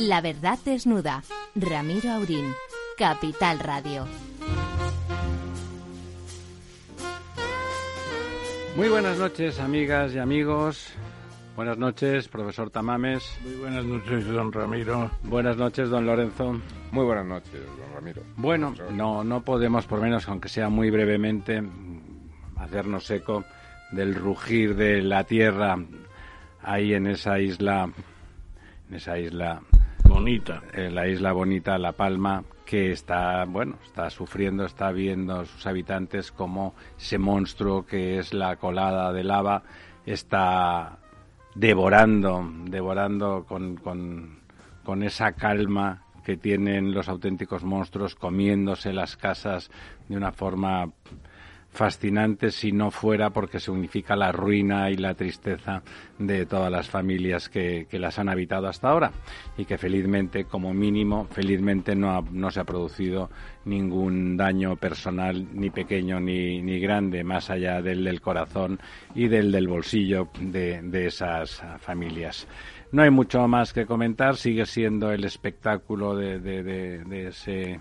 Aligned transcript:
La 0.00 0.22
verdad 0.22 0.58
desnuda. 0.64 1.22
Ramiro 1.54 2.10
Aurín. 2.12 2.54
Capital 2.96 3.58
Radio. 3.58 4.06
Muy 8.76 8.88
buenas 8.88 9.18
noches, 9.18 9.60
amigas 9.60 10.14
y 10.14 10.18
amigos. 10.18 10.94
Buenas 11.54 11.76
noches, 11.76 12.28
profesor 12.28 12.70
Tamames. 12.70 13.22
Muy 13.44 13.56
buenas 13.56 13.84
noches, 13.84 14.24
don 14.24 14.50
Ramiro. 14.50 15.10
Buenas 15.22 15.58
noches, 15.58 15.90
don 15.90 16.06
Lorenzo. 16.06 16.58
Muy 16.92 17.04
buenas 17.04 17.26
noches, 17.26 17.60
don 17.66 17.94
Ramiro. 17.94 18.22
Bueno, 18.38 18.74
no, 18.92 19.22
no 19.22 19.44
podemos, 19.44 19.84
por 19.84 20.00
menos, 20.00 20.26
aunque 20.28 20.48
sea 20.48 20.70
muy 20.70 20.88
brevemente, 20.88 21.62
hacernos 22.56 23.10
eco 23.10 23.44
del 23.92 24.14
rugir 24.14 24.76
de 24.76 25.02
la 25.02 25.24
tierra 25.24 25.76
ahí 26.62 26.94
en 26.94 27.06
esa 27.06 27.38
isla, 27.38 27.90
en 28.88 28.96
esa 28.96 29.18
isla 29.18 29.60
bonita, 30.20 30.62
en 30.74 30.94
la 30.94 31.08
isla 31.08 31.32
bonita 31.32 31.78
La 31.78 31.92
Palma, 31.92 32.44
que 32.66 32.92
está, 32.92 33.46
bueno, 33.46 33.78
está 33.82 34.10
sufriendo, 34.10 34.66
está 34.66 34.92
viendo 34.92 35.40
a 35.40 35.46
sus 35.46 35.66
habitantes 35.66 36.30
como 36.30 36.74
ese 36.98 37.16
monstruo 37.16 37.86
que 37.86 38.18
es 38.18 38.34
la 38.34 38.56
colada 38.56 39.14
de 39.14 39.24
lava 39.24 39.62
está 40.04 40.98
devorando, 41.54 42.46
devorando 42.66 43.46
con, 43.48 43.76
con, 43.76 44.40
con 44.84 45.02
esa 45.02 45.32
calma 45.32 46.02
que 46.22 46.36
tienen 46.36 46.92
los 46.92 47.08
auténticos 47.08 47.64
monstruos, 47.64 48.14
comiéndose 48.14 48.92
las 48.92 49.16
casas 49.16 49.70
de 50.06 50.18
una 50.18 50.32
forma 50.32 50.90
fascinante 51.72 52.50
si 52.50 52.72
no 52.72 52.90
fuera 52.90 53.30
porque 53.30 53.60
significa 53.60 54.16
la 54.16 54.32
ruina 54.32 54.90
y 54.90 54.96
la 54.96 55.14
tristeza 55.14 55.82
de 56.18 56.44
todas 56.44 56.70
las 56.70 56.88
familias 56.88 57.48
que, 57.48 57.86
que, 57.88 57.98
las 57.98 58.18
han 58.18 58.28
habitado 58.28 58.66
hasta 58.66 58.88
ahora 58.88 59.12
y 59.56 59.64
que 59.64 59.78
felizmente, 59.78 60.44
como 60.44 60.74
mínimo, 60.74 61.26
felizmente 61.30 61.94
no, 61.94 62.10
ha, 62.10 62.22
no 62.32 62.50
se 62.50 62.60
ha 62.60 62.64
producido 62.64 63.30
ningún 63.64 64.36
daño 64.36 64.76
personal, 64.76 65.46
ni 65.52 65.70
pequeño 65.70 66.18
ni, 66.18 66.60
ni 66.60 66.80
grande, 66.80 67.22
más 67.22 67.50
allá 67.50 67.80
del 67.80 68.04
del 68.04 68.20
corazón 68.20 68.80
y 69.14 69.28
del 69.28 69.52
del 69.52 69.68
bolsillo 69.68 70.28
de, 70.40 70.82
de 70.82 71.06
esas 71.06 71.62
familias. 71.78 72.48
No 72.92 73.02
hay 73.02 73.10
mucho 73.10 73.46
más 73.46 73.72
que 73.72 73.86
comentar, 73.86 74.36
sigue 74.36 74.66
siendo 74.66 75.12
el 75.12 75.24
espectáculo 75.24 76.16
de, 76.16 76.40
de, 76.40 76.62
de, 76.64 77.04
de 77.04 77.28
ese 77.28 77.80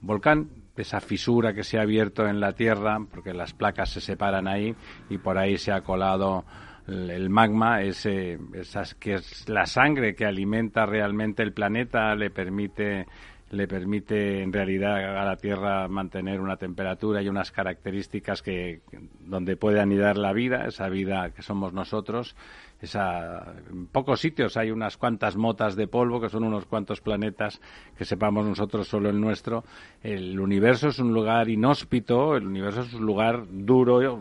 volcán, 0.00 0.48
esa 0.82 1.00
fisura 1.00 1.52
que 1.52 1.64
se 1.64 1.78
ha 1.78 1.82
abierto 1.82 2.26
en 2.26 2.40
la 2.40 2.52
Tierra, 2.52 2.98
porque 3.10 3.34
las 3.34 3.52
placas 3.52 3.90
se 3.90 4.00
separan 4.00 4.48
ahí 4.48 4.74
y 5.10 5.18
por 5.18 5.38
ahí 5.38 5.58
se 5.58 5.72
ha 5.72 5.82
colado 5.82 6.44
el 6.86 7.28
magma, 7.28 7.82
ese, 7.82 8.38
esas, 8.54 8.94
que 8.94 9.14
es 9.14 9.48
la 9.48 9.66
sangre 9.66 10.14
que 10.14 10.24
alimenta 10.24 10.86
realmente 10.86 11.42
el 11.42 11.52
planeta, 11.52 12.14
le 12.14 12.30
permite 12.30 13.06
le 13.50 13.66
permite 13.66 14.42
en 14.42 14.52
realidad 14.52 15.16
a 15.16 15.24
la 15.24 15.36
Tierra 15.36 15.88
mantener 15.88 16.40
una 16.40 16.56
temperatura 16.56 17.22
y 17.22 17.28
unas 17.28 17.50
características 17.50 18.42
que 18.42 18.82
donde 19.20 19.56
puede 19.56 19.80
anidar 19.80 20.18
la 20.18 20.32
vida, 20.32 20.66
esa 20.66 20.88
vida 20.88 21.30
que 21.30 21.42
somos 21.42 21.72
nosotros. 21.72 22.36
Esa, 22.80 23.54
en 23.70 23.86
pocos 23.86 24.20
sitios 24.20 24.56
hay 24.56 24.70
unas 24.70 24.96
cuantas 24.96 25.36
motas 25.36 25.74
de 25.74 25.88
polvo, 25.88 26.20
que 26.20 26.28
son 26.28 26.44
unos 26.44 26.64
cuantos 26.66 27.00
planetas 27.00 27.60
que 27.96 28.04
sepamos 28.04 28.46
nosotros 28.46 28.86
solo 28.86 29.10
el 29.10 29.20
nuestro. 29.20 29.64
El 30.02 30.38
universo 30.38 30.88
es 30.88 30.98
un 31.00 31.12
lugar 31.12 31.48
inhóspito, 31.48 32.36
el 32.36 32.46
universo 32.46 32.82
es 32.82 32.94
un 32.94 33.04
lugar 33.04 33.44
duro, 33.50 34.20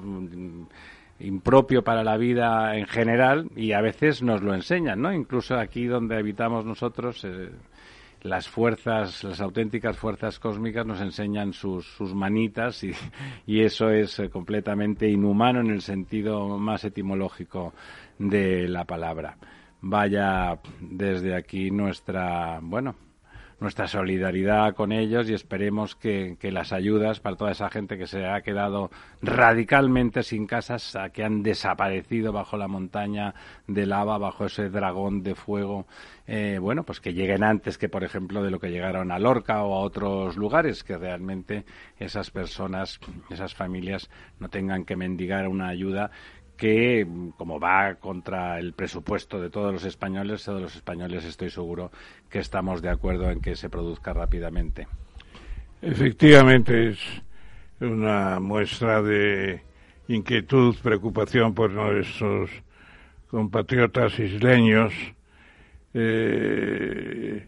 impropio 1.20 1.84
para 1.84 2.04
la 2.04 2.18
vida 2.18 2.76
en 2.78 2.88
general 2.88 3.50
y 3.56 3.74
a 3.74 3.82
veces 3.82 4.24
nos 4.24 4.42
lo 4.42 4.54
enseñan, 4.54 5.02
¿no? 5.02 5.14
Incluso 5.14 5.56
aquí 5.58 5.86
donde 5.86 6.18
habitamos 6.18 6.66
nosotros. 6.66 7.24
Eh, 7.26 7.50
las 8.24 8.48
fuerzas, 8.50 9.24
las 9.24 9.40
auténticas 9.42 9.98
fuerzas 9.98 10.40
cósmicas 10.40 10.86
nos 10.86 11.00
enseñan 11.02 11.54
sus, 11.54 11.86
sus 11.86 12.14
manitas 12.14 12.84
y, 12.84 12.94
eso 13.62 13.90
es 13.90 14.20
eh, 14.20 14.30
completamente 14.30 15.08
inhumano 15.08 15.62
en 15.62 15.70
el 15.70 15.82
sentido 15.82 16.58
más 16.58 16.84
etimológico 16.84 17.74
de 18.20 18.68
la 18.68 18.86
palabra. 18.86 19.38
Vaya 19.82 20.60
desde 20.80 21.36
aquí 21.36 21.72
nuestra, 21.72 22.60
bueno, 22.62 22.96
nuestra 23.60 23.88
solidaridad 23.88 24.76
con 24.76 24.92
ellos 24.92 25.30
y 25.30 25.34
esperemos 25.34 25.96
que, 25.96 26.38
que, 26.40 26.52
las 26.52 26.72
ayudas 26.72 27.20
para 27.20 27.36
toda 27.36 27.52
esa 27.52 27.70
gente 27.70 27.98
que 27.98 28.06
se 28.06 28.26
ha 28.26 28.42
quedado 28.42 28.92
radicalmente 29.22 30.22
sin 30.22 30.46
casas, 30.46 30.96
que 31.14 31.24
han 31.24 31.42
desaparecido 31.42 32.32
bajo 32.32 32.58
la 32.58 32.68
montaña 32.68 33.34
de 33.66 33.86
lava, 33.86 34.18
bajo 34.18 34.46
ese 34.46 34.70
dragón 34.70 35.24
de 35.24 35.34
fuego, 35.34 35.88
eh, 36.28 36.60
bueno, 36.62 36.84
pues 36.84 37.00
que 37.00 37.14
lleguen 37.14 37.44
antes 37.44 37.78
que, 37.78 37.90
por 37.90 38.04
ejemplo, 38.04 38.44
de 38.44 38.52
lo 38.52 38.60
que 38.60 38.70
llegaron 38.70 39.12
a 39.12 39.18
Lorca 39.18 39.64
o 39.64 39.74
a 39.74 39.80
otros 39.80 40.38
lugares, 40.38 40.84
que 40.84 40.98
realmente 40.98 41.66
esas 41.98 42.30
personas, 42.30 43.00
esas 43.30 43.56
familias 43.56 44.10
no 44.40 44.50
tengan 44.50 44.86
que 44.86 44.96
mendigar 44.96 45.48
una 45.48 45.70
ayuda 45.70 46.12
que, 46.58 47.08
como 47.38 47.60
va 47.60 47.96
contra 47.96 48.60
el 48.60 48.74
presupuesto 48.74 49.40
de 49.40 49.50
todos 49.50 49.72
los 49.72 49.86
españoles, 49.86 50.44
todos 50.44 50.62
los 50.62 50.76
españoles 50.76 51.24
estoy 51.24 51.50
seguro 51.52 51.92
que 52.30 52.40
estamos 52.40 52.82
de 52.82 52.90
acuerdo 52.90 53.30
en 53.30 53.40
que 53.40 53.56
se 53.56 53.70
produzca 53.70 54.12
rápidamente. 54.12 54.88
Efectivamente, 55.82 56.90
es 56.90 57.00
una 57.80 58.40
muestra 58.40 59.02
de 59.02 59.62
inquietud, 60.08 60.76
preocupación 60.82 61.54
por 61.54 61.72
nuestros 61.72 62.50
compatriotas 63.30 64.18
isleños 64.20 64.94
eh, 65.94 67.48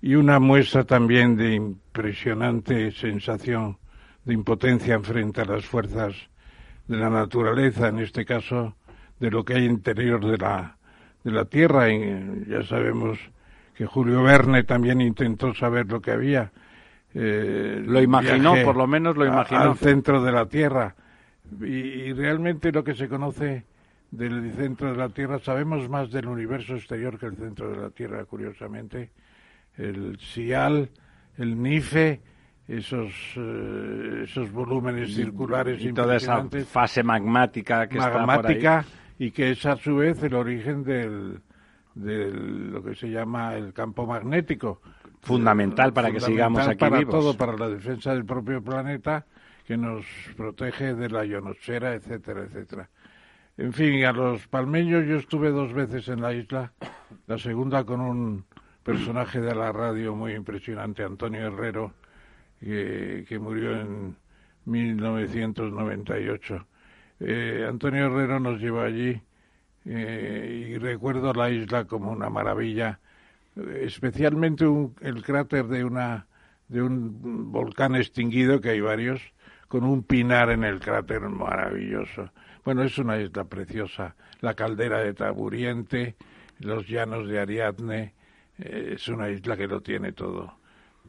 y 0.00 0.14
una 0.14 0.38
muestra 0.38 0.84
también 0.84 1.36
de 1.36 1.54
impresionante 1.54 2.92
sensación 2.92 3.78
de 4.24 4.34
impotencia 4.34 5.00
frente 5.00 5.40
a 5.40 5.44
las 5.44 5.64
fuerzas 5.64 6.14
de 6.86 6.96
la 6.96 7.10
naturaleza, 7.10 7.88
en 7.88 8.00
este 8.00 8.24
caso 8.24 8.76
de 9.18 9.30
lo 9.30 9.44
que 9.44 9.54
hay 9.54 9.64
interior 9.64 10.24
de 10.24 10.38
la, 10.38 10.76
de 11.22 11.30
la 11.30 11.44
Tierra. 11.44 11.90
Y 11.90 12.44
ya 12.48 12.62
sabemos 12.62 13.18
que 13.74 13.86
Julio 13.86 14.22
Verne 14.22 14.64
también 14.64 15.00
intentó 15.00 15.54
saber 15.54 15.86
lo 15.86 16.00
que 16.00 16.10
había. 16.10 16.52
Eh, 17.14 17.82
lo 17.84 18.02
imaginó, 18.02 18.54
por 18.64 18.76
lo 18.76 18.86
menos 18.86 19.16
lo 19.16 19.24
imaginó. 19.24 19.60
A, 19.60 19.64
al 19.64 19.76
centro 19.76 20.22
de 20.22 20.32
la 20.32 20.46
Tierra. 20.46 20.94
Y, 21.60 21.66
y, 21.66 22.12
realmente 22.12 22.72
lo 22.72 22.82
que 22.82 22.94
se 22.94 23.08
conoce 23.08 23.64
del 24.10 24.52
centro 24.54 24.90
de 24.90 24.96
la 24.96 25.08
Tierra, 25.08 25.38
sabemos 25.38 25.88
más 25.88 26.10
del 26.10 26.26
universo 26.26 26.74
exterior 26.74 27.18
que 27.18 27.26
el 27.26 27.36
centro 27.36 27.70
de 27.70 27.76
la 27.76 27.90
Tierra, 27.90 28.24
curiosamente. 28.24 29.10
El 29.76 30.18
SIAL, 30.18 30.88
el 31.38 31.60
NIFE, 31.60 32.20
esos 32.66 33.12
eh, 33.36 34.22
esos 34.24 34.50
volúmenes 34.50 35.14
circulares 35.14 35.82
y 35.82 35.92
toda 35.92 36.16
esa 36.16 36.48
fase 36.66 37.02
magmática 37.02 37.86
que 37.88 37.98
magmática 37.98 38.80
está 38.80 38.82
por 38.82 39.20
ahí. 39.20 39.26
y 39.26 39.30
que 39.30 39.50
es 39.50 39.66
a 39.66 39.76
su 39.76 39.96
vez 39.96 40.22
el 40.22 40.34
origen 40.34 40.82
del, 40.82 41.40
del 41.94 42.72
lo 42.72 42.82
que 42.82 42.94
se 42.94 43.10
llama 43.10 43.54
el 43.54 43.74
campo 43.74 44.06
magnético 44.06 44.80
fundamental 45.20 45.92
para 45.92 46.08
fundamental 46.08 46.28
que 46.28 46.32
sigamos 46.32 46.68
aquí 46.68 46.78
para 46.78 46.98
vivos. 46.98 47.14
todo 47.14 47.36
para 47.36 47.56
la 47.56 47.68
defensa 47.68 48.14
del 48.14 48.24
propio 48.24 48.62
planeta 48.62 49.26
que 49.66 49.76
nos 49.76 50.06
protege 50.36 50.94
de 50.94 51.10
la 51.10 51.24
ionosfera 51.26 51.94
etcétera 51.94 52.44
etcétera 52.44 52.88
en 53.58 53.74
fin 53.74 54.04
a 54.06 54.12
los 54.12 54.48
palmeños 54.48 55.06
yo 55.06 55.16
estuve 55.16 55.50
dos 55.50 55.74
veces 55.74 56.08
en 56.08 56.22
la 56.22 56.32
isla 56.32 56.72
la 57.26 57.36
segunda 57.36 57.84
con 57.84 58.00
un 58.00 58.44
personaje 58.82 59.42
de 59.42 59.54
la 59.54 59.70
radio 59.70 60.14
muy 60.14 60.32
impresionante 60.32 61.04
Antonio 61.04 61.40
Herrero 61.46 61.92
que, 62.64 63.24
que 63.28 63.38
murió 63.38 63.80
en 63.80 64.16
1998. 64.64 66.66
Eh, 67.20 67.66
Antonio 67.68 68.06
Herrero 68.06 68.40
nos 68.40 68.60
llevó 68.60 68.80
allí 68.80 69.20
eh, 69.84 70.70
y 70.70 70.78
recuerdo 70.78 71.32
la 71.32 71.50
isla 71.50 71.84
como 71.84 72.10
una 72.10 72.30
maravilla, 72.30 72.98
especialmente 73.80 74.66
un, 74.66 74.96
el 75.00 75.22
cráter 75.22 75.66
de 75.66 75.84
una 75.84 76.26
de 76.66 76.82
un 76.82 77.52
volcán 77.52 77.94
extinguido 77.94 78.60
que 78.60 78.70
hay 78.70 78.80
varios 78.80 79.20
con 79.68 79.84
un 79.84 80.02
pinar 80.02 80.50
en 80.50 80.64
el 80.64 80.80
cráter 80.80 81.20
maravilloso. 81.20 82.30
Bueno, 82.64 82.82
es 82.82 82.96
una 82.96 83.20
isla 83.20 83.44
preciosa, 83.44 84.16
la 84.40 84.54
caldera 84.54 85.00
de 85.00 85.12
Taburiente, 85.12 86.16
los 86.60 86.88
llanos 86.88 87.28
de 87.28 87.38
Ariadne, 87.38 88.14
eh, 88.58 88.92
es 88.94 89.06
una 89.08 89.28
isla 89.28 89.56
que 89.56 89.66
lo 89.66 89.82
tiene 89.82 90.12
todo 90.12 90.63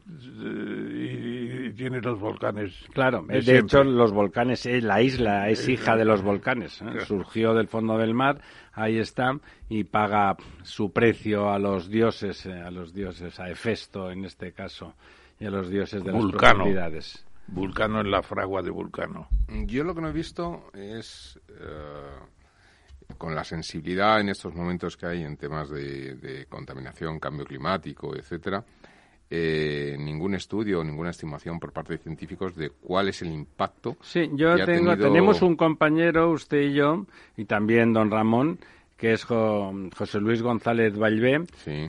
y, 0.08 1.66
y, 1.66 1.72
tiene 1.72 2.00
los 2.00 2.18
volcanes. 2.20 2.72
Claro, 2.92 3.24
de, 3.26 3.40
de 3.40 3.58
hecho 3.58 3.82
los 3.82 4.12
volcanes, 4.12 4.64
eh, 4.66 4.80
la 4.80 5.02
isla 5.02 5.48
es 5.48 5.68
hija 5.68 5.96
de 5.96 6.04
los 6.04 6.22
volcanes, 6.22 6.80
¿eh? 6.82 7.00
surgió 7.06 7.54
del 7.54 7.68
fondo 7.68 7.98
del 7.98 8.14
mar, 8.14 8.40
ahí 8.72 8.98
está 8.98 9.38
y 9.68 9.84
paga 9.84 10.36
su 10.62 10.92
precio 10.92 11.50
a 11.50 11.58
los 11.58 11.88
dioses, 11.88 12.46
eh, 12.46 12.52
a 12.52 12.70
los 12.70 12.94
dioses, 12.94 13.38
a 13.40 13.50
Hefesto 13.50 14.10
en 14.10 14.24
este 14.24 14.52
caso 14.52 14.94
y 15.40 15.46
a 15.46 15.50
los 15.50 15.68
dioses 15.68 16.04
de 16.04 16.12
Vulcano. 16.12 16.40
las 16.40 16.52
profundidades. 16.54 17.26
Vulcano 17.48 18.00
en 18.00 18.10
la 18.10 18.22
fragua 18.22 18.62
de 18.62 18.70
Vulcano. 18.70 19.28
Yo 19.48 19.84
lo 19.84 19.94
que 19.94 20.00
no 20.00 20.08
he 20.08 20.12
visto 20.12 20.70
es 20.74 21.38
uh, 21.48 23.14
con 23.16 23.34
la 23.34 23.44
sensibilidad 23.44 24.20
en 24.20 24.28
estos 24.28 24.54
momentos 24.54 24.96
que 24.96 25.06
hay 25.06 25.22
en 25.22 25.36
temas 25.36 25.70
de, 25.70 26.46
contaminación, 26.48 27.18
cambio 27.18 27.44
climático, 27.44 28.14
etcétera, 28.16 28.64
eh, 29.28 29.96
ningún 29.98 30.34
estudio, 30.34 30.84
ninguna 30.84 31.10
estimación 31.10 31.58
por 31.58 31.72
parte 31.72 31.94
de 31.94 31.98
científicos 31.98 32.54
de 32.54 32.70
cuál 32.70 33.08
es 33.08 33.22
el 33.22 33.32
impacto. 33.32 33.96
Sí, 34.00 34.30
yo 34.34 34.54
tengo, 34.64 34.96
tenemos 34.96 35.42
un 35.42 35.56
compañero, 35.56 36.30
usted 36.30 36.60
y 36.60 36.74
yo, 36.74 37.06
y 37.36 37.44
también 37.44 37.92
don 37.92 38.10
Ramón, 38.10 38.58
que 38.96 39.12
es 39.12 39.24
José 39.24 40.20
Luis 40.20 40.42
González 40.42 40.96
Valvé, 40.96 41.44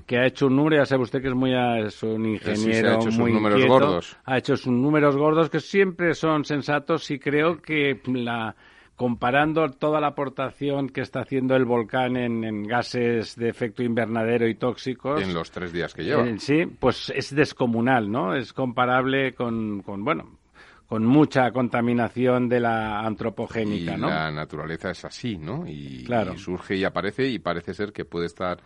que 0.05 0.17
ha 0.17 0.25
hecho 0.25 0.47
un 0.47 0.57
número, 0.57 0.77
ya 0.77 0.85
sabe 0.85 1.03
usted 1.03 1.21
que 1.21 1.29
es 1.29 1.35
muy 1.35 1.53
es 1.53 2.03
un 2.03 2.25
ingeniero 2.25 2.91
ha 2.91 2.95
hecho 2.95 3.11
muy 3.11 3.31
números 3.31 3.65
gordos. 3.65 4.17
ha 4.25 4.37
hecho 4.37 4.57
sus 4.57 4.73
números 4.73 5.15
gordos 5.15 5.49
que 5.49 5.59
siempre 5.59 6.13
son 6.15 6.43
sensatos 6.43 7.09
y 7.11 7.19
creo 7.19 7.61
que 7.61 8.01
la 8.07 8.55
comparando 8.97 9.69
toda 9.69 10.01
la 10.01 10.07
aportación 10.07 10.89
que 10.89 11.01
está 11.01 11.21
haciendo 11.21 11.55
el 11.55 11.65
volcán 11.65 12.17
en, 12.17 12.63
gases 12.63 13.35
de 13.35 13.47
efecto 13.47 13.83
invernadero 13.83 14.47
y 14.47 14.55
tóxicos. 14.55 15.21
En 15.21 15.33
los 15.35 15.51
tres 15.51 15.71
días 15.71 15.94
que 15.94 16.03
lleva. 16.03 16.27
Eh, 16.27 16.39
sí, 16.39 16.65
pues 16.65 17.13
es 17.15 17.33
descomunal, 17.33 18.11
¿no? 18.11 18.35
Es 18.35 18.53
comparable 18.53 19.35
con, 19.35 19.83
con 19.83 20.03
bueno, 20.03 20.39
con 20.88 21.05
mucha 21.05 21.51
contaminación 21.51 22.49
de 22.49 22.59
la 22.59 23.01
antropogénica, 23.01 23.95
y 23.95 23.99
La 23.99 24.31
naturaleza 24.31 24.89
es 24.89 25.05
así, 25.05 25.38
¿no? 25.38 25.67
y 25.67 26.07
surge 26.38 26.75
y 26.75 26.83
aparece 26.83 27.27
y 27.27 27.38
parece 27.38 27.75
ser 27.75 27.94
que 27.94 28.03
puede 28.03 28.25
estar 28.25 28.57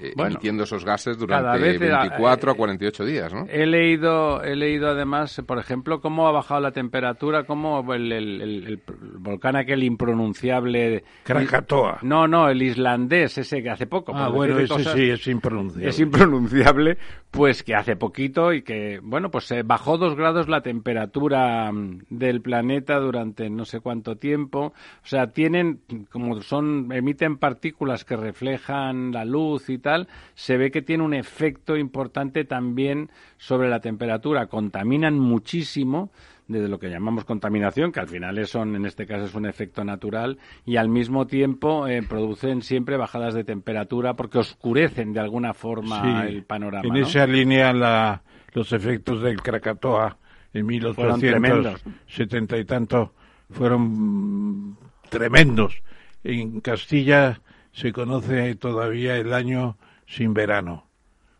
eh, 0.00 0.12
emitiendo 0.16 0.62
esos 0.62 0.84
gases 0.84 1.18
durante 1.18 1.58
24 1.58 2.52
a 2.52 2.54
48 2.54 3.04
días, 3.04 3.32
¿no? 3.32 3.46
He 3.48 3.66
leído, 3.66 4.42
he 4.42 4.54
leído 4.54 4.88
además, 4.88 5.42
por 5.46 5.58
ejemplo, 5.58 6.00
cómo 6.00 6.28
ha 6.28 6.32
bajado 6.32 6.60
la 6.60 6.70
temperatura, 6.70 7.44
cómo 7.44 7.92
el, 7.92 8.12
el, 8.12 8.82
volcán 9.18 9.56
aquel 9.56 9.82
impronunciable... 9.82 11.02
Krakatoa. 11.24 11.98
No, 12.02 12.28
no, 12.28 12.48
el 12.48 12.62
islandés, 12.62 13.38
ese 13.38 13.62
que 13.62 13.70
hace 13.70 13.86
poco. 13.86 14.12
Ah, 14.14 14.28
bueno, 14.28 14.58
ese 14.58 14.84
sí 14.84 15.10
es 15.10 15.26
impronunciable. 15.26 15.88
Es 15.88 15.98
impronunciable, 15.98 16.98
pues 17.30 17.62
que 17.62 17.74
hace 17.74 17.96
poquito 17.96 18.52
y 18.52 18.62
que, 18.62 19.00
bueno, 19.02 19.30
pues 19.30 19.44
se 19.44 19.62
bajó 19.62 19.98
dos 19.98 20.14
grados 20.14 20.48
la 20.48 20.60
temperatura 20.60 21.72
mm, 21.72 22.02
del 22.10 22.40
planeta 22.40 23.00
durante 23.00 23.50
no 23.50 23.64
sé 23.64 23.80
cuánto 23.80 24.16
tiempo. 24.16 24.72
O 25.02 25.06
sea, 25.06 25.32
tienen, 25.32 25.80
como 26.10 26.40
son, 26.42 26.92
emiten 26.92 27.38
partículas 27.38 28.04
que 28.04 28.16
reflejan 28.16 29.12
la 29.12 29.24
luz 29.24 29.68
y 29.70 29.78
tal, 29.78 29.87
se 30.34 30.56
ve 30.56 30.70
que 30.70 30.82
tiene 30.82 31.04
un 31.04 31.14
efecto 31.14 31.76
importante 31.76 32.44
también 32.44 33.10
sobre 33.36 33.68
la 33.68 33.80
temperatura. 33.80 34.46
Contaminan 34.46 35.18
muchísimo 35.18 36.10
de 36.48 36.66
lo 36.66 36.78
que 36.78 36.88
llamamos 36.88 37.24
contaminación, 37.24 37.92
que 37.92 38.00
al 38.00 38.08
final 38.08 38.46
son, 38.46 38.74
en 38.74 38.86
este 38.86 39.06
caso 39.06 39.26
es 39.26 39.34
un 39.34 39.46
efecto 39.46 39.84
natural, 39.84 40.38
y 40.64 40.76
al 40.76 40.88
mismo 40.88 41.26
tiempo 41.26 41.86
eh, 41.86 42.02
producen 42.02 42.62
siempre 42.62 42.96
bajadas 42.96 43.34
de 43.34 43.44
temperatura 43.44 44.14
porque 44.14 44.38
oscurecen 44.38 45.12
de 45.12 45.20
alguna 45.20 45.52
forma 45.52 46.26
el 46.26 46.44
panorama. 46.44 46.88
En 46.88 46.96
esa 46.96 47.26
línea 47.26 47.72
la, 47.74 48.22
los 48.54 48.72
efectos 48.72 49.22
del 49.22 49.42
Krakatoa 49.42 50.16
en 50.54 50.66
1870 50.66 52.56
y 52.56 52.64
tanto 52.64 53.12
fueron 53.50 54.76
tremendos. 55.10 55.82
En 56.24 56.60
Castilla 56.60 57.40
se 57.78 57.92
conoce 57.92 58.56
todavía 58.56 59.16
el 59.18 59.32
año 59.32 59.76
sin 60.04 60.34
verano, 60.34 60.88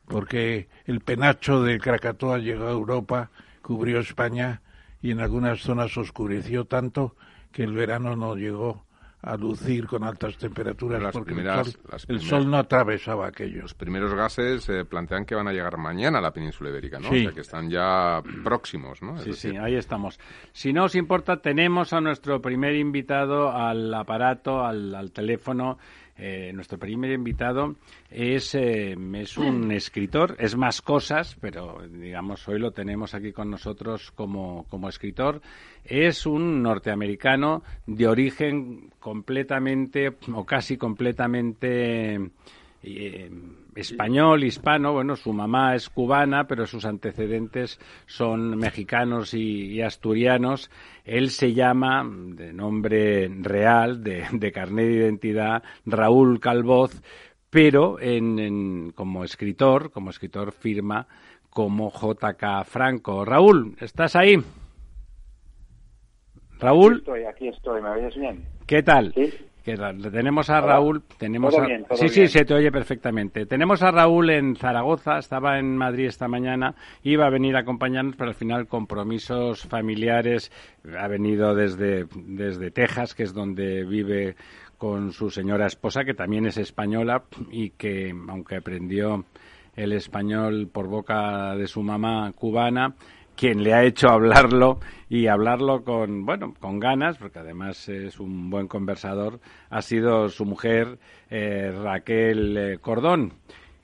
porque 0.06 0.69
el 0.85 1.00
penacho 1.00 1.64
de 1.64 1.81
Krakatoa 1.81 2.38
llegó 2.38 2.69
a 2.69 2.70
Europa, 2.70 3.31
cubrió 3.61 3.99
España 3.99 4.62
y 5.02 5.11
en 5.11 5.19
algunas 5.19 5.61
zonas 5.61 5.96
oscureció 5.96 6.64
tanto 6.64 7.17
que 7.50 7.64
el 7.64 7.73
verano 7.73 8.14
no 8.14 8.37
llegó 8.37 8.85
a 9.20 9.37
lucir 9.37 9.88
con 9.88 10.05
altas 10.05 10.38
temperaturas 10.38 11.12
porque 11.12 11.35
el, 12.06 12.20
sol, 12.20 12.49
no 12.49 12.56
atravesaba 12.56 13.26
aquello. 13.26 13.62
Los 13.62 13.75
primeros 13.75 14.14
gases 14.14 14.62
se 14.62 14.85
plantean 14.85 15.25
que 15.25 15.35
van 15.35 15.49
a 15.49 15.52
llegar 15.52 15.76
mañana 15.76 16.19
a 16.19 16.20
la 16.20 16.32
península 16.32 16.70
ibérica, 16.70 17.00
¿no? 17.00 17.08
O 17.08 17.12
sea, 17.12 17.32
que 17.32 17.40
están 17.40 17.69
ya 17.69 18.23
próximos, 18.44 19.02
¿no? 19.02 19.19
sí, 19.19 19.32
sí, 19.32 19.56
ahí 19.56 19.75
estamos. 19.75 20.20
Si 20.52 20.73
no 20.73 20.85
os 20.85 20.94
importa, 20.94 21.38
tenemos 21.38 21.93
a 21.93 22.00
nuestro 22.00 22.40
primer 22.40 22.76
invitado 22.76 23.50
al 23.50 23.93
aparato, 23.93 24.64
al 24.64 25.11
teléfono, 25.11 25.79
eh, 26.19 26.50
nuestro 26.53 26.79
primer 26.79 27.12
invitado 27.12 27.76
es, 28.11 28.55
eh, 28.56 28.97
es 29.15 29.38
un 29.38 29.70
escritor, 29.73 30.35
es 30.41 30.56
más 30.56 30.82
cosas, 30.82 31.37
pero 31.41 31.87
digamos 31.88 32.47
hoy 32.49 32.59
lo 32.59 32.73
tenemos 32.73 33.15
aquí 33.15 33.32
con 33.32 33.50
nosotros 33.50 34.11
como, 34.11 34.67
como 34.69 34.88
escritor. 34.88 35.41
Es 35.85 36.26
un 36.26 36.62
norteamericano 36.62 37.62
de 37.87 38.09
origen 38.09 38.91
completamente 38.99 40.17
o 40.35 40.44
casi 40.44 40.76
completamente 40.76 42.31
eh, 42.96 43.31
español, 43.75 44.44
hispano, 44.44 44.93
bueno, 44.93 45.17
su 45.17 45.32
mamá 45.32 45.75
es 45.75 45.88
cubana, 45.88 46.46
pero 46.46 46.67
sus 46.67 46.85
antecedentes 46.85 47.79
son 48.06 48.56
mexicanos 48.56 49.35
y, 49.35 49.81
asturianos. 49.82 50.70
Él 51.05 51.31
se 51.31 51.55
llama, 51.55 52.08
de 52.08 52.52
nombre 52.52 53.29
real, 53.40 54.02
de, 54.02 54.25
de 54.32 54.52
carnet 54.52 54.87
de 54.87 54.94
identidad, 54.94 55.62
Raúl 55.87 56.40
Calvoz, 56.40 57.02
pero 57.50 57.99
en, 58.00 58.93
como 58.93 59.25
escritor, 59.25 59.90
como 59.90 60.11
escritor 60.11 60.52
firma 60.52 61.06
como 61.50 61.90
JK 61.90 62.64
Franco. 62.64 63.25
Raúl, 63.25 63.75
¿estás 63.81 64.14
ahí? 64.17 64.37
Raúl. 66.61 66.93
Aquí 66.93 66.99
estoy, 67.00 67.25
aquí 67.25 67.49
estoy, 67.49 67.82
¿me 67.82 67.88
oyes 67.90 68.17
bien? 68.17 68.44
¿Qué 68.67 68.82
tal? 68.82 69.12
¿Sí? 69.14 69.32
Tenemos 69.76 70.50
a 70.50 70.61
Raúl, 70.61 71.03
tenemos 71.19 71.55
sí, 71.94 72.09
sí, 72.09 72.29
se 72.29 72.44
te 72.44 72.55
oye 72.55 72.70
perfectamente. 72.70 73.47
Tenemos 73.47 73.82
a 73.82 73.91
Raúl 73.91 74.31
en 74.31 74.56
Zaragoza, 74.56 75.19
estaba 75.19 75.59
en 75.59 75.76
Madrid 75.76 76.06
esta 76.06 76.29
mañana, 76.29 76.75
iba 77.03 77.26
a 77.26 77.31
venir 77.31 77.56
a 77.56 77.61
acompañarnos, 77.61 78.17
pero 78.17 78.31
al 78.31 78.37
final 78.37 78.67
compromisos 78.67 79.62
familiares, 79.62 80.53
ha 80.99 81.09
venido 81.09 81.55
desde, 81.55 82.06
desde 82.15 82.70
Texas, 82.70 83.15
que 83.15 83.25
es 83.25 83.35
donde 83.35 83.85
vive 83.85 84.37
con 84.79 85.12
su 85.12 85.31
señora 85.31 85.67
esposa, 85.67 86.05
que 86.05 86.14
también 86.14 86.47
es 86.47 86.56
española 86.56 87.25
y 87.50 87.71
que, 87.71 88.14
aunque 88.28 88.57
aprendió 88.57 89.25
el 89.75 89.93
español 89.93 90.69
por 90.73 90.88
boca 90.88 91.54
de 91.57 91.66
su 91.66 91.83
mamá 91.83 92.33
cubana, 92.33 92.95
quien 93.38 93.62
le 93.62 93.73
ha 93.73 93.85
hecho 93.85 94.09
hablarlo 94.09 94.80
y 95.09 95.28
hablarlo 95.28 95.85
con, 95.85 96.26
bueno, 96.26 96.54
con 96.59 96.80
ganas, 96.80 97.18
porque 97.18 97.38
además 97.38 97.88
es 97.88 98.18
un 98.18 98.50
buen 98.50 98.66
conversador, 98.66 99.38
ha 99.71 99.80
sido 99.80 100.28
su 100.28 100.45
mujer 100.45 100.99
eh, 101.30 101.71
Raquel 101.71 102.57
eh, 102.57 102.78
Cordón, 102.80 103.35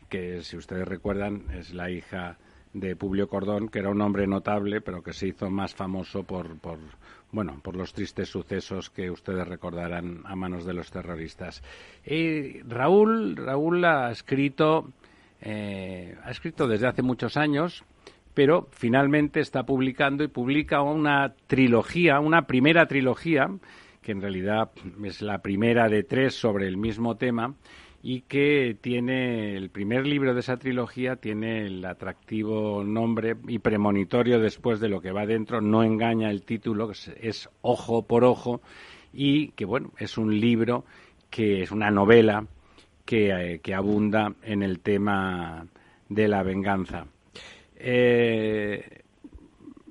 que 0.09 0.43
si 0.43 0.57
ustedes 0.57 0.89
recuerdan 0.89 1.45
es 1.57 1.73
la 1.73 1.89
hija 1.89 2.37
de 2.73 2.97
Publio 2.97 3.29
Cordón, 3.29 3.69
que 3.69 3.79
era 3.79 3.91
un 3.91 4.01
hombre 4.01 4.27
notable, 4.27 4.81
pero 4.81 5.05
que 5.05 5.13
se 5.13 5.29
hizo 5.29 5.49
más 5.49 5.73
famoso 5.73 6.25
por, 6.25 6.59
por, 6.59 6.81
bueno, 7.31 7.61
por 7.63 7.77
los 7.77 7.93
tristes 7.93 8.29
sucesos 8.29 8.91
que 8.91 9.09
ustedes 9.09 9.47
recordarán 9.47 10.23
a 10.25 10.35
manos 10.35 10.65
de 10.65 10.75
los 10.75 10.91
terroristas. 10.91 11.63
Y 12.05 12.61
Raúl, 12.63 13.37
Raúl 13.37 13.85
ha 13.85 14.11
escrito, 14.11 14.91
eh, 15.41 16.17
ha 16.25 16.33
escrito 16.33 16.67
desde 16.67 16.89
hace 16.89 17.03
muchos 17.03 17.37
años, 17.37 17.85
pero 18.35 18.69
finalmente 18.73 19.41
está 19.41 19.65
publicando 19.65 20.25
y 20.25 20.29
publica 20.29 20.83
una 20.83 21.35
trilogía, 21.47 22.21
una 22.21 22.47
primera 22.47 22.87
trilogía, 22.87 23.49
que 24.03 24.13
en 24.13 24.21
realidad 24.21 24.73
es 25.05 25.23
la 25.23 25.39
primera 25.39 25.89
de 25.89 26.03
tres 26.03 26.35
sobre 26.35 26.67
el 26.67 26.77
mismo 26.77 27.17
tema, 27.17 27.55
y 28.03 28.21
que 28.23 28.77
tiene 28.79 29.57
el 29.57 29.71
primer 29.71 30.07
libro 30.07 30.35
de 30.35 30.41
esa 30.41 30.59
trilogía 30.59 31.17
tiene 31.17 31.65
el 31.65 31.83
atractivo 31.87 32.85
nombre 32.85 33.35
y 33.49 33.61
premonitorio 33.61 34.39
después 34.41 34.79
de 34.79 34.91
lo 34.91 35.01
que 35.01 35.11
va 35.11 35.25
dentro, 35.25 35.63
no 35.63 35.83
engaña 35.83 36.31
el 36.31 36.43
título, 36.43 36.91
es 36.91 37.49
Ojo 37.63 38.07
por 38.07 38.25
Ojo, 38.25 38.61
y 39.11 39.49
que 39.53 39.65
bueno, 39.65 39.93
es 39.97 40.19
un 40.19 40.39
libro 40.39 40.85
que 41.31 41.63
es 41.63 41.71
una 41.71 41.91
novela 41.91 42.47
que, 43.07 43.31
eh, 43.31 43.61
que 43.61 43.75
abunda 43.75 44.35
en 44.43 44.63
el 44.63 44.81
tema 44.81 45.67
de 46.11 46.29
la 46.29 46.43
venganza. 46.43 47.07
Eh, 47.77 49.03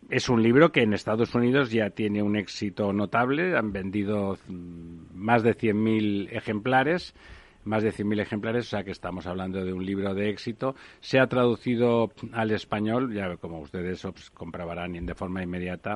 es 0.09 0.29
un 0.29 0.43
libro 0.43 0.71
que 0.71 0.81
en 0.81 0.93
Estados 0.93 1.33
Unidos 1.33 1.71
ya 1.71 1.89
tiene 1.89 2.21
un 2.21 2.35
éxito 2.35 2.93
notable. 2.93 3.57
Han 3.57 3.71
vendido 3.71 4.37
mm, 4.47 5.15
más 5.15 5.43
de 5.43 5.55
100.000 5.55 6.29
ejemplares, 6.31 7.15
más 7.63 7.81
de 7.81 7.91
100.000 7.91 8.21
ejemplares, 8.21 8.67
o 8.67 8.69
sea 8.69 8.83
que 8.83 8.91
estamos 8.91 9.25
hablando 9.25 9.63
de 9.63 9.73
un 9.73 9.85
libro 9.85 10.13
de 10.13 10.29
éxito. 10.29 10.75
Se 10.99 11.19
ha 11.19 11.27
traducido 11.27 12.11
al 12.31 12.51
español, 12.51 13.13
ya 13.13 13.37
como 13.37 13.59
ustedes 13.61 14.05
comprobarán 14.33 14.93
de 15.05 15.15
forma 15.15 15.41
inmediata, 15.41 15.95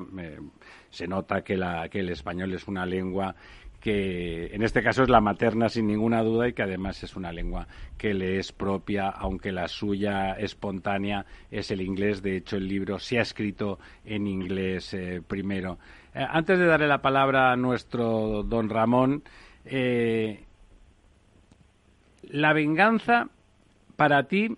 se 0.89 1.07
nota 1.07 1.43
que, 1.43 1.57
la, 1.57 1.87
que 1.89 1.99
el 1.99 2.09
español 2.09 2.53
es 2.53 2.67
una 2.67 2.85
lengua 2.85 3.35
que 3.79 4.47
en 4.47 4.63
este 4.63 4.81
caso 4.81 5.03
es 5.03 5.09
la 5.09 5.21
materna 5.21 5.69
sin 5.69 5.87
ninguna 5.87 6.23
duda 6.23 6.47
y 6.47 6.53
que 6.53 6.63
además 6.63 7.03
es 7.03 7.15
una 7.15 7.31
lengua 7.31 7.67
que 7.97 8.13
le 8.13 8.39
es 8.39 8.51
propia, 8.51 9.09
aunque 9.09 9.51
la 9.51 9.67
suya 9.67 10.33
espontánea 10.33 11.25
es 11.51 11.71
el 11.71 11.81
inglés. 11.81 12.21
De 12.21 12.37
hecho, 12.37 12.57
el 12.57 12.67
libro 12.67 12.99
se 12.99 13.19
ha 13.19 13.21
escrito 13.21 13.79
en 14.05 14.27
inglés 14.27 14.93
eh, 14.93 15.21
primero. 15.25 15.77
Eh, 16.13 16.25
antes 16.27 16.57
de 16.57 16.65
darle 16.65 16.87
la 16.87 17.01
palabra 17.01 17.51
a 17.51 17.55
nuestro 17.55 18.43
don 18.43 18.69
Ramón, 18.69 19.23
eh, 19.65 20.43
¿La 22.29 22.51
venganza 22.51 23.29
para 23.95 24.23
ti 24.23 24.57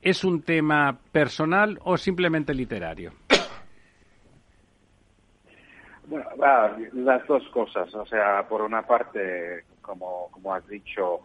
es 0.00 0.24
un 0.24 0.42
tema 0.42 0.98
personal 1.12 1.78
o 1.84 1.96
simplemente 1.96 2.54
literario? 2.54 3.12
Bueno, 6.06 6.26
las 6.92 7.26
dos 7.26 7.46
cosas. 7.48 7.94
O 7.94 8.06
sea, 8.06 8.46
por 8.48 8.62
una 8.62 8.82
parte, 8.82 9.64
como, 9.80 10.28
como 10.30 10.54
has 10.54 10.66
dicho, 10.68 11.20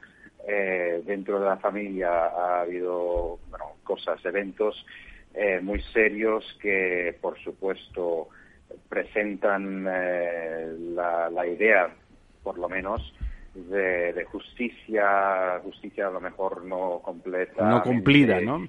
eh, 0.48 1.02
dentro 1.06 1.40
de 1.40 1.46
la 1.46 1.58
familia 1.58 2.28
ha 2.28 2.62
habido 2.62 3.40
bueno, 3.50 3.66
cosas, 3.84 4.24
eventos 4.24 4.86
eh, 5.34 5.60
muy 5.62 5.82
serios 5.94 6.46
que, 6.62 7.18
por 7.20 7.38
supuesto, 7.40 8.30
presentan 8.88 9.86
eh, 9.90 10.74
la, 10.96 11.30
la, 11.30 11.46
idea, 11.46 11.90
por 12.44 12.58
lo 12.58 12.70
menos, 12.70 13.14
de, 13.54 14.26
justicia, 14.32 15.60
justicia 15.64 16.08
a 16.08 16.12
lo 16.12 16.22
mejor 16.22 16.64
no 16.64 17.02
completa. 17.04 17.68
No 17.68 17.82
cumplida, 17.82 18.40
¿no? 18.40 18.68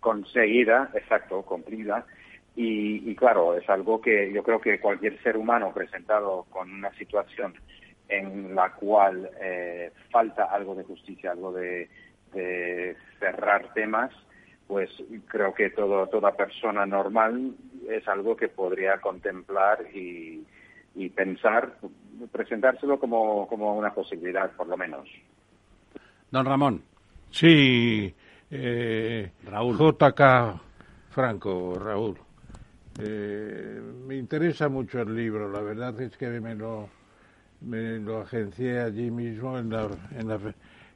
conseguida, 0.00 0.90
exacto, 0.94 1.42
cumplida. 1.42 2.06
Y, 2.60 3.08
y, 3.08 3.14
claro, 3.14 3.54
es 3.54 3.70
algo 3.70 4.00
que 4.00 4.32
yo 4.32 4.42
creo 4.42 4.60
que 4.60 4.80
cualquier 4.80 5.22
ser 5.22 5.36
humano 5.36 5.70
presentado 5.72 6.44
con 6.50 6.68
una 6.72 6.92
situación 6.94 7.54
en 8.08 8.52
la 8.56 8.72
cual 8.72 9.30
eh, 9.40 9.92
falta 10.10 10.46
algo 10.46 10.74
de 10.74 10.82
justicia, 10.82 11.30
algo 11.30 11.52
de, 11.52 11.88
cerrar 13.20 13.72
temas, 13.74 14.10
pues 14.66 14.90
creo 15.28 15.54
que 15.54 15.70
todo, 15.70 16.08
toda 16.08 16.32
persona 16.32 16.84
normal 16.84 17.54
es 17.88 18.08
algo 18.08 18.36
que 18.36 18.48
podría 18.48 19.00
contemplar 19.00 19.78
y, 19.94 20.44
pensar, 21.14 21.74
presentárselo 22.32 22.98
como, 22.98 23.46
como 23.46 23.76
una 23.76 23.94
posibilidad, 23.94 24.50
por 24.56 24.66
lo 24.66 24.76
menos. 24.76 25.08
Don 26.32 26.44
Ramón. 26.44 26.82
Sí, 27.30 28.12
eh, 28.50 29.30
Raúl. 29.44 29.76
JK 29.78 30.60
Franco, 31.10 31.78
Raúl. 31.78 32.18
Eh, 32.98 33.80
me 34.06 34.16
interesa 34.16 34.68
mucho 34.68 35.00
el 35.00 35.14
libro, 35.14 35.50
la 35.50 35.60
verdad 35.60 36.00
es 36.00 36.16
que 36.16 36.28
me 36.40 36.54
lo 36.54 36.88
me 37.60 37.98
lo 37.98 38.22
agencié 38.22 38.80
allí 38.80 39.10
mismo 39.10 39.58
en 39.58 39.70
la, 39.70 39.88
en 40.16 40.28
la, 40.28 40.38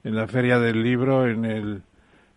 en 0.05 0.15
la 0.15 0.27
feria 0.27 0.59
del 0.59 0.83
libro, 0.83 1.29
en 1.29 1.45
el, 1.45 1.83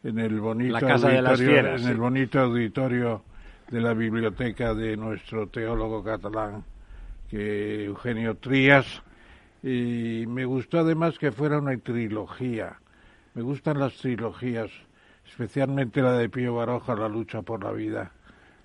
en 0.03 0.19
el 0.19 0.39
bonito 0.39 0.77
auditorio, 0.87 1.75
en 1.75 1.87
el 1.87 1.97
bonito 1.97 2.39
auditorio 2.39 3.23
de 3.69 3.81
la 3.81 3.93
biblioteca 3.93 4.73
de 4.73 4.95
nuestro 4.97 5.47
teólogo 5.47 6.03
catalán, 6.03 6.63
que 7.29 7.85
Eugenio 7.85 8.35
Trías, 8.35 9.01
y 9.63 10.25
me 10.27 10.45
gustó 10.45 10.79
además 10.79 11.17
que 11.17 11.31
fuera 11.31 11.57
una 11.57 11.75
trilogía. 11.77 12.77
Me 13.33 13.41
gustan 13.41 13.79
las 13.79 13.95
trilogías, 13.97 14.69
especialmente 15.27 16.01
la 16.01 16.13
de 16.13 16.29
Pío 16.29 16.55
Baroja, 16.55 16.95
La 16.95 17.09
lucha 17.09 17.41
por 17.41 17.63
la 17.63 17.71
vida, 17.71 18.11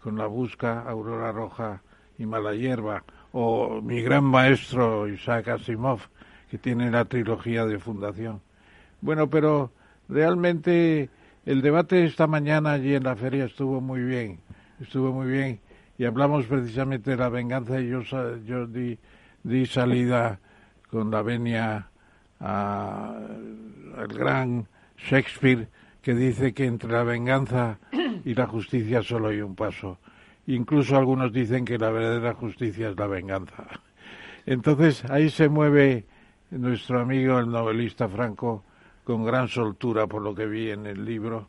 con 0.02 0.16
la 0.16 0.26
busca, 0.26 0.82
Aurora 0.82 1.32
Roja 1.32 1.82
y 2.18 2.26
Mala 2.26 2.54
Hierba 2.54 3.04
o 3.32 3.80
mi 3.80 4.02
gran 4.02 4.24
maestro 4.24 5.08
Isaac 5.08 5.48
Asimov, 5.48 6.00
que 6.50 6.58
tiene 6.58 6.90
la 6.90 7.04
trilogía 7.04 7.64
de 7.64 7.78
fundación. 7.78 8.40
Bueno, 9.00 9.30
pero 9.30 9.70
realmente 10.08 11.08
el 11.46 11.62
debate 11.62 12.04
esta 12.04 12.26
mañana 12.26 12.72
allí 12.72 12.94
en 12.94 13.04
la 13.04 13.16
feria 13.16 13.44
estuvo 13.44 13.80
muy 13.80 14.02
bien, 14.02 14.40
estuvo 14.80 15.12
muy 15.12 15.28
bien 15.28 15.60
y 15.96 16.04
hablamos 16.04 16.46
precisamente 16.46 17.10
de 17.10 17.16
la 17.16 17.28
venganza 17.28 17.80
y 17.80 17.88
yo, 17.88 18.02
yo 18.44 18.66
di, 18.66 18.98
di 19.42 19.66
salida 19.66 20.40
con 20.90 21.10
la 21.10 21.22
venia 21.22 21.90
al 22.40 24.08
gran 24.08 24.66
Shakespeare 24.96 25.68
que 26.02 26.14
dice 26.14 26.54
que 26.54 26.66
entre 26.66 26.90
la 26.90 27.04
venganza 27.04 27.78
y 28.24 28.34
la 28.34 28.46
justicia 28.46 29.02
solo 29.02 29.28
hay 29.28 29.40
un 29.40 29.54
paso. 29.54 29.98
Incluso 30.46 30.96
algunos 30.96 31.32
dicen 31.32 31.64
que 31.64 31.78
la 31.78 31.90
verdadera 31.90 32.34
justicia 32.34 32.90
es 32.90 32.96
la 32.96 33.06
venganza. 33.06 33.66
Entonces 34.46 35.04
ahí 35.10 35.30
se 35.30 35.48
mueve 35.48 36.06
nuestro 36.50 37.00
amigo 37.00 37.38
el 37.38 37.50
novelista 37.50 38.08
Franco 38.08 38.64
con 39.04 39.24
gran 39.24 39.48
soltura 39.48 40.06
por 40.06 40.22
lo 40.22 40.34
que 40.34 40.46
vi 40.46 40.70
en 40.70 40.86
el 40.86 41.04
libro. 41.04 41.48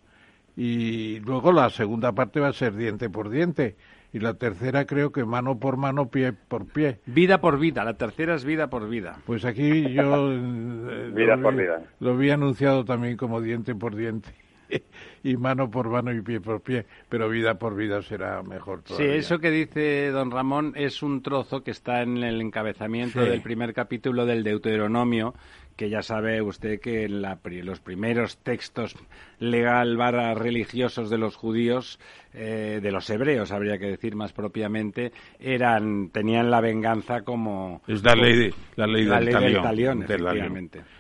Y 0.56 1.20
luego 1.20 1.52
la 1.52 1.70
segunda 1.70 2.12
parte 2.12 2.40
va 2.40 2.50
a 2.50 2.54
ser 2.54 2.76
diente 2.76 3.10
por 3.10 3.30
diente. 3.30 3.78
Y 4.14 4.20
la 4.20 4.34
tercera 4.34 4.86
creo 4.86 5.12
que 5.12 5.24
mano 5.24 5.58
por 5.58 5.78
mano, 5.78 6.10
pie 6.10 6.34
por 6.34 6.66
pie. 6.66 7.00
Vida 7.06 7.40
por 7.40 7.60
vida, 7.60 7.84
la 7.84 7.94
tercera 7.94 8.36
es 8.36 8.44
vida 8.44 8.70
por 8.70 8.90
vida. 8.90 9.18
Pues 9.26 9.46
aquí 9.46 9.94
yo 9.94 10.32
eh, 10.32 11.12
vida 11.16 11.38
por 11.38 11.56
vida. 11.56 11.82
lo 12.00 12.18
vi 12.18 12.30
anunciado 12.30 12.84
también 12.84 13.16
como 13.16 13.42
diente 13.42 13.74
por 13.74 13.96
diente. 13.96 14.30
y 15.24 15.38
mano 15.38 15.70
por 15.70 15.90
mano 15.90 16.14
y 16.14 16.22
pie 16.22 16.42
por 16.42 16.62
pie, 16.62 16.86
pero 17.10 17.30
vida 17.30 17.56
por 17.56 17.76
vida 17.76 18.02
será 18.02 18.42
mejor 18.44 18.82
todavía. 18.82 19.14
Sí, 19.14 19.20
eso 19.20 19.40
que 19.40 19.52
dice 19.52 20.10
don 20.12 20.32
Ramón 20.32 20.74
es 20.76 21.04
un 21.04 21.22
trozo 21.22 21.64
que 21.64 21.72
está 21.72 22.02
en 22.02 22.18
el 22.18 22.42
encabezamiento 22.42 23.22
del 23.22 23.42
primer 23.42 23.74
capítulo 23.74 24.26
del 24.26 24.44
Deuteronomio, 24.44 25.34
que 25.76 25.90
ya 25.90 26.02
sabe 26.02 26.42
usted 26.42 26.80
que 26.80 27.06
en 27.06 27.22
los 27.66 27.80
primeros 27.80 28.38
textos 28.38 28.96
legal 29.40 29.98
barra 29.98 30.34
religiosos 30.34 31.10
de 31.10 31.18
los 31.18 31.36
judíos, 31.36 32.00
eh, 32.34 32.80
de 32.82 32.92
los 32.92 33.10
hebreos 33.10 33.52
habría 33.52 33.78
que 33.78 33.88
decir 33.88 34.16
más 34.16 34.34
propiamente, 34.34 35.12
eran 35.40 36.10
tenían 36.10 36.52
la 36.52 36.62
venganza 36.62 37.22
como 37.22 37.82
es 37.88 38.04
la 38.04 38.16
ley 38.16 38.52
la 38.76 38.88
ley, 38.88 39.06
del, 39.06 39.62
talión, 39.62 40.06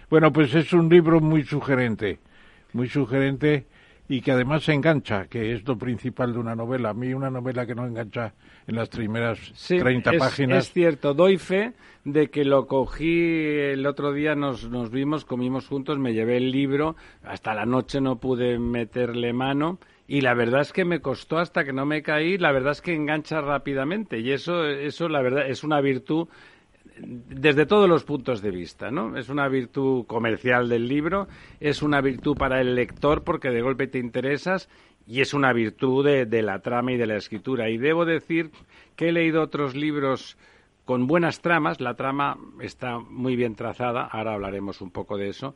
Bueno, 0.09 0.31
pues 0.31 0.53
es 0.55 0.73
un 0.73 0.89
libro 0.89 1.19
muy 1.19 1.43
sugerente 1.43 2.19
muy 2.73 2.87
sugerente 2.87 3.65
y 4.11 4.19
que 4.19 4.33
además 4.33 4.63
se 4.63 4.73
engancha, 4.73 5.27
que 5.27 5.53
es 5.53 5.65
lo 5.65 5.77
principal 5.77 6.33
de 6.33 6.39
una 6.39 6.53
novela. 6.53 6.89
A 6.89 6.93
mí 6.93 7.13
una 7.13 7.29
novela 7.29 7.65
que 7.65 7.73
no 7.73 7.85
engancha 7.85 8.33
en 8.67 8.75
las 8.75 8.89
primeras 8.89 9.39
treinta 9.67 10.11
30 10.11 10.11
páginas. 10.17 10.65
Es 10.65 10.73
cierto, 10.73 11.13
doy 11.13 11.37
fe 11.37 11.71
de 12.03 12.29
que 12.29 12.43
lo 12.43 12.67
cogí 12.67 13.21
el 13.21 13.85
otro 13.85 14.11
día, 14.11 14.35
nos, 14.35 14.69
nos 14.69 14.91
vimos, 14.91 15.23
comimos 15.23 15.65
juntos, 15.65 15.97
me 15.97 16.13
llevé 16.13 16.35
el 16.35 16.51
libro, 16.51 16.97
hasta 17.23 17.53
la 17.53 17.65
noche 17.65 18.01
no 18.01 18.17
pude 18.17 18.59
meterle 18.59 19.31
mano 19.31 19.79
y 20.11 20.19
la 20.19 20.33
verdad 20.33 20.59
es 20.59 20.73
que 20.73 20.83
me 20.83 20.99
costó 20.99 21.37
hasta 21.37 21.63
que 21.63 21.71
no 21.71 21.85
me 21.85 22.03
caí, 22.03 22.37
la 22.37 22.51
verdad 22.51 22.73
es 22.73 22.81
que 22.81 22.93
engancha 22.93 23.39
rápidamente 23.39 24.19
y 24.19 24.33
eso, 24.33 24.65
eso 24.65 25.07
la 25.07 25.21
verdad 25.21 25.47
es 25.47 25.63
una 25.63 25.79
virtud 25.79 26.27
desde 26.97 27.65
todos 27.65 27.89
los 27.89 28.03
puntos 28.03 28.41
de 28.41 28.51
vista, 28.51 28.91
¿no? 28.91 29.17
Es 29.17 29.29
una 29.29 29.47
virtud 29.47 30.05
comercial 30.05 30.69
del 30.69 30.87
libro, 30.87 31.27
es 31.59 31.81
una 31.81 32.01
virtud 32.01 32.37
para 32.37 32.61
el 32.61 32.75
lector 32.75 33.23
porque 33.23 33.49
de 33.49 33.61
golpe 33.61 33.87
te 33.87 33.99
interesas 33.99 34.69
y 35.07 35.21
es 35.21 35.33
una 35.33 35.51
virtud 35.53 36.05
de, 36.05 36.41
la 36.41 36.59
trama 36.59 36.93
y 36.93 36.97
de 36.97 37.07
la 37.07 37.17
escritura. 37.17 37.69
Y 37.69 37.77
debo 37.77 38.05
decir 38.05 38.51
que 38.95 39.09
he 39.09 39.11
leído 39.11 39.41
otros 39.41 39.75
libros 39.75 40.37
con 40.85 41.07
buenas 41.07 41.41
tramas, 41.41 41.79
la 41.79 41.95
trama 41.95 42.37
está 42.59 42.99
muy 42.99 43.35
bien 43.35 43.55
trazada, 43.55 44.03
ahora 44.05 44.33
hablaremos 44.33 44.81
un 44.81 44.91
poco 44.91 45.17
de 45.17 45.29
eso, 45.29 45.55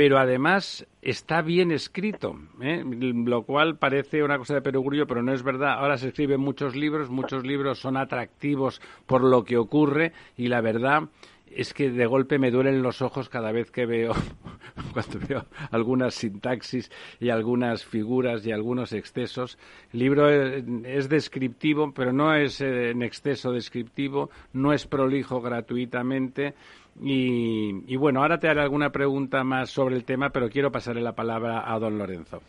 pero 0.00 0.18
además 0.18 0.86
está 1.02 1.42
bien 1.42 1.70
escrito, 1.70 2.34
¿eh? 2.62 2.82
lo 2.86 3.42
cual 3.42 3.76
parece 3.76 4.22
una 4.22 4.38
cosa 4.38 4.54
de 4.54 4.62
perogrullo, 4.62 5.06
pero 5.06 5.22
no 5.22 5.34
es 5.34 5.42
verdad. 5.42 5.74
Ahora 5.74 5.98
se 5.98 6.08
escriben 6.08 6.40
muchos 6.40 6.74
libros, 6.74 7.10
muchos 7.10 7.44
libros 7.44 7.80
son 7.80 7.98
atractivos 7.98 8.80
por 9.04 9.22
lo 9.22 9.44
que 9.44 9.58
ocurre 9.58 10.14
y 10.38 10.48
la 10.48 10.62
verdad 10.62 11.02
es 11.50 11.74
que 11.74 11.90
de 11.90 12.06
golpe 12.06 12.38
me 12.38 12.50
duelen 12.50 12.82
los 12.82 13.02
ojos 13.02 13.28
cada 13.28 13.52
vez 13.52 13.70
que 13.70 13.86
veo, 13.86 14.12
cuando 14.92 15.18
veo 15.26 15.46
algunas 15.70 16.14
sintaxis 16.14 16.90
y 17.18 17.30
algunas 17.30 17.84
figuras 17.84 18.46
y 18.46 18.52
algunos 18.52 18.92
excesos. 18.92 19.58
El 19.92 20.00
libro 20.00 20.28
es 20.30 21.08
descriptivo, 21.08 21.92
pero 21.92 22.12
no 22.12 22.34
es 22.34 22.60
eh, 22.60 22.90
en 22.90 23.02
exceso 23.02 23.52
descriptivo, 23.52 24.30
no 24.52 24.72
es 24.72 24.86
prolijo 24.86 25.40
gratuitamente 25.40 26.54
y, 27.02 27.96
bueno, 27.96 28.20
ahora 28.20 28.38
te 28.38 28.48
haré 28.48 28.60
alguna 28.60 28.90
pregunta 28.90 29.42
más 29.42 29.70
sobre 29.70 29.96
el 29.96 30.04
tema, 30.04 30.30
pero 30.30 30.50
quiero 30.50 30.70
pasarle 30.70 31.00
la 31.00 31.14
palabra 31.14 31.72
a 31.72 31.78
don 31.78 31.96
Lorenzo. 31.96 32.42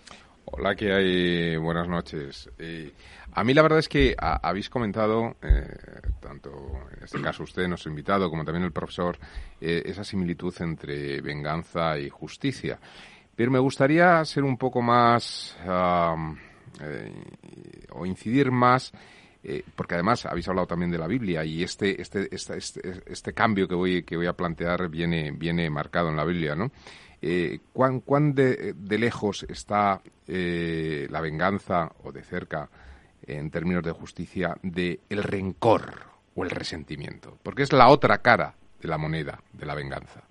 Hola, 0.53 0.75
¿qué 0.75 0.91
hay? 0.91 1.55
Buenas 1.55 1.87
noches. 1.87 2.49
Eh, 2.59 2.91
a 3.31 3.41
mí 3.41 3.53
la 3.53 3.61
verdad 3.61 3.79
es 3.79 3.87
que 3.87 4.13
habéis 4.19 4.69
comentado, 4.69 5.37
eh, 5.41 5.65
tanto 6.19 6.51
en 6.97 7.03
este 7.05 7.21
caso 7.21 7.43
usted, 7.43 7.69
nuestro 7.69 7.89
invitado, 7.89 8.29
como 8.29 8.43
también 8.43 8.65
el 8.65 8.73
profesor, 8.73 9.17
eh, 9.61 9.81
esa 9.85 10.03
similitud 10.03 10.53
entre 10.59 11.21
venganza 11.21 11.97
y 11.97 12.09
justicia. 12.09 12.77
Pero 13.33 13.49
me 13.49 13.59
gustaría 13.59 14.25
ser 14.25 14.43
un 14.43 14.57
poco 14.57 14.81
más 14.81 15.55
o 15.65 16.35
incidir 18.05 18.51
más 18.51 18.91
porque 19.75 19.95
además 19.95 20.25
habéis 20.25 20.47
hablado 20.49 20.67
también 20.67 20.91
de 20.91 20.99
la 20.99 21.07
Biblia 21.07 21.43
y 21.45 21.63
este, 21.63 21.99
este, 21.99 22.27
este, 22.35 23.01
este, 23.07 23.33
cambio 23.33 23.67
que 23.67 23.73
voy, 23.73 24.03
que 24.03 24.15
voy 24.15 24.27
a 24.27 24.33
plantear 24.33 24.87
viene, 24.87 25.31
viene 25.31 25.67
marcado 25.69 26.09
en 26.09 26.17
la 26.17 26.25
Biblia, 26.25 26.55
¿no? 26.55 26.71
Eh, 27.21 27.59
¿Cuán, 27.71 27.99
cuán 27.99 28.33
de, 28.33 28.75
lejos 28.89 29.45
está 29.47 30.01
eh, 30.27 31.07
la 31.09 31.21
venganza 31.21 31.91
o 32.03 32.11
de 32.11 32.23
cerca, 32.23 32.69
en 33.27 33.51
términos 33.51 33.83
de 33.83 33.91
justicia, 33.91 34.57
de 34.63 34.99
el 35.09 35.23
rencor 35.23 36.07
o 36.35 36.43
el 36.43 36.49
resentimiento? 36.49 37.37
Porque 37.43 37.63
es 37.63 37.73
la 37.73 37.89
otra 37.89 38.19
cara 38.19 38.55
de 38.81 38.87
la 38.87 38.97
moneda 38.97 39.41
de 39.53 39.65
la 39.65 39.75
venganza. 39.75 40.23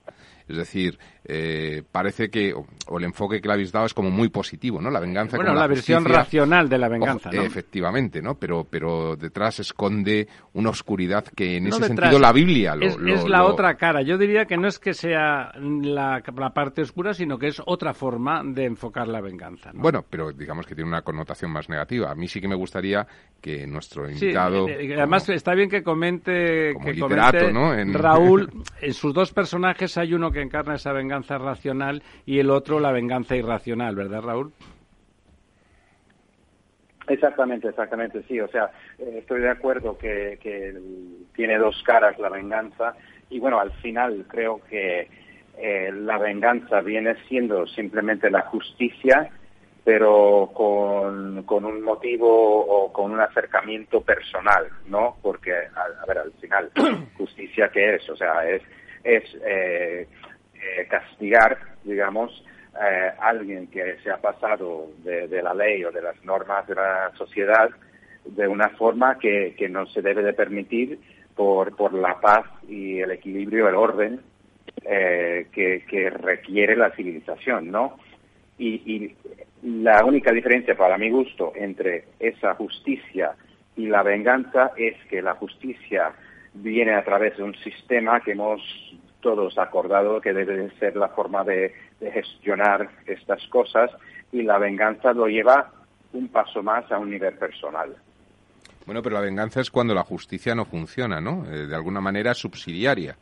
Es 0.48 0.56
decir, 0.56 0.98
eh, 1.24 1.82
parece 1.90 2.30
que, 2.30 2.54
o, 2.54 2.98
el 2.98 3.04
enfoque 3.04 3.40
que 3.40 3.48
le 3.48 3.54
habéis 3.54 3.72
dado 3.72 3.86
es 3.86 3.94
como 3.94 4.10
muy 4.10 4.30
positivo, 4.30 4.80
¿no? 4.80 4.90
La 4.90 5.00
venganza 5.00 5.36
Bueno, 5.36 5.54
la, 5.54 5.66
versión 5.66 6.04
racional 6.04 6.68
de 6.68 6.78
la 6.78 6.88
venganza, 6.88 7.30
¿no? 7.30 7.42
Efectivamente, 7.42 8.22
¿no? 8.22 8.36
Pero, 8.36 8.66
pero 8.68 9.16
detrás 9.16 9.60
esconde 9.60 10.28
una 10.54 10.70
oscuridad 10.70 11.24
que 11.24 11.58
en 11.58 11.66
ese 11.66 11.84
sentido 11.84 12.18
la 12.18 12.32
Biblia 12.32 12.74
lo... 12.74 12.86
Es, 12.86 12.96
es 13.04 13.28
la 13.28 13.44
otra 13.44 13.74
cara. 13.74 14.00
Yo 14.02 14.16
diría 14.16 14.46
que 14.46 14.56
no 14.56 14.66
es 14.66 14.78
que 14.78 14.94
sea 14.94 15.52
la, 15.60 16.22
la, 16.24 16.50
parte 16.54 16.82
oscura, 16.82 17.12
sino 17.12 17.38
que 17.38 17.48
es 17.48 17.62
otra 17.66 17.92
forma 17.92 18.42
de 18.42 18.64
enfocar 18.64 19.06
la 19.06 19.20
venganza. 19.20 19.72
¿no? 19.72 19.82
Bueno, 19.82 20.04
pero 20.08 20.32
digamos 20.32 20.66
que 20.66 20.74
tiene 20.74 20.88
una 20.88 21.02
connotación 21.02 21.50
más 21.50 21.68
negativa. 21.68 22.10
A 22.10 22.14
mí 22.14 22.28
sí 22.28 22.40
que 22.40 22.48
me 22.48 22.56
gustaría 22.56 23.06
que 23.42 23.66
nuestro 23.66 24.08
invitado... 24.10 24.66
Sí, 24.66 24.72
eh, 24.72 24.94
además 24.96 25.28
está 25.28 25.54
bien 25.54 25.68
que 25.68 25.82
comente, 25.82 26.74
que 26.82 26.98
comente 26.98 27.52
¿no? 27.52 27.74
Raúl, 27.92 28.50
en 28.80 28.94
sus 28.94 29.12
dos 29.12 29.32
personajes 29.32 29.98
hay 29.98 30.14
uno 30.14 30.30
que 30.30 30.40
encarna 30.40 30.74
esa 30.74 30.92
venganza 30.92 31.09
racional 31.10 32.02
y 32.26 32.38
el 32.38 32.50
otro 32.50 32.80
la 32.80 32.92
venganza 32.92 33.36
irracional, 33.36 33.94
¿verdad, 33.94 34.22
Raúl? 34.22 34.52
Exactamente, 37.10 37.68
exactamente, 37.68 38.22
sí. 38.28 38.40
O 38.40 38.48
sea, 38.48 38.70
eh, 38.98 39.16
estoy 39.18 39.40
de 39.40 39.50
acuerdo 39.50 39.98
que, 39.98 40.38
que, 40.40 40.74
tiene 41.34 41.58
dos 41.58 41.82
caras 41.84 42.18
la 42.18 42.28
venganza 42.28 42.94
y 43.30 43.40
bueno, 43.40 43.58
al 43.58 43.72
final 43.72 44.26
creo 44.28 44.60
que 44.68 45.08
eh, 45.58 45.90
la 45.92 46.18
venganza 46.18 46.80
viene 46.80 47.16
siendo 47.28 47.66
simplemente 47.66 48.30
la 48.30 48.42
justicia, 48.42 49.28
pero 49.82 50.50
con, 50.54 51.42
con, 51.44 51.64
un 51.64 51.82
motivo 51.82 52.28
o 52.28 52.92
con 52.92 53.10
un 53.10 53.20
acercamiento 53.20 54.02
personal, 54.02 54.68
¿no? 54.86 55.16
Porque, 55.20 55.52
a, 55.52 56.02
a 56.02 56.06
ver, 56.06 56.18
al 56.18 56.32
final, 56.34 56.70
justicia 57.16 57.70
qué 57.72 57.96
es? 57.96 58.08
O 58.08 58.16
sea, 58.16 58.48
es, 58.48 58.62
es 59.02 59.24
eh, 59.44 60.06
eh, 60.60 60.86
castigar, 60.88 61.58
digamos, 61.84 62.44
eh, 62.80 63.10
alguien 63.18 63.66
que 63.66 63.96
se 64.02 64.10
ha 64.10 64.18
pasado 64.18 64.90
de, 65.02 65.42
la 65.42 65.54
ley 65.54 65.84
o 65.84 65.90
de 65.90 66.02
las 66.02 66.22
normas 66.24 66.66
de 66.66 66.74
la 66.74 67.10
sociedad 67.16 67.68
de 68.24 68.46
una 68.46 68.68
forma 68.70 69.18
que, 69.18 69.54
que 69.56 69.68
no 69.68 69.86
se 69.86 70.02
debe 70.02 70.22
de 70.22 70.32
permitir 70.32 71.00
por, 71.34 71.74
por 71.74 71.94
la 71.94 72.20
paz 72.20 72.44
y 72.68 73.00
el 73.00 73.10
equilibrio, 73.10 73.68
el 73.68 73.74
orden 73.74 74.20
eh, 74.84 75.46
que, 75.52 75.84
que, 75.88 76.10
requiere 76.10 76.76
la 76.76 76.90
civilización, 76.90 77.70
¿no? 77.70 77.98
Y, 78.58 78.74
y, 78.86 79.16
la 79.62 80.04
única 80.04 80.32
diferencia, 80.32 80.74
para 80.74 80.96
mi 80.96 81.10
gusto, 81.10 81.52
entre 81.54 82.04
esa 82.18 82.54
justicia 82.54 83.32
y 83.76 83.88
la 83.88 84.02
venganza 84.02 84.72
es 84.76 84.96
que 85.10 85.20
la 85.20 85.34
justicia 85.34 86.12
viene 86.54 86.94
a 86.94 87.04
través 87.04 87.36
de 87.36 87.42
un 87.42 87.54
sistema 87.56 88.20
que 88.20 88.32
hemos 88.32 88.62
todos 89.20 89.58
acordado 89.58 90.20
que 90.20 90.32
debe 90.32 90.70
ser 90.78 90.96
la 90.96 91.08
forma 91.08 91.44
de, 91.44 91.74
de, 92.00 92.10
gestionar 92.12 92.88
estas 93.06 93.46
cosas 93.48 93.90
y 94.32 94.42
la 94.42 94.58
venganza 94.58 95.12
lo 95.12 95.26
lleva 95.26 95.70
un 96.12 96.28
paso 96.28 96.62
más 96.62 96.90
a 96.90 96.98
un 96.98 97.10
nivel 97.10 97.34
personal. 97.34 97.94
Bueno, 98.86 99.02
pero 99.02 99.14
la 99.14 99.20
venganza 99.20 99.60
es 99.60 99.70
cuando 99.70 99.94
la 99.94 100.02
justicia 100.02 100.54
no 100.54 100.64
funciona, 100.64 101.20
¿no? 101.20 101.44
Eh, 101.46 101.66
de 101.66 101.74
alguna 101.74 102.00
manera 102.00 102.34
subsidiaria. 102.34 103.16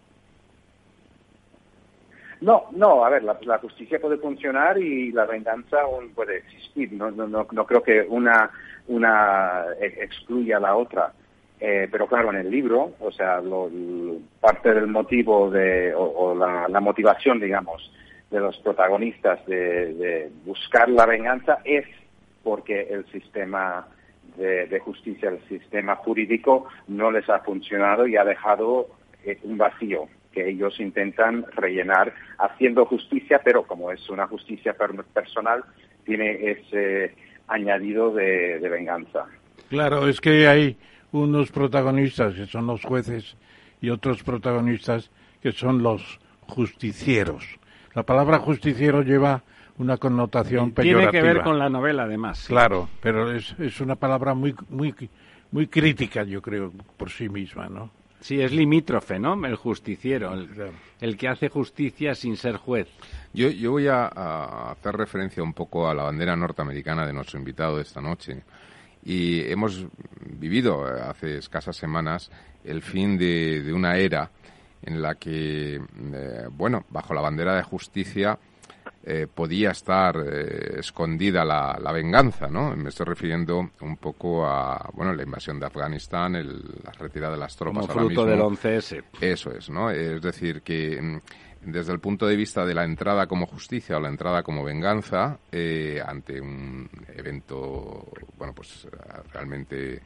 No, 2.41 2.67
no, 2.71 3.05
a 3.05 3.11
ver, 3.11 3.25
la, 3.25 3.37
la, 3.43 3.59
justicia 3.59 4.01
puede 4.01 4.17
funcionar 4.17 4.79
y 4.79 5.11
la 5.11 5.27
venganza 5.27 5.81
aún 5.81 6.11
puede 6.11 6.39
existir. 6.39 6.93
No, 6.93 7.11
no, 7.11 7.27
no, 7.27 7.49
no 7.51 7.67
creo 7.67 7.83
que 7.83 8.07
una, 8.09 8.51
una 8.87 9.65
excluya 9.81 10.59
a 10.59 10.61
la 10.61 10.77
otra. 10.77 11.13
Eh, 11.61 11.89
pero 11.91 12.07
claro, 12.07 12.31
en 12.31 12.37
el 12.37 12.51
libro, 12.51 12.95
o 13.01 13.11
sea, 13.11 13.41
lo, 13.41 13.69
parte 14.41 14.73
del 14.73 14.87
motivo 14.87 15.51
de, 15.51 15.93
o, 15.95 16.35
la, 16.35 16.81
motivación, 16.81 17.41
digamos, 17.41 17.93
de 18.31 18.39
los 18.39 18.57
protagonistas 18.59 19.45
de, 19.47 19.95
de, 19.95 20.31
buscar 20.45 20.89
la 20.89 21.07
venganza 21.07 21.59
es 21.65 21.85
porque 22.45 22.83
el 22.91 23.05
sistema 23.11 23.89
de, 24.37 24.67
de, 24.67 24.79
justicia, 24.79 25.31
el 25.31 25.41
sistema 25.49 25.97
jurídico 25.97 26.69
no 26.87 27.11
les 27.11 27.29
ha 27.29 27.41
funcionado 27.41 28.07
y 28.07 28.17
ha 28.17 28.25
dejado 28.25 28.87
eh, 29.25 29.39
un 29.43 29.59
vacío 29.59 30.09
que 30.31 30.49
ellos 30.49 30.79
intentan 30.79 31.45
rellenar 31.55 32.15
haciendo 32.39 32.85
justicia, 32.85 33.41
pero 33.43 33.65
como 33.65 33.91
es 33.91 34.09
una 34.09 34.29
justicia 34.29 34.75
per 34.75 34.91
personal, 35.13 35.65
tiene 36.05 36.53
ese 36.53 37.17
añadido 37.49 38.13
de, 38.13 38.61
de 38.61 38.69
venganza. 38.69 39.27
Claro, 39.71 40.07
es 40.07 40.21
que 40.21 40.47
hay 40.47 40.77
unos 41.13 41.51
protagonistas 41.51 42.35
que 42.35 42.47
son 42.47 42.67
los 42.67 42.83
jueces 42.83 43.37
y 43.81 43.91
otros 43.91 44.23
protagonistas 44.23 45.11
que 45.43 45.53
son 45.53 45.83
los 45.83 46.21
justicieros. 46.47 47.45
La 47.95 48.03
palabra 48.03 48.39
justiciero 48.39 49.03
lleva 49.03 49.43
una 49.79 49.97
connotación 49.97 50.69
y 50.69 50.73
peyorativa. 50.73 51.11
Tiene 51.11 51.27
que 51.27 51.35
ver 51.35 51.45
con 51.45 51.59
la 51.59 51.69
novela, 51.69 52.05
además. 52.05 52.39
¿sí? 52.39 52.49
Claro, 52.49 52.89
pero 53.01 53.33
es, 53.33 53.55
es 53.59 53.81
una 53.81 53.95
palabra 53.95 54.35
muy, 54.35 54.55
muy, 54.69 54.95
muy 55.53 55.67
crítica, 55.69 56.25
yo 56.25 56.43
creo, 56.43 56.73
por 56.97 57.11
sí 57.11 57.29
misma, 57.29 57.69
¿no? 57.69 57.91
Sí, 58.21 58.41
es 58.41 58.51
limítrofe, 58.51 59.21
¿no? 59.21 59.47
El 59.47 59.55
justiciero, 59.55 60.35
el, 60.35 60.49
claro. 60.49 60.73
el 61.01 61.17
que 61.17 61.29
hace 61.29 61.49
justicia 61.49 62.17
sin 62.17 62.37
ser 62.37 62.57
juez. 62.57 62.89
Yo, 63.33 63.49
yo 63.49 63.71
voy 63.71 63.87
a, 63.87 64.07
a, 64.07 64.73
hacer 64.73 64.97
referencia 64.97 65.41
un 65.41 65.53
poco 65.53 65.89
a 65.89 65.95
la 65.95 66.03
bandera 66.03 66.35
norteamericana 66.35 67.07
de 67.07 67.13
nuestro 67.13 67.39
invitado 67.39 67.77
de 67.77 67.83
esta 67.83 68.01
noche. 68.01 68.43
Y 69.05 69.41
hemos 69.51 69.87
vivido 70.39 70.85
hace 70.85 71.39
escasas 71.39 71.77
semanas 71.77 72.31
el 72.65 72.83
fin 72.83 73.17
de, 73.17 73.63
de 73.63 73.73
una 73.73 73.97
era 73.97 74.31
en 74.83 75.03
la 75.03 75.15
que, 75.17 75.77
eh, 75.77 76.49
bueno, 76.51 76.85
bajo 76.91 77.15
la 77.15 77.21
bandera 77.21 77.57
de 77.57 77.63
justicia 77.63 78.39
eh, 79.05 79.27
podía 79.33 79.71
estar 79.71 80.17
eh, 80.17 80.81
escondida 80.81 81.45
la, 81.45 81.79
la, 81.81 81.93
venganza, 81.93 82.49
¿no? 82.49 82.77
Me 82.77 82.91
estoy 82.91 83.07
refiriendo 83.07 83.71
un 83.81 83.97
poco 83.97 84.47
a, 84.47 84.91
bueno, 84.93 85.15
la 85.15 85.23
invasión 85.23 85.59
de 85.59 85.67
Afganistán, 85.67 86.37
el, 86.37 86.63
la 86.85 86.93
retirada 86.93 87.33
de 87.33 87.39
las 87.39 87.57
tropas. 87.57 87.87
Como 87.87 88.01
fruto 88.01 88.21
ahora 88.21 88.37
mismo. 88.37 88.51
del 88.51 88.81
11S. 88.81 89.05
Eso 89.21 89.51
es, 89.53 89.71
¿no? 89.71 89.91
Es 89.91 90.21
decir, 90.21 90.63
que 90.63 91.01
mm, 91.01 91.21
desde 91.63 91.93
el 91.93 92.01
punto 92.01 92.27
de 92.27 92.37
vista 92.37 92.65
de 92.65 92.75
la 92.75 92.85
entrada 92.85 93.27
como 93.27 93.47
justicia 93.47 93.97
o 93.97 94.01
la 94.01 94.09
entrada 94.09 94.43
como 94.43 94.65
venganza 94.65 95.39
eh, 95.51 96.01
ante 96.05 96.41
un 96.41 96.89
evento, 97.15 98.07
bueno, 98.37 98.53
pues 98.55 98.87
realmente 99.33 100.01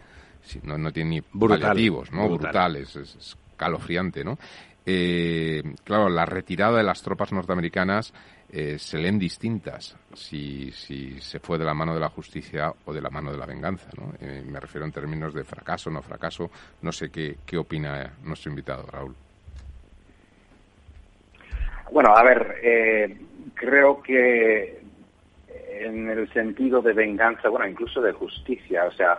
no, 0.63 0.79
no 0.79 0.93
tiene 0.93 1.11
ni 1.11 1.21
Brutal. 1.21 1.61
paliativos, 1.61 2.13
¿no? 2.13 2.29
Brutal. 2.29 2.51
Brutales, 2.51 2.97
es, 2.97 3.15
es 3.17 3.37
calofriante, 3.57 4.25
¿no? 4.25 4.39
Eh, 4.85 5.63
claro, 5.85 6.09
la 6.09 6.27
retirada 6.27 6.79
de 6.79 6.83
las 6.83 7.03
tropas 7.03 7.33
norteamericanas 7.33 8.13
eh, 8.51 8.79
se 8.79 8.99
leen 8.99 9.19
distintas 9.19 9.97
si, 10.13 10.71
si, 10.73 11.21
se 11.21 11.39
fue 11.39 11.57
de 11.57 11.65
la 11.65 11.73
mano 11.73 11.95
de 11.95 12.01
la 12.01 12.09
justicia 12.09 12.73
o 12.85 12.93
de 12.93 13.01
la 13.01 13.09
mano 13.09 13.31
de 13.31 13.39
la 13.39 13.47
venganza. 13.47 13.89
¿no? 13.97 14.13
Eh, 14.21 14.43
me 14.45 14.59
refiero 14.61 14.85
en 14.85 14.93
términos 14.93 15.33
de 15.35 15.45
fracaso, 15.45 15.91
no 15.91 16.03
fracaso. 16.03 16.51
No 16.83 16.93
sé 16.93 17.11
qué, 17.11 17.39
qué 17.47 17.57
opina 17.57 18.13
nuestro 18.23 18.51
invitado, 18.51 18.85
Raúl. 18.87 19.15
Bueno, 21.93 22.17
a 22.17 22.23
ver, 22.23 22.57
eh, 22.63 23.17
creo 23.55 24.01
que 24.03 24.81
en 25.81 26.09
el 26.09 26.33
sentido 26.33 26.81
de 26.81 26.95
venganza, 26.95 27.51
bueno, 27.51 27.69
incluso 27.69 28.01
de 28.01 28.13
justicia, 28.13 28.87
o 28.87 28.93
sea, 28.93 29.19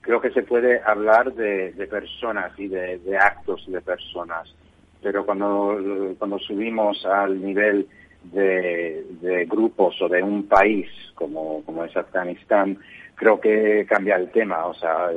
creo 0.00 0.18
que 0.18 0.30
se 0.30 0.42
puede 0.42 0.80
hablar 0.82 1.34
de, 1.34 1.72
de 1.72 1.86
personas 1.86 2.58
y 2.58 2.68
de, 2.68 3.00
de, 3.00 3.18
actos 3.18 3.66
de 3.66 3.82
personas, 3.82 4.54
pero 5.02 5.26
cuando, 5.26 5.78
cuando 6.18 6.38
subimos 6.38 7.04
al 7.04 7.38
nivel 7.38 7.86
de, 8.24 9.04
de, 9.20 9.44
grupos 9.44 10.00
o 10.00 10.08
de 10.08 10.22
un 10.22 10.48
país 10.48 10.88
como, 11.14 11.62
como 11.64 11.84
es 11.84 11.94
Afganistán, 11.94 12.78
creo 13.14 13.38
que 13.38 13.84
cambia 13.86 14.16
el 14.16 14.30
tema, 14.30 14.64
o 14.64 14.72
sea, 14.72 15.10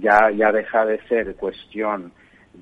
ya, 0.00 0.30
ya 0.32 0.52
deja 0.52 0.84
de 0.84 1.00
ser 1.08 1.34
cuestión 1.36 2.12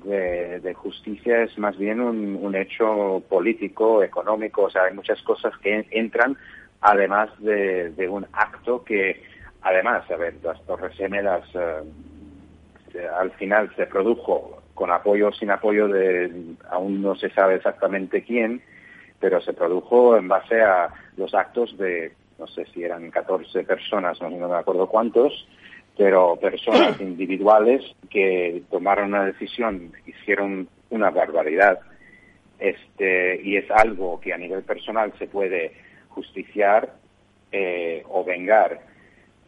de, 0.03 0.73
justicia, 0.73 1.43
es 1.43 1.57
más 1.57 1.77
bien 1.77 1.99
un, 1.99 2.55
hecho 2.55 3.21
político, 3.29 4.03
económico, 4.03 4.63
o 4.63 4.69
sea, 4.69 4.83
hay 4.83 4.93
muchas 4.93 5.21
cosas 5.21 5.53
que 5.57 5.85
entran 5.91 6.37
además 6.81 7.29
de, 7.39 8.07
un 8.09 8.25
acto 8.33 8.83
que, 8.83 9.23
además, 9.61 10.09
a 10.11 10.17
ver, 10.17 10.35
las 10.43 10.61
Torres 10.65 10.95
Gemelas 10.95 11.43
eh, 11.55 13.07
al 13.17 13.31
final 13.31 13.73
se 13.75 13.85
produjo 13.85 14.61
con 14.73 14.91
apoyo 14.91 15.29
o 15.29 15.33
sin 15.33 15.51
apoyo 15.51 15.87
de, 15.87 16.31
aún 16.69 17.01
no 17.01 17.15
se 17.15 17.29
sabe 17.31 17.55
exactamente 17.55 18.23
quién, 18.23 18.61
pero 19.19 19.41
se 19.41 19.53
produjo 19.53 20.15
en 20.17 20.27
base 20.27 20.61
a 20.61 20.89
los 21.17 21.33
actos 21.33 21.75
de, 21.77 22.13
no 22.37 22.47
sé 22.47 22.65
si 22.73 22.83
eran 22.83 23.09
14 23.09 23.63
personas, 23.63 24.21
no 24.21 24.29
me 24.29 24.55
acuerdo 24.55 24.87
cuántos, 24.87 25.47
pero 25.97 26.35
personas 26.37 27.01
individuales 27.01 27.83
que 28.09 28.63
tomaron 28.69 29.09
una 29.09 29.25
decisión, 29.25 29.91
hicieron 30.05 30.69
una 30.89 31.09
barbaridad, 31.09 31.79
este, 32.59 33.41
y 33.43 33.57
es 33.57 33.69
algo 33.71 34.19
que 34.19 34.33
a 34.33 34.37
nivel 34.37 34.63
personal 34.63 35.11
se 35.19 35.27
puede 35.27 35.73
justiciar 36.09 36.93
eh, 37.51 38.03
o 38.09 38.23
vengar, 38.23 38.81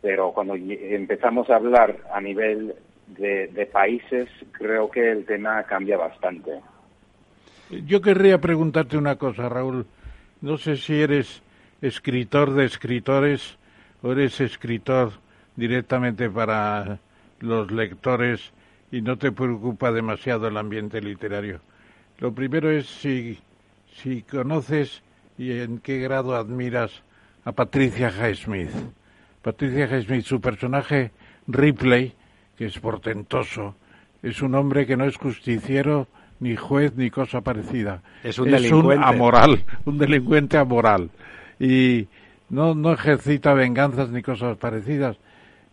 pero 0.02 0.32
cuando 0.32 0.56
empezamos 0.56 1.50
a 1.50 1.56
hablar 1.56 1.98
a 2.14 2.22
nivel 2.22 2.76
de, 3.08 3.48
de, 3.48 3.66
países, 3.66 4.30
creo 4.52 4.90
que 4.90 5.12
el 5.12 5.26
tema 5.26 5.64
cambia 5.64 5.98
bastante. 5.98 6.52
Yo 7.70 8.02
querría 8.02 8.40
preguntarte 8.40 8.98
una 8.98 9.16
cosa, 9.18 9.50
Raúl. 9.50 9.86
No 10.42 10.58
sé 10.58 10.78
si 10.78 11.02
eres 11.02 11.42
escritor 11.82 12.54
de 12.54 12.66
escritores 12.66 13.58
o 14.02 14.12
eres 14.12 14.40
escritor 14.40 15.14
directamente 15.60 16.30
para 16.30 17.00
los 17.39 17.69
lectores 17.72 18.52
y 18.91 19.02
no 19.02 19.17
te 19.17 19.32
preocupa 19.32 19.91
demasiado 19.91 20.48
el 20.48 20.58
ambiente 20.58 21.02
literario. 21.02 21.60
Lo 22.19 22.34
primero 22.34 22.72
es 22.72 22.88
si, 22.88 23.38
si 23.93 24.24
conoces 24.24 25.04
y 25.38 25.52
en 25.52 25.80
qué 25.80 26.00
grado 26.00 26.36
admiras 26.36 27.04
a 27.45 27.52
Patricia 27.52 28.10
Highsmith. 28.10 28.72
Patricia 29.41 29.86
Highsmith, 29.86 30.26
su 30.26 30.41
personaje 30.41 31.12
Ripley, 31.48 32.13
que 32.58 32.65
es 32.65 32.80
portentoso, 32.80 33.76
es 34.22 34.41
un 34.41 34.56
hombre 34.56 34.86
que 34.86 34.98
no 34.98 35.06
es 35.06 35.17
justiciero, 35.17 36.08
ni 36.39 36.56
juez, 36.56 36.93
ni 36.95 37.10
cosa 37.10 37.41
parecida. 37.41 38.02
Es 38.24 38.39
un 38.39 38.52
delincuente. 38.52 39.06
amoral, 39.06 39.63
un 39.86 39.98
delincuente 39.98 40.58
amoral. 40.58 41.10
Y 41.60 42.08
no, 42.50 42.76
no 42.76 42.93
ejercita 42.93 43.54
venganzas 43.54 44.10
ni 44.10 44.22
cosas 44.22 44.58
parecidas. 44.58 45.17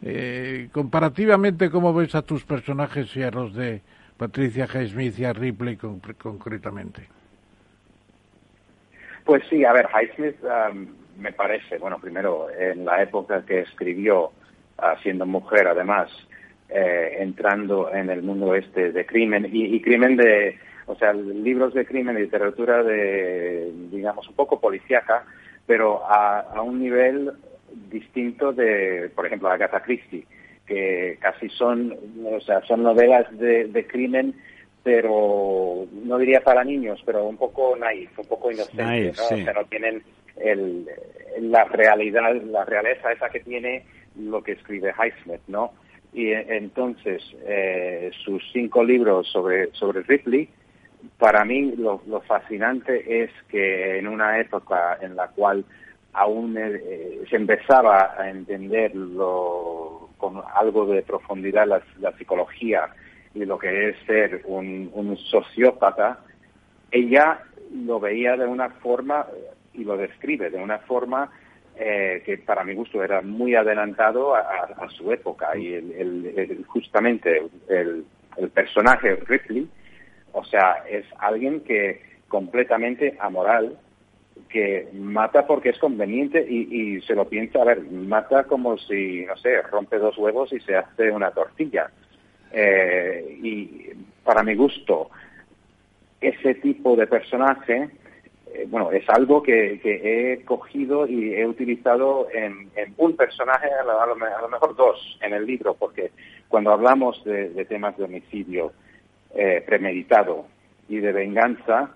Eh, 0.02 0.68
comparativamente, 0.72 1.70
¿cómo 1.70 1.94
ves 1.94 2.14
a 2.14 2.22
tus 2.22 2.44
personajes 2.44 3.14
y 3.16 3.22
a 3.22 3.30
los 3.30 3.54
de 3.54 3.80
Patricia 4.16 4.66
Highsmith 4.72 5.18
y 5.18 5.24
a 5.24 5.32
Ripley 5.32 5.76
concretamente? 5.76 7.08
Pues 9.24 9.42
sí, 9.50 9.64
a 9.64 9.72
ver, 9.72 9.88
Highsmith 9.88 10.36
um, 10.44 10.86
me 11.18 11.32
parece, 11.32 11.78
bueno, 11.78 11.98
primero, 11.98 12.48
en 12.50 12.84
la 12.84 13.02
época 13.02 13.44
que 13.44 13.60
escribió, 13.60 14.26
uh, 14.78 15.02
siendo 15.02 15.26
mujer 15.26 15.66
además, 15.66 16.10
eh, 16.68 17.18
entrando 17.20 17.92
en 17.92 18.10
el 18.10 18.22
mundo 18.22 18.54
este 18.54 18.90
de 18.90 19.06
crimen 19.06 19.48
y, 19.52 19.80
crimen 19.80 20.16
de, 20.16 20.58
o 20.86 20.96
sea, 20.96 21.12
libros 21.12 21.74
de 21.74 21.86
crimen 21.86 22.16
literatura 22.16 22.82
de, 22.82 23.70
digamos, 23.90 24.28
un 24.28 24.34
poco 24.34 24.58
policíaca, 24.58 25.24
pero 25.64 26.02
a, 26.04 26.60
un 26.62 26.80
nivel 26.80 27.32
distinto 27.90 28.52
de, 28.52 29.10
por 29.14 29.26
ejemplo, 29.26 29.48
Agatha 29.48 29.82
Christie, 29.82 30.26
que 30.66 31.18
casi 31.20 31.48
son, 31.50 31.94
o 32.24 32.40
sea, 32.40 32.60
son 32.62 32.82
novelas 32.82 33.26
de, 33.38 33.86
crimen 33.88 34.34
pero 34.82 35.84
no 36.04 36.16
diría 36.16 36.42
para 36.42 36.62
niños, 36.62 37.02
pero 37.04 37.24
un 37.24 37.36
poco 37.36 37.74
naif, 37.76 38.16
un 38.20 38.26
poco 38.26 38.52
inocente, 38.52 39.12
¿no? 39.16 39.24
O 39.24 39.36
sea, 39.36 39.52
no 39.52 39.64
tienen 39.64 40.00
el, 40.36 40.86
la 41.40 41.64
realidad, 41.64 42.34
la 42.42 42.64
realeza 42.64 43.10
esa 43.10 43.28
que 43.28 43.40
tiene 43.40 43.84
lo 44.16 44.42
que 44.42 44.52
escribe 44.52 44.94
Highsmith, 44.96 45.40
¿no? 45.48 45.72
Y 46.12 46.32
entonces, 46.32 47.22
eh, 47.46 48.10
sus 48.24 48.42
cinco 48.52 48.82
libros 48.84 49.28
sobre, 49.30 49.72
sobre 49.72 50.02
Ripley, 50.02 50.48
para 51.18 51.44
mí 51.44 51.74
lo, 51.76 52.00
fascinante 52.26 53.22
es 53.22 53.30
que 53.48 53.98
en 53.98 54.08
una 54.08 54.40
época 54.40 54.98
en 55.00 55.14
la 55.14 55.28
cual 55.28 55.64
aún 56.16 56.56
eh, 56.58 57.22
se 57.28 57.36
empezaba 57.36 58.14
a 58.18 58.30
entender 58.30 58.92
con 60.16 60.42
algo 60.54 60.86
de 60.86 61.02
profundidad 61.02 61.66
la, 61.66 62.12
psicología 62.16 62.88
y 63.34 63.44
lo 63.44 63.58
que 63.58 63.90
es 63.90 63.96
ser 64.06 64.42
un, 64.46 64.90
un, 64.94 65.16
sociópata, 65.18 66.20
ella 66.90 67.42
lo 67.70 68.00
veía 68.00 68.36
de 68.36 68.46
una 68.46 68.70
forma 68.70 69.26
y 69.74 69.84
lo 69.84 69.96
describe 69.98 70.48
de 70.48 70.58
una 70.58 70.78
forma 70.78 71.30
eh, 71.78 72.22
que 72.24 72.38
para 72.38 72.64
mi 72.64 72.72
gusto 72.72 73.04
era 73.04 73.20
muy 73.20 73.54
adelantado 73.54 74.34
a, 74.34 74.88
su 74.96 75.12
época. 75.12 75.54
Y 75.58 75.74
el, 75.74 76.64
justamente 76.66 77.42
el, 77.68 78.06
personaje 78.54 79.16
Ripley, 79.16 79.68
o 80.32 80.42
sea, 80.44 80.84
es 80.88 81.04
alguien 81.18 81.60
que 81.60 82.00
completamente 82.28 83.16
amoral, 83.20 83.78
que 84.48 84.88
mata 84.92 85.46
porque 85.46 85.70
es 85.70 85.78
conveniente 85.78 86.40
y, 86.40 87.00
se 87.02 87.14
lo 87.14 87.28
piensa, 87.28 87.62
a 87.62 87.64
ver, 87.64 87.82
mata 87.90 88.44
como 88.44 88.78
si, 88.78 89.24
no 89.26 89.36
sé, 89.36 89.62
rompe 89.62 89.98
dos 89.98 90.16
huevos 90.18 90.52
y 90.52 90.60
se 90.60 90.76
hace 90.76 91.10
una 91.10 91.30
tortilla. 91.30 91.90
Eh, 92.52 93.38
y 93.42 93.90
para 94.24 94.42
mi 94.42 94.54
gusto, 94.54 95.10
ese 96.20 96.54
tipo 96.54 96.96
de 96.96 97.06
personaje 97.06 97.90
eh, 98.56 98.66
bueno, 98.68 98.90
es 98.90 99.06
algo 99.08 99.42
que, 99.42 99.80
he 99.84 100.44
cogido 100.44 101.06
y 101.06 101.34
he 101.34 101.46
utilizado 101.46 102.28
en, 102.32 102.70
un 102.96 103.14
personaje, 103.14 103.68
a 103.68 104.06
lo, 104.06 104.16
mejor 104.48 104.74
dos 104.76 105.18
en 105.20 105.34
el 105.34 105.44
libro, 105.44 105.74
porque 105.74 106.12
cuando 106.48 106.72
hablamos 106.72 107.22
de, 107.24 107.64
temas 107.66 107.96
de 107.98 108.04
homicidio 108.04 108.72
eh, 109.34 109.62
premeditado 109.66 110.46
y 110.88 110.98
de 110.98 111.12
venganza, 111.12 111.90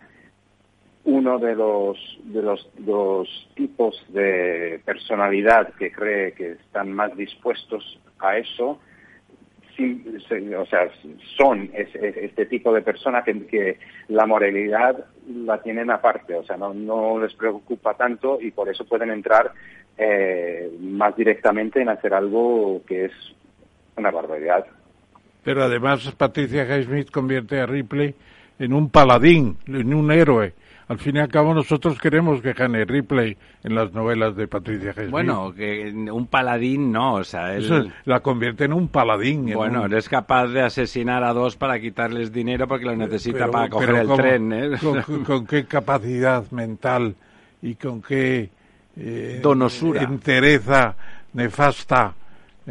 uno 1.05 1.39
de 1.39 1.55
los, 1.55 1.97
de 2.25 2.43
los, 2.43 2.69
dos 2.79 3.29
tipos 3.55 4.05
de 4.09 4.81
personalidad 4.85 5.73
que 5.75 5.91
cree 5.91 6.33
que 6.33 6.53
están 6.53 6.93
más 6.93 7.17
dispuestos 7.17 7.99
a 8.19 8.37
eso 8.37 8.79
o 10.59 10.67
sea, 10.67 10.91
son 11.37 11.71
este 11.73 12.47
tipo 12.47 12.73
de 12.73 12.83
personas 12.83 13.25
que, 13.25 13.79
la 14.09 14.27
moralidad 14.27 15.07
la 15.29 15.63
tienen 15.63 15.91
aparte, 15.91 16.35
o 16.35 16.45
sea, 16.45 16.57
no, 16.57 17.19
les 17.21 17.33
preocupa 17.35 17.95
tanto 17.95 18.41
y 18.41 18.51
por 18.51 18.69
eso 18.69 18.85
pueden 18.85 19.11
entrar 19.11 19.53
eh, 19.97 20.71
más 20.81 21.17
directamente 21.17 21.81
en 21.81 21.89
hacer 21.89 22.13
algo 22.13 22.83
que 22.87 23.07
es 23.07 23.13
una 23.97 24.11
barbaridad. 24.11 24.67
Pero 25.45 25.63
además 25.63 26.11
Patricia 26.17 26.65
Highsmith 26.65 27.11
convierte 27.11 27.61
a 27.61 27.67
Ripley 27.67 28.15
en 28.59 28.73
un 28.73 28.91
paladín, 28.91 29.57
en 29.67 29.95
un 29.95 30.11
héroe 30.11 30.53
al 30.91 30.99
fin 30.99 31.15
y 31.15 31.21
al 31.21 31.29
cabo 31.29 31.55
nosotros 31.55 32.01
queremos 32.01 32.43
que 32.43 32.53
gane 32.53 32.85
Ripley 32.85 33.37
en 33.63 33.77
las 33.77 33.93
novelas 33.93 34.35
de 34.35 34.49
Patricia 34.49 34.91
Highsmith. 34.91 35.13
Bueno, 35.13 35.55
que 35.55 35.89
un 35.89 36.27
paladín 36.27 36.91
no, 36.91 37.15
o 37.15 37.23
sea, 37.23 37.55
él... 37.55 37.93
la 38.07 38.19
convierte 38.19 38.65
en 38.65 38.73
un 38.73 38.89
paladín. 38.89 39.55
bueno, 39.55 39.87
él 39.87 39.93
es 39.93 40.09
capaz 40.09 40.49
de 40.49 40.63
asesinar 40.63 41.23
a 41.23 41.33
dos 41.33 41.55
para 41.55 41.79
quitarles 41.79 42.33
dinero 42.33 42.67
porque 42.67 42.87
lo 42.87 42.97
necesita 42.97 43.49
para 43.49 43.69
coger 43.69 43.91
el 43.91 44.09
tren. 44.09 44.53
¿eh? 44.53 44.71
Con, 45.25 45.47
qué 45.47 45.65
capacidad 45.65 46.51
mental 46.51 47.15
y 47.63 47.77
con 47.77 48.03
qué... 48.03 48.51
Eh, 48.97 49.39
Donosura. 49.41 50.03
Entereza 50.03 50.97
nefasta 51.35 52.15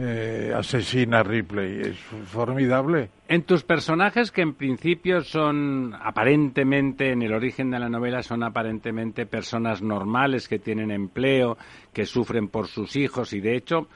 eh, 0.01 0.53
asesina 0.55 1.23
Ripley. 1.23 1.81
Es 1.81 1.97
formidable. 1.97 3.09
En 3.27 3.43
tus 3.43 3.63
personajes 3.63 4.31
que 4.31 4.41
en 4.41 4.53
principio 4.53 5.21
son 5.21 5.93
aparentemente, 5.99 7.11
en 7.11 7.21
el 7.21 7.33
origen 7.33 7.69
de 7.69 7.79
la 7.79 7.89
novela, 7.89 8.23
son 8.23 8.43
aparentemente 8.43 9.25
personas 9.25 9.81
normales 9.81 10.47
que 10.47 10.59
tienen 10.59 10.91
empleo, 10.91 11.57
que 11.91 12.05
sufren 12.05 12.47
por 12.47 12.67
sus 12.67 12.95
hijos 12.95 13.33
y 13.33 13.41
de 13.41 13.57
hecho 13.57 13.87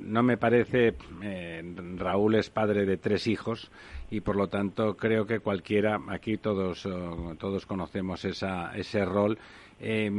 no 0.00 0.22
me 0.22 0.36
parece, 0.36 0.94
eh, 1.22 1.62
Raúl 1.96 2.36
es 2.36 2.50
padre 2.50 2.86
de 2.86 2.96
tres 2.96 3.26
hijos 3.26 3.70
y 4.10 4.20
por 4.20 4.34
lo 4.34 4.48
tanto 4.48 4.96
creo 4.96 5.26
que 5.26 5.40
cualquiera, 5.40 6.00
aquí 6.08 6.38
todos, 6.38 6.86
oh, 6.86 7.34
todos 7.38 7.66
conocemos 7.66 8.24
esa, 8.24 8.74
ese 8.74 9.04
rol, 9.04 9.38
eh, 9.78 10.10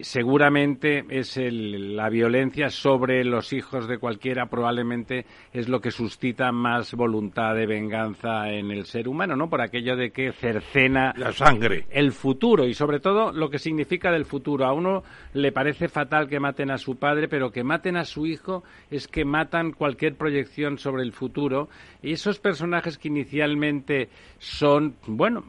seguramente 0.00 1.04
es 1.08 1.38
la 1.40 2.08
violencia 2.08 2.70
sobre 2.70 3.24
los 3.24 3.52
hijos 3.52 3.88
de 3.88 3.98
cualquiera 3.98 4.46
probablemente 4.46 5.26
es 5.52 5.68
lo 5.68 5.80
que 5.80 5.90
suscita 5.90 6.52
más 6.52 6.94
voluntad 6.94 7.54
de 7.54 7.66
venganza 7.66 8.50
en 8.50 8.70
el 8.70 8.86
ser 8.86 9.08
humano, 9.08 9.36
¿no? 9.36 9.48
Por 9.48 9.60
aquello 9.60 9.96
de 9.96 10.10
que 10.10 10.32
cercena 10.32 11.12
la 11.16 11.32
sangre, 11.32 11.86
el 11.90 12.12
futuro 12.12 12.66
y 12.66 12.74
sobre 12.74 13.00
todo 13.00 13.32
lo 13.32 13.50
que 13.50 13.58
significa 13.58 14.10
del 14.12 14.24
futuro. 14.24 14.64
A 14.66 14.72
uno 14.72 15.02
le 15.32 15.52
parece 15.52 15.88
fatal 15.88 16.28
que 16.28 16.40
maten 16.40 16.70
a 16.70 16.78
su 16.78 16.96
padre, 16.96 17.28
pero 17.28 17.50
que 17.50 17.64
maten 17.64 17.96
a 17.96 18.04
su 18.04 18.26
hijo 18.26 18.64
es 18.90 19.08
que 19.08 19.24
matan 19.24 19.72
cualquier 19.72 20.16
proyección 20.16 20.78
sobre 20.78 21.02
el 21.02 21.12
futuro 21.12 21.68
y 22.02 22.12
esos 22.12 22.38
personajes 22.38 22.98
que 22.98 23.08
inicialmente 23.08 24.08
son, 24.38 24.96
bueno, 25.06 25.44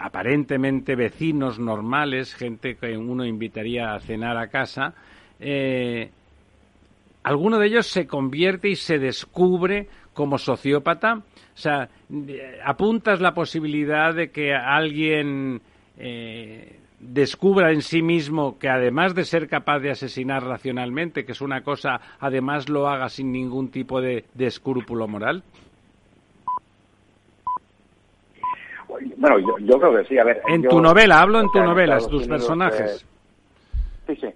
aparentemente 0.00 0.96
vecinos 0.96 1.58
normales, 1.58 2.34
gente 2.34 2.76
que 2.76 2.96
uno 2.96 3.24
invitaría 3.24 3.94
a 3.94 4.00
cenar 4.00 4.36
a 4.36 4.48
casa, 4.48 4.94
eh, 5.40 6.10
alguno 7.22 7.58
de 7.58 7.66
ellos 7.66 7.86
se 7.86 8.06
convierte 8.06 8.68
y 8.68 8.76
se 8.76 8.98
descubre 8.98 9.88
como 10.14 10.38
sociópata. 10.38 11.14
O 11.14 11.58
sea, 11.58 11.88
apuntas 12.64 13.20
la 13.20 13.34
posibilidad 13.34 14.14
de 14.14 14.30
que 14.30 14.54
alguien 14.54 15.60
eh, 15.98 16.78
descubra 17.00 17.72
en 17.72 17.82
sí 17.82 18.02
mismo 18.02 18.58
que 18.58 18.68
además 18.68 19.14
de 19.14 19.24
ser 19.24 19.48
capaz 19.48 19.80
de 19.80 19.90
asesinar 19.90 20.44
racionalmente, 20.44 21.24
que 21.24 21.32
es 21.32 21.40
una 21.40 21.62
cosa, 21.62 22.00
además 22.20 22.68
lo 22.68 22.88
haga 22.88 23.08
sin 23.08 23.32
ningún 23.32 23.70
tipo 23.70 24.00
de 24.00 24.24
escrúpulo 24.38 25.08
moral. 25.08 25.42
Bueno, 29.16 29.38
yo, 29.60 29.78
creo 29.78 29.96
que 29.96 30.04
sí. 30.04 30.18
A 30.18 30.24
ver, 30.24 30.42
en 30.48 30.62
tu 30.62 30.80
novela, 30.80 31.20
hablo 31.20 31.40
en 31.40 31.50
tu 31.50 31.60
novela, 31.60 31.98
tus 31.98 32.26
personajes. 32.26 33.06
sí, 34.06 34.16
sí. 34.16 34.28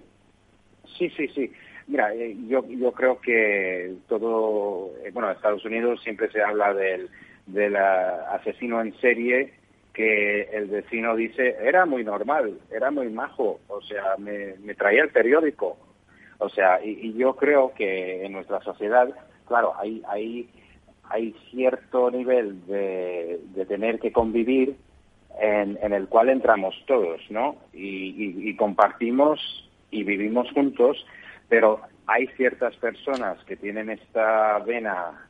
Sí, 0.97 1.09
sí, 1.17 1.27
sí. 1.29 1.51
Mira, 1.87 2.13
eh, 2.13 2.35
yo, 2.47 2.63
yo 2.67 2.91
creo 2.91 3.19
que 3.19 3.95
todo, 4.07 4.91
eh, 5.03 5.09
bueno, 5.11 5.29
en 5.29 5.35
Estados 5.35 5.65
Unidos 5.65 5.99
siempre 6.03 6.29
se 6.31 6.41
habla 6.41 6.73
del, 6.73 7.09
del 7.47 7.75
asesino 7.75 8.81
en 8.81 8.93
serie 8.99 9.53
que 9.93 10.43
el 10.53 10.67
vecino 10.67 11.15
dice, 11.15 11.57
era 11.61 11.85
muy 11.85 12.03
normal, 12.03 12.59
era 12.71 12.91
muy 12.91 13.09
majo, 13.09 13.59
o 13.67 13.81
sea, 13.81 14.15
me, 14.17 14.53
traía 14.75 15.03
el 15.03 15.09
periódico. 15.09 15.77
O 16.37 16.49
sea, 16.49 16.83
y, 16.83 17.13
yo 17.13 17.35
creo 17.35 17.73
que 17.73 18.25
en 18.25 18.31
nuestra 18.31 18.61
sociedad, 18.61 19.09
claro, 19.47 19.73
hay, 19.77 20.01
hay, 20.07 20.49
hay 21.11 21.35
cierto 21.49 22.09
nivel 22.11 22.65
de, 22.65 23.39
tener 23.67 23.99
que 23.99 24.11
convivir 24.11 24.75
en, 25.39 25.77
en, 25.81 25.93
el 25.93 26.07
cual 26.07 26.29
entramos 26.29 26.75
todos, 26.87 27.21
¿no? 27.29 27.55
y 27.73 28.55
compartimos 28.55 29.39
y 29.91 30.03
vivimos 30.03 30.49
juntos, 30.51 31.05
pero 31.49 31.81
hay 32.07 32.27
ciertas 32.37 32.75
personas 32.77 33.43
que 33.45 33.55
tienen 33.55 33.89
esta 33.89 34.59
vena 34.59 35.27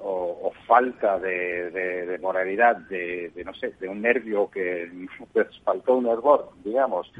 o, 0.00 0.52
falta 0.66 1.18
de, 1.18 2.18
moralidad, 2.20 2.76
de, 2.76 3.32
no 3.44 3.54
sé, 3.54 3.72
de 3.80 3.88
un 3.88 4.02
nervio 4.02 4.50
que 4.50 4.88
les 5.34 5.60
faltó 5.60 5.96
un 5.96 6.06
error, 6.06 6.50
digamos, 6.64 7.10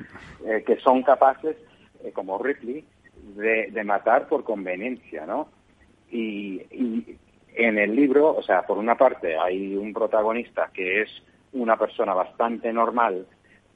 eh, 0.46 0.62
que 0.66 0.76
son 0.76 1.02
capaces, 1.02 1.56
eh, 2.04 2.12
como 2.12 2.38
Ripley, 2.38 2.84
de, 3.36 3.84
matar 3.84 4.28
por 4.28 4.44
conveniencia, 4.44 5.26
¿no? 5.26 5.48
Y, 6.10 6.62
y 6.70 7.18
en 7.54 7.78
el 7.78 7.94
libro, 7.94 8.34
o 8.36 8.42
sea, 8.42 8.62
por 8.62 8.78
una 8.78 8.96
parte 8.96 9.36
hay 9.36 9.74
un 9.76 9.92
protagonista 9.92 10.70
que 10.72 11.02
es 11.02 11.10
una 11.52 11.76
persona 11.76 12.14
bastante 12.14 12.72
normal 12.72 13.26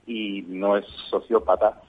y 0.07 0.43
no 0.49 0.77
es 0.77 0.87
sociópata 1.11 1.81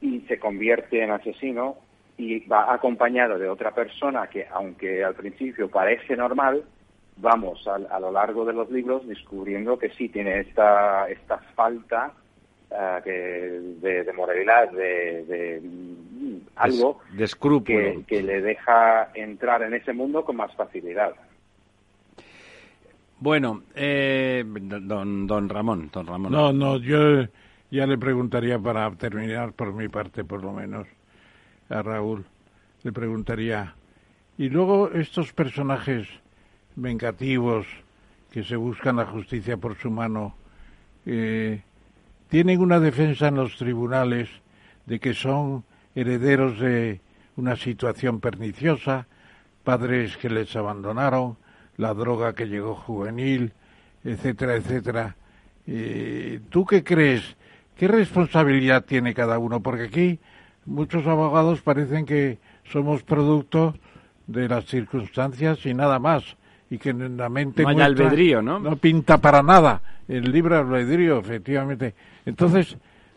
y 0.00 0.20
se 0.22 0.38
convierte 0.38 1.02
en 1.02 1.10
asesino 1.10 1.76
y 2.16 2.40
va 2.46 2.72
acompañado 2.72 3.38
de 3.38 3.48
otra 3.48 3.72
persona 3.74 4.28
que, 4.28 4.46
aunque 4.50 5.02
al 5.04 5.14
principio 5.14 5.70
parece 5.70 6.16
normal, 6.16 6.64
vamos 7.16 7.66
a, 7.66 7.98
lo 7.98 8.10
largo 8.10 8.44
de 8.44 8.52
los 8.52 8.70
libros 8.70 9.06
descubriendo 9.06 9.78
que 9.78 9.90
sí 9.90 10.08
tiene 10.08 10.40
esta, 10.40 11.08
esta 11.08 11.38
falta 11.54 12.12
eh, 12.70 13.60
de, 13.80 14.12
moralidad, 14.12 14.70
de, 14.70 15.60
mm, 15.62 16.36
algo 16.56 17.00
que, 17.64 18.04
que, 18.06 18.22
le 18.22 18.40
deja 18.40 19.10
entrar 19.14 19.62
en 19.62 19.74
ese 19.74 19.92
mundo 19.92 20.24
con 20.24 20.36
más 20.36 20.54
facilidad. 20.54 21.14
Bueno, 23.18 23.62
eh, 23.74 24.44
don, 24.46 25.26
don 25.26 25.48
Ramón, 25.48 25.90
don 25.92 26.06
Ramón. 26.06 26.32
No, 26.32 26.52
no, 26.52 26.78
yo 26.78 27.26
ya 27.70 27.86
le 27.86 27.98
preguntaría 27.98 28.58
para 28.58 28.90
terminar 28.92 29.52
por 29.52 29.72
mi 29.74 29.88
parte, 29.88 30.24
por 30.24 30.42
lo 30.42 30.52
menos 30.52 30.86
a 31.68 31.82
Raúl, 31.82 32.24
le 32.82 32.92
preguntaría, 32.92 33.74
y 34.38 34.48
luego 34.48 34.90
estos 34.90 35.32
personajes 35.32 36.08
vengativos 36.76 37.66
que 38.30 38.42
se 38.42 38.56
buscan 38.56 38.96
la 38.96 39.06
justicia 39.06 39.56
por 39.56 39.76
su 39.76 39.90
mano, 39.90 40.34
eh, 41.04 41.62
tienen 42.30 42.60
una 42.60 42.78
defensa 42.78 43.28
en 43.28 43.34
los 43.34 43.56
tribunales 43.56 44.28
de 44.86 45.00
que 45.00 45.14
son 45.14 45.64
herederos 45.94 46.58
de 46.60 47.00
una 47.36 47.56
situación 47.56 48.20
perniciosa, 48.20 49.08
padres 49.64 50.16
que 50.16 50.30
les 50.30 50.54
abandonaron, 50.54 51.36
la 51.76 51.92
droga 51.92 52.34
que 52.34 52.46
llegó 52.46 52.76
juvenil, 52.76 53.52
etcétera, 54.04 54.54
etcétera. 54.54 55.16
Eh, 55.66 56.40
¿Tú 56.50 56.64
qué 56.64 56.84
crees? 56.84 57.36
¿Qué 57.76 57.88
responsabilidad 57.88 58.84
tiene 58.84 59.12
cada 59.12 59.38
uno? 59.38 59.60
Porque 59.60 59.84
aquí 59.84 60.20
muchos 60.66 61.06
abogados 61.08 61.62
parecen 61.62 62.06
que 62.06 62.38
somos 62.62 63.02
producto 63.02 63.74
de 64.28 64.48
las 64.48 64.66
circunstancias 64.66 65.66
y 65.66 65.74
nada 65.74 65.98
más 65.98 66.36
y 66.70 66.78
que 66.78 66.90
en 66.90 67.16
la 67.16 67.28
mente 67.28 67.62
no, 67.62 67.68
albedrío, 67.82 68.40
¿no? 68.40 68.58
no 68.58 68.76
pinta 68.76 69.18
para 69.18 69.42
nada 69.42 69.82
el 70.08 70.30
libre 70.30 70.56
albedrío, 70.56 71.18
efectivamente. 71.18 71.94
Entonces, 72.24 72.76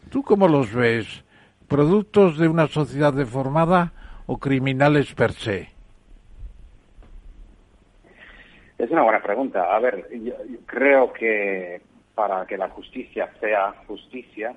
¿tú 0.10 0.24
cómo 0.24 0.48
los 0.48 0.74
ves? 0.74 1.24
¿Productos 1.68 2.38
de 2.38 2.48
una 2.48 2.68
sociedad 2.68 3.14
deformada 3.14 3.94
o 4.26 4.38
criminales 4.38 5.14
per 5.14 5.32
se? 5.32 5.70
Es 8.78 8.90
una 8.92 9.04
buena 9.04 9.22
pregunta. 9.22 9.74
A 9.74 9.80
ver, 9.80 10.08
yo 10.12 10.34
creo 10.66 11.14
que 11.14 11.82
para 12.16 12.46
que 12.46 12.58
la 12.58 12.70
justicia 12.70 13.30
sea 13.40 13.74
justicia, 13.88 14.56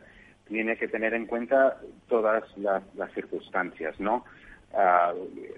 tiene 0.49 0.77
que 0.77 0.89
tener 0.89 1.15
en 1.15 1.27
cuenta 1.27 1.79
todas 2.09 2.45
las, 2.57 2.83
circunstancias, 3.15 3.99
¿no? 3.99 4.25
Ah, 4.79 5.15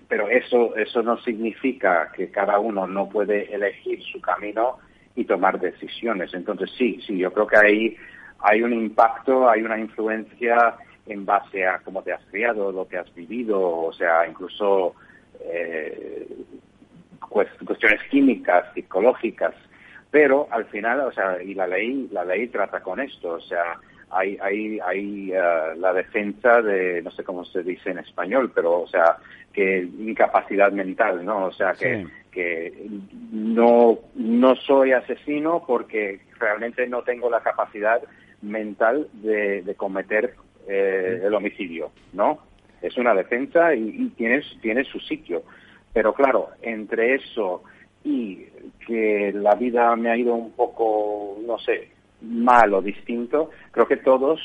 pero 0.07 0.29
eso, 0.29 0.77
eso 0.77 1.03
no 1.03 1.19
significa 1.19 2.13
que 2.15 2.31
cada 2.31 2.61
uno 2.61 2.87
no 2.87 3.09
puede 3.09 3.53
elegir 3.53 4.01
su 4.05 4.21
camino 4.21 4.79
y 5.17 5.25
tomar 5.25 5.59
decisiones. 5.59 6.33
Entonces 6.35 6.71
sí, 6.79 7.01
sí, 7.05 7.19
yo 7.19 7.33
creo 7.33 7.49
que 7.49 7.57
ahí 7.57 7.97
hay 8.39 8.63
un 8.63 8.73
impacto, 8.73 9.51
hay 9.51 9.63
una 9.63 9.77
influencia 9.77 10.77
en 11.07 11.27
base 11.27 11.67
a 11.67 11.81
cómo 11.81 12.03
te 12.03 12.13
has 12.13 12.25
criado, 12.27 12.71
lo 12.71 12.87
que 12.87 12.99
has 12.99 13.13
vivido, 13.13 13.61
o 13.61 13.93
sea, 13.93 14.25
incluso 14.29 14.95
eh, 15.41 16.29
cuestiones 17.29 18.01
químicas, 18.11 18.73
psicológicas, 18.73 19.55
pero 20.13 20.47
al 20.53 20.67
final, 20.67 21.01
o 21.01 21.13
sea, 21.13 21.43
y 21.43 21.55
la 21.55 21.67
ley, 21.67 22.09
la 22.13 22.25
ley 22.25 22.47
trata 22.49 22.81
con 22.81 23.01
esto, 23.01 23.33
o 23.33 23.41
sea, 23.41 23.81
hay, 24.11 24.39
hay, 24.41 24.79
hay 24.81 25.33
eh, 25.33 25.77
la 25.77 25.93
defensa 25.93 26.63
de, 26.63 27.03
no 27.03 27.11
sé 27.11 27.25
cómo 27.25 27.45
se 27.45 27.63
dice 27.63 27.91
en 27.91 27.99
español, 27.99 28.53
pero, 28.55 28.81
o 28.81 28.89
sea, 28.89 29.17
que 29.53 29.81
incapacidad 29.99 30.73
mental, 30.73 31.25
¿no? 31.25 31.47
O 31.47 31.53
sea, 31.53 31.73
que, 31.75 32.07
que 32.31 32.73
no, 33.33 33.99
no 34.15 34.57
soy 34.57 34.93
asesino 34.93 35.65
porque 35.67 36.21
realmente 36.39 36.87
no 36.87 37.03
tengo 37.03 37.31
la 37.31 37.41
capacidad 37.41 38.01
mental 38.43 39.09
de, 39.15 39.63
de 39.63 39.75
cometer 39.75 40.35
eh, 40.69 41.23
el 41.25 41.35
homicidio, 41.35 41.91
¿no? 42.13 42.39
Es 42.81 42.97
una 42.97 43.15
defensa 43.15 43.75
y, 43.75 43.89
y 43.89 44.09
tienes, 44.11 44.45
tienes 44.61 44.87
su 44.87 45.01
sitio. 45.01 45.43
Pero 45.93 46.13
claro, 46.15 46.51
entre 46.63 47.15
eso 47.15 47.63
y 48.05 48.47
que 48.87 49.33
la 49.35 49.55
vida 49.55 49.95
me 49.97 50.11
ha 50.11 50.17
ido 50.17 50.35
un 50.35 50.53
poco, 50.53 51.39
no 51.45 51.59
sé, 51.59 51.91
mal 52.21 52.75
o 52.75 52.83
distinto, 52.83 53.51
creo 53.71 53.87
que 53.87 53.97
todos, 53.97 54.41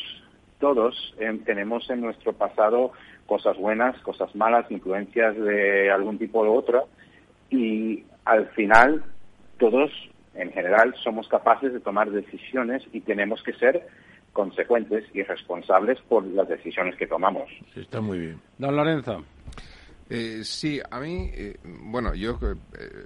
todos 0.60 1.16
eh, 1.20 1.40
tenemos 1.46 1.90
en 1.90 2.02
nuestro 2.02 2.34
pasado 2.34 2.92
cosas 3.26 3.58
buenas, 3.58 4.00
cosas 4.02 4.36
malas, 4.36 4.70
influencias 4.70 5.36
de 5.36 5.92
algún 5.92 6.18
tipo 6.18 6.44
u 6.44 6.54
otro, 6.54 6.88
y 7.50 8.04
al 8.26 8.48
final 8.50 9.04
todos, 9.58 9.92
en 10.36 10.52
general, 10.52 10.94
somos 11.04 11.28
capaces 11.28 11.74
de 11.74 11.80
tomar 11.80 12.12
decisiones 12.12 12.84
y 12.92 13.02
tenemos 13.02 13.42
que 13.44 13.54
ser 13.54 13.88
consecuentes 14.34 15.06
y 15.14 15.22
responsables 15.24 16.00
por 16.10 16.26
las 16.26 16.48
decisiones 16.48 16.96
que 16.96 17.08
tomamos. 17.08 17.50
está 17.76 18.02
muy 18.02 18.20
bien. 18.20 18.42
Don 18.58 18.76
Lorenzo. 18.76 19.24
Eh, 20.10 20.42
sí, 20.44 20.82
a 20.92 21.00
mí, 21.00 21.30
eh, 21.34 21.58
bueno, 21.64 22.14
yo 22.14 22.38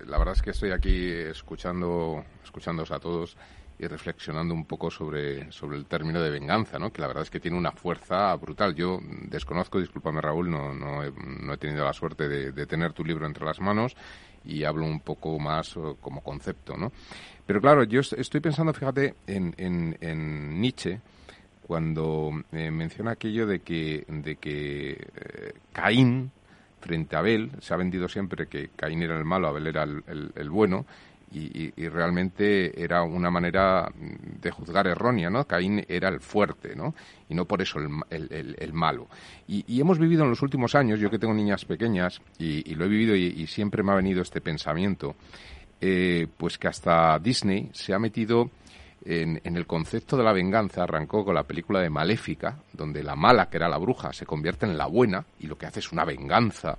la 0.06 0.18
verdad 0.18 0.34
es 0.34 0.42
que 0.42 0.50
estoy 0.50 0.72
aquí 0.72 1.10
escuchando, 1.12 2.24
escuchándoos 2.44 2.92
a 2.92 3.00
todos 3.00 3.38
y 3.80 3.86
reflexionando 3.86 4.54
un 4.54 4.66
poco 4.66 4.90
sobre, 4.90 5.52
sobre 5.52 5.78
el 5.78 5.86
término 5.86 6.22
de 6.22 6.32
venganza, 6.32 6.80
¿no? 6.80 6.92
que 6.92 7.02
la 7.02 7.08
verdad 7.08 7.24
es 7.24 7.30
que 7.30 7.40
tiene 7.40 7.58
una 7.58 7.72
fuerza 7.72 8.36
brutal. 8.36 8.74
Yo 8.74 9.00
desconozco, 9.30 9.80
discúlpame 9.80 10.20
Raúl, 10.20 10.50
no, 10.50 10.74
no, 10.74 11.04
he, 11.04 11.12
no 11.12 11.54
he 11.54 11.58
tenido 11.58 11.86
la 11.86 11.94
suerte 11.94 12.28
de, 12.28 12.66
tener 12.66 12.94
tu 12.94 13.06
libro 13.06 13.28
entre 13.28 13.46
las 13.46 13.60
manos 13.60 13.96
y 14.44 14.64
hablo 14.64 14.86
un 14.86 15.02
poco 15.02 15.38
más 15.38 15.76
eh, 15.78 15.96
como 16.02 16.22
concepto. 16.22 16.76
¿no? 16.76 16.92
Pero 17.46 17.62
claro, 17.62 17.84
yo 17.84 18.00
estoy 18.00 18.42
pensando, 18.42 18.74
fíjate, 18.74 19.16
en, 19.28 19.54
en, 19.58 20.60
Nietzsche, 20.60 21.00
cuando 21.62 22.32
eh, 22.52 22.72
menciona 22.72 23.12
aquello 23.12 23.46
de 23.46 23.60
que, 23.60 24.06
de 24.08 24.38
que 24.38 24.92
eh, 24.92 25.54
Caín 25.72 26.32
frente 26.80 27.16
a 27.16 27.20
Abel, 27.20 27.52
se 27.60 27.74
ha 27.74 27.78
vendido 27.78 28.08
siempre 28.08 28.48
que 28.48 28.70
Caín 28.70 29.04
era 29.04 29.18
el 29.18 29.26
malo, 29.26 29.48
Abel 29.48 29.68
era 29.68 29.84
el 29.84 30.50
bueno, 30.50 30.86
y, 31.38 31.88
realmente 31.90 32.82
era 32.82 33.04
una 33.04 33.30
manera 33.30 33.90
de 33.96 34.52
juzgar 34.52 34.88
errónea, 34.88 35.30
¿no? 35.30 35.46
Caín 35.46 35.86
era 35.88 36.10
el 36.10 36.20
fuerte, 36.20 36.76
¿no? 36.76 36.96
Y 37.30 37.36
no 37.36 37.46
por 37.46 37.62
eso 37.62 37.80
el, 38.10 38.56
el, 38.58 38.74
malo. 38.74 39.08
Y, 39.48 39.80
hemos 39.80 40.00
vivido 40.00 40.24
en 40.24 40.30
los 40.30 40.42
últimos 40.42 40.76
años, 40.76 41.00
yo 41.00 41.10
que 41.10 41.20
tengo 41.20 41.34
niñas 41.34 41.66
pequeñas, 41.66 42.22
y, 42.38 42.76
lo 42.76 42.86
he 42.86 42.88
vivido 42.88 43.16
y, 43.16 43.48
siempre 43.48 43.84
me 43.84 43.92
ha 43.92 43.96
venido 43.96 44.22
este 44.22 44.42
pensamiento, 44.42 45.16
eh, 45.80 46.28
pues 46.38 46.58
que 46.58 46.68
hasta 46.68 47.20
Disney 47.20 47.70
se 47.74 47.94
ha 47.94 48.00
metido 48.00 48.50
en, 49.06 49.40
en, 49.44 49.56
el 49.56 49.68
concepto 49.68 50.18
de 50.18 50.24
la 50.24 50.34
venganza, 50.34 50.84
arrancó 50.84 51.24
con 51.24 51.36
la 51.36 51.44
película 51.44 51.82
de 51.82 51.90
Maléfica, 51.90 52.58
donde 52.74 53.04
la 53.04 53.16
mala, 53.16 53.50
que 53.50 53.58
era 53.58 53.70
la 53.70 53.78
bruja, 53.78 54.12
se 54.12 54.26
convierte 54.26 54.66
en 54.66 54.78
la 54.78 54.88
buena, 54.88 55.26
y 55.40 55.48
lo 55.48 55.58
que 55.58 55.68
hace 55.68 55.80
es 55.80 55.92
una 55.92 56.04
venganza 56.04 56.78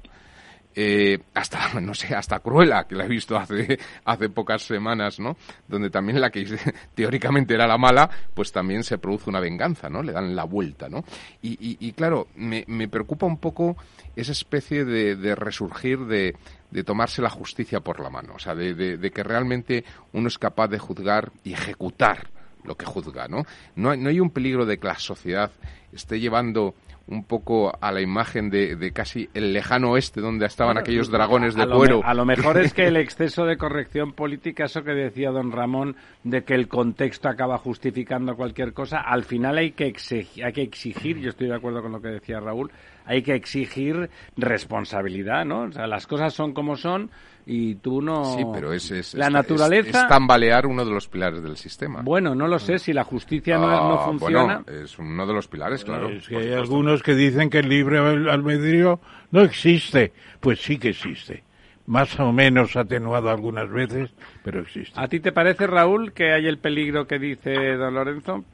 eh, 0.81 1.19
hasta, 1.35 1.59
no 1.81 1.93
sé, 1.93 2.14
hasta 2.14 2.38
Cruella, 2.38 2.85
que 2.85 2.95
la 2.95 3.05
he 3.05 3.09
visto 3.09 3.37
hace, 3.37 3.81
hace 4.05 4.29
pocas 4.29 4.62
semanas, 4.62 5.19
¿no? 5.19 5.37
Donde 5.67 5.91
también 5.91 6.21
la 6.21 6.31
que 6.31 6.47
teóricamente 6.95 7.55
era 7.55 7.67
la 7.67 7.77
mala, 7.77 8.09
pues 8.33 8.53
también 8.53 8.85
se 8.85 8.97
produce 8.97 9.29
una 9.29 9.41
venganza, 9.41 9.91
¿no? 9.91 10.05
Le 10.05 10.12
dan 10.12 10.37
la 10.37 10.45
vuelta, 10.45 10.88
¿no? 10.88 11.05
Y, 11.43 11.59
y, 11.85 11.93
claro, 11.95 12.29
me, 12.37 12.64
me, 12.69 12.87
preocupa 12.87 13.27
un 13.27 13.38
poco 13.38 13.77
esa 14.14 14.31
especie 14.31 14.85
de, 14.85 15.17
de 15.17 15.35
resurgir 15.35 15.99
de, 16.07 16.37
de, 16.71 16.85
tomarse 16.85 17.23
la 17.23 17.31
justicia 17.31 17.81
por 17.81 17.99
la 17.99 18.09
mano, 18.09 18.35
o 18.37 18.38
sea, 18.38 18.55
de, 18.55 18.75
de, 18.75 19.11
que 19.11 19.25
realmente 19.25 19.85
uno 20.12 20.29
es 20.29 20.38
capaz 20.38 20.69
de 20.69 20.79
juzgar 20.79 21.33
y 21.43 21.55
ejecutar 21.55 22.31
lo 22.64 22.77
que 22.77 22.87
juzga, 22.87 23.29
¿no? 23.29 23.44
No 23.77 23.90
hay, 23.90 23.99
no 23.99 24.09
hay 24.09 24.21
un 24.21 24.31
peligro 24.31 24.66
de 24.66 24.79
que 24.79 24.87
la 24.87 24.99
sociedad 24.99 25.51
esté 25.92 26.21
llevando 26.21 26.75
un 27.09 27.25
poco 27.25 27.73
a 27.81 27.90
la 27.90 28.01
imagen 28.01 28.51
de, 28.51 28.92
casi 28.92 29.29
el 29.33 29.53
lejano 29.53 29.92
oeste 29.92 30.21
donde 30.21 30.47
estaban 30.47 30.77
aquellos 30.77 31.11
dragones 31.11 31.55
de 31.55 31.66
cuero. 31.66 32.03
a 32.05 32.12
lo 32.12 32.25
mejor 32.25 32.59
es 32.59 32.75
que 32.75 32.87
el 32.87 32.97
exceso 32.99 33.44
de 33.47 33.57
corrección 33.57 34.12
política, 34.12 34.64
eso 34.64 34.85
que 34.85 34.92
decía 34.92 35.31
don 35.31 35.51
Ramón, 35.51 35.97
de 36.23 36.44
que 36.44 36.55
el 36.55 36.68
contexto 36.68 37.29
acaba 37.29 37.57
justificando 37.59 38.37
cualquier 38.37 38.75
cosa, 38.75 38.99
al 38.99 39.25
final 39.25 39.57
hay 39.57 39.73
que 39.73 39.87
exigir, 39.87 40.44
hay 40.44 40.53
que 40.53 40.62
exigir 40.62 41.18
yo 41.18 41.31
estoy 41.31 41.49
de 41.49 41.55
acuerdo 41.55 41.83
con 41.83 41.92
lo 41.92 42.03
que 42.03 42.09
decía 42.09 42.40
Raúl, 42.40 42.71
hay 43.07 43.23
que 43.23 43.35
exigir 43.35 44.11
responsabilidad, 44.37 45.47
¿no? 45.47 45.62
O 45.62 45.73
sea, 45.73 45.87
las 45.87 46.07
cosas 46.07 46.35
son 46.35 46.53
como 46.53 46.77
son 46.77 47.11
y 47.50 47.76
tú 47.76 48.02
no... 48.02 48.37
Sí, 48.37 48.44
pero 48.52 48.74
es, 48.74 49.14
la 49.14 49.30
naturaleza... 49.30 50.02
Es, 50.02 50.08
tambalear 50.08 50.66
uno 50.66 50.84
de 50.84 50.90
los 50.90 51.08
pilares 51.08 51.42
del 51.42 51.56
sistema. 51.56 52.02
Bueno, 52.02 52.34
no 52.34 52.46
lo 52.46 52.58
sé, 52.58 52.78
si 52.78 52.92
la 52.92 53.04
justicia 53.04 53.56
no, 53.56 53.70
ah, 53.70 54.04
funciona... 54.04 54.62
Bueno, 54.66 54.82
es 54.84 54.98
uno 54.98 55.26
de 55.26 55.32
los 55.32 55.48
pilares, 55.48 55.82
claro. 55.82 56.11
Es 56.11 56.28
que 56.28 56.37
hay 56.37 56.52
algunos 56.52 57.02
que 57.02 57.14
dicen 57.14 57.48
que 57.48 57.61
el 57.61 57.70
libre 57.70 57.98
albedrío 57.98 59.00
no 59.30 59.40
existe. 59.40 60.12
Pues 60.40 60.61
sí 60.61 60.76
que 60.76 60.90
existe. 60.90 61.42
Más 61.87 62.20
o 62.20 62.32
menos 62.32 62.76
atenuado 62.76 63.30
algunas 63.30 63.70
veces, 63.70 64.11
pero 64.44 64.61
existe. 64.61 65.00
¿A 65.00 65.08
ti 65.08 65.20
te 65.20 65.32
parece, 65.32 65.66
Raúl, 65.66 66.12
que 66.12 66.34
hay 66.34 66.46
el 66.46 66.58
peligro 66.58 67.06
que 67.06 67.18
dice 67.18 67.76
don 67.76 67.94
Lorenzo? 67.94 68.44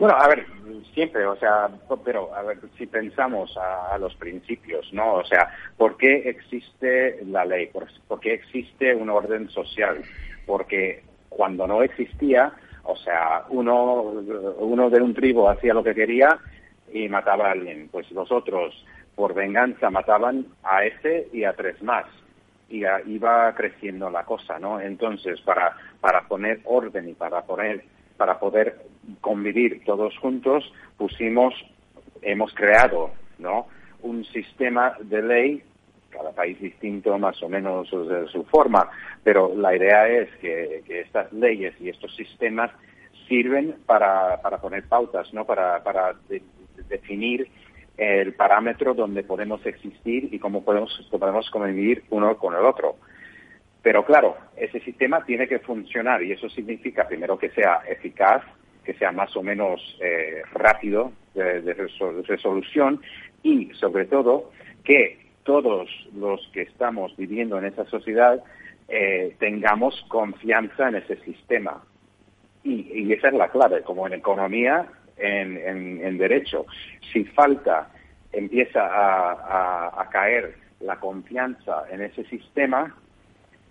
Bueno, 0.00 0.16
a 0.18 0.28
ver, 0.28 0.46
siempre, 0.94 1.26
o 1.26 1.36
sea, 1.36 1.68
pero 2.02 2.34
a 2.34 2.40
ver, 2.40 2.56
si 2.78 2.86
pensamos 2.86 3.54
a, 3.58 3.98
los 3.98 4.14
principios, 4.14 4.90
¿no? 4.94 5.16
O 5.16 5.24
sea, 5.26 5.50
¿por 5.76 5.98
qué 5.98 6.26
existe 6.26 7.22
la 7.26 7.44
ley? 7.44 7.66
¿Por, 7.66 7.86
qué 8.18 8.32
existe 8.32 8.94
un 8.94 9.10
orden 9.10 9.50
social? 9.50 10.00
Porque 10.46 11.02
cuando 11.28 11.66
no 11.66 11.82
existía, 11.82 12.50
o 12.84 12.96
sea, 12.96 13.44
uno, 13.50 14.04
uno 14.60 14.88
de 14.88 15.02
un 15.02 15.12
tribu 15.12 15.46
hacía 15.46 15.74
lo 15.74 15.84
que 15.84 15.94
quería 15.94 16.38
y 16.90 17.06
mataba 17.10 17.48
a 17.48 17.52
alguien. 17.52 17.90
Pues 17.92 18.10
los 18.12 18.32
otros, 18.32 18.74
por 19.14 19.34
venganza, 19.34 19.90
mataban 19.90 20.46
a 20.62 20.82
ese 20.82 21.28
y 21.30 21.44
a 21.44 21.52
tres 21.52 21.82
más. 21.82 22.06
Y 22.70 22.84
iba 23.04 23.54
creciendo 23.54 24.08
la 24.08 24.24
cosa, 24.24 24.58
¿no? 24.58 24.80
Entonces, 24.80 25.42
para, 25.42 25.76
para 26.00 26.22
poner 26.22 26.60
orden 26.64 27.06
y 27.06 27.12
para 27.12 27.42
poner 27.42 27.84
para 28.20 28.38
poder 28.38 28.76
convivir 29.22 29.82
todos 29.86 30.14
juntos, 30.18 30.70
pusimos, 30.98 31.54
hemos 32.20 32.52
creado, 32.52 33.12
¿no? 33.38 33.66
Un 34.02 34.26
sistema 34.26 34.94
de 35.00 35.22
ley, 35.22 35.62
cada 36.10 36.30
país 36.32 36.60
distinto 36.60 37.18
más 37.18 37.42
o 37.42 37.48
menos 37.48 37.90
de 37.90 38.28
su 38.28 38.44
forma, 38.44 38.90
pero 39.24 39.54
la 39.56 39.74
idea 39.74 40.06
es 40.06 40.28
que, 40.36 40.82
estas 40.86 41.32
leyes 41.32 41.74
y 41.80 41.88
estos 41.88 42.14
sistemas 42.14 42.70
sirven 43.26 43.76
para, 43.86 44.36
poner 44.60 44.86
pautas, 44.86 45.32
¿no? 45.32 45.46
Para, 45.46 45.80
definir 46.90 47.48
el 47.96 48.34
parámetro 48.34 48.92
donde 48.92 49.22
podemos 49.22 49.64
existir 49.64 50.28
y 50.30 50.38
cómo 50.38 50.62
podemos, 50.62 50.90
podemos 51.10 51.48
convivir 51.48 52.04
uno 52.10 52.36
con 52.36 52.54
el 52.54 52.66
otro. 52.66 52.96
Pero 53.82 54.04
claro, 54.04 54.36
ese 54.56 54.80
sistema 54.80 55.24
tiene 55.24 55.48
que 55.48 55.58
funcionar 55.58 56.22
y 56.22 56.32
eso 56.32 56.48
significa 56.50 57.08
primero 57.08 57.38
que 57.38 57.50
sea 57.50 57.80
eficaz, 57.88 58.42
que 58.84 58.94
sea 58.94 59.12
más 59.12 59.34
o 59.36 59.42
menos 59.42 59.80
eh, 60.00 60.42
rápido 60.52 61.12
de, 61.34 61.60
resolución 62.26 63.00
y 63.42 63.70
sobre 63.74 64.04
todo 64.04 64.50
que 64.84 65.18
todos 65.44 65.88
los 66.14 66.46
que 66.52 66.62
estamos 66.62 67.16
viviendo 67.16 67.58
en 67.58 67.66
esa 67.66 67.86
sociedad 67.86 68.42
eh, 68.88 69.34
tengamos 69.38 70.04
confianza 70.08 70.88
en 70.88 70.96
ese 70.96 71.16
sistema. 71.22 71.82
Y, 72.62 73.10
esa 73.14 73.28
es 73.28 73.34
la 73.34 73.48
clave, 73.48 73.82
como 73.82 74.06
en 74.06 74.12
economía, 74.12 74.86
en, 75.16 76.18
derecho. 76.18 76.66
Si 77.10 77.24
falta, 77.24 77.88
empieza 78.32 78.82
a 78.82 80.08
caer 80.10 80.54
la 80.80 80.96
confianza 80.96 81.84
en 81.90 82.02
ese 82.02 82.24
sistema, 82.24 82.94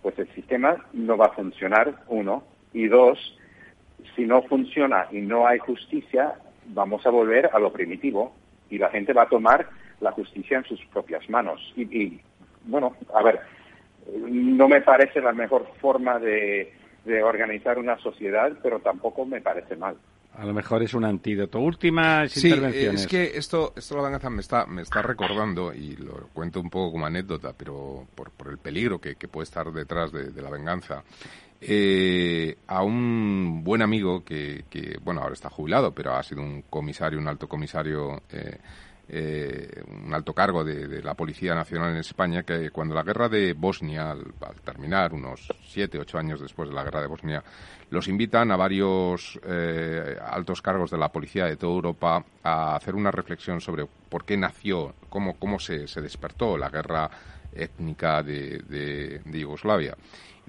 pues 0.02 0.18
el 0.20 0.28
sistema 0.34 0.86
no 0.94 1.18
va 1.18 1.28
a 1.28 1.34
funcionar, 1.34 2.04
uno, 2.08 2.44
y 2.74 2.88
dos, 2.88 3.38
si 4.16 4.26
no 4.26 4.42
funciona 4.44 5.08
y 5.12 5.22
no 5.22 5.48
hay 5.48 5.60
justicia, 5.60 6.36
vamos 6.68 7.06
a 7.06 7.10
volver 7.10 7.50
a 7.52 7.60
lo 7.60 7.72
primitivo 7.72 8.34
y 8.70 8.78
la 8.78 8.90
gente 8.90 9.14
va 9.14 9.24
a 9.24 9.30
tomar 9.30 9.68
la 10.00 10.12
justicia 10.12 10.58
en 10.58 10.64
sus 10.66 10.84
propias 10.88 11.30
manos. 11.30 11.74
Y, 11.76 12.20
bueno, 12.64 12.96
a 13.14 13.24
ver, 13.24 13.40
no 14.14 14.68
me 14.68 14.82
parece 14.82 15.22
la 15.22 15.34
mejor 15.34 15.68
forma 15.82 16.20
de, 16.20 16.74
de 17.06 17.24
organizar 17.24 17.78
una 17.78 17.98
sociedad, 17.98 18.52
pero 18.62 18.80
tampoco 18.80 19.26
me 19.26 19.42
parece 19.42 19.76
mal. 19.76 19.98
A 20.40 20.46
lo 20.46 20.54
mejor 20.54 20.82
es 20.84 20.94
un 20.94 21.04
antídoto. 21.04 21.60
Últimas 21.60 22.32
sí, 22.32 22.48
intervenciones. 22.48 23.02
Es 23.02 23.08
que 23.08 23.38
esto, 23.38 23.74
esto 23.76 23.98
la 23.98 24.04
venganza 24.04 24.30
me 24.30 24.40
está, 24.40 24.66
me 24.66 24.84
está 24.84 25.02
recordando, 25.02 25.74
y 25.74 25.98
lo 25.98 26.30
cuento 26.34 26.62
un 26.62 26.70
poco 26.70 26.94
como 26.94 27.06
anécdota, 27.06 27.54
pero 27.58 28.08
por, 28.16 28.32
por 28.32 28.48
el 28.48 28.58
peligro 28.58 29.02
que, 29.02 29.16
que 29.16 29.28
puede 29.28 29.44
estar 29.44 29.70
detrás 29.74 30.14
de, 30.14 30.42
la 30.42 30.50
venganza. 30.50 31.04
Eh, 31.60 32.58
a 32.68 32.84
un 32.84 33.66
buen 33.66 33.82
amigo 33.82 34.24
que, 34.24 34.64
que, 34.70 34.98
bueno, 35.04 35.20
ahora 35.20 35.34
está 35.34 35.50
jubilado, 35.50 35.94
pero 35.94 36.16
ha 36.16 36.24
sido 36.24 36.42
un 36.42 36.62
comisario, 36.70 37.20
un 37.20 37.28
alto 37.28 37.50
comisario 37.50 38.24
eh, 38.32 38.60
eh, 39.12 39.84
un 39.88 40.14
alto 40.14 40.34
cargo 40.34 40.64
de, 40.64 41.02
la 41.02 41.16
Policía 41.16 41.56
Nacional 41.56 41.92
en 41.92 41.98
España, 41.98 42.44
que 42.44 42.70
cuando 42.70 42.94
la 42.94 43.04
guerra 43.04 43.28
de 43.28 43.54
Bosnia, 43.54 44.12
al, 44.12 44.24
terminar, 44.64 45.14
unos 45.14 45.48
siete, 45.66 45.98
ocho 45.98 46.18
años 46.18 46.40
después 46.40 46.70
de 46.70 46.76
la 46.76 46.84
guerra 46.84 47.02
de 47.02 47.08
Bosnia, 47.08 47.44
los 47.90 48.08
invitan 48.08 48.52
a 48.52 48.56
varios 48.56 49.40
eh, 49.44 50.16
altos 50.22 50.62
cargos 50.62 50.92
de 50.92 50.98
la 50.98 51.12
policía 51.12 51.46
de 51.46 51.58
toda 51.58 51.74
Europa 51.74 52.24
a 52.44 52.76
hacer 52.76 52.94
una 52.94 53.10
reflexión 53.10 53.60
sobre 53.62 53.88
por 53.88 54.26
qué 54.26 54.38
nació, 54.38 54.94
cómo, 55.10 55.38
cómo 55.40 55.60
se, 55.60 55.88
se 55.88 56.02
despertó 56.02 56.58
la 56.58 56.70
guerra 56.70 57.10
étnica 57.54 58.24
de, 58.24 58.60
de 59.26 59.40
Yugoslavia 59.40 59.96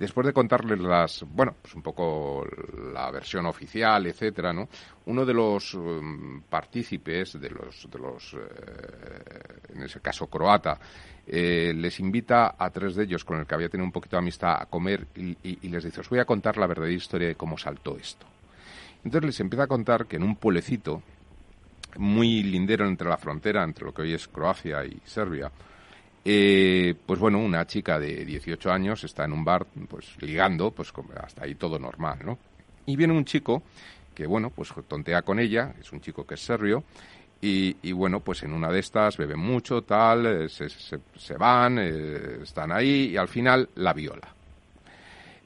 después 0.01 0.27
de 0.27 0.33
contarles 0.33 0.81
las, 0.81 1.27
bueno, 1.29 1.55
pues 1.61 1.75
un 1.75 1.83
poco 1.83 2.47
la 2.95 3.11
versión 3.11 3.45
oficial, 3.45 4.07
etcétera, 4.07 4.51
¿no? 4.51 4.67
Uno 5.05 5.27
de 5.27 5.35
los 5.35 5.75
um, 5.75 6.41
partícipes, 6.49 7.39
de 7.39 7.51
los, 7.51 7.87
de 7.91 7.99
los, 7.99 8.33
eh, 8.33 9.75
en 9.75 9.83
ese 9.83 10.01
caso 10.01 10.27
croata, 10.27 10.79
eh, 11.27 11.75
les 11.77 12.01
invita 12.01 12.55
a 12.59 12.71
tres 12.71 12.95
de 12.95 13.05
ellos, 13.05 13.27
con 13.27 13.41
el 13.41 13.47
que 13.47 13.55
había 13.55 13.69
tenido 13.69 13.85
un 13.85 13.93
poquito 13.93 14.17
de 14.17 14.23
amistad, 14.23 14.57
a 14.59 14.65
comer 14.65 15.07
y, 15.15 15.69
les 15.69 15.85
dice, 15.85 16.01
os 16.01 16.09
voy 16.09 16.19
a 16.19 16.25
contar 16.25 16.57
la 16.57 16.67
verdadera 16.67 16.95
historia 16.95 17.29
de 17.29 17.35
cómo 17.35 17.59
saltó 17.59 17.99
esto. 17.99 18.27
Entonces 19.05 19.27
les 19.27 19.41
empieza 19.41 19.65
a 19.65 19.69
contar 19.69 20.07
que 20.07 20.17
en 20.17 20.23
un 20.23 20.37
pueblecito 20.37 21.03
muy 21.99 22.43
lindero 22.43 22.89
entre 22.89 23.07
la 23.07 23.19
frontera, 23.19 23.63
entre 23.65 23.85
lo 23.85 23.93
que 23.93 24.01
hoy 24.01 24.15
es 24.15 24.29
Croacia 24.29 24.83
y 24.83 24.99
Serbia, 25.05 25.53
eh, 26.25 26.95
pues 27.07 27.19
bueno, 27.19 27.39
una 27.39 27.67
chica 27.67 27.99
de 27.99 28.25
18 28.25 28.71
años 28.71 29.05
está 29.05 29.25
en 29.25 29.33
un 29.33 29.45
bar, 29.45 29.67
pues 29.89 30.17
ligando, 30.21 30.71
pues 30.71 30.93
hasta 31.23 31.45
ahí 31.45 31.55
todo 31.55 31.79
normal, 31.79 32.19
¿no? 32.25 32.39
Y 32.87 32.97
viene 32.97 33.15
un 33.15 33.25
chico 33.25 33.63
que, 34.15 34.27
bueno, 34.27 34.51
pues 34.51 34.73
tontea 34.87 35.23
con 35.23 35.39
ella, 35.39 35.75
es 35.81 35.93
un 35.93 36.01
chico 36.01 36.27
que 36.27 36.35
es 36.35 36.41
serbio, 36.41 36.85
y, 37.43 37.93
bueno, 37.93 38.21
pues 38.21 38.43
en 38.43 38.53
una 38.53 38.71
de 38.71 38.81
estas 38.81 39.17
beben 39.17 39.39
mucho, 39.39 39.81
tal, 39.81 40.45
eh, 40.45 40.49
se, 40.51 41.37
van, 41.39 41.79
eh, 41.79 42.43
están 42.43 42.71
ahí, 42.71 43.13
y 43.13 43.17
al 43.17 43.29
final 43.29 43.71
la 43.77 43.95
viola. 43.95 44.29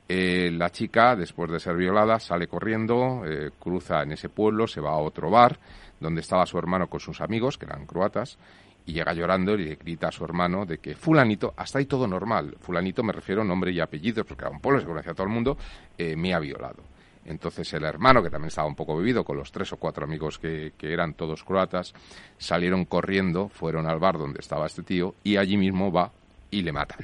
la 0.08 0.70
chica, 0.70 1.14
después 1.14 1.52
de 1.52 1.60
ser 1.60 1.76
violada, 1.76 2.18
sale 2.18 2.48
corriendo, 2.48 3.22
cruza 3.60 4.02
en 4.02 4.12
ese 4.12 4.28
pueblo, 4.28 4.66
se 4.66 4.80
va 4.80 4.90
a 4.90 4.96
otro 4.96 5.30
bar, 5.30 5.56
donde 6.00 6.20
estaba 6.20 6.46
su 6.46 6.58
hermano 6.58 6.88
con 6.88 6.98
sus 6.98 7.20
amigos, 7.20 7.58
que 7.58 7.66
eran 7.66 7.86
croatas, 7.86 8.38
y 8.86 8.92
llega 8.92 9.12
llorando 9.12 9.54
y 9.54 9.64
le 9.64 9.74
grita 9.76 10.08
a 10.08 10.12
su 10.12 10.24
hermano 10.24 10.66
de 10.66 10.78
que 10.78 10.94
fulanito, 10.94 11.54
hasta 11.56 11.78
ahí 11.78 11.86
todo 11.86 12.06
normal, 12.06 12.56
fulanito 12.60 13.02
me 13.02 13.12
refiero 13.12 13.42
a 13.42 13.44
nombre 13.44 13.72
y 13.72 13.80
apellidos, 13.80 14.26
porque 14.26 14.44
era 14.44 14.50
un 14.50 14.60
pueblo, 14.60 14.80
se 14.80 14.86
conocía 14.86 15.12
a 15.12 15.14
todo 15.14 15.26
el 15.26 15.32
mundo, 15.32 15.56
eh, 15.96 16.16
me 16.16 16.34
ha 16.34 16.38
violado. 16.38 16.82
Entonces 17.26 17.72
el 17.72 17.84
hermano, 17.84 18.22
que 18.22 18.28
también 18.28 18.48
estaba 18.48 18.68
un 18.68 18.74
poco 18.74 18.96
bebido, 18.96 19.24
con 19.24 19.38
los 19.38 19.50
tres 19.50 19.72
o 19.72 19.78
cuatro 19.78 20.04
amigos 20.04 20.38
que, 20.38 20.74
que, 20.76 20.92
eran 20.92 21.14
todos 21.14 21.42
croatas, 21.42 21.94
salieron 22.36 22.84
corriendo, 22.84 23.48
fueron 23.48 23.86
al 23.86 23.98
bar 23.98 24.18
donde 24.18 24.40
estaba 24.40 24.66
este 24.66 24.82
tío 24.82 25.14
y 25.24 25.38
allí 25.38 25.56
mismo 25.56 25.90
va 25.90 26.12
y 26.50 26.60
le 26.60 26.72
matan 26.72 26.98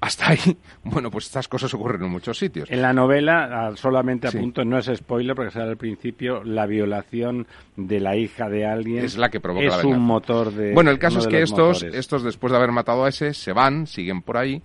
hasta 0.00 0.30
ahí, 0.30 0.56
bueno, 0.84 1.10
pues 1.10 1.26
estas 1.26 1.48
cosas 1.48 1.72
ocurren 1.74 2.02
en 2.04 2.10
muchos 2.10 2.38
sitios. 2.38 2.70
En 2.70 2.82
la 2.82 2.92
novela, 2.92 3.72
solamente 3.74 4.28
a 4.28 4.32
punto, 4.32 4.64
no 4.64 4.78
es 4.78 4.90
spoiler 4.94 5.34
porque 5.34 5.50
será 5.50 5.64
al 5.64 5.76
principio, 5.76 6.42
la 6.44 6.66
violación 6.66 7.46
de 7.76 8.00
la 8.00 8.16
hija 8.16 8.48
de 8.48 8.64
alguien 8.64 9.04
es 9.04 9.16
la 9.16 9.28
que 9.28 9.40
provoca 9.40 9.66
es 9.66 9.84
un 9.84 10.00
motor 10.00 10.52
de. 10.52 10.72
Bueno, 10.72 10.90
el 10.90 10.98
caso 10.98 11.18
es 11.18 11.26
que 11.26 11.42
estos, 11.42 11.82
estos, 11.82 12.22
después 12.22 12.52
de 12.52 12.58
haber 12.58 12.72
matado 12.72 13.04
a 13.04 13.08
ese, 13.08 13.34
se 13.34 13.52
van, 13.52 13.86
siguen 13.86 14.22
por 14.22 14.36
ahí 14.36 14.62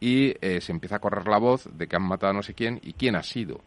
y 0.00 0.34
eh, 0.40 0.60
se 0.60 0.72
empieza 0.72 0.96
a 0.96 0.98
correr 0.98 1.26
la 1.28 1.38
voz 1.38 1.68
de 1.72 1.86
que 1.86 1.96
han 1.96 2.02
matado 2.02 2.32
a 2.32 2.34
no 2.34 2.42
sé 2.42 2.54
quién 2.54 2.78
y 2.82 2.92
quién 2.92 3.16
ha 3.16 3.22
sido. 3.22 3.62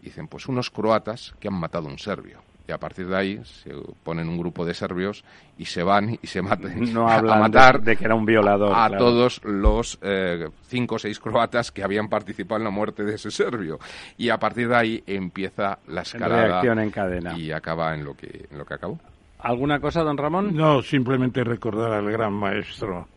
dicen, 0.00 0.28
pues 0.28 0.46
unos 0.46 0.70
croatas 0.70 1.34
que 1.40 1.48
han 1.48 1.54
matado 1.54 1.88
a 1.88 1.90
un 1.90 1.98
serbio. 1.98 2.42
Y 2.70 2.72
a 2.72 2.78
partir 2.78 3.08
de 3.08 3.16
ahí 3.16 3.40
se 3.44 3.72
ponen 4.04 4.28
un 4.28 4.38
grupo 4.38 4.64
de 4.64 4.74
serbios 4.74 5.24
y 5.58 5.64
se 5.64 5.82
van 5.82 6.16
y 6.22 6.26
se 6.28 6.40
matan 6.40 6.92
no 6.92 7.08
a 7.10 7.20
matar 7.20 7.82
de, 7.82 7.96
que 7.96 8.04
era 8.04 8.14
un 8.14 8.24
violador 8.24 8.72
a 8.72 8.96
todos 8.96 9.40
los 9.42 9.98
eh, 10.02 10.48
cinco 10.68 10.94
o 10.94 10.98
seis 11.00 11.18
croatas 11.18 11.72
que 11.72 11.82
habían 11.82 12.08
participado 12.08 12.58
en 12.58 12.64
la 12.64 12.70
muerte 12.70 13.02
de 13.02 13.16
ese 13.16 13.32
serbio. 13.32 13.80
Y 14.16 14.28
a 14.28 14.38
partir 14.38 14.68
de 14.68 14.76
ahí 14.76 15.04
empieza 15.04 15.80
la 15.88 16.02
escalada 16.02 16.46
reacción 16.46 16.78
en 16.78 16.90
cadena. 16.92 17.36
y 17.36 17.50
acaba 17.50 17.92
en 17.92 18.04
lo 18.04 18.14
que 18.14 18.46
en 18.48 18.56
lo 18.56 18.64
que 18.64 18.74
acabó. 18.74 19.00
Alguna 19.40 19.80
cosa 19.80 20.02
don 20.02 20.16
Ramón 20.16 20.54
no 20.54 20.80
simplemente 20.82 21.42
recordar 21.42 21.92
al 21.92 22.08
gran 22.08 22.34
maestro 22.34 23.08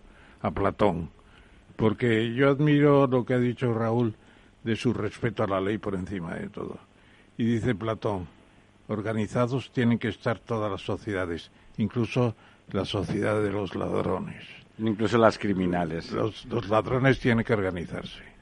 a 0.42 0.50
Platón 0.50 1.12
porque 1.76 2.34
yo 2.34 2.50
admiro 2.50 3.06
lo 3.06 3.24
que 3.24 3.36
ha 3.36 3.40
dicho 3.40 3.72
Raúl 3.72 4.16
de 4.64 4.76
su 4.76 4.94
respeto 4.94 5.44
a 5.44 5.48
la 5.48 5.62
ley 5.62 5.78
por 5.78 5.94
encima 5.94 6.34
de 6.34 6.50
todo. 6.50 6.80
Y 7.38 7.46
dice 7.46 7.76
Platón 7.76 8.28
organizados 8.88 9.72
tienen 9.72 10.00
que 10.00 10.10
estar 10.10 10.40
todas 10.40 10.72
las 10.72 10.82
sociedades, 10.82 11.52
incluso 11.78 12.36
la 12.72 12.86
sociedad 12.86 13.42
de 13.42 13.52
los 13.52 13.76
ladrones. 13.76 14.44
Incluso 14.80 15.18
las 15.18 15.38
criminales. 15.38 16.12
Los, 16.12 16.46
los 16.46 16.68
ladrones 16.70 17.20
tienen 17.20 17.46
que 17.46 17.54
organizarse. 17.54 18.33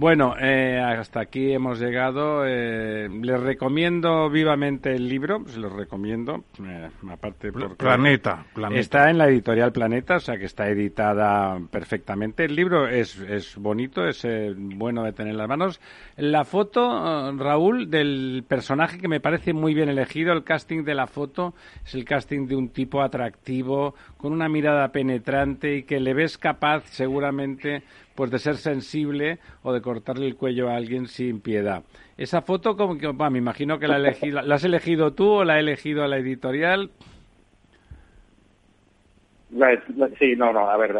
Bueno, 0.00 0.36
eh, 0.40 0.78
hasta 0.78 1.18
aquí 1.18 1.50
hemos 1.50 1.80
llegado. 1.80 2.46
Eh, 2.46 3.08
les 3.08 3.40
recomiendo 3.40 4.30
vivamente 4.30 4.94
el 4.94 5.08
libro, 5.08 5.42
se 5.48 5.58
los 5.58 5.72
recomiendo, 5.72 6.44
eh, 6.64 6.88
aparte 7.10 7.50
porque 7.50 7.74
Planeta, 7.74 8.46
Planeta, 8.54 8.80
Está 8.80 9.10
en 9.10 9.18
la 9.18 9.26
editorial 9.26 9.72
Planeta, 9.72 10.14
o 10.14 10.20
sea 10.20 10.38
que 10.38 10.44
está 10.44 10.68
editada 10.68 11.58
perfectamente. 11.68 12.44
El 12.44 12.54
libro 12.54 12.86
es, 12.86 13.18
es 13.18 13.56
bonito, 13.56 14.06
es 14.06 14.24
bueno 14.56 15.02
de 15.02 15.12
tener 15.12 15.32
en 15.32 15.38
las 15.38 15.48
manos. 15.48 15.80
La 16.16 16.44
foto, 16.44 17.32
Raúl, 17.36 17.90
del 17.90 18.44
personaje 18.46 18.98
que 18.98 19.08
me 19.08 19.18
parece 19.18 19.52
muy 19.52 19.74
bien 19.74 19.88
elegido, 19.88 20.32
el 20.32 20.44
casting 20.44 20.84
de 20.84 20.94
la 20.94 21.08
foto, 21.08 21.54
es 21.84 21.96
el 21.96 22.04
casting 22.04 22.46
de 22.46 22.54
un 22.54 22.68
tipo 22.68 23.02
atractivo, 23.02 23.96
con 24.16 24.32
una 24.32 24.48
mirada 24.48 24.92
penetrante 24.92 25.78
y 25.78 25.82
que 25.82 25.98
le 25.98 26.14
ves 26.14 26.38
capaz 26.38 26.84
seguramente 26.86 27.82
pues 28.18 28.32
de 28.32 28.40
ser 28.40 28.56
sensible 28.56 29.38
o 29.62 29.72
de 29.72 29.80
cortarle 29.80 30.26
el 30.26 30.34
cuello 30.34 30.68
a 30.68 30.74
alguien 30.74 31.06
sin 31.06 31.40
piedad. 31.40 31.84
Esa 32.16 32.42
foto, 32.42 32.76
como 32.76 32.98
que, 32.98 33.12
me 33.12 33.38
imagino 33.38 33.78
que 33.78 33.86
la, 33.86 34.00
la 34.00 34.54
has 34.56 34.64
elegido 34.64 35.12
tú 35.12 35.34
o 35.34 35.44
la 35.44 35.54
ha 35.54 35.60
elegido 35.60 36.04
la 36.08 36.18
editorial. 36.18 36.90
Sí, 40.18 40.34
no, 40.36 40.52
no, 40.52 40.68
a 40.68 40.76
ver, 40.76 40.96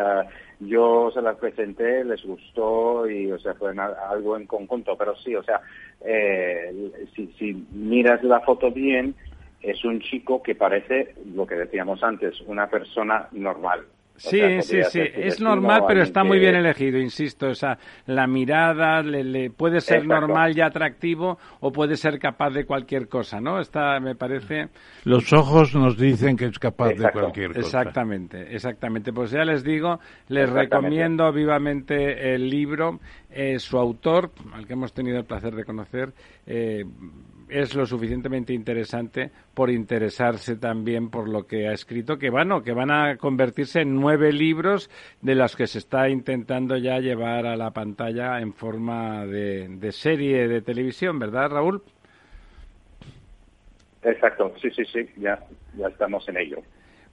yo 0.61 1.11
se 1.13 1.21
la 1.21 1.35
presenté, 1.35 2.05
les 2.05 2.25
gustó 2.25 3.11
y, 3.11 3.33
o 3.33 3.39
sea, 3.41 3.53
fue 3.55 3.73
algo 3.77 4.37
en 4.37 4.47
conjunto, 4.47 4.97
pero 4.97 5.17
sí, 5.17 5.35
o 5.35 5.43
sea, 5.43 5.61
eh, 6.01 6.73
si, 7.17 7.27
si 7.37 7.67
miras 7.73 8.23
la 8.23 8.39
foto 8.43 8.71
bien, 8.71 9.17
es 9.61 9.85
un 9.85 9.99
chico 9.99 10.41
que 10.41 10.55
parece, 10.55 11.17
lo 11.35 11.49
que 11.49 11.57
decíamos 11.57 12.01
antes, 12.05 12.41
una 12.43 12.69
persona 12.69 13.27
normal, 13.33 13.87
Sí, 14.19 14.63
sí, 14.63 14.83
sí, 14.91 15.01
es 15.01 15.41
normal, 15.41 15.85
pero 15.87 16.03
está 16.03 16.25
muy 16.25 16.41
bien 16.41 16.57
elegido, 16.57 16.99
insisto. 16.99 17.47
O 17.47 17.55
sea, 17.55 17.79
la 18.07 18.27
mirada 18.27 19.01
le, 19.01 19.51
puede 19.51 19.81
ser 19.81 20.05
normal 20.07 20.57
y 20.57 20.61
atractivo 20.61 21.39
o 21.61 21.71
puede 21.71 21.97
ser 21.97 22.19
capaz 22.19 22.51
de 22.51 22.65
cualquier 22.65 23.09
cosa, 23.09 23.41
¿no? 23.41 23.61
Está, 23.61 24.01
me 24.01 24.17
parece. 24.17 24.69
Los 25.05 25.33
ojos 25.33 25.73
nos 25.77 25.97
dicen 25.97 26.37
que 26.37 26.47
es 26.47 26.59
capaz 26.59 26.89
de 26.95 27.11
cualquier 27.13 27.55
cosa. 27.55 27.61
Exactamente, 27.61 28.55
exactamente. 28.55 29.13
Pues 29.13 29.31
ya 29.31 29.45
les 29.45 29.63
digo, 29.63 30.01
les 30.27 30.51
recomiendo 30.51 31.33
vivamente 31.33 32.35
el 32.35 32.51
libro. 32.51 32.99
Eh, 33.31 33.59
su 33.59 33.79
autor, 33.79 34.33
al 34.53 34.67
que 34.67 34.73
hemos 34.73 34.93
tenido 34.93 35.19
el 35.19 35.25
placer 35.25 35.55
de 35.55 35.65
conocer, 35.65 36.13
eh, 36.47 36.85
es 37.49 37.75
lo 37.75 37.87
suficientemente 37.87 38.53
interesante 38.53 39.31
por 39.55 39.71
interesarse 39.71 40.57
también 40.57 41.11
por 41.11 41.29
lo 41.29 41.47
que 41.47 41.69
ha 41.69 41.73
escrito, 41.73 42.19
que 42.19 42.31
bueno, 42.31 42.63
que 42.63 42.73
van 42.73 42.91
a 42.91 43.17
convertirse 43.17 43.81
en 43.81 43.95
nueve 43.95 44.33
libros 44.33 44.91
de 45.21 45.35
los 45.35 45.57
que 45.57 45.67
se 45.67 45.79
está 45.79 46.09
intentando 46.09 46.77
ya 46.77 46.99
llevar 46.99 47.47
a 47.47 47.57
la 47.57 47.71
pantalla 47.71 48.41
en 48.41 48.53
forma 48.53 49.27
de, 49.27 49.93
serie 49.93 50.49
de 50.49 50.63
televisión, 50.63 51.19
¿verdad, 51.19 51.51
Raúl? 51.51 51.83
Exacto, 54.03 54.55
sí, 54.61 54.71
sí, 54.71 54.85
sí, 54.85 55.09
ya, 55.17 55.39
ya 55.77 55.89
estamos 55.89 56.29
en 56.29 56.37
ello. 56.37 56.63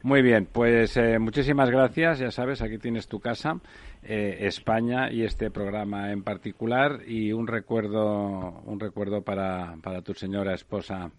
Muy 0.05 0.21
bien, 0.21 0.45
pues 0.45 0.97
eh, 0.97 1.17
muchísimas 1.17 1.71
gracias. 1.71 2.19
Ya 2.19 2.29
sabes, 2.29 2.61
aquí 2.61 2.77
tienes 2.77 3.07
tu 3.07 3.19
casa, 3.19 3.59
eh, 4.03 4.37
España 4.41 5.11
y 5.11 5.23
este 5.23 5.49
programa 5.49 6.11
en 6.11 6.21
particular 6.21 6.99
y 7.07 7.33
un 7.33 7.47
recuerdo, 7.47 8.61
un 8.65 8.79
recuerdo 8.79 9.23
para, 9.23 9.77
para 9.81 10.03
tu 10.03 10.13
señora 10.13 10.53
esposa 10.53 11.09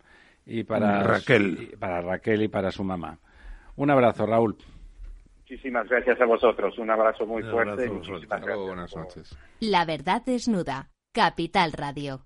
y 0.47 0.63
para 0.63 1.03
Raquel, 1.03 1.71
y 1.73 1.77
para 1.77 2.01
Raquel 2.01 2.43
y 2.43 2.49
para 2.49 2.71
su 2.71 2.85
mamá. 2.85 3.19
Un 3.75 3.91
abrazo, 3.91 4.25
Raúl. 4.25 4.57
Muchísimas 5.41 5.89
gracias 5.89 6.21
a 6.21 6.25
vosotros. 6.25 6.79
Un 6.79 6.89
abrazo 6.89 7.27
muy 7.27 7.43
fuerte. 7.43 7.89
buenas 7.89 8.95
noches. 8.95 9.37
La 9.59 9.85
verdad 9.85 10.23
desnuda. 10.25 10.91
Capital 11.13 11.73
Radio. 11.73 12.26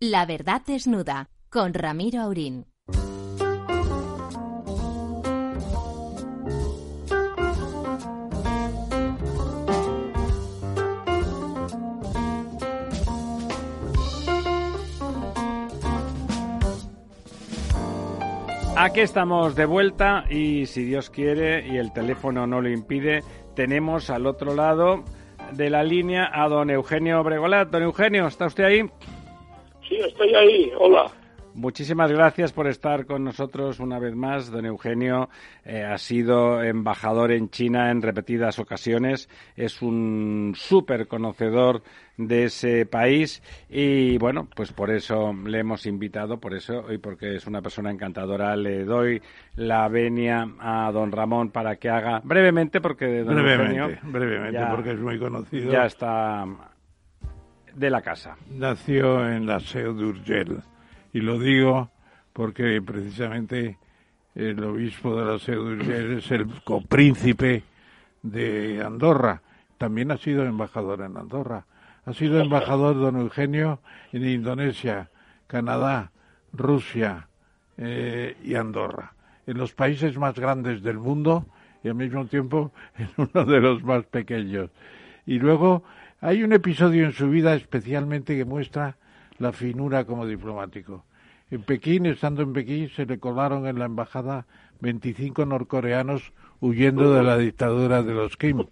La 0.00 0.26
verdad 0.26 0.62
desnuda 0.66 1.30
con 1.48 1.72
Ramiro 1.72 2.20
Aurín. 2.20 2.66
Aquí 18.76 19.00
estamos 19.00 19.54
de 19.54 19.64
vuelta 19.64 20.24
y 20.28 20.66
si 20.66 20.84
Dios 20.84 21.08
quiere 21.08 21.66
y 21.66 21.78
el 21.78 21.92
teléfono 21.92 22.46
no 22.46 22.60
lo 22.60 22.68
impide, 22.68 23.22
tenemos 23.54 24.10
al 24.10 24.26
otro 24.26 24.54
lado 24.54 25.04
de 25.56 25.70
la 25.70 25.82
línea 25.82 26.30
a 26.32 26.48
don 26.48 26.70
Eugenio 26.70 27.22
Bregolat. 27.22 27.68
Don 27.68 27.82
Eugenio, 27.82 28.26
¿está 28.26 28.46
usted 28.46 28.64
ahí? 28.64 28.82
Sí, 29.88 29.96
estoy 29.96 30.34
ahí. 30.34 30.72
Hola. 30.78 31.10
Muchísimas 31.54 32.10
gracias 32.10 32.52
por 32.52 32.66
estar 32.66 33.06
con 33.06 33.22
nosotros 33.22 33.78
una 33.78 34.00
vez 34.00 34.16
más. 34.16 34.50
Don 34.50 34.66
Eugenio 34.66 35.28
eh, 35.64 35.84
ha 35.84 35.96
sido 35.98 36.60
embajador 36.60 37.30
en 37.30 37.48
China 37.48 37.92
en 37.92 38.02
repetidas 38.02 38.58
ocasiones. 38.58 39.28
Es 39.54 39.80
un 39.80 40.54
súper 40.56 41.06
conocedor 41.06 41.82
de 42.16 42.44
ese 42.44 42.86
país 42.86 43.40
y 43.68 44.18
bueno, 44.18 44.48
pues 44.54 44.72
por 44.72 44.90
eso 44.90 45.32
le 45.32 45.60
hemos 45.60 45.86
invitado, 45.86 46.40
por 46.40 46.54
eso 46.54 46.92
y 46.92 46.98
porque 46.98 47.36
es 47.36 47.46
una 47.46 47.62
persona 47.62 47.92
encantadora. 47.92 48.56
Le 48.56 48.84
doy 48.84 49.22
la 49.54 49.86
venia 49.88 50.48
a 50.58 50.90
don 50.90 51.12
Ramón 51.12 51.50
para 51.50 51.76
que 51.76 51.88
haga 51.88 52.20
brevemente, 52.24 52.80
porque 52.80 53.22
don 53.22 53.36
brevemente, 53.36 54.00
brevemente, 54.02 54.60
porque 54.72 54.90
es 54.90 54.98
muy 54.98 55.20
conocido. 55.20 55.70
Ya 55.70 55.86
está 55.86 56.44
de 57.72 57.90
la 57.90 58.02
casa. 58.02 58.36
Nació 58.50 59.28
en 59.28 59.46
la 59.46 59.60
Seu 59.60 59.94
d'Urgell 59.94 60.73
y 61.14 61.20
lo 61.20 61.38
digo 61.38 61.90
porque 62.32 62.82
precisamente 62.82 63.78
el 64.34 64.62
obispo 64.64 65.16
de 65.16 65.24
la 65.24 65.38
Seu 65.38 65.80
es 65.80 66.30
el 66.32 66.46
copríncipe 66.64 67.62
de 68.20 68.82
Andorra. 68.84 69.40
También 69.78 70.10
ha 70.10 70.18
sido 70.18 70.44
embajador 70.44 71.02
en 71.02 71.16
Andorra. 71.16 71.64
Ha 72.04 72.12
sido 72.12 72.40
embajador 72.40 72.96
don 72.96 73.16
Eugenio 73.16 73.78
en 74.12 74.26
Indonesia, 74.26 75.08
Canadá, 75.46 76.10
Rusia 76.52 77.28
eh, 77.78 78.36
y 78.42 78.56
Andorra. 78.56 79.14
En 79.46 79.56
los 79.56 79.72
países 79.72 80.18
más 80.18 80.34
grandes 80.34 80.82
del 80.82 80.98
mundo 80.98 81.46
y 81.84 81.88
al 81.88 81.94
mismo 81.94 82.26
tiempo 82.26 82.72
en 82.98 83.08
uno 83.16 83.44
de 83.44 83.60
los 83.60 83.84
más 83.84 84.04
pequeños. 84.06 84.68
Y 85.26 85.38
luego 85.38 85.84
hay 86.20 86.42
un 86.42 86.52
episodio 86.52 87.04
en 87.04 87.12
su 87.12 87.30
vida 87.30 87.54
especialmente 87.54 88.36
que 88.36 88.44
muestra 88.44 88.96
la 89.38 89.52
finura 89.52 90.04
como 90.04 90.26
diplomático. 90.26 91.04
En 91.50 91.62
Pekín, 91.62 92.06
estando 92.06 92.42
en 92.42 92.52
Pekín, 92.52 92.88
se 92.88 93.06
le 93.06 93.18
colaron 93.18 93.66
en 93.66 93.78
la 93.78 93.84
embajada 93.84 94.46
25 94.80 95.46
norcoreanos 95.46 96.32
huyendo 96.60 97.12
de 97.12 97.22
la 97.22 97.36
dictadura 97.36 98.02
de 98.02 98.14
los 98.14 98.36
Kim. 98.36 98.64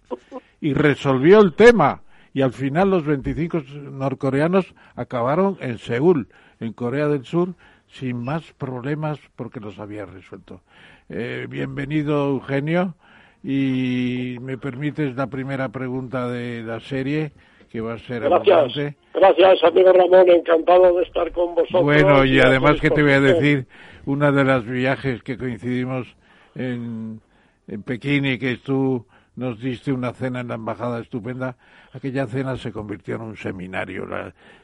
Y 0.59 0.73
resolvió 0.73 1.39
el 1.39 1.53
tema. 1.53 2.01
y 2.33 2.41
al 2.41 2.51
final 2.51 2.89
los 2.89 3.05
25 3.05 3.61
norcoreanos 3.91 4.73
acabaron 4.95 5.57
en 5.59 5.77
Seúl, 5.77 6.27
en 6.59 6.73
Corea 6.73 7.07
del 7.07 7.25
Sur, 7.25 7.53
sin 7.87 8.23
más 8.23 8.53
problemas 8.53 9.19
porque 9.35 9.59
los 9.59 9.77
había 9.77 10.05
resuelto. 10.05 10.61
Eh, 11.09 11.45
bienvenido, 11.47 12.29
Eugenio, 12.29 12.95
y 13.43 14.37
me 14.41 14.57
permites 14.57 15.15
la 15.15 15.27
primera 15.27 15.69
pregunta 15.69 16.27
de 16.27 16.63
la 16.63 16.79
serie, 16.79 17.33
que 17.73 17.81
va 17.81 17.93
a 17.93 17.97
ser 17.97 18.21
Gracias. 18.21 18.95
Gracias, 19.15 19.63
amigo 19.63 19.91
Ramón, 19.91 20.29
encantado 20.29 20.95
de 20.95 21.03
estar 21.03 21.31
con 21.31 21.55
vosotros. 21.55 21.81
Bueno, 21.81 22.23
y 22.23 22.39
además 22.39 22.79
que 22.79 22.91
te 22.91 23.01
voy 23.01 23.13
a 23.13 23.19
decir, 23.19 23.65
una 24.05 24.31
de 24.31 24.43
las 24.43 24.63
viajes 24.63 25.23
que 25.23 25.39
coincidimos 25.39 26.05
en, 26.53 27.19
en 27.67 27.81
Pekín 27.81 28.27
y 28.27 28.37
que 28.37 28.57
tú 28.57 29.07
nos 29.35 29.59
diste 29.59 29.91
una 29.91 30.13
cena 30.13 30.41
en 30.41 30.49
la 30.49 30.53
embajada 30.53 30.99
estupenda, 30.99 31.57
aquella 31.93 32.27
cena 32.27 32.57
se 32.57 32.71
convirtió 32.71 33.15
en 33.15 33.21
un 33.21 33.37
seminario. 33.37 34.05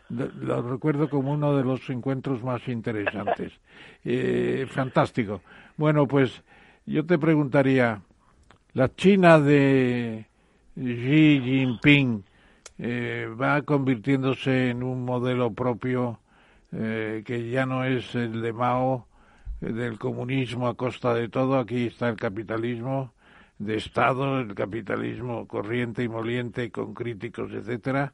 lo, 0.09 0.61
recuerdo 0.61 1.09
como 1.09 1.31
uno 1.31 1.57
de 1.57 1.63
los 1.63 1.89
encuentros 1.89 2.43
más 2.43 2.67
interesantes. 2.67 3.51
Eh, 4.05 4.65
fantástico. 4.69 5.41
Bueno, 5.75 6.07
pues 6.07 6.41
yo 6.85 7.05
te 7.05 7.19
preguntaría, 7.19 8.01
la 8.73 8.95
China 8.95 9.39
de 9.39 10.25
Xi 10.75 11.41
Jinping 11.43 12.23
eh, 12.79 13.27
va 13.39 13.61
convirtiéndose 13.61 14.69
en 14.69 14.83
un 14.83 15.05
modelo 15.05 15.53
propio 15.53 16.19
eh, 16.71 17.23
que 17.25 17.49
ya 17.49 17.65
no 17.65 17.83
es 17.83 18.15
el 18.15 18.41
de 18.41 18.53
Mao, 18.53 19.07
del 19.59 19.99
comunismo 19.99 20.67
a 20.67 20.75
costa 20.75 21.13
de 21.13 21.27
todo, 21.29 21.59
aquí 21.59 21.87
está 21.87 22.09
el 22.09 22.15
capitalismo 22.15 23.13
de 23.59 23.75
Estado, 23.75 24.39
el 24.39 24.55
capitalismo 24.55 25.47
corriente 25.47 26.03
y 26.03 26.07
moliente 26.07 26.71
con 26.71 26.93
críticos, 26.93 27.51
etcétera, 27.51 28.13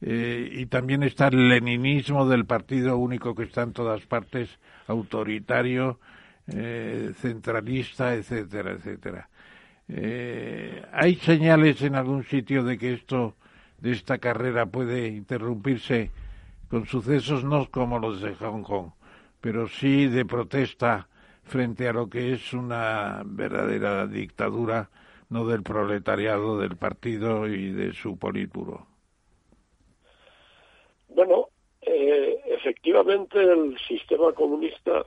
eh, 0.00 0.48
y 0.52 0.66
también 0.66 1.02
está 1.02 1.28
el 1.28 1.48
leninismo 1.48 2.26
del 2.26 2.46
partido 2.46 2.96
único 2.96 3.34
que 3.34 3.44
está 3.44 3.62
en 3.62 3.72
todas 3.72 4.00
partes, 4.06 4.58
autoritario, 4.86 6.00
eh, 6.46 7.12
centralista, 7.16 8.14
etcétera, 8.14 8.72
etcétera. 8.72 9.28
Eh, 9.88 10.82
¿Hay 10.92 11.16
señales 11.16 11.82
en 11.82 11.96
algún 11.96 12.24
sitio 12.24 12.64
de 12.64 12.78
que 12.78 12.94
esto, 12.94 13.36
de 13.80 13.92
esta 13.92 14.18
carrera, 14.18 14.66
puede 14.66 15.08
interrumpirse 15.08 16.10
con 16.68 16.86
sucesos 16.86 17.44
no 17.44 17.68
como 17.70 17.98
los 17.98 18.20
de 18.20 18.34
Hong 18.34 18.62
Kong, 18.62 18.90
pero 19.40 19.66
sí 19.68 20.06
de 20.06 20.24
protesta 20.24 21.08
frente 21.42 21.88
a 21.88 21.92
lo 21.92 22.08
que 22.08 22.32
es 22.32 22.52
una 22.52 23.22
verdadera 23.24 24.06
dictadura, 24.06 24.88
no 25.28 25.46
del 25.46 25.62
proletariado, 25.62 26.58
del 26.58 26.76
partido 26.76 27.48
y 27.48 27.70
de 27.70 27.92
su 27.92 28.18
politburo. 28.18 28.86
Bueno, 31.08 31.48
eh, 31.82 32.40
efectivamente 32.46 33.40
el 33.40 33.76
sistema 33.78 34.32
comunista 34.32 35.04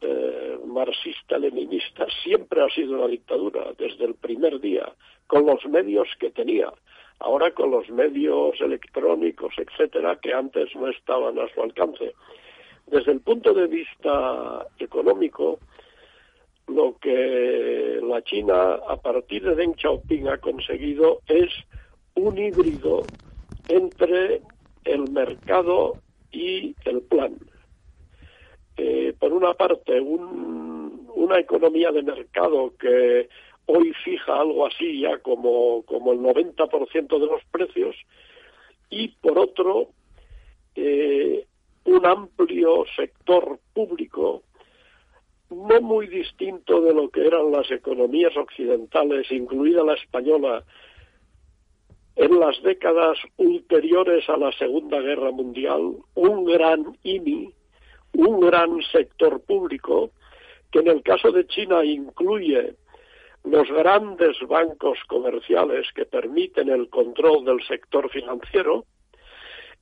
eh, 0.00 0.58
marxista-leninista 0.64 2.06
siempre 2.22 2.62
ha 2.62 2.68
sido 2.68 2.96
una 2.96 3.08
dictadura 3.08 3.72
desde 3.76 4.04
el 4.04 4.14
primer 4.14 4.60
día, 4.60 4.92
con 5.26 5.46
los 5.46 5.64
medios 5.66 6.08
que 6.20 6.30
tenía. 6.30 6.72
Ahora 7.20 7.50
con 7.50 7.70
los 7.70 7.88
medios 7.90 8.60
electrónicos, 8.60 9.54
etcétera, 9.56 10.18
que 10.22 10.32
antes 10.32 10.74
no 10.76 10.88
estaban 10.88 11.38
a 11.38 11.48
su 11.52 11.62
alcance. 11.62 12.14
Desde 12.86 13.12
el 13.12 13.20
punto 13.20 13.52
de 13.52 13.66
vista 13.66 14.66
económico, 14.78 15.58
lo 16.68 16.96
que 17.00 18.00
la 18.02 18.22
China 18.22 18.78
a 18.88 18.96
partir 18.96 19.42
de 19.42 19.54
Deng 19.54 19.74
Xiaoping 19.74 20.28
ha 20.28 20.38
conseguido 20.38 21.20
es 21.26 21.50
un 22.14 22.38
híbrido 22.38 23.02
entre 23.68 24.42
el 24.84 25.10
mercado 25.10 25.96
y 26.30 26.74
el 26.84 27.02
plan. 27.02 27.36
Eh, 28.76 29.14
por 29.18 29.32
una 29.32 29.54
parte, 29.54 30.00
una 30.00 31.38
economía 31.38 31.90
de 31.90 32.02
mercado 32.02 32.74
que 32.78 33.28
hoy 33.68 33.92
fija 34.04 34.40
algo 34.40 34.66
así 34.66 35.00
ya 35.00 35.18
como, 35.18 35.82
como 35.84 36.12
el 36.12 36.20
90% 36.20 37.18
de 37.18 37.26
los 37.26 37.44
precios, 37.50 37.94
y 38.90 39.08
por 39.08 39.38
otro, 39.38 39.90
eh, 40.74 41.46
un 41.84 42.06
amplio 42.06 42.84
sector 42.96 43.58
público 43.74 44.42
no 45.50 45.80
muy 45.80 46.06
distinto 46.08 46.80
de 46.82 46.92
lo 46.92 47.08
que 47.10 47.26
eran 47.26 47.50
las 47.50 47.70
economías 47.70 48.36
occidentales, 48.36 49.30
incluida 49.30 49.82
la 49.82 49.94
española, 49.94 50.64
en 52.16 52.38
las 52.38 52.60
décadas 52.62 53.18
ulteriores 53.36 54.28
a 54.28 54.36
la 54.36 54.52
Segunda 54.52 55.00
Guerra 55.00 55.30
Mundial, 55.30 55.94
un 56.14 56.44
gran 56.44 56.98
INI, 57.02 57.52
un 58.14 58.40
gran 58.40 58.82
sector 58.92 59.40
público, 59.40 60.10
que 60.70 60.80
en 60.80 60.88
el 60.88 61.02
caso 61.02 61.30
de 61.30 61.46
China 61.46 61.84
incluye 61.84 62.74
los 63.44 63.68
grandes 63.68 64.36
bancos 64.46 64.98
comerciales 65.06 65.86
que 65.94 66.04
permiten 66.04 66.68
el 66.68 66.88
control 66.88 67.44
del 67.44 67.62
sector 67.66 68.10
financiero, 68.10 68.84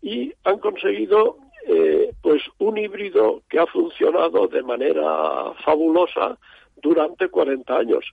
y 0.03 0.33
han 0.45 0.59
conseguido 0.59 1.39
eh, 1.67 2.13
pues 2.23 2.43
un 2.59 2.79
híbrido 2.79 3.43
que 3.49 3.59
ha 3.59 3.67
funcionado 3.67 4.47
de 4.47 4.63
manera 4.63 5.53
fabulosa 5.65 6.39
durante 6.77 7.29
40 7.29 7.77
años. 7.77 8.05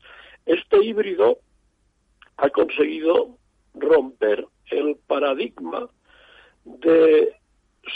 Este 0.46 0.84
híbrido 0.84 1.38
ha 2.38 2.50
conseguido 2.50 3.38
romper 3.76 4.46
el 4.72 4.98
paradigma 5.08 5.88
de 6.66 7.36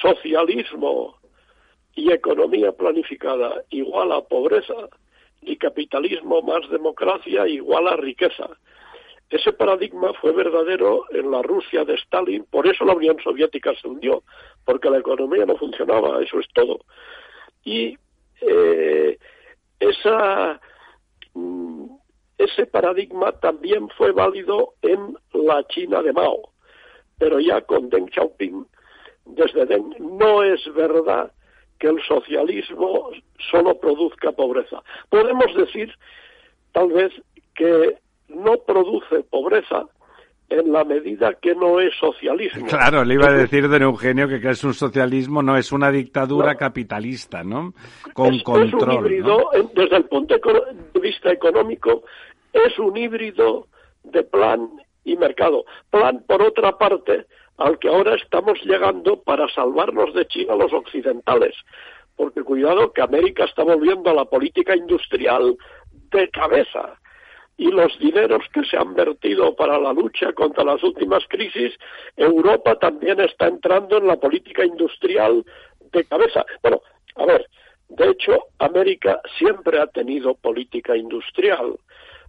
socialismo 0.02 1.18
y 1.96 2.12
economía 2.12 2.72
planificada 2.74 3.64
igual 3.70 4.12
a 4.12 4.22
pobreza 4.22 4.76
y 5.42 5.58
capitalismo 5.58 6.42
más 6.42 6.70
democracia 6.70 7.48
igual 7.48 7.88
a 7.88 7.96
riqueza. 7.96 8.50
Ese 9.30 9.52
paradigma 9.52 10.14
fue 10.22 10.32
verdadero 10.32 11.04
en 11.12 11.30
la 11.30 11.42
Rusia 11.42 11.84
de 11.84 11.96
Stalin, 11.96 12.46
por 12.50 12.66
eso 12.66 12.86
la 12.86 12.94
Unión 12.94 13.18
Soviética 13.22 13.74
se 13.76 13.88
hundió, 13.88 14.24
porque 14.64 14.90
la 14.90 15.00
economía 15.00 15.46
no 15.46 15.58
funcionaba, 15.58 16.22
eso 16.24 16.40
es 16.40 16.48
todo. 16.54 16.80
Y 17.66 17.98
eh, 18.42 19.18
esa, 19.80 20.62
mm, 21.34 21.88
ese 22.38 22.68
paradigma 22.68 23.34
también 23.34 23.90
fue 23.98 24.14
válido 24.14 24.76
en 24.82 25.18
la 25.34 25.62
China 25.68 26.02
de 26.02 26.14
Mao, 26.14 26.54
pero 27.18 27.40
ya 27.42 27.62
con 27.62 27.90
Deng 27.90 28.10
Xiaoping, 28.10 28.66
desde 29.26 29.66
Deng, 29.66 29.94
no 30.00 30.44
es 30.44 30.62
verdad 30.74 31.34
que 31.80 31.88
el 31.88 32.02
socialismo 32.08 33.10
solo 33.52 33.80
produzca 33.80 34.32
pobreza. 34.32 34.82
Podemos 35.10 35.54
decir, 35.56 35.94
tal 36.72 36.90
vez, 36.90 37.12
que 37.56 37.98
no 38.30 38.58
produce 38.66 39.24
pobreza 39.24 39.86
en 40.50 40.72
la 40.72 40.84
medida 40.84 41.34
que 41.42 41.54
no 41.56 41.80
es 41.80 41.94
socialismo. 42.00 42.68
Claro, 42.68 43.04
le 43.04 43.16
iba 43.16 43.28
a 43.28 43.34
decir 43.34 43.68
don 43.68 43.82
Eugenio 43.82 44.28
que, 44.28 44.40
que 44.40 44.50
es 44.50 44.64
un 44.64 44.74
socialismo, 44.74 45.44
no 45.44 45.58
es 45.58 45.72
una 45.72 45.92
dictadura 45.92 46.56
capitalista, 46.56 47.44
¿no? 47.44 47.74
Con 48.14 48.40
control. 48.40 48.68
Es 48.68 48.74
un 48.74 48.94
híbrido, 48.94 49.50
desde 49.74 49.98
el 49.98 50.06
punto 50.06 50.36
de 50.36 51.00
vista 51.00 51.32
económico, 51.32 52.04
es 52.54 52.80
un 52.80 52.96
híbrido 52.96 53.68
de 54.04 54.24
plan 54.24 54.70
y 55.04 55.18
mercado. 55.18 55.66
Plan, 55.90 56.24
por 56.26 56.42
otra 56.42 56.78
parte, 56.78 57.26
al 57.58 57.80
que 57.80 57.88
ahora 57.88 58.16
estamos 58.16 58.60
llegando 58.64 59.22
para 59.22 59.48
salvarnos 59.50 60.14
de 60.14 60.28
China 60.28 60.56
los 60.56 60.74
occidentales. 60.74 61.56
Porque 62.16 62.44
cuidado 62.44 62.94
que 62.94 63.02
América 63.02 63.46
está 63.46 63.64
volviendo 63.64 64.10
a 64.10 64.14
la 64.14 64.26
política 64.26 64.76
industrial 64.76 65.58
de 66.12 66.30
cabeza 66.30 66.98
y 67.58 67.72
los 67.72 67.98
dineros 68.00 68.44
que 68.54 68.64
se 68.66 68.78
han 68.78 68.94
vertido 68.94 69.56
para 69.56 69.80
la 69.80 69.92
lucha 69.92 70.32
contra 70.34 70.64
las 70.64 70.84
últimas 70.84 71.24
crisis, 71.28 71.74
Europa 72.16 72.78
también 72.80 73.20
está 73.20 73.48
entrando 73.48 73.98
en 73.98 74.08
la 74.08 74.16
política 74.18 74.64
industrial 74.64 75.44
de 75.92 76.06
cabeza. 76.06 76.46
Bueno, 76.62 76.82
a 77.16 77.26
ver, 77.26 77.48
de 77.90 78.10
hecho, 78.10 78.46
América 78.60 79.22
siempre 79.38 79.80
ha 79.80 79.88
tenido 79.88 80.36
política 80.36 80.96
industrial. 80.96 81.78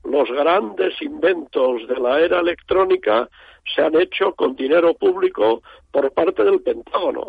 Los 0.05 0.31
grandes 0.31 1.01
inventos 1.03 1.87
de 1.89 1.97
la 1.97 2.21
era 2.21 2.41
electrónica 2.41 3.29
se 3.75 3.83
han 3.83 3.95
hecho 4.01 4.33
con 4.35 4.57
dinero 4.57 4.95
público 4.95 5.63
por 5.91 6.11
parte 6.13 6.45
del 6.45 6.61
Pentágono. 6.61 7.21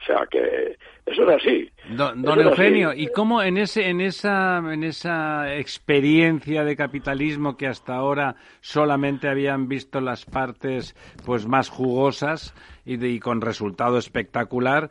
O 0.00 0.04
sea 0.06 0.26
que 0.30 0.76
eso 1.06 1.22
era 1.22 1.36
así. 1.36 1.68
Don, 1.90 2.24
Eugenio, 2.40 2.92
¿y 2.94 3.08
cómo 3.08 3.42
en 3.42 3.58
ese 3.58 3.88
en 3.88 4.00
esa 4.00 4.58
en 4.58 4.84
esa 4.84 5.56
experiencia 5.56 6.64
de 6.64 6.76
capitalismo 6.76 7.56
que 7.56 7.66
hasta 7.66 7.96
ahora 7.96 8.36
solamente 8.60 9.28
habían 9.28 9.68
visto 9.68 10.00
las 10.00 10.24
partes 10.24 10.94
pues 11.26 11.46
más 11.46 11.68
jugosas 11.68 12.54
y, 12.84 13.18
con 13.18 13.40
resultado 13.40 13.98
espectacular, 13.98 14.90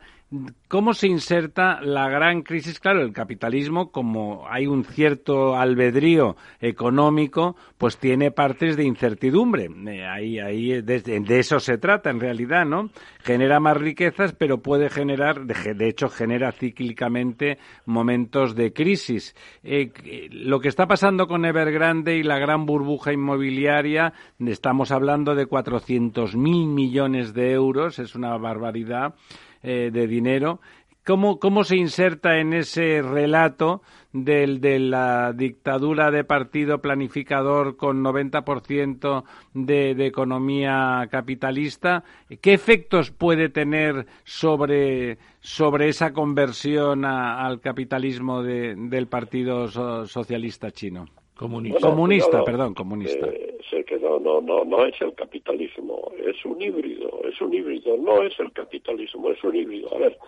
¿Cómo 0.68 0.92
se 0.92 1.06
inserta 1.06 1.80
la 1.80 2.10
gran 2.10 2.42
crisis? 2.42 2.80
Claro, 2.80 3.00
el 3.00 3.14
capitalismo, 3.14 3.90
como 3.90 4.46
hay 4.46 4.66
un 4.66 4.84
cierto 4.84 5.56
albedrío 5.56 6.36
económico, 6.60 7.56
pues 7.78 7.96
tiene 7.96 8.30
partes 8.30 8.76
de 8.76 8.84
incertidumbre. 8.84 9.70
Eh, 9.86 10.04
ahí, 10.04 10.38
ahí 10.38 10.82
de, 10.82 11.00
de, 11.00 11.38
eso 11.38 11.58
se 11.60 11.78
trata 11.78 12.10
en 12.10 12.20
realidad, 12.20 12.66
¿no? 12.66 12.90
Genera 13.20 13.58
más 13.58 13.78
riquezas, 13.78 14.34
pero 14.34 14.60
puede 14.60 14.90
generar, 14.90 15.46
de, 15.46 15.72
de 15.72 15.88
hecho, 15.88 16.10
genera 16.10 16.52
cíclicamente 16.52 17.56
momentos 17.86 18.54
de 18.54 18.74
crisis. 18.74 19.34
Eh, 19.62 20.28
lo 20.30 20.60
que 20.60 20.68
está 20.68 20.86
pasando 20.86 21.26
con 21.26 21.46
Evergrande 21.46 22.18
y 22.18 22.22
la 22.22 22.38
gran 22.38 22.66
burbuja 22.66 23.14
inmobiliaria, 23.14 24.12
estamos 24.38 24.90
hablando 24.90 25.34
de 25.34 25.48
400.000 25.48 26.36
millones 26.66 27.32
de 27.32 27.52
euros, 27.52 27.98
es 27.98 28.14
una 28.14 28.36
barbaridad 28.36 29.14
eh, 29.62 29.90
de 29.92 30.06
dinero. 30.06 30.60
¿Cómo, 31.08 31.38
¿Cómo 31.38 31.64
se 31.64 31.76
inserta 31.76 32.36
en 32.38 32.52
ese 32.52 33.00
relato 33.00 33.80
del, 34.12 34.60
de 34.60 34.78
la 34.78 35.32
dictadura 35.32 36.10
de 36.10 36.22
partido 36.22 36.82
planificador 36.82 37.78
con 37.78 38.04
90% 38.04 39.24
de, 39.54 39.94
de 39.94 40.06
economía 40.06 41.08
capitalista? 41.10 42.04
¿Qué 42.42 42.52
efectos 42.52 43.10
puede 43.10 43.48
tener 43.48 44.06
sobre, 44.24 45.16
sobre 45.40 45.88
esa 45.88 46.12
conversión 46.12 47.06
al 47.06 47.60
capitalismo 47.62 48.42
de, 48.42 48.74
del 48.76 49.06
Partido 49.06 49.66
Socialista 50.06 50.70
Chino? 50.72 51.06
Comunista. 51.38 51.78
comunista, 51.78 52.44
perdón, 52.44 52.74
comunista. 52.74 53.28
Eh, 53.28 53.58
sé 53.70 53.84
que 53.84 53.96
no, 53.98 54.18
no, 54.18 54.40
no, 54.40 54.64
no 54.64 54.84
es 54.84 55.00
el 55.00 55.14
capitalismo, 55.14 56.10
es 56.18 56.44
un 56.44 56.60
híbrido, 56.60 57.20
es 57.22 57.40
un 57.40 57.54
híbrido, 57.54 57.96
no 57.96 58.24
es 58.24 58.32
el 58.40 58.52
capitalismo, 58.52 59.30
es 59.30 59.44
un 59.44 59.54
híbrido. 59.54 59.88
A 59.94 59.98
ver, 59.98 60.18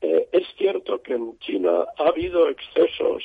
eh, 0.00 0.26
es 0.32 0.46
cierto 0.56 1.02
que 1.02 1.12
en 1.12 1.38
China 1.40 1.84
ha 1.98 2.08
habido 2.08 2.48
excesos 2.48 3.22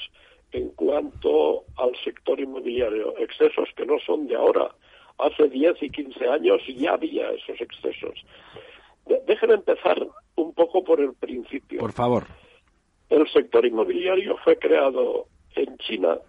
en 0.52 0.68
cuanto 0.72 1.64
al 1.78 1.96
sector 2.04 2.42
inmobiliario, 2.42 3.18
excesos 3.20 3.70
que 3.78 3.86
no 3.86 3.98
son 4.06 4.28
de 4.28 4.36
ahora. 4.36 4.76
Hace 5.18 5.48
10 5.48 5.82
y 5.84 5.90
15 5.90 6.28
años 6.28 6.62
ya 6.76 6.92
había 6.92 7.30
esos 7.30 7.62
excesos. 7.62 8.22
Déjenme 9.26 9.54
empezar 9.54 10.06
un 10.36 10.54
poco 10.54 10.84
por 10.84 11.00
el 11.00 11.14
principio. 11.14 11.80
Por 11.80 11.94
favor. 11.94 12.26
El 13.10 13.26
sector 13.30 13.66
inmobiliario 13.66 14.36
fue 14.44 14.60
creado 14.60 15.28
en 15.56 15.78
China 15.78 16.20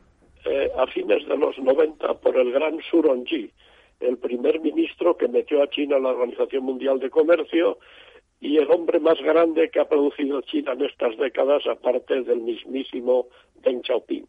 eh, 0.49 0.71
a 0.79 0.87
fines 0.87 1.27
de 1.29 1.37
los 1.37 1.59
90 1.59 2.15
por 2.21 2.37
el 2.37 2.53
gran 2.53 2.81
Suronji, 2.91 3.51
el 4.01 4.17
primer 4.17 4.61
ministro 4.61 5.17
que 5.17 5.29
metió 5.29 5.63
a 5.63 5.69
China 5.69 5.97
en 5.97 6.05
la 6.05 6.11
Organización 6.11 6.65
Mundial 6.65 7.01
de 7.01 7.11
Comercio 7.11 7.79
y 8.41 8.57
el 8.57 8.71
hombre 8.71 8.99
más 8.99 9.21
grande 9.21 9.69
que 9.71 9.81
ha 9.81 9.89
producido 9.89 10.41
China 10.43 10.73
en 10.73 10.85
estas 10.85 11.17
décadas, 11.19 11.67
aparte 11.67 12.23
del 12.23 12.41
mismísimo 12.41 13.27
Deng 13.63 13.83
Xiaoping. 13.83 14.27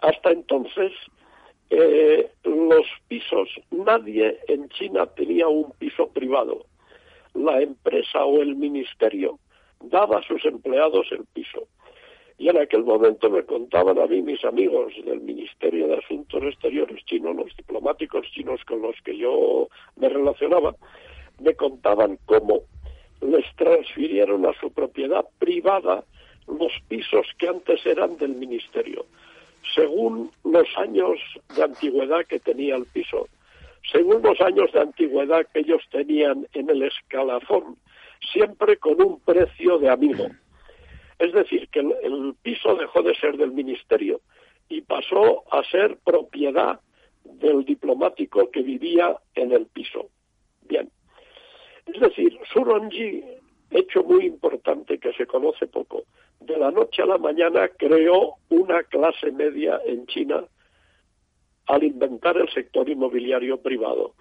Hasta 0.00 0.32
entonces, 0.32 0.92
eh, 1.70 2.30
los 2.44 2.86
pisos, 3.08 3.48
nadie 3.70 4.40
en 4.48 4.68
China 4.70 5.06
tenía 5.06 5.48
un 5.48 5.70
piso 5.78 6.08
privado. 6.08 6.66
La 7.34 7.62
empresa 7.62 8.24
o 8.24 8.42
el 8.42 8.56
ministerio 8.56 9.38
daba 9.80 10.18
a 10.18 10.22
sus 10.22 10.44
empleados 10.44 11.06
el 11.12 11.24
piso. 11.32 11.68
Y 12.42 12.48
en 12.48 12.58
aquel 12.58 12.82
momento 12.82 13.30
me 13.30 13.44
contaban 13.44 14.00
a 14.00 14.06
mí 14.08 14.20
mis 14.20 14.44
amigos 14.44 14.92
del 15.06 15.20
Ministerio 15.20 15.86
de 15.86 15.98
Asuntos 15.98 16.42
Exteriores 16.42 17.04
chino, 17.04 17.32
los 17.32 17.56
diplomáticos 17.56 18.26
chinos 18.32 18.60
con 18.64 18.82
los 18.82 18.96
que 19.04 19.16
yo 19.16 19.68
me 19.94 20.08
relacionaba, 20.08 20.74
me 21.40 21.54
contaban 21.54 22.18
cómo 22.26 22.62
les 23.20 23.44
transfirieron 23.54 24.44
a 24.44 24.52
su 24.54 24.72
propiedad 24.72 25.24
privada 25.38 26.02
los 26.48 26.72
pisos 26.88 27.28
que 27.38 27.46
antes 27.46 27.86
eran 27.86 28.16
del 28.16 28.34
Ministerio, 28.34 29.06
según 29.76 30.32
los 30.42 30.66
años 30.78 31.20
de 31.54 31.62
antigüedad 31.62 32.26
que 32.26 32.40
tenía 32.40 32.74
el 32.74 32.86
piso, 32.86 33.28
según 33.92 34.20
los 34.20 34.40
años 34.40 34.72
de 34.72 34.80
antigüedad 34.80 35.46
que 35.54 35.60
ellos 35.60 35.82
tenían 35.92 36.48
en 36.54 36.68
el 36.70 36.82
escalafón, 36.82 37.76
siempre 38.32 38.78
con 38.78 39.00
un 39.00 39.20
precio 39.20 39.78
de 39.78 39.90
amigo. 39.90 40.26
Es 41.22 41.32
decir, 41.32 41.68
que 41.68 41.78
el, 41.78 42.34
piso 42.42 42.74
dejó 42.74 43.00
de 43.00 43.14
ser 43.14 43.36
del 43.36 43.52
ministerio 43.52 44.22
y 44.68 44.80
pasó 44.80 45.44
a 45.52 45.62
ser 45.62 45.96
propiedad 46.04 46.80
del 47.22 47.64
diplomático 47.64 48.50
que 48.50 48.62
vivía 48.62 49.16
en 49.36 49.52
el 49.52 49.66
piso. 49.66 50.08
Bien. 50.62 50.90
Es 51.86 52.00
decir, 52.00 52.36
Suronji, 52.52 53.22
hecho 53.70 54.02
muy 54.02 54.26
importante 54.26 54.98
que 54.98 55.12
se 55.12 55.26
conoce 55.26 55.68
poco, 55.68 56.02
de 56.40 56.58
la 56.58 56.72
noche 56.72 57.02
a 57.02 57.06
la 57.06 57.18
mañana 57.18 57.68
creó 57.68 58.34
una 58.48 58.82
clase 58.82 59.30
media 59.30 59.80
en 59.86 60.06
China 60.06 60.42
al 61.66 61.84
inventar 61.84 62.36
el 62.36 62.48
sector 62.50 62.88
inmobiliario 62.88 63.62
privado. 63.62 64.14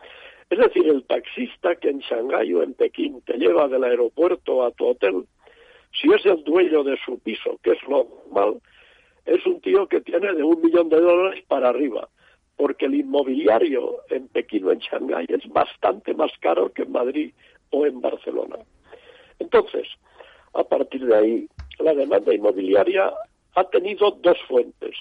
Es 0.51 0.59
decir, 0.59 0.87
el 0.87 1.03
taxista 1.05 1.77
que 1.77 1.89
en 1.89 1.97
Shanghái 1.97 2.53
o 2.53 2.61
en 2.61 2.75
Pekín 2.75 3.21
te 3.21 3.37
lleva 3.37 3.67
del 3.67 3.85
aeropuerto 3.85 4.63
a 4.63 4.69
tu 4.69 4.85
hotel 4.85 5.25
si 5.99 6.11
es 6.11 6.25
el 6.25 6.43
dueño 6.43 6.83
de 6.83 6.97
su 7.05 7.19
piso, 7.19 7.59
que 7.63 7.71
es 7.71 7.83
lo 7.83 8.07
normal, 8.25 8.61
es 9.25 9.45
un 9.45 9.61
tío 9.61 9.87
que 9.87 10.01
tiene 10.01 10.33
de 10.33 10.43
un 10.43 10.61
millón 10.61 10.89
de 10.89 10.99
dólares 10.99 11.43
para 11.47 11.69
arriba, 11.69 12.07
porque 12.55 12.85
el 12.85 12.95
inmobiliario 12.95 13.99
en 14.09 14.27
Pekín 14.29 14.65
o 14.65 14.71
en 14.71 14.79
Shanghái 14.79 15.25
es 15.29 15.47
bastante 15.49 16.13
más 16.13 16.31
caro 16.39 16.71
que 16.71 16.83
en 16.83 16.91
Madrid 16.91 17.33
o 17.71 17.85
en 17.85 18.01
Barcelona. 18.01 18.57
Entonces, 19.39 19.87
a 20.53 20.63
partir 20.63 21.05
de 21.05 21.15
ahí, 21.15 21.47
la 21.79 21.93
demanda 21.93 22.33
inmobiliaria 22.33 23.11
ha 23.55 23.63
tenido 23.65 24.11
dos 24.11 24.37
fuentes. 24.47 24.95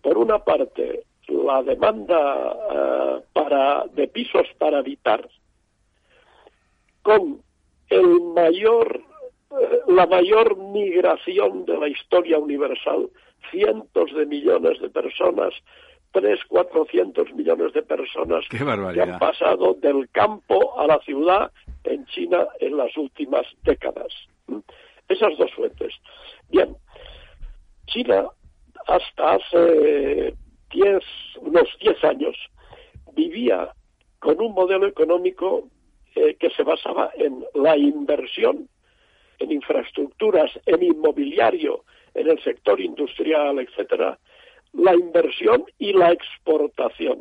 Por 0.00 0.18
una 0.18 0.38
parte, 0.38 1.04
la 1.28 1.62
demanda 1.62 2.56
eh, 2.70 3.22
para, 3.32 3.86
de 3.92 4.08
pisos 4.08 4.46
para 4.58 4.78
habitar, 4.78 5.28
con 7.02 7.42
el 7.88 8.20
mayor 8.34 9.02
la 9.88 10.06
mayor 10.06 10.56
migración 10.56 11.64
de 11.64 11.76
la 11.76 11.88
historia 11.88 12.38
universal, 12.38 13.08
cientos 13.50 14.12
de 14.14 14.26
millones 14.26 14.80
de 14.80 14.88
personas, 14.88 15.52
tres, 16.12 16.40
cuatrocientos 16.48 17.32
millones 17.34 17.72
de 17.72 17.82
personas 17.82 18.44
que 18.48 18.58
han 19.00 19.18
pasado 19.18 19.74
del 19.74 20.08
campo 20.10 20.78
a 20.78 20.86
la 20.86 20.98
ciudad 21.00 21.50
en 21.84 22.04
China 22.06 22.46
en 22.60 22.76
las 22.76 22.96
últimas 22.96 23.46
décadas. 23.64 24.12
Esas 25.08 25.36
dos 25.36 25.52
fuentes. 25.54 25.94
Bien, 26.48 26.76
China 27.86 28.26
hasta 28.86 29.34
hace 29.34 30.34
diez, 30.70 31.04
unos 31.40 31.68
diez 31.80 32.02
años 32.04 32.36
vivía 33.14 33.70
con 34.18 34.40
un 34.40 34.52
modelo 34.54 34.86
económico 34.86 35.68
eh, 36.14 36.36
que 36.38 36.50
se 36.50 36.62
basaba 36.62 37.10
en 37.16 37.44
la 37.54 37.76
inversión 37.76 38.68
en 39.42 39.52
infraestructuras, 39.52 40.50
en 40.66 40.82
inmobiliario, 40.82 41.84
en 42.14 42.30
el 42.30 42.42
sector 42.42 42.80
industrial, 42.80 43.58
etcétera, 43.58 44.18
la 44.72 44.94
inversión 44.94 45.64
y 45.78 45.92
la 45.92 46.12
exportación. 46.12 47.20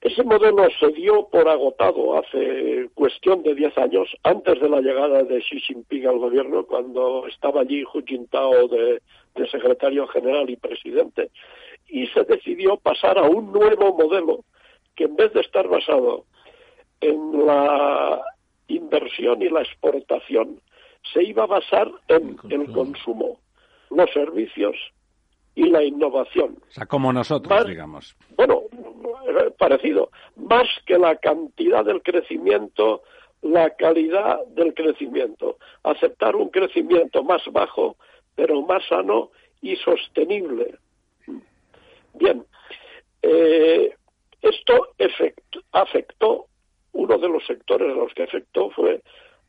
Ese 0.00 0.22
modelo 0.22 0.68
se 0.78 0.88
dio 0.88 1.26
por 1.28 1.48
agotado 1.48 2.18
hace 2.18 2.88
cuestión 2.94 3.42
de 3.42 3.54
10 3.54 3.78
años, 3.78 4.08
antes 4.22 4.60
de 4.60 4.68
la 4.68 4.80
llegada 4.80 5.24
de 5.24 5.40
Xi 5.40 5.58
Jinping 5.60 6.06
al 6.06 6.18
gobierno, 6.18 6.64
cuando 6.64 7.26
estaba 7.26 7.62
allí 7.62 7.82
Hu 7.82 8.02
Jintao 8.06 8.68
de, 8.68 9.02
de 9.34 9.48
secretario 9.48 10.06
general 10.06 10.48
y 10.48 10.56
presidente, 10.56 11.30
y 11.88 12.06
se 12.08 12.24
decidió 12.24 12.76
pasar 12.76 13.18
a 13.18 13.22
un 13.22 13.50
nuevo 13.50 13.96
modelo 13.96 14.44
que 14.94 15.04
en 15.04 15.16
vez 15.16 15.32
de 15.32 15.40
estar 15.40 15.66
basado 15.66 16.24
en 17.00 17.46
la 17.46 18.22
inversión 18.68 19.42
y 19.42 19.48
la 19.48 19.62
exportación 19.62 20.60
se 21.12 21.22
iba 21.24 21.44
a 21.44 21.46
basar 21.46 21.90
en 22.08 22.36
el 22.50 22.72
consumo, 22.72 23.38
los 23.90 24.10
servicios 24.12 24.76
y 25.54 25.70
la 25.70 25.82
innovación. 25.82 26.58
O 26.68 26.70
sea, 26.70 26.86
como 26.86 27.12
nosotros, 27.12 27.66
digamos. 27.66 28.16
Bueno, 28.36 28.62
parecido. 29.58 30.10
Más 30.36 30.68
que 30.84 30.98
la 30.98 31.16
cantidad 31.16 31.84
del 31.84 32.02
crecimiento, 32.02 33.02
la 33.42 33.70
calidad 33.70 34.44
del 34.48 34.74
crecimiento. 34.74 35.56
Aceptar 35.82 36.36
un 36.36 36.50
crecimiento 36.50 37.22
más 37.22 37.42
bajo, 37.52 37.96
pero 38.34 38.60
más 38.62 38.86
sano 38.86 39.30
y 39.62 39.76
sostenible. 39.76 40.76
Bien, 42.14 42.44
eh, 43.22 43.94
esto 44.42 44.88
afectó 45.72 46.46
uno 46.92 47.18
de 47.18 47.28
los 47.28 47.44
sectores 47.46 47.92
a 47.92 47.94
los 47.94 48.12
que 48.14 48.22
afectó 48.22 48.70
fue 48.70 49.02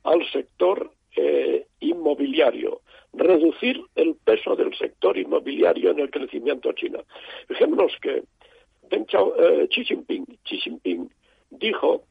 al 0.04 0.26
sector 0.32 0.92
eh, 1.18 1.66
inmobiliario, 1.80 2.82
reducir 3.14 3.82
el 3.96 4.16
peso 4.24 4.56
del 4.56 4.76
sector 4.78 5.18
inmobiliario 5.18 5.92
en 5.92 6.00
el 6.00 6.12
crecimiento 6.12 6.72
chino. 6.74 7.00
Fijémonos 7.48 7.92
que 8.02 8.24
eh, 8.92 9.68
Xi, 9.70 9.84
Jinping, 9.84 10.26
Xi 10.44 10.58
Jinping 10.60 11.10
dijo 11.50 12.04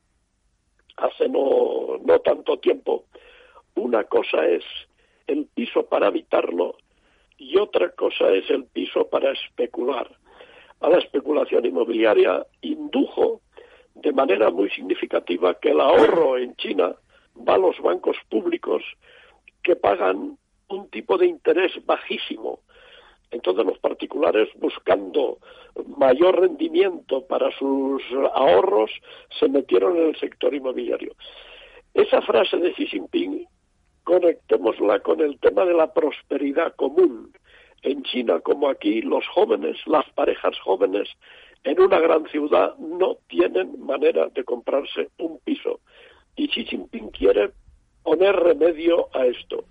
hace 0.96 1.28
no, 1.28 1.98
no 2.04 2.18
tanto 2.20 2.58
tiempo 2.58 3.04
una 3.76 4.04
cosa 4.04 4.46
es 4.46 4.64
el 5.26 5.46
piso 5.54 5.86
para 5.86 6.08
habitarlo 6.08 6.76
y 7.38 7.58
otra 7.58 7.90
cosa 7.90 8.32
es 8.32 8.48
el 8.50 8.64
piso 8.64 9.08
para 9.08 9.32
especular. 9.32 10.10
A 10.80 10.88
la 10.88 10.98
especulación 10.98 11.64
inmobiliaria 11.64 12.44
indujo 12.62 13.40
de 13.94 14.12
manera 14.12 14.50
muy 14.50 14.68
significativa 14.70 15.54
que 15.60 15.70
el 15.70 15.80
ahorro 15.80 16.38
en 16.38 16.56
China 16.56 16.96
va 17.46 17.54
a 17.54 17.58
los 17.58 17.78
bancos 17.80 18.16
públicos 18.28 18.82
que 19.62 19.76
pagan 19.76 20.38
un 20.68 20.90
tipo 20.90 21.18
de 21.18 21.26
interés 21.26 21.72
bajísimo. 21.84 22.60
Entonces 23.30 23.64
los 23.66 23.78
particulares 23.78 24.48
buscando 24.56 25.38
mayor 25.96 26.40
rendimiento 26.40 27.26
para 27.26 27.50
sus 27.58 28.02
ahorros 28.34 28.90
se 29.38 29.48
metieron 29.48 29.96
en 29.96 30.08
el 30.08 30.16
sector 30.16 30.54
inmobiliario. 30.54 31.12
Esa 31.94 32.22
frase 32.22 32.56
de 32.58 32.72
Xi 32.72 32.86
Jinping 32.86 33.46
conectémosla 34.04 35.00
con 35.00 35.20
el 35.20 35.38
tema 35.40 35.64
de 35.64 35.74
la 35.74 35.92
prosperidad 35.92 36.74
común. 36.76 37.32
En 37.82 38.02
China 38.04 38.40
como 38.40 38.68
aquí, 38.68 39.02
los 39.02 39.26
jóvenes, 39.28 39.76
las 39.86 40.08
parejas 40.10 40.58
jóvenes 40.60 41.08
en 41.64 41.80
una 41.80 41.98
gran 41.98 42.26
ciudad 42.28 42.76
no 42.78 43.16
tienen 43.28 43.84
manera 43.84 44.28
de 44.28 44.44
comprarse 44.44 45.08
un 45.18 45.40
piso. 45.40 45.80
Y 46.36 46.48
Xi 46.48 46.64
Jinping 46.64 47.10
quiere 47.10 47.50
poner 48.02 48.36
remedio 48.36 49.08
a 49.12 49.26
esto. 49.26 49.64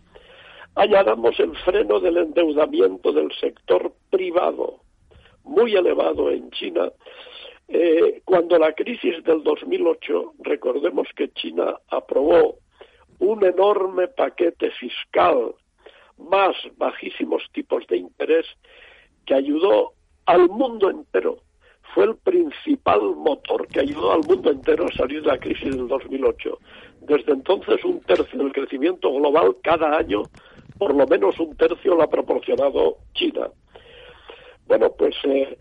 Añadamos 0.76 1.40
el 1.40 1.56
freno 1.58 2.00
del 2.00 2.18
endeudamiento 2.18 3.14
del 3.14 3.32
sector 3.40 3.94
privado, 4.10 4.82
muy 5.44 5.76
elevado 5.76 6.32
en 6.32 6.52
China. 6.52 6.92
Eh, 7.68 8.22
cuando 8.26 8.60
la 8.60 8.74
crisis 8.74 9.24
del 9.24 9.42
2008, 9.44 10.34
recordemos 10.40 11.08
que 11.16 11.30
China 11.30 11.80
aprobó 11.90 12.58
un 13.20 13.46
enorme 13.46 14.10
paquete 14.10 14.72
fiscal 14.72 15.56
más 16.18 16.56
bajísimos 16.78 17.44
tipos 17.54 17.86
de 17.88 17.98
interés 17.98 18.46
que 19.26 19.34
ayudó 19.34 19.94
al 20.26 20.50
mundo 20.50 20.90
entero. 20.90 21.38
Fue 21.96 22.04
el 22.04 22.18
principal 22.18 23.00
motor 23.16 23.66
que 23.70 23.80
ayudó 23.80 24.12
al 24.12 24.20
mundo 24.28 24.52
entero 24.52 24.86
a 24.86 24.98
salir 24.98 25.22
de 25.22 25.30
la 25.30 25.40
crisis 25.40 25.76
del 25.76 25.88
2008. 25.88 26.60
Desde 27.00 27.32
entonces, 27.32 27.86
un 27.86 28.02
tercio 28.02 28.38
del 28.38 28.52
crecimiento 28.52 29.14
global 29.14 29.56
cada 29.64 29.98
año, 29.98 30.24
por 30.78 30.94
lo 30.94 31.08
menos 31.08 31.40
un 31.40 31.56
tercio, 31.56 31.96
lo 31.96 32.04
ha 32.04 32.10
proporcionado 32.10 32.98
China. 33.14 33.50
Bueno, 34.68 34.92
pues 34.92 35.16
eh, 35.24 35.58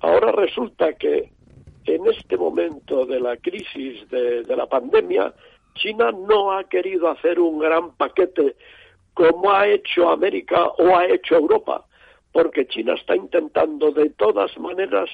ahora 0.00 0.32
resulta 0.32 0.94
que 0.94 1.30
en 1.84 2.06
este 2.08 2.36
momento 2.36 3.06
de 3.06 3.20
la 3.20 3.36
crisis 3.36 4.08
de 4.10 4.56
la 4.56 4.66
pandemia, 4.66 5.32
China 5.74 6.10
no 6.10 6.50
ha 6.52 6.64
querido 6.64 7.08
hacer 7.08 7.38
un 7.38 7.60
gran 7.60 7.92
paquete 7.96 8.56
como 9.14 9.52
ha 9.52 9.68
hecho 9.68 10.10
América 10.10 10.66
o 10.78 10.96
ha 10.96 11.06
hecho 11.06 11.36
Europa, 11.36 11.84
porque 12.32 12.66
China 12.66 12.94
está 12.94 13.14
intentando 13.14 13.92
de 13.92 14.10
todas 14.10 14.56
maneras 14.58 15.08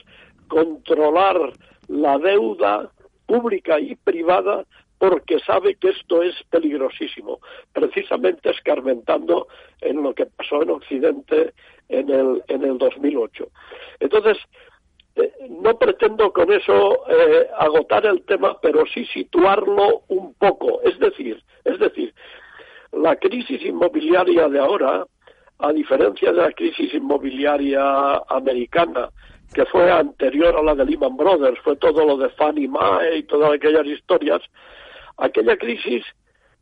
controlar 0.49 1.53
la 1.89 2.19
deuda 2.19 2.91
pública 3.27 3.79
y 3.81 3.95
privada 3.97 4.65
porque 4.99 5.39
sabe 5.41 5.75
que 5.75 5.91
esto 5.91 6.23
es 6.23 6.35
peligrosísimo, 6.51 7.41
precisamente 7.73 8.51
escarmentando 8.51 9.49
en 9.81 10.03
lo 10.03 10.15
que 10.15 10.27
pasó 10.27 10.63
en 10.63 10.71
Occidente 10.71 11.53
en 11.89 12.11
el, 12.11 12.43
en 12.49 12.65
el 12.65 12.79
2008. 12.79 13.49
Entonces, 14.01 14.39
eh, 15.17 15.33
no 15.51 15.79
pretendo 15.79 16.33
con 16.33 16.53
eso 16.53 17.07
eh, 17.09 17.49
agotar 17.59 18.07
el 18.07 18.25
tema, 18.25 18.59
pero 18.61 18.85
sí 18.87 19.05
situarlo 19.07 20.03
un 20.09 20.35
poco. 20.35 20.81
Es 20.83 20.99
decir, 20.99 21.43
es 21.65 21.79
decir, 21.79 22.15
la 22.93 23.17
crisis 23.17 23.63
inmobiliaria 23.65 24.49
de 24.49 24.59
ahora, 24.59 25.07
a 25.59 25.73
diferencia 25.73 26.33
de 26.33 26.43
la 26.43 26.53
crisis 26.53 26.95
inmobiliaria 26.95 28.17
americana, 28.29 29.11
que 29.55 29.65
fue 29.67 29.91
anterior 29.91 30.55
a 30.57 30.63
la 30.63 30.75
de 30.75 30.85
Lehman 30.85 31.17
Brothers, 31.17 31.59
fue 31.61 31.77
todo 31.77 32.05
lo 32.05 32.17
de 32.19 32.29
Fannie 32.31 32.69
Mae 32.69 33.19
y 33.19 33.23
todas 33.23 33.53
aquellas 33.53 33.87
historias, 33.87 34.43
aquella 35.17 35.57
crisis 35.57 36.05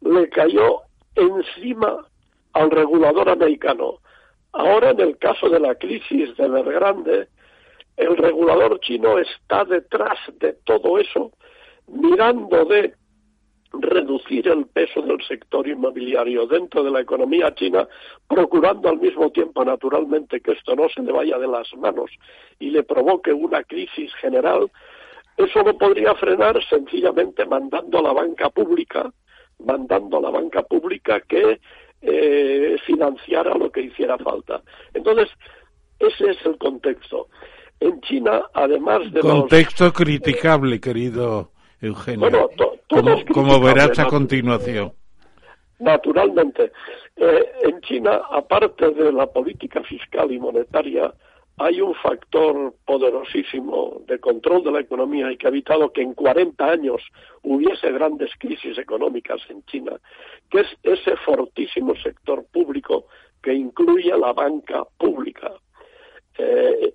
le 0.01 0.29
cayó 0.29 0.83
encima 1.17 2.07
al 2.53 2.71
regulador 2.71 3.29
americano. 3.31 3.99
Ahora, 4.53 4.91
en 4.91 5.01
el 5.01 5.19
caso 5.19 5.49
de 5.49 5.59
la 5.59 5.75
crisis 5.75 6.37
de 6.37 6.45
Evergrande, 6.45 7.29
el 7.97 8.17
regulador 8.17 8.79
chino 8.81 9.19
está 9.19 9.65
detrás 9.65 10.19
de 10.39 10.53
todo 10.65 10.99
eso, 10.99 11.33
mirando 11.87 12.65
de 12.67 12.95
reducir 13.73 14.49
el 14.49 14.67
peso 14.67 15.03
del 15.03 15.23
sector 15.27 15.67
inmobiliario 15.67 16.47
dentro 16.47 16.83
de 16.83 16.91
la 16.91 17.01
economía 17.01 17.55
china, 17.55 17.89
procurando 18.29 18.89
al 18.89 18.99
mismo 18.99 19.31
tiempo, 19.31 19.65
naturalmente, 19.65 20.41
que 20.41 20.53
esto 20.53 20.77
no 20.77 20.89
se 20.89 21.03
le 21.03 21.13
vaya 21.13 21.39
de 21.39 21.49
las 21.49 21.73
manos 21.77 22.11
y 22.59 22.71
le 22.71 22.83
provoque 22.83 23.33
una 23.33 23.63
crisis 23.65 24.13
general, 24.21 24.71
eso 25.37 25.63
no 25.63 25.77
podría 25.79 26.15
frenar 26.15 26.63
sencillamente 26.69 27.47
mandando 27.47 27.99
a 27.99 28.03
la 28.03 28.13
banca 28.13 28.51
pública, 28.51 29.11
mandando 29.65 30.19
a 30.19 30.21
la 30.21 30.31
banca 30.31 30.63
pública 30.63 31.21
que 31.21 31.61
eh, 32.03 32.77
financiara 32.85 33.55
lo 33.55 33.71
que 33.71 33.83
hiciera 33.83 34.19
falta. 34.19 34.61
Entonces, 34.93 35.31
ese 35.99 36.31
es 36.31 36.47
el 36.47 36.59
contexto. 36.59 37.29
En 37.81 38.01
China, 38.03 38.43
además 38.55 39.11
de 39.13 39.21
Contexto 39.21 39.93
criticable, 39.93 40.81
querido 40.81 41.52
Eugenio. 41.83 42.49
como, 43.35 43.61
verás 43.61 43.99
a 43.99 44.07
continuación. 44.07 44.93
Naturalmente. 45.79 46.73
Eh, 47.17 47.53
en 47.65 47.81
China, 47.83 48.23
aparte 48.31 48.91
de 48.91 49.13
la 49.13 49.27
política 49.27 49.83
fiscal 49.83 50.33
y 50.33 50.39
monetaria, 50.39 51.13
hay 51.59 51.81
un 51.81 51.95
factor 51.95 52.75
poderosísimo 52.87 54.01
de 54.07 54.19
control 54.19 54.65
de 54.65 54.73
la 54.73 54.81
economía 54.81 55.31
y 55.31 55.37
que 55.37 55.47
ha 55.47 55.51
evitado 55.51 55.93
que 55.93 56.01
en 56.01 56.15
40 56.15 56.65
años 56.65 57.03
hubiese 57.43 57.93
grandes 57.93 58.31
crisis 58.39 58.79
económicas 58.79 59.41
en 59.51 59.63
China, 59.67 59.93
que 60.51 60.61
es 60.61 60.69
ese 60.83 61.17
fortísimo 61.17 61.95
sector 61.97 62.47
público 62.47 63.07
que 63.43 63.53
incluye 63.53 64.17
la 64.17 64.33
banca 64.33 64.85
pública. 64.97 65.53
Eh, 66.39 66.95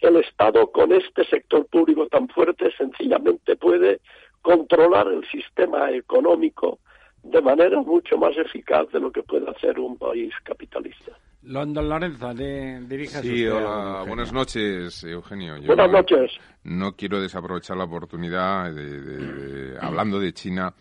el 0.00 0.16
Estado 0.16 0.70
con 0.70 0.92
este 0.92 1.24
sector 1.24 1.66
público 1.66 2.06
tan 2.06 2.28
fuerte 2.28 2.70
sencillamente 2.76 3.56
puede 3.56 4.00
controlar 4.42 5.08
el 5.08 5.26
sistema 5.28 5.90
económico 5.90 6.78
de 7.22 7.42
manera 7.42 7.80
mucho 7.82 8.16
más 8.16 8.36
eficaz 8.36 8.90
de 8.92 9.00
lo 9.00 9.10
que 9.10 9.22
puede 9.22 9.50
hacer 9.50 9.78
un 9.78 9.96
país 9.98 10.32
capitalista. 10.44 11.12
London 11.42 11.88
Lorenzo, 11.88 12.34
de, 12.34 13.06
Sí, 13.06 13.46
hola, 13.46 14.04
buenas 14.06 14.32
noches, 14.32 15.04
Eugenio. 15.04 15.54
buenas 15.66 15.90
noches. 15.90 16.32
No 16.64 16.92
quiero 16.92 17.20
desaprovechar 17.20 17.76
la 17.76 17.84
oportunidad 17.84 18.72
de 18.72 19.76
hablando 19.80 20.18
de 20.18 20.32
China 20.32 20.74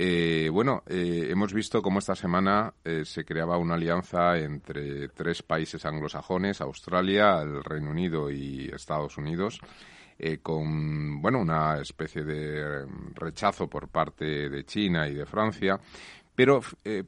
eh, 0.00 0.48
bueno, 0.48 0.84
eh, 0.86 1.26
hemos 1.28 1.52
visto 1.52 1.82
cómo 1.82 1.98
esta 1.98 2.14
semana 2.14 2.72
eh, 2.84 3.04
se 3.04 3.24
creaba 3.24 3.58
una 3.58 3.74
alianza 3.74 4.38
entre 4.38 5.08
tres 5.08 5.42
países 5.42 5.84
anglosajones, 5.84 6.60
Australia, 6.60 7.42
el 7.42 7.64
Reino 7.64 7.90
Unido 7.90 8.30
y 8.30 8.70
Estados 8.72 9.18
Unidos, 9.18 9.60
con 10.42 11.20
bueno 11.20 11.40
una 11.40 11.80
especie 11.80 12.22
de 12.22 12.86
rechazo 13.14 13.68
por 13.68 13.88
parte 13.88 14.48
de 14.48 14.64
China 14.64 15.08
y 15.08 15.14
de 15.14 15.26
Francia. 15.26 15.80
Pero 16.38 16.60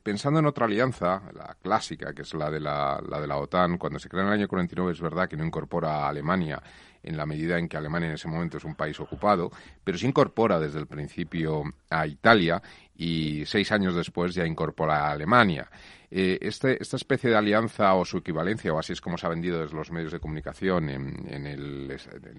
pensando 0.02 0.40
en 0.40 0.46
otra 0.46 0.66
alianza, 0.66 1.22
la 1.32 1.56
clásica, 1.62 2.12
que 2.12 2.22
es 2.22 2.34
la 2.34 2.50
de 2.50 2.58
la, 2.58 3.00
de 3.00 3.28
la 3.28 3.36
OTAN, 3.36 3.78
cuando 3.78 4.00
se 4.00 4.08
crea 4.08 4.22
en 4.22 4.26
el 4.26 4.34
año 4.34 4.48
49 4.48 4.90
es 4.90 5.00
verdad 5.00 5.28
que 5.28 5.36
no 5.36 5.46
incorpora 5.46 5.98
a 5.98 6.08
Alemania 6.08 6.60
en 7.00 7.16
la 7.16 7.26
medida 7.26 7.56
en 7.56 7.68
que 7.68 7.76
Alemania 7.76 8.08
en 8.08 8.14
ese 8.16 8.26
momento 8.26 8.56
es 8.56 8.64
un 8.64 8.74
país 8.74 8.98
ocupado, 8.98 9.52
pero 9.84 9.96
se 9.96 10.08
incorpora 10.08 10.58
desde 10.58 10.80
el 10.80 10.88
principio 10.88 11.62
a 11.90 12.08
Italia 12.08 12.60
y 12.96 13.46
seis 13.46 13.70
años 13.70 13.94
después 13.94 14.34
ya 14.34 14.44
incorpora 14.44 15.06
a 15.06 15.12
Alemania. 15.12 15.70
Eh, 16.10 16.40
este, 16.42 16.82
esta 16.82 16.96
especie 16.96 17.30
de 17.30 17.36
alianza 17.36 17.94
o 17.94 18.04
su 18.04 18.18
equivalencia, 18.18 18.74
o 18.74 18.80
así 18.80 18.94
es 18.94 19.00
como 19.00 19.16
se 19.16 19.26
ha 19.26 19.30
vendido 19.30 19.60
desde 19.60 19.76
los 19.76 19.92
medios 19.92 20.10
de 20.10 20.18
comunicación 20.18 20.88
en, 20.88 21.46
el, 21.46 21.88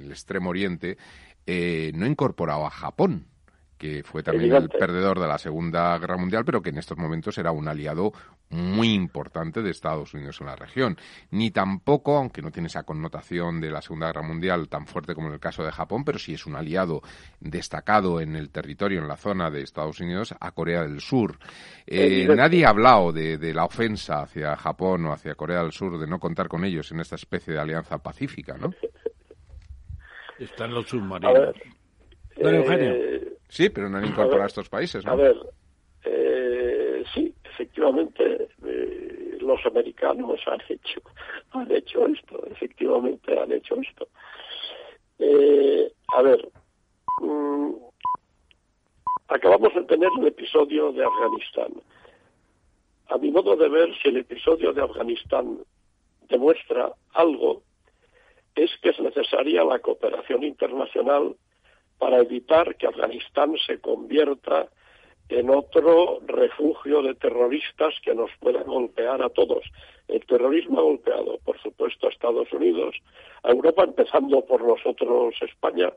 Extremo 0.09 0.49
Oriente, 0.49 0.97
eh, 1.45 1.93
no 1.95 2.05
incorporaba 2.05 2.67
a 2.67 2.69
Japón 2.69 3.27
que 3.81 4.03
fue 4.03 4.21
también 4.21 4.53
el 4.53 4.69
perdedor 4.69 5.19
de 5.19 5.27
la 5.27 5.39
Segunda 5.39 5.97
Guerra 5.97 6.15
Mundial, 6.15 6.45
pero 6.45 6.61
que 6.61 6.69
en 6.69 6.77
estos 6.77 6.99
momentos 6.99 7.35
era 7.39 7.51
un 7.51 7.67
aliado 7.67 8.13
muy 8.51 8.93
importante 8.93 9.63
de 9.63 9.71
Estados 9.71 10.13
Unidos 10.13 10.39
en 10.39 10.45
la 10.45 10.55
región. 10.55 10.97
Ni 11.31 11.49
tampoco, 11.49 12.15
aunque 12.15 12.43
no 12.43 12.51
tiene 12.51 12.67
esa 12.67 12.83
connotación 12.83 13.59
de 13.59 13.71
la 13.71 13.81
Segunda 13.81 14.05
Guerra 14.05 14.21
Mundial 14.21 14.69
tan 14.69 14.85
fuerte 14.85 15.15
como 15.15 15.29
en 15.29 15.33
el 15.33 15.39
caso 15.39 15.63
de 15.63 15.71
Japón, 15.71 16.05
pero 16.05 16.19
sí 16.19 16.35
es 16.35 16.45
un 16.45 16.57
aliado 16.57 17.01
destacado 17.39 18.21
en 18.21 18.35
el 18.35 18.51
territorio, 18.51 19.01
en 19.01 19.07
la 19.07 19.17
zona 19.17 19.49
de 19.49 19.63
Estados 19.63 19.99
Unidos, 19.99 20.35
a 20.39 20.51
Corea 20.51 20.83
del 20.83 21.01
Sur. 21.01 21.39
Eh, 21.87 22.27
nadie 22.35 22.67
ha 22.67 22.69
hablado 22.69 23.11
de, 23.11 23.51
la 23.51 23.65
ofensa 23.65 24.21
hacia 24.21 24.55
Japón 24.57 25.07
o 25.07 25.11
hacia 25.11 25.33
Corea 25.33 25.63
del 25.63 25.71
Sur, 25.71 25.97
de 25.97 26.05
no 26.05 26.19
contar 26.19 26.47
con 26.47 26.63
ellos 26.65 26.91
en 26.91 26.99
esta 26.99 27.15
especie 27.15 27.55
de 27.55 27.59
alianza 27.59 27.97
pacífica, 27.97 28.55
¿no? 28.59 28.75
Están 30.37 30.71
los 30.71 30.87
submarinos. 30.87 31.55
Eugenio. 32.37 32.91
Eh, 32.93 33.31
Sí, 33.51 33.69
pero 33.69 33.89
no 33.89 33.97
han 33.97 34.05
incorporado 34.05 34.43
a 34.43 34.47
estos 34.47 34.69
países, 34.69 35.03
¿no? 35.03 35.11
A 35.11 35.15
ver, 35.15 35.35
eh, 36.05 37.03
sí, 37.13 37.35
efectivamente 37.43 38.47
eh, 38.65 39.37
los 39.41 39.65
americanos 39.65 40.39
han 40.47 40.61
hecho, 40.69 41.01
han 41.51 41.69
hecho 41.69 42.07
esto, 42.07 42.45
efectivamente 42.49 43.37
han 43.37 43.51
hecho 43.51 43.75
esto. 43.81 44.07
Eh, 45.19 45.91
a 46.15 46.21
ver, 46.21 46.49
mm, 47.19 47.71
acabamos 49.27 49.75
de 49.75 49.83
tener 49.83 50.09
el 50.17 50.27
episodio 50.27 50.93
de 50.93 51.03
Afganistán. 51.03 51.73
A 53.09 53.17
mi 53.17 53.31
modo 53.31 53.57
de 53.57 53.67
ver, 53.67 53.89
si 54.01 54.07
el 54.07 54.17
episodio 54.17 54.71
de 54.71 54.81
Afganistán 54.81 55.59
demuestra 56.29 56.93
algo, 57.15 57.63
es 58.55 58.71
que 58.81 58.91
es 58.91 58.99
necesaria 59.01 59.65
la 59.65 59.79
cooperación 59.79 60.43
internacional 60.43 61.35
para 62.01 62.17
evitar 62.17 62.75
que 62.77 62.87
Afganistán 62.87 63.53
se 63.63 63.79
convierta 63.79 64.67
en 65.29 65.51
otro 65.51 66.19
refugio 66.25 67.03
de 67.03 67.13
terroristas 67.13 67.93
que 68.03 68.15
nos 68.15 68.31
puedan 68.39 68.63
golpear 68.63 69.21
a 69.21 69.29
todos. 69.29 69.63
El 70.07 70.25
terrorismo 70.25 70.79
ha 70.79 70.81
golpeado, 70.81 71.37
por 71.45 71.61
supuesto, 71.61 72.07
a 72.07 72.09
Estados 72.09 72.51
Unidos, 72.53 72.95
a 73.43 73.51
Europa, 73.51 73.83
empezando 73.83 74.43
por 74.43 74.63
nosotros, 74.63 75.35
España, 75.41 75.93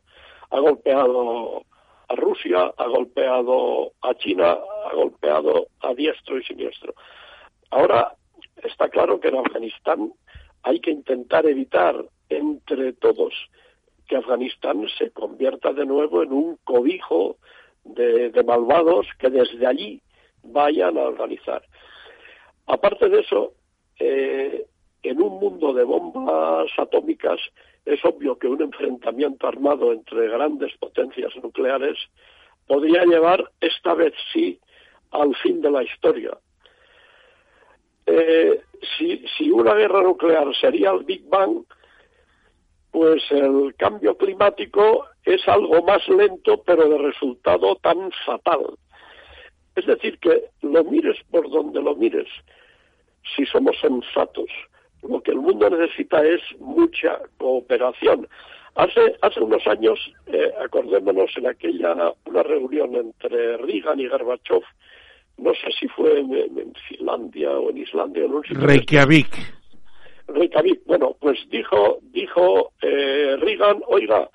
ha 0.50 0.59
golpeado 0.59 1.64
a 2.09 2.14
Rusia, 2.16 2.74
ha 2.76 2.86
golpeado 2.86 3.92
a 4.02 4.14
China, 4.16 4.59
ha 4.84 4.94
golpeado 4.94 5.68
a 5.80 5.94
diestro 5.94 6.38
y 6.38 6.44
siniestro. 6.44 6.92
Ahora 7.70 8.12
está 8.62 8.90
claro 8.90 9.18
que 9.18 9.28
en 9.28 9.38
Afganistán 9.38 10.12
hay 10.64 10.80
que 10.80 10.90
intentar 10.90 11.46
evitar 11.46 11.96
entre 12.28 12.92
todos 12.92 13.32
que 14.07 14.16
Afganistán 14.16 14.86
se 14.98 15.11
convierta 15.11 15.72
de 15.72 15.86
nuevo 15.86 16.22
en 16.22 16.32
un 16.32 16.57
cobijo 16.64 17.36
de, 17.84 18.32
malvados 18.46 19.07
que 19.18 19.30
desde 19.30 19.66
allí 19.66 20.00
vayan 20.42 20.98
a 20.98 21.02
organizar. 21.02 21.62
Aparte 22.66 23.09
de 23.09 23.20
eso, 23.20 23.52
eh, 23.98 24.66
en 25.02 25.22
un 25.22 25.38
mundo 25.38 25.72
de 25.72 25.84
bombas 25.84 26.70
atómicas 26.78 27.40
es 27.84 28.02
obvio 28.05 28.38
que 28.38 28.48
un 28.48 28.62
enfrentamiento 28.62 29.46
armado 29.46 29.92
entre 29.92 30.28
grandes 30.28 30.74
potencias 30.78 31.34
nucleares 31.42 31.98
podría 32.66 33.05
llevar, 33.05 33.50
esta 33.61 33.92
vez 33.94 34.14
sí, 34.32 34.59
al 35.11 35.34
fin 35.36 35.61
de 35.61 35.70
la 35.70 35.82
historia. 35.82 36.38
Eh, 38.07 38.61
si, 38.96 39.24
si 39.36 39.50
una 39.50 39.74
guerra 39.74 40.02
nuclear 40.02 40.55
sería 40.57 40.90
el 40.90 41.05
Big 41.05 41.28
Bang, 41.28 41.64
pues 42.95 43.24
el 43.32 43.74
cambio 43.76 44.16
climático 44.16 45.05
es 45.24 45.49
algo 45.49 45.82
más 45.82 46.09
lento, 46.09 46.62
pero 46.64 46.88
de 46.88 46.99
resultado 46.99 47.74
tan 47.82 48.12
fatal. 48.24 48.61
Es 49.74 49.84
decir, 49.84 50.16
que 50.20 50.45
lo 50.62 50.84
mires 50.84 51.16
por 51.28 51.51
donde 51.51 51.82
lo 51.82 51.97
mires, 51.97 52.28
si 53.34 53.45
somos 53.47 53.76
sensatos, 53.80 54.49
lo 55.03 55.20
que 55.22 55.32
el 55.32 55.38
mundo 55.38 55.68
necesita 55.70 56.24
es 56.24 56.40
mucha 56.61 57.18
cooperación. 57.36 58.28
Hace, 58.76 59.16
hace 59.22 59.40
unos 59.40 59.66
años, 59.66 59.99
eh, 60.26 60.53
acordémonos 60.64 61.32
en 61.36 61.49
aquella 61.49 62.12
una 62.26 62.45
reunión 62.45 62.95
entre 62.95 63.57
Reagan 63.57 63.99
y 63.99 64.07
Gorbachev, 64.07 64.62
no 65.38 65.53
sé 65.55 65.72
si 65.80 65.88
fue 65.88 66.20
en, 66.20 66.72
Finlandia 66.88 67.51
o 67.51 67.70
en 67.70 67.78
Islandia, 67.78 68.24
en 68.24 68.34
un 68.34 68.45
Reykjavik. 68.45 69.63
Reykjavik, 70.29 70.85
bueno, 70.87 71.16
pues 71.20 71.39
dijo, 71.51 71.99
dijo 72.03 72.72
eh, 72.81 73.37
Reagan, 73.39 73.83
oiga, 73.87 74.29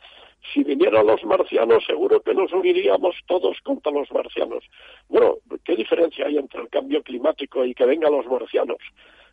si 0.54 0.64
vinieran 0.64 1.06
los 1.06 1.24
marcianos 1.24 1.86
seguro 1.86 2.22
que 2.22 2.34
nos 2.34 2.52
uniríamos 2.54 3.16
todos 3.28 3.58
contra 3.62 3.92
los 3.92 4.12
marcianos. 4.12 4.64
Bueno, 5.08 5.38
¿qué 5.64 5.76
diferencia 5.76 6.26
hay 6.26 6.38
entre 6.38 6.62
el 6.62 6.70
cambio 6.70 7.04
climático 7.04 7.66
y 7.66 7.74
que 7.74 7.86
vengan 7.86 8.14
los 8.14 8.26
marcianos? 8.28 8.78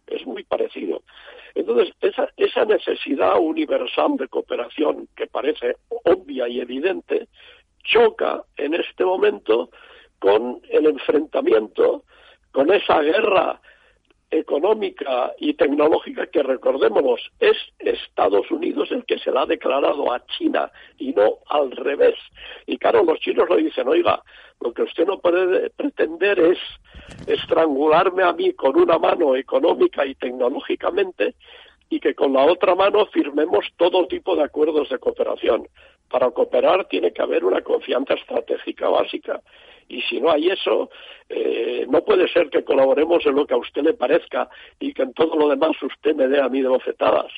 Es 0.07 0.27
muy 0.27 0.45
parecido. 0.45 1.03
Entonces, 1.55 1.95
esa, 2.01 2.29
esa 2.37 2.65
necesidad 2.65 3.39
universal 3.39 4.17
de 4.17 4.29
cooperación 4.29 5.09
que 5.17 5.27
parece 5.27 5.77
obvia 6.05 6.49
y 6.49 6.61
evidente 6.61 7.29
choca 7.83 8.43
en 8.57 8.75
este 8.75 9.05
momento 9.05 9.71
con 10.19 10.61
el 10.71 10.87
enfrentamiento, 10.87 12.05
con 12.53 12.73
esa 12.73 13.01
guerra 13.01 13.61
económica 14.39 15.32
y 15.39 15.55
tecnológica 15.55 16.26
que 16.26 16.43
recordémonos 16.43 17.20
es 17.41 17.57
Estados 17.78 18.51
Unidos 18.51 18.91
el 18.91 19.05
que 19.05 19.18
se 19.18 19.30
la 19.30 19.43
ha 19.43 19.47
declarado 19.47 20.12
a 20.12 20.24
China 20.26 20.70
y 20.99 21.12
no 21.12 21.39
al 21.49 21.70
revés. 21.70 22.16
Y 22.66 22.78
claro, 22.78 23.05
los 23.05 23.18
chinos 23.20 23.49
le 23.51 23.62
dicen, 23.64 23.89
oiga, 23.89 24.22
lo 24.61 24.72
que 24.72 24.82
usted 24.82 25.07
no 25.07 25.18
puede 25.18 25.70
pretender 25.70 26.39
es 26.39 26.59
estrangularme 27.26 28.22
a 28.22 28.32
mí 28.32 28.53
con 28.53 28.76
una 28.76 28.99
mano 28.99 29.37
económica 29.37 30.07
y 30.07 30.14
tecnológicamente 30.14 31.34
y 31.89 32.01
que 32.01 32.14
con 32.14 32.32
la 32.32 32.45
otra 32.45 32.74
mano 32.74 33.07
firmemos 33.07 33.64
todo 33.76 34.07
tipo 34.07 34.34
de 34.34 34.45
acuerdos 34.45 34.89
de 34.89 34.99
cooperación. 34.99 35.68
Para 36.09 36.31
cooperar 36.31 36.87
tiene 36.89 37.13
que 37.13 37.23
haber 37.23 37.45
una 37.45 37.63
confianza 37.63 38.15
estratégica 38.15 38.89
básica 38.89 39.43
y 39.89 40.03
si 40.03 40.21
no 40.21 40.31
hay 40.31 40.49
eso, 40.49 40.91
eh, 41.29 41.87
no 41.89 42.03
puede 42.05 42.29
ser 42.29 42.51
que 42.51 42.65
colaboremos 42.65 43.25
en 43.27 43.37
lo 43.37 43.47
que 43.47 43.55
a 43.55 43.59
usted 43.59 43.83
le 43.83 43.95
parezca 43.95 44.49
y 44.81 44.93
que 44.93 45.03
en 45.03 45.13
todo 45.13 45.37
lo 45.37 45.49
demás 45.49 45.81
usted 45.83 46.15
me 46.15 46.29
dé 46.29 46.41
a 46.41 46.49
mí 46.49 46.61
de 46.61 46.69
bofetadas. 46.69 47.33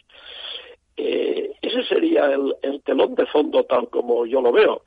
Eh, 0.96 1.52
ese 1.60 1.82
sería 1.84 2.26
el, 2.26 2.54
el 2.62 2.82
telón 2.82 3.14
de 3.14 3.26
fondo 3.26 3.64
tal 3.64 3.88
como 3.88 4.26
yo 4.26 4.40
lo 4.40 4.50
veo. 4.50 4.82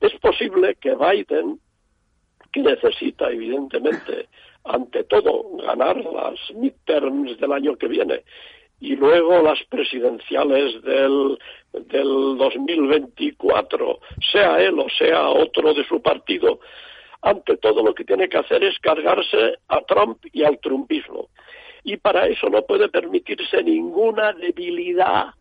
Es 0.00 0.12
posible 0.20 0.76
que 0.76 0.94
Biden, 0.94 1.58
que 2.52 2.60
necesita 2.60 3.30
evidentemente 3.30 4.28
ante 4.64 5.04
todo 5.04 5.56
ganar 5.56 5.96
las 5.96 6.38
midterms 6.54 7.38
del 7.38 7.52
año 7.52 7.76
que 7.76 7.88
viene 7.88 8.22
y 8.80 8.96
luego 8.96 9.42
las 9.42 9.62
presidenciales 9.64 10.82
del, 10.82 11.38
del 11.72 12.36
2024, 12.38 14.00
sea 14.32 14.60
él 14.60 14.78
o 14.78 14.88
sea 14.98 15.28
otro 15.28 15.72
de 15.74 15.84
su 15.84 16.02
partido, 16.02 16.60
ante 17.22 17.56
todo 17.56 17.82
lo 17.82 17.94
que 17.94 18.04
tiene 18.04 18.28
que 18.28 18.38
hacer 18.38 18.62
es 18.62 18.78
cargarse 18.78 19.58
a 19.68 19.80
Trump 19.82 20.24
y 20.32 20.44
al 20.44 20.58
trumpismo. 20.60 21.28
Y 21.82 21.96
para 21.96 22.26
eso 22.26 22.48
no 22.50 22.62
puede 22.62 22.88
permitirse 22.88 23.62
ninguna 23.62 24.32
debilidad 24.32 25.34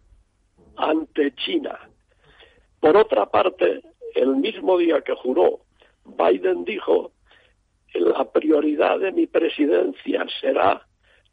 ante 0.77 1.33
China. 1.36 1.77
Por 2.79 2.97
otra 2.97 3.25
parte, 3.25 3.81
el 4.13 4.36
mismo 4.38 4.77
día 4.77 5.01
que 5.01 5.13
juró, 5.13 5.59
Biden 6.05 6.63
dijo, 6.65 7.11
la 7.93 8.29
prioridad 8.31 8.99
de 8.99 9.11
mi 9.11 9.27
presidencia 9.27 10.25
será 10.39 10.86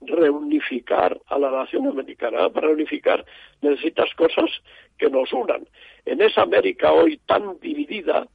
reunificar 0.07 1.21
a 1.27 1.39
la 1.39 1.51
nación 1.51 1.87
americana. 1.87 2.49
Para 2.51 2.69
reunificar 2.69 3.25
necesitas 3.61 4.13
cosas 4.15 4.51
que 4.99 5.09
nos 5.11 5.33
unan. 5.33 5.67
En 6.05 6.21
esa 6.21 6.43
América 6.43 6.93
hoy 6.93 7.19
tan 7.27 7.59
dividida, 7.61 8.27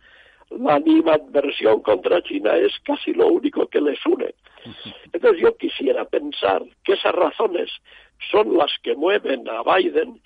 la 0.49 0.75
animadversión 0.75 1.81
contra 1.81 2.21
China 2.23 2.55
es 2.55 2.73
casi 2.83 3.13
lo 3.13 3.27
único 3.27 3.67
que 3.67 3.81
les 3.81 4.03
une. 4.05 4.33
Entonces 5.13 5.41
yo 5.41 5.55
quisiera 5.57 6.05
pensar 6.05 6.63
que 6.83 6.93
esas 6.93 7.13
razones 7.13 7.69
son 8.31 8.57
las 8.57 8.71
que 8.81 8.95
mueven 8.95 9.47
a 9.49 9.63
Biden 9.63 10.21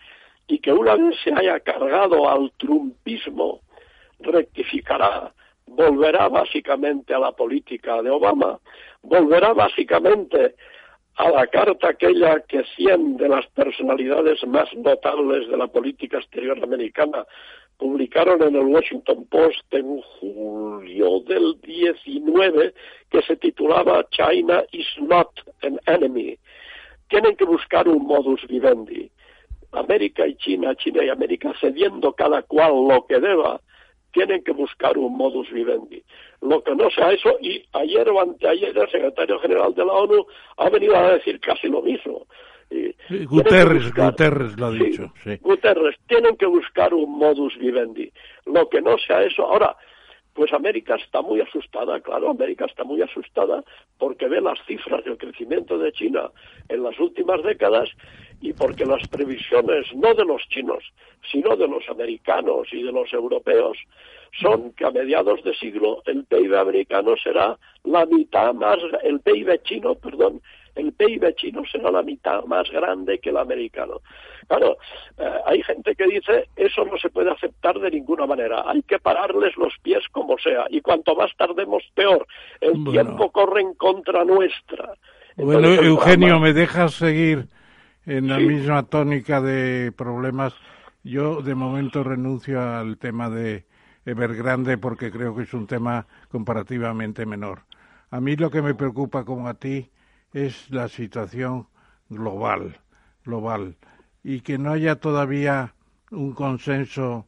y 0.47 0.59
que 0.59 0.71
una 0.71 0.95
vez 0.95 1.15
se 1.23 1.33
haya 1.33 1.59
cargado 1.59 2.29
al 2.29 2.51
trumpismo, 2.57 3.61
rectificará, 4.19 5.33
volverá 5.67 6.27
básicamente 6.29 7.13
a 7.13 7.19
la 7.19 7.31
política 7.31 8.01
de 8.01 8.09
Obama, 8.09 8.59
volverá 9.01 9.53
básicamente 9.53 10.55
a 11.15 11.29
la 11.29 11.47
carta 11.47 11.89
aquella 11.89 12.39
que 12.41 12.63
cien 12.75 13.17
de 13.17 13.27
las 13.27 13.45
personalidades 13.47 14.45
más 14.47 14.73
notables 14.75 15.47
de 15.49 15.57
la 15.57 15.67
política 15.67 16.17
exterior 16.17 16.61
americana 16.63 17.25
publicaron 17.77 18.41
en 18.43 18.55
el 18.55 18.65
Washington 18.65 19.25
Post 19.25 19.73
en 19.73 19.99
julio 20.01 21.19
del 21.21 21.59
19 21.61 22.73
que 23.09 23.21
se 23.23 23.35
titulaba 23.37 24.07
China 24.11 24.63
is 24.71 24.87
not 24.99 25.29
an 25.63 25.79
enemy. 25.87 26.37
Tienen 27.09 27.35
que 27.35 27.45
buscar 27.45 27.87
un 27.87 28.05
modus 28.05 28.45
vivendi. 28.47 29.11
América 29.73 30.27
y 30.27 30.35
China, 30.35 30.75
China 30.75 31.03
y 31.03 31.09
América, 31.09 31.53
cediendo 31.59 32.13
cada 32.13 32.43
cual 32.43 32.87
lo 32.87 33.05
que 33.07 33.19
deba, 33.19 33.59
tienen 34.11 34.43
que 34.43 34.51
buscar 34.51 34.97
un 34.97 35.17
modus 35.17 35.49
vivendi. 35.51 36.03
Lo 36.41 36.63
que 36.63 36.75
no 36.75 36.89
sea 36.89 37.11
eso, 37.11 37.37
y 37.39 37.63
ayer 37.73 38.09
o 38.09 38.19
anteayer 38.19 38.75
el 38.75 38.89
secretario 38.89 39.39
general 39.39 39.73
de 39.75 39.85
la 39.85 39.93
ONU 39.93 40.25
ha 40.57 40.69
venido 40.69 40.95
a 40.95 41.13
decir 41.13 41.39
casi 41.39 41.67
lo 41.67 41.81
mismo. 41.81 42.25
Guterres, 43.25 43.93
Guterres 43.93 44.57
lo 44.57 44.67
ha 44.67 44.71
dicho. 44.71 45.13
Guterres, 45.41 45.97
tienen 46.07 46.37
que 46.37 46.45
buscar 46.45 46.93
un 46.93 47.17
modus 47.17 47.57
vivendi. 47.57 48.11
Lo 48.45 48.69
que 48.69 48.81
no 48.81 48.97
sea 48.97 49.23
eso. 49.23 49.43
Ahora, 49.43 49.75
Pues 50.33 50.53
América 50.53 50.95
está 50.95 51.21
muy 51.21 51.41
asustada, 51.41 51.99
claro, 51.99 52.29
América 52.29 52.65
está 52.65 52.85
muy 52.85 53.01
asustada 53.01 53.63
porque 53.97 54.29
ve 54.29 54.39
las 54.39 54.57
cifras 54.65 55.03
del 55.03 55.17
crecimiento 55.17 55.77
de 55.77 55.91
China 55.91 56.31
en 56.69 56.83
las 56.83 56.97
últimas 56.99 57.43
décadas 57.43 57.89
y 58.41 58.53
porque 58.53 58.85
las 58.85 59.07
previsiones 59.07 59.85
no 59.95 60.13
de 60.13 60.25
los 60.25 60.41
chinos, 60.49 60.83
sino 61.31 61.55
de 61.55 61.67
los 61.67 61.87
americanos 61.89 62.67
y 62.71 62.81
de 62.81 62.91
los 62.91 63.13
europeos 63.13 63.77
son 64.39 64.71
que 64.73 64.85
a 64.85 64.91
mediados 64.91 65.43
de 65.43 65.53
siglo 65.55 66.01
el 66.05 66.25
PIB 66.25 66.55
americano 66.55 67.15
será 67.21 67.57
la 67.83 68.05
mitad 68.05 68.53
más, 68.53 68.77
el 69.03 69.19
PIB 69.19 69.61
chino, 69.63 69.95
perdón, 69.95 70.41
el 70.75 70.93
PIB 70.93 71.35
chino 71.35 71.63
será 71.69 71.91
la 71.91 72.01
mitad 72.01 72.43
más 72.45 72.69
grande 72.71 73.19
que 73.19 73.29
el 73.29 73.37
americano. 73.37 73.99
Claro, 74.47 74.77
eh, 75.17 75.31
hay 75.45 75.61
gente 75.63 75.93
que 75.95 76.05
dice 76.05 76.47
eso 76.55 76.85
no 76.85 76.97
se 76.97 77.09
puede 77.09 77.29
aceptar 77.29 77.77
de 77.79 77.91
ninguna 77.91 78.25
manera, 78.25 78.63
hay 78.65 78.81
que 78.83 78.99
pararles 78.99 79.55
los 79.57 79.73
pies 79.83 80.03
como 80.11 80.37
sea, 80.39 80.65
y 80.69 80.81
cuanto 80.81 81.13
más 81.13 81.31
tardemos 81.37 81.83
peor, 81.93 82.25
el 82.59 82.83
tiempo 82.85 83.31
corre 83.31 83.61
en 83.61 83.73
contra 83.75 84.23
nuestra. 84.23 84.93
bueno, 85.35 85.67
Eugenio, 85.67 86.39
¿me 86.39 86.53
dejas 86.53 86.93
seguir 86.93 87.47
en 88.05 88.27
la 88.27 88.39
misma 88.39 88.83
tónica 88.83 89.41
de 89.41 89.91
problemas? 89.91 90.53
Yo 91.03 91.41
de 91.41 91.55
momento 91.55 92.03
renuncio 92.03 92.61
al 92.61 92.97
tema 92.97 93.29
de 93.29 93.65
Evergrande 94.05 94.77
porque 94.77 95.11
creo 95.11 95.35
que 95.35 95.43
es 95.43 95.53
un 95.53 95.67
tema 95.67 96.07
comparativamente 96.29 97.25
menor. 97.25 97.63
A 98.09 98.19
mí 98.19 98.35
lo 98.35 98.51
que 98.51 98.61
me 98.61 98.75
preocupa 98.75 99.23
como 99.23 99.47
a 99.47 99.55
ti 99.55 99.91
es 100.33 100.69
la 100.69 100.87
situación 100.87 101.67
global, 102.09 102.79
global, 103.23 103.77
y 104.23 104.41
que 104.41 104.57
no 104.57 104.71
haya 104.71 104.97
todavía 104.97 105.75
un 106.11 106.33
consenso 106.33 107.27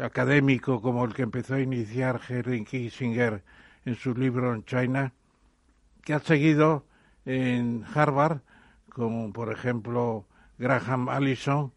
académico 0.00 0.80
como 0.80 1.04
el 1.04 1.12
que 1.12 1.22
empezó 1.22 1.54
a 1.54 1.60
iniciar 1.60 2.20
Henry 2.26 2.64
Kissinger 2.64 3.42
en 3.84 3.94
su 3.96 4.14
libro 4.14 4.54
en 4.54 4.64
China, 4.64 5.12
que 6.02 6.14
ha 6.14 6.20
seguido 6.20 6.86
en 7.24 7.84
Harvard, 7.94 8.40
como 8.94 9.32
por 9.32 9.52
ejemplo 9.52 10.26
Graham 10.58 11.08
Allison, 11.08 11.72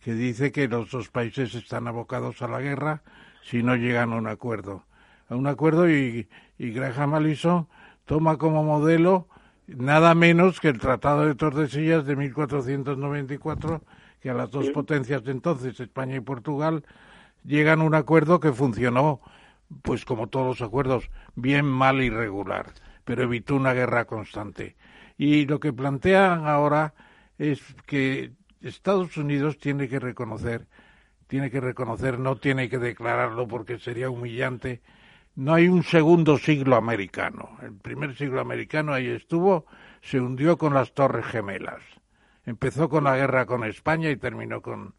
que 0.00 0.14
dice 0.14 0.52
que 0.52 0.68
los 0.68 0.90
dos 0.90 1.08
países 1.08 1.54
están 1.54 1.88
abocados 1.88 2.42
a 2.42 2.48
la 2.48 2.60
guerra 2.60 3.02
si 3.42 3.62
no 3.62 3.76
llegan 3.76 4.12
a 4.12 4.16
un 4.16 4.26
acuerdo. 4.26 4.84
A 5.28 5.36
un 5.36 5.46
acuerdo 5.46 5.90
y, 5.90 6.28
y 6.58 6.70
Graham 6.70 7.14
Allison 7.14 7.68
toma 8.04 8.38
como 8.38 8.62
modelo 8.62 9.28
nada 9.66 10.14
menos 10.14 10.60
que 10.60 10.68
el 10.68 10.78
Tratado 10.78 11.26
de 11.26 11.34
Tordesillas 11.34 12.06
de 12.06 12.16
1494, 12.16 13.82
que 14.20 14.30
a 14.30 14.34
las 14.34 14.50
dos 14.50 14.70
potencias 14.70 15.24
de 15.24 15.32
entonces, 15.32 15.78
España 15.80 16.16
y 16.16 16.20
Portugal, 16.20 16.84
llegan 17.44 17.80
a 17.80 17.84
un 17.84 17.94
acuerdo 17.94 18.40
que 18.40 18.52
funcionó, 18.52 19.20
pues 19.82 20.04
como 20.04 20.28
todos 20.28 20.46
los 20.46 20.62
acuerdos, 20.62 21.10
bien, 21.34 21.66
mal 21.66 22.02
y 22.02 22.10
regular, 22.10 22.66
pero 23.04 23.24
evitó 23.24 23.56
una 23.56 23.72
guerra 23.72 24.04
constante. 24.04 24.76
Y 25.18 25.46
lo 25.46 25.60
que 25.60 25.72
plantean 25.72 26.46
ahora 26.46 26.94
es 27.38 27.60
que 27.86 28.32
Estados 28.60 29.16
Unidos 29.16 29.58
tiene 29.58 29.88
que 29.88 29.98
reconocer, 29.98 30.66
tiene 31.26 31.50
que 31.50 31.60
reconocer, 31.60 32.18
no 32.18 32.36
tiene 32.36 32.68
que 32.68 32.78
declararlo 32.78 33.48
porque 33.48 33.78
sería 33.78 34.10
humillante, 34.10 34.82
no 35.34 35.54
hay 35.54 35.68
un 35.68 35.82
segundo 35.82 36.38
siglo 36.38 36.76
americano. 36.76 37.58
El 37.62 37.74
primer 37.74 38.16
siglo 38.16 38.40
americano 38.40 38.92
ahí 38.92 39.08
estuvo, 39.08 39.66
se 40.00 40.20
hundió 40.20 40.56
con 40.56 40.74
las 40.74 40.92
Torres 40.94 41.26
Gemelas. 41.26 41.82
Empezó 42.44 42.88
con 42.88 43.04
la 43.04 43.16
guerra 43.16 43.44
con 43.44 43.64
España 43.64 44.10
y 44.10 44.16
terminó 44.16 44.62
con. 44.62 44.94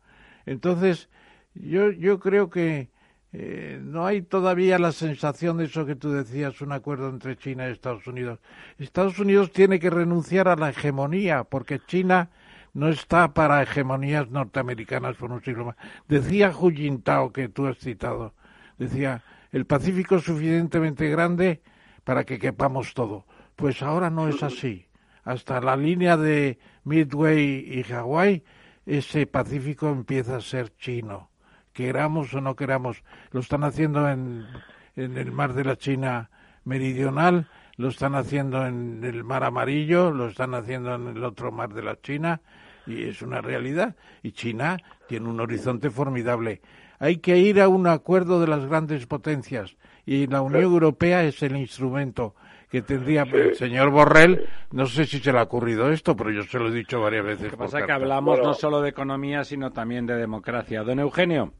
Entonces, 0.46 1.10
yo, 1.54 1.92
yo 1.92 2.20
creo 2.20 2.50
que 2.50 2.90
eh, 3.34 3.80
no 3.84 4.06
hay 4.06 4.22
todavía 4.22 4.80
la 4.80 4.92
sensación 4.92 5.58
de 5.58 5.66
eso 5.66 5.86
que 5.86 5.96
tú 5.96 6.12
decías, 6.12 6.62
un 6.62 6.72
acuerdo 6.72 7.10
entre 7.10 7.38
China 7.38 7.68
y 7.68 7.72
Estados 7.72 8.08
Unidos. 8.08 8.40
Estados 8.78 9.20
Unidos 9.20 9.52
tiene 9.52 9.80
que 9.80 9.90
renunciar 9.90 10.48
a 10.48 10.56
la 10.56 10.70
hegemonía, 10.70 11.44
porque 11.44 11.80
China 11.86 12.30
no 12.74 12.90
está 12.90 13.34
para 13.34 13.62
hegemonías 13.62 14.30
norteamericanas 14.30 15.16
por 15.18 15.32
un 15.32 15.44
siglo 15.44 15.66
más. 15.66 15.76
Decía 16.08 16.54
Hu 16.58 16.72
Jintao, 16.72 17.34
que 17.34 17.50
tú 17.50 17.68
has 17.68 17.78
citado, 17.80 18.34
decía, 18.78 19.24
el 19.52 19.66
Pacífico 19.66 20.16
es 20.16 20.24
suficientemente 20.24 21.10
grande 21.10 21.62
para 22.04 22.24
que 22.24 22.40
quepamos 22.40 22.94
todo. 22.94 23.26
Pues 23.56 23.82
ahora 23.82 24.10
no 24.10 24.28
es 24.28 24.44
así. 24.44 24.88
Hasta 25.24 25.60
la 25.60 25.76
línea 25.76 26.16
de 26.16 26.60
Midway 26.84 27.80
y 27.80 27.84
Hawái, 27.84 28.44
ese 28.86 29.28
Pacífico 29.28 29.90
empieza 29.90 30.38
a 30.38 30.42
ser 30.42 30.76
chino. 30.78 31.30
Queramos 31.78 32.34
o 32.34 32.42
no 32.42 32.56
queramos. 32.56 33.04
Lo 33.30 33.40
están 33.40 33.64
haciendo 33.64 34.10
en, 34.10 34.48
en 34.96 35.16
el 35.16 35.32
mar 35.32 35.54
de 35.54 35.64
la 35.64 35.76
China 35.76 36.32
meridional, 36.64 37.48
lo 37.76 37.90
están 37.90 38.16
haciendo 38.16 38.66
en 38.66 39.04
el 39.04 39.24
mar 39.24 39.44
amarillo, 39.44 40.10
lo 40.10 40.28
están 40.28 40.56
haciendo 40.56 40.96
en 40.96 41.08
el 41.10 41.24
otro 41.24 41.52
mar 41.52 41.76
de 41.76 41.84
la 41.84 42.02
China, 42.02 42.42
y 42.88 43.04
es 43.04 43.22
una 43.22 43.42
realidad. 43.42 43.96
Y 44.24 44.32
China 44.32 44.78
tiene 45.08 45.30
un 45.30 45.40
horizonte 45.40 45.92
formidable 45.92 46.62
hay 47.00 47.18
que 47.18 47.38
ir 47.38 47.62
a 47.62 47.68
un 47.68 47.88
acuerdo 47.88 48.40
de 48.40 48.48
las 48.48 48.66
grandes 48.66 49.06
potencias 49.06 49.76
y 50.06 50.28
la 50.28 50.42
Unión 50.42 50.64
Europea 50.64 51.24
es 51.24 51.42
el 51.44 51.56
instrumento 51.56 52.36
que 52.70 52.82
tendría 52.82 53.22
el 53.24 53.56
señor 53.56 53.92
Borrell. 53.92 54.46
No 54.72 54.88
sé 54.88 55.06
si 55.06 55.20
se 55.20 55.32
le 55.32 55.40
ha 55.40 55.44
ocurrido 55.44 55.92
esto, 55.92 56.16
pero 56.16 56.32
yo 56.32 56.44
se 56.44 56.60
lo 56.60 56.70
he 56.70 56.72
dicho 56.72 57.00
varias 57.00 57.26
veces. 57.26 57.46
Lo 57.46 57.52
que 57.52 57.58
pasa 57.58 57.80
es 57.80 57.86
que 57.86 57.92
hablamos 57.92 58.40
no 58.40 58.54
solo 58.54 58.82
de 58.82 58.90
economía, 58.90 59.44
sino 59.44 59.72
también 59.72 60.06
de 60.06 60.16
democracia. 60.16 60.84
Don 60.84 61.00
Eugenio. 61.00 61.54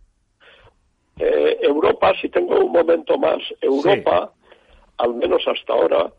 Eh, 1.20 1.58
Europa, 1.62 2.14
si 2.22 2.30
tengo 2.30 2.60
un 2.60 2.72
momento 2.72 3.18
más, 3.18 3.42
Europa, 3.62 4.32
al 4.98 5.16
menos 5.16 5.48
hasta 5.48 5.74
ahora, 5.74 6.12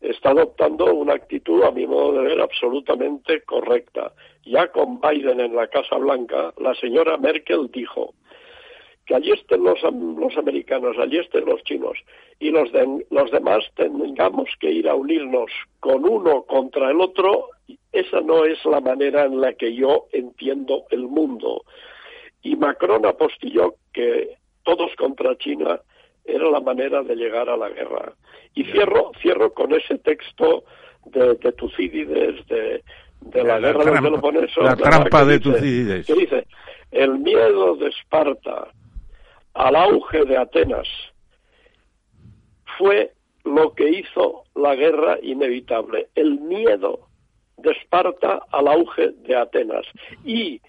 está 0.00 0.30
adoptando 0.30 0.92
una 0.92 1.14
actitud, 1.14 1.62
a 1.62 1.70
mi 1.70 1.86
modo 1.86 2.12
de 2.12 2.28
ver, 2.28 2.40
absolutamente 2.40 3.42
correcta. 3.42 4.12
Ya 4.44 4.68
con 4.68 5.00
Biden 5.00 5.40
en 5.40 5.56
la 5.56 5.66
Casa 5.68 5.96
Blanca, 5.96 6.52
la 6.58 6.74
señora 6.74 7.16
Merkel 7.16 7.70
dijo, 7.72 8.14
que 9.06 9.14
allí 9.14 9.32
estén 9.32 9.64
los, 9.64 9.82
los 9.82 10.36
americanos, 10.36 10.96
allí 10.98 11.18
estén 11.18 11.44
los 11.44 11.62
chinos 11.64 11.98
y 12.38 12.50
los, 12.50 12.70
los 13.10 13.30
demás 13.30 13.64
tengamos 13.76 14.48
que 14.60 14.70
ir 14.70 14.88
a 14.88 14.94
unirnos 14.94 15.50
con 15.80 16.08
uno 16.08 16.42
contra 16.44 16.90
el 16.90 17.00
otro, 17.00 17.50
esa 17.92 18.20
no 18.20 18.44
es 18.44 18.64
la 18.64 18.80
manera 18.80 19.24
en 19.24 19.40
la 19.40 19.52
que 19.54 19.74
yo 19.74 20.06
entiendo 20.12 20.84
el 20.90 21.02
mundo. 21.02 21.64
Y 22.42 22.56
Macron 22.56 23.06
apostilló 23.06 23.74
que 23.92 24.36
todos 24.64 24.94
contra 24.96 25.36
China 25.38 25.80
era 26.24 26.50
la 26.50 26.60
manera 26.60 27.02
de 27.02 27.14
llegar 27.14 27.48
a 27.48 27.56
la 27.56 27.68
guerra. 27.68 28.12
Y 28.54 28.64
cierro, 28.64 29.12
cierro 29.20 29.52
con 29.52 29.72
ese 29.74 29.98
texto 29.98 30.64
de, 31.06 31.34
de 31.34 31.52
Tucídides, 31.52 32.46
de, 32.46 32.82
de 33.20 33.44
la, 33.44 33.58
guerra 33.58 33.84
del 33.84 34.02
Peloponeso. 34.02 34.62
La 34.62 34.76
trampa 34.76 35.24
de 35.24 35.40
Tucídides. 35.40 36.06
Que 36.06 36.14
dice, 36.14 36.46
el 36.90 37.18
miedo 37.18 37.76
de 37.76 37.88
Esparta 37.88 38.68
al 39.54 39.76
auge 39.76 40.24
de 40.24 40.36
Atenas 40.36 40.88
fue 42.78 43.12
lo 43.44 43.74
que 43.74 43.88
hizo 43.88 44.44
la 44.54 44.74
guerra 44.74 45.18
inevitable, 45.22 46.08
el 46.14 46.40
miedo 46.40 47.08
de 47.58 47.72
Esparta 47.72 48.40
al 48.50 48.68
auge 48.68 49.10
de 49.10 49.36
Atenas. 49.36 49.86
Y 50.24 50.60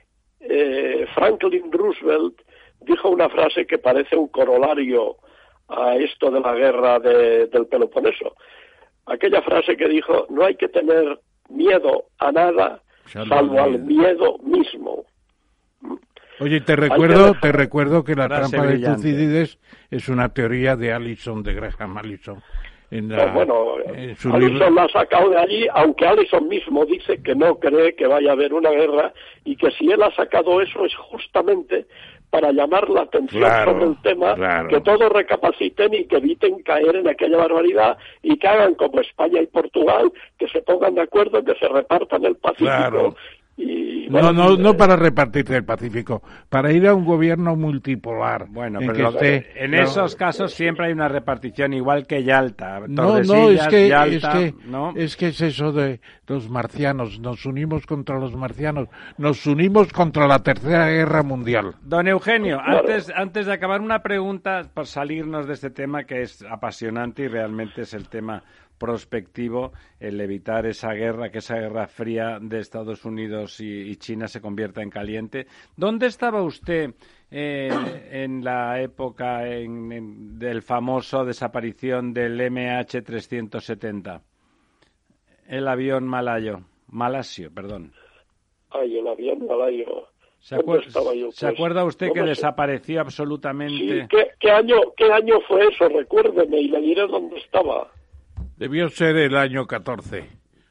eh, 0.41 1.07
Franklin 1.15 1.71
Roosevelt 1.71 2.41
dijo 2.85 3.09
una 3.09 3.29
frase 3.29 3.65
que 3.65 3.77
parece 3.77 4.15
un 4.15 4.27
corolario 4.27 5.17
a 5.67 5.95
esto 5.95 6.31
de 6.31 6.39
la 6.39 6.53
guerra 6.53 6.99
del 6.99 7.67
Peloponeso. 7.67 8.35
Aquella 9.05 9.41
frase 9.41 9.75
que 9.77 9.87
dijo, 9.87 10.27
no 10.29 10.45
hay 10.45 10.55
que 10.55 10.67
tener 10.67 11.19
miedo 11.49 12.05
a 12.19 12.31
nada 12.31 12.81
salvo 13.05 13.61
al 13.61 13.79
miedo 13.79 14.37
mismo. 14.39 15.05
Oye, 16.39 16.59
te 16.61 16.75
recuerdo, 16.75 17.33
te 17.41 17.51
recuerdo 17.51 18.03
que 18.03 18.15
la 18.15 18.27
trampa 18.27 18.65
de 18.65 18.79
Tucídides 18.79 19.57
es 19.89 20.09
una 20.09 20.29
teoría 20.29 20.75
de 20.75 20.91
Allison, 20.91 21.43
de 21.43 21.53
Graham 21.53 21.97
Allison. 21.97 22.41
En 22.91 23.09
bueno, 23.33 23.75
Allison 24.31 24.75
la 24.75 24.83
ha 24.83 24.89
sacado 24.89 25.29
de 25.29 25.37
allí, 25.37 25.67
aunque 25.73 26.05
Allison 26.05 26.47
mismo 26.47 26.85
dice 26.85 27.21
que 27.23 27.35
no 27.35 27.57
cree 27.57 27.95
que 27.95 28.05
vaya 28.05 28.29
a 28.29 28.33
haber 28.33 28.53
una 28.53 28.69
guerra 28.69 29.13
y 29.43 29.55
que 29.55 29.71
si 29.71 29.91
él 29.91 30.03
ha 30.03 30.11
sacado 30.11 30.61
eso 30.61 30.85
es 30.85 30.93
justamente 30.95 31.87
para 32.29 32.51
llamar 32.51 32.89
la 32.89 33.01
atención 33.01 33.49
sobre 33.63 33.85
el 33.85 34.01
tema, 34.01 34.67
que 34.67 34.81
todos 34.81 35.11
recapaciten 35.11 35.93
y 35.93 36.05
que 36.05 36.17
eviten 36.17 36.61
caer 36.63 36.97
en 36.97 37.07
aquella 37.07 37.37
barbaridad 37.37 37.97
y 38.21 38.37
que 38.37 38.47
hagan 38.47 38.75
como 38.75 38.99
España 39.01 39.41
y 39.41 39.47
Portugal, 39.47 40.11
que 40.37 40.47
se 40.49 40.61
pongan 40.61 40.95
de 40.95 41.01
acuerdo, 41.01 41.43
que 41.43 41.55
se 41.55 41.67
repartan 41.67 42.25
el 42.25 42.35
Pacífico 42.35 43.15
y, 43.57 43.84
No, 44.09 44.33
no, 44.33 44.57
no 44.57 44.77
para 44.77 44.95
repartirse 44.95 45.55
el 45.55 45.65
Pacífico, 45.65 46.21
para 46.49 46.71
ir 46.71 46.87
a 46.87 46.93
un 46.93 47.05
gobierno 47.05 47.55
multipolar. 47.55 48.47
Bueno, 48.49 48.79
pero 48.85 49.13
en 49.21 49.73
esos 49.73 50.15
casos 50.15 50.53
siempre 50.53 50.87
hay 50.87 50.93
una 50.93 51.07
repartición 51.07 51.73
igual 51.73 52.05
que 52.07 52.23
Yalta. 52.23 52.81
No, 52.87 53.21
no, 53.21 53.49
es 53.49 53.67
que, 53.67 53.87
es, 53.87 54.25
que 54.25 54.53
es 54.95 55.15
que 55.17 55.27
es 55.27 55.41
eso 55.41 55.71
de 55.71 55.99
los 56.27 56.49
marcianos. 56.49 57.19
Nos 57.19 57.45
unimos 57.45 57.85
contra 57.85 58.19
los 58.19 58.35
marcianos, 58.35 58.89
nos 59.17 59.45
unimos 59.45 59.91
contra 59.91 60.27
la 60.27 60.39
Tercera 60.39 60.89
Guerra 60.89 61.23
Mundial. 61.23 61.75
Don 61.81 62.07
Eugenio, 62.07 62.59
antes, 62.59 63.11
antes 63.15 63.45
de 63.45 63.53
acabar, 63.53 63.81
una 63.81 63.99
pregunta 63.99 64.63
para 64.73 64.85
salirnos 64.85 65.47
de 65.47 65.53
este 65.53 65.69
tema 65.69 66.03
que 66.03 66.21
es 66.21 66.43
apasionante 66.49 67.23
y 67.23 67.27
realmente 67.27 67.81
es 67.81 67.93
el 67.93 68.07
tema 68.07 68.43
prospectivo 68.77 69.71
el 69.99 70.19
evitar 70.21 70.65
esa 70.65 70.93
guerra, 70.93 71.29
que 71.29 71.39
esa 71.39 71.55
guerra 71.55 71.87
fría 71.87 72.39
de 72.41 72.59
Estados 72.59 73.05
Unidos 73.05 73.59
y, 73.59 73.95
China 73.97 74.27
se 74.27 74.41
convierta 74.41 74.81
en 74.81 74.89
caliente. 74.89 75.47
¿Dónde 75.75 76.07
estaba 76.07 76.43
usted 76.43 76.93
eh, 77.31 77.69
en 78.11 78.43
la 78.43 78.81
época 78.81 79.39
del 79.39 80.61
famoso 80.61 81.25
desaparición 81.25 82.13
del 82.13 82.39
MH370? 82.39 84.21
El 85.47 85.67
avión 85.67 86.07
malayo, 86.07 86.61
malasio, 86.87 87.53
perdón. 87.53 87.93
Ay, 88.71 88.97
el 88.97 89.07
avión 89.07 89.45
malayo. 89.45 90.07
¿Se, 90.45 90.55
acuerda 91.47 91.83
usted 91.85 92.11
que 92.13 92.21
desapareció 92.21 93.01
absolutamente? 93.01 94.07
¿Qué, 94.39 94.51
año, 94.51 94.75
¿Qué 94.95 95.11
año 95.11 95.39
fue 95.47 95.65
eso? 95.67 95.89
Recuérdeme 95.89 96.59
y 96.59 96.67
le 96.67 96.81
diré 96.81 97.07
dónde 97.07 97.37
estaba. 97.37 97.89
Debió 98.57 98.89
ser 98.89 99.17
el 99.17 99.35
año 99.35 99.65
14. 99.65 100.29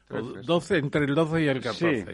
12, 0.09 0.77
entre 0.77 1.05
el 1.05 1.15
12 1.15 1.43
y 1.43 1.47
el 1.47 1.61
14. 1.61 2.05
Sí. 2.05 2.11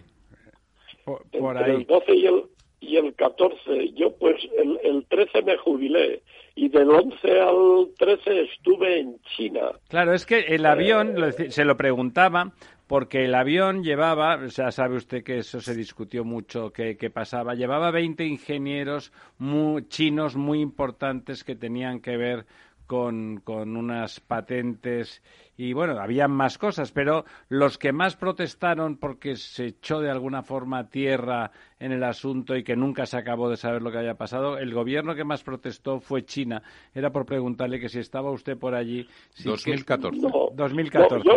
Por, 1.04 1.58
entre 1.58 1.76
el 1.76 1.86
12 1.86 2.16
y 2.16 2.26
el, 2.26 2.44
y 2.80 2.98
el 2.98 3.16
14. 3.16 3.94
Yo 3.94 4.16
pues 4.18 4.38
el, 4.58 4.80
el 4.84 5.06
13 5.08 5.42
me 5.44 5.58
jubilé 5.58 6.22
y 6.56 6.70
del 6.70 6.90
11 6.90 7.40
al 7.40 7.90
13 7.98 8.42
estuve 8.42 9.00
en 9.00 9.20
China. 9.36 9.72
Claro, 9.88 10.14
es 10.14 10.26
que 10.26 10.40
el 10.40 10.66
avión, 10.66 11.16
se 11.50 11.66
lo 11.66 11.78
preguntaba, 11.78 12.52
porque 12.88 13.24
el 13.24 13.36
avión 13.36 13.84
llevaba, 13.84 14.36
o 14.36 14.50
sea, 14.50 14.72
sabe 14.72 14.98
usted 14.98 15.24
que 15.24 15.38
eso 15.38 15.62
se 15.62 15.76
discutió 15.76 16.26
mucho, 16.26 16.72
que, 16.72 16.96
pasaba, 17.10 17.56
llevaba 17.56 17.90
20 17.92 18.26
ingenieros 18.26 19.14
muy, 19.38 19.88
chinos 19.88 20.36
muy 20.36 20.60
importantes 20.60 21.44
que 21.44 21.56
tenían 21.56 22.02
que 22.02 22.18
ver 22.18 22.46
con, 22.88 23.40
con, 23.46 23.78
unas 23.78 24.20
patentes 24.20 25.24
y 25.62 25.74
bueno, 25.74 25.99
habían 25.99 26.32
más 26.32 26.57
cosas, 26.57 26.91
pero 26.91 27.24
los 27.47 27.78
que 27.78 27.91
más 27.91 28.16
protestaron 28.16 28.97
porque 28.97 29.36
se 29.36 29.68
echó 29.68 29.99
de 29.99 30.09
alguna 30.09 30.41
forma 30.41 30.89
tierra 30.89 31.51
en 31.80 31.91
el 31.91 32.03
asunto 32.03 32.55
y 32.55 32.64
que 32.64 32.76
nunca 32.76 33.05
se 33.05 33.18
acabó 33.18 33.47
de 33.47 33.57
saber 33.57 33.84
lo 33.84 33.91
que 33.91 33.99
había 33.99 34.16
pasado, 34.16 34.57
el 34.57 34.74
gobierno 34.74 35.14
que 35.14 35.24
más 35.24 35.43
protestó 35.43 35.99
fue 35.99 36.26
China. 36.26 36.64
Era 36.95 37.12
por 37.12 37.28
preguntarle 37.28 37.80
que 37.80 37.89
si 37.89 37.99
estaba 37.99 38.32
usted 38.32 38.57
por 38.57 38.74
allí. 38.74 39.07
2014. 39.45 40.20
2014. 40.55 41.30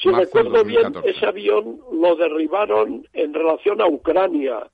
si 0.00 0.10
recuerdo 0.10 0.62
bien, 0.62 0.92
ese 1.04 1.26
avión 1.26 1.80
lo 2.00 2.14
derribaron 2.14 3.04
en 3.12 3.34
relación 3.34 3.80
a 3.80 3.88
Ucrania 3.88 4.70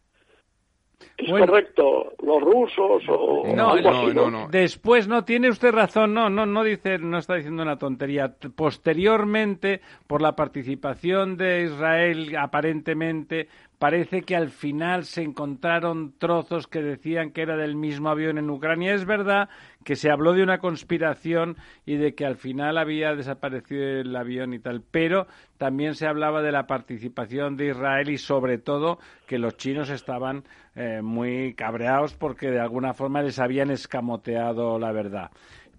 es 1.16 1.30
correcto, 1.30 2.12
los 2.22 2.40
rusos 2.42 3.03
o 3.09 3.44
no, 3.55 3.76
no, 3.76 4.30
no, 4.30 4.48
Después 4.48 5.07
no 5.07 5.24
tiene 5.24 5.48
usted 5.51 5.72
razón, 5.72 6.14
no, 6.14 6.30
no, 6.30 6.46
no 6.46 6.64
dice, 6.64 6.98
no 6.98 7.18
está 7.18 7.34
diciendo 7.34 7.62
una 7.62 7.78
tontería. 7.78 8.34
Posteriormente, 8.55 9.80
por 10.07 10.22
la 10.22 10.34
participación 10.36 11.36
de 11.36 11.64
Israel, 11.64 12.36
aparentemente 12.36 13.48
parece 13.81 14.20
que 14.20 14.37
al 14.37 14.51
final 14.51 15.07
se 15.07 15.22
encontraron 15.22 16.12
trozos 16.18 16.66
que 16.66 16.83
decían 16.83 17.31
que 17.31 17.41
era 17.41 17.57
del 17.57 17.76
mismo 17.76 18.11
avión 18.11 18.37
en 18.37 18.51
Ucrania. 18.51 18.93
Es 18.93 19.07
verdad 19.07 19.49
que 19.85 19.97
se 19.97 20.11
habló 20.11 20.35
de 20.35 20.43
una 20.43 20.59
conspiración 20.59 21.57
y 21.87 21.97
de 21.97 22.14
que 22.14 22.26
al 22.26 22.37
final 22.37 22.76
había 22.76 23.14
desaparecido 23.14 23.83
el 23.83 24.14
avión 24.14 24.53
y 24.53 24.59
tal, 24.59 24.83
pero 24.83 25.26
también 25.57 25.95
se 25.95 26.07
hablaba 26.07 26.43
de 26.43 26.53
la 26.53 26.66
participación 26.66 27.57
de 27.57 27.68
Israel 27.68 28.11
y 28.11 28.18
sobre 28.18 28.59
todo 28.59 28.99
que 29.26 29.39
los 29.39 29.57
chinos 29.57 29.89
estaban 29.89 30.45
eh, 30.74 31.01
muy 31.03 31.55
cabreados 31.55 32.12
porque 32.12 32.51
de 32.51 32.61
alguna 32.61 32.93
forma 32.93 33.22
les 33.22 33.39
habían 33.39 33.70
escamoteado 33.70 34.78
la 34.78 34.93
verdad 34.93 35.31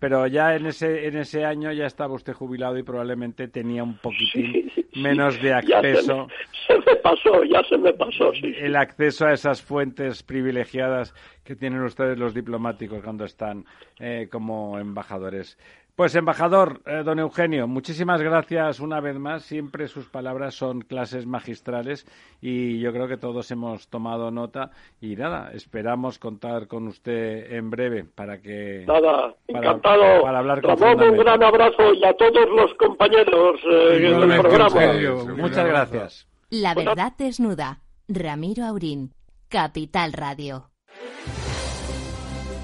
pero 0.01 0.25
ya 0.25 0.55
en 0.55 0.65
ese 0.65 1.05
en 1.05 1.15
ese 1.15 1.45
año 1.45 1.71
ya 1.71 1.85
estaba 1.85 2.15
usted 2.15 2.33
jubilado 2.33 2.75
y 2.75 2.81
probablemente 2.81 3.47
tenía 3.47 3.83
un 3.83 3.99
poquitín 3.99 4.71
menos 4.95 5.39
de 5.39 5.53
acceso. 5.53 6.27
Se 6.65 6.75
me, 6.75 6.95
pasó, 7.03 7.43
ya 7.43 7.61
se 7.69 7.77
me 7.77 7.93
pasó, 7.93 8.31
El 8.33 8.75
acceso 8.77 9.27
a 9.27 9.33
esas 9.33 9.61
fuentes 9.61 10.23
privilegiadas 10.23 11.13
que 11.43 11.55
tienen 11.55 11.83
ustedes 11.83 12.17
los 12.17 12.33
diplomáticos 12.33 13.03
cuando 13.03 13.25
están 13.25 13.65
eh, 13.99 14.27
como 14.31 14.79
embajadores. 14.79 15.59
Pues, 16.01 16.15
embajador, 16.15 16.81
eh, 16.87 17.03
don 17.05 17.19
Eugenio, 17.19 17.67
muchísimas 17.67 18.23
gracias 18.23 18.79
una 18.79 18.99
vez 18.99 19.19
más. 19.19 19.43
Siempre 19.43 19.87
sus 19.87 20.07
palabras 20.07 20.55
son 20.55 20.81
clases 20.81 21.27
magistrales 21.27 22.07
y 22.41 22.79
yo 22.79 22.91
creo 22.91 23.07
que 23.07 23.17
todos 23.17 23.51
hemos 23.51 23.87
tomado 23.87 24.31
nota. 24.31 24.71
Y 24.99 25.15
nada, 25.15 25.51
esperamos 25.53 26.17
contar 26.17 26.65
con 26.65 26.87
usted 26.87 27.53
en 27.53 27.69
breve 27.69 28.03
para 28.03 28.41
que. 28.41 28.83
Nada, 28.87 29.35
encantado. 29.47 30.23
Para 30.23 30.39
hablar 30.39 30.63
con 30.63 30.71
un 30.83 31.17
gran 31.17 31.43
abrazo 31.43 31.93
y 31.93 32.03
a 32.03 32.13
todos 32.13 32.49
los 32.49 32.73
compañeros 32.79 33.59
eh, 33.71 33.99
del 33.99 34.41
programa. 34.41 35.35
Muchas 35.37 35.67
gracias. 35.67 36.27
La 36.49 36.73
verdad 36.73 37.13
desnuda. 37.15 37.77
Ramiro 38.07 38.65
Aurín, 38.65 39.13
Capital 39.49 40.13
Radio. 40.13 40.70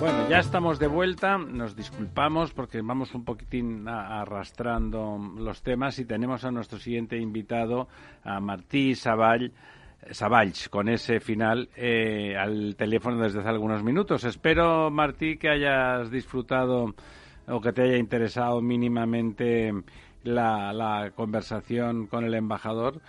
Bueno, 0.00 0.28
ya 0.28 0.38
estamos 0.38 0.78
de 0.78 0.86
vuelta, 0.86 1.38
nos 1.38 1.74
disculpamos 1.74 2.52
porque 2.52 2.80
vamos 2.82 3.12
un 3.16 3.24
poquitín 3.24 3.88
arrastrando 3.88 5.18
los 5.36 5.60
temas 5.64 5.98
y 5.98 6.04
tenemos 6.04 6.44
a 6.44 6.52
nuestro 6.52 6.78
siguiente 6.78 7.16
invitado, 7.18 7.88
a 8.22 8.38
Martí 8.38 8.94
Savall, 8.94 9.50
Savalls, 10.12 10.68
con 10.68 10.88
ese 10.88 11.18
final 11.18 11.68
eh, 11.76 12.36
al 12.38 12.76
teléfono 12.76 13.20
desde 13.20 13.40
hace 13.40 13.48
algunos 13.48 13.82
minutos. 13.82 14.22
Espero, 14.22 14.88
Martí, 14.88 15.36
que 15.36 15.48
hayas 15.48 16.12
disfrutado 16.12 16.94
o 17.48 17.60
que 17.60 17.72
te 17.72 17.82
haya 17.82 17.96
interesado 17.96 18.60
mínimamente 18.60 19.72
la, 20.22 20.72
la 20.72 21.10
conversación 21.10 22.06
con 22.06 22.24
el 22.24 22.34
embajador. 22.34 23.00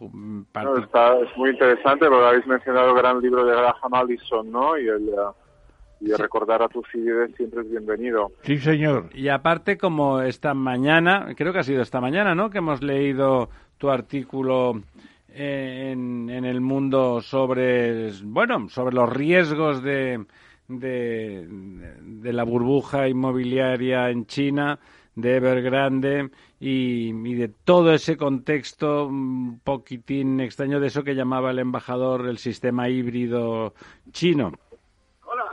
es 0.00 1.36
muy 1.36 1.50
interesante, 1.50 2.08
lo 2.08 2.24
habéis 2.24 2.46
mencionado 2.46 2.90
el 2.90 2.96
gran 2.96 3.20
libro 3.20 3.44
de 3.44 3.56
Graham 3.56 3.94
Allison, 3.94 4.48
¿no? 4.48 4.78
Y 4.78 4.86
el... 4.86 5.10
y 6.00 6.12
recordar 6.12 6.62
a 6.62 6.68
tus 6.68 6.86
seguidores 6.90 7.34
siempre 7.36 7.62
es 7.62 7.70
bienvenido. 7.70 8.32
Sí, 8.42 8.58
señor. 8.58 9.08
Y 9.14 9.28
aparte, 9.28 9.78
como 9.78 10.20
esta 10.20 10.54
mañana, 10.54 11.34
creo 11.36 11.52
que 11.52 11.60
ha 11.60 11.64
sido 11.64 11.82
esta 11.82 12.00
mañana, 12.00 12.34
¿no? 12.34 12.50
Que 12.50 12.58
hemos 12.58 12.82
leído 12.82 13.48
tu 13.78 13.90
artículo 13.90 14.82
en, 15.28 16.30
en 16.30 16.44
el 16.44 16.60
mundo 16.60 17.20
sobre, 17.20 18.10
bueno, 18.22 18.68
sobre 18.68 18.94
los 18.94 19.12
riesgos 19.12 19.82
de, 19.82 20.24
de, 20.68 21.46
de 21.48 22.32
la 22.32 22.44
burbuja 22.44 23.08
inmobiliaria 23.08 24.10
en 24.10 24.26
China, 24.26 24.78
de 25.14 25.36
Evergrande 25.36 26.30
y, 26.60 27.08
y, 27.08 27.34
de 27.34 27.48
todo 27.48 27.92
ese 27.94 28.18
contexto 28.18 29.06
un 29.06 29.60
poquitín 29.60 30.40
extraño 30.40 30.78
de 30.78 30.88
eso 30.88 31.04
que 31.04 31.14
llamaba 31.14 31.50
el 31.50 31.58
embajador 31.58 32.28
el 32.28 32.36
sistema 32.36 32.88
híbrido 32.90 33.74
chino. 34.12 34.52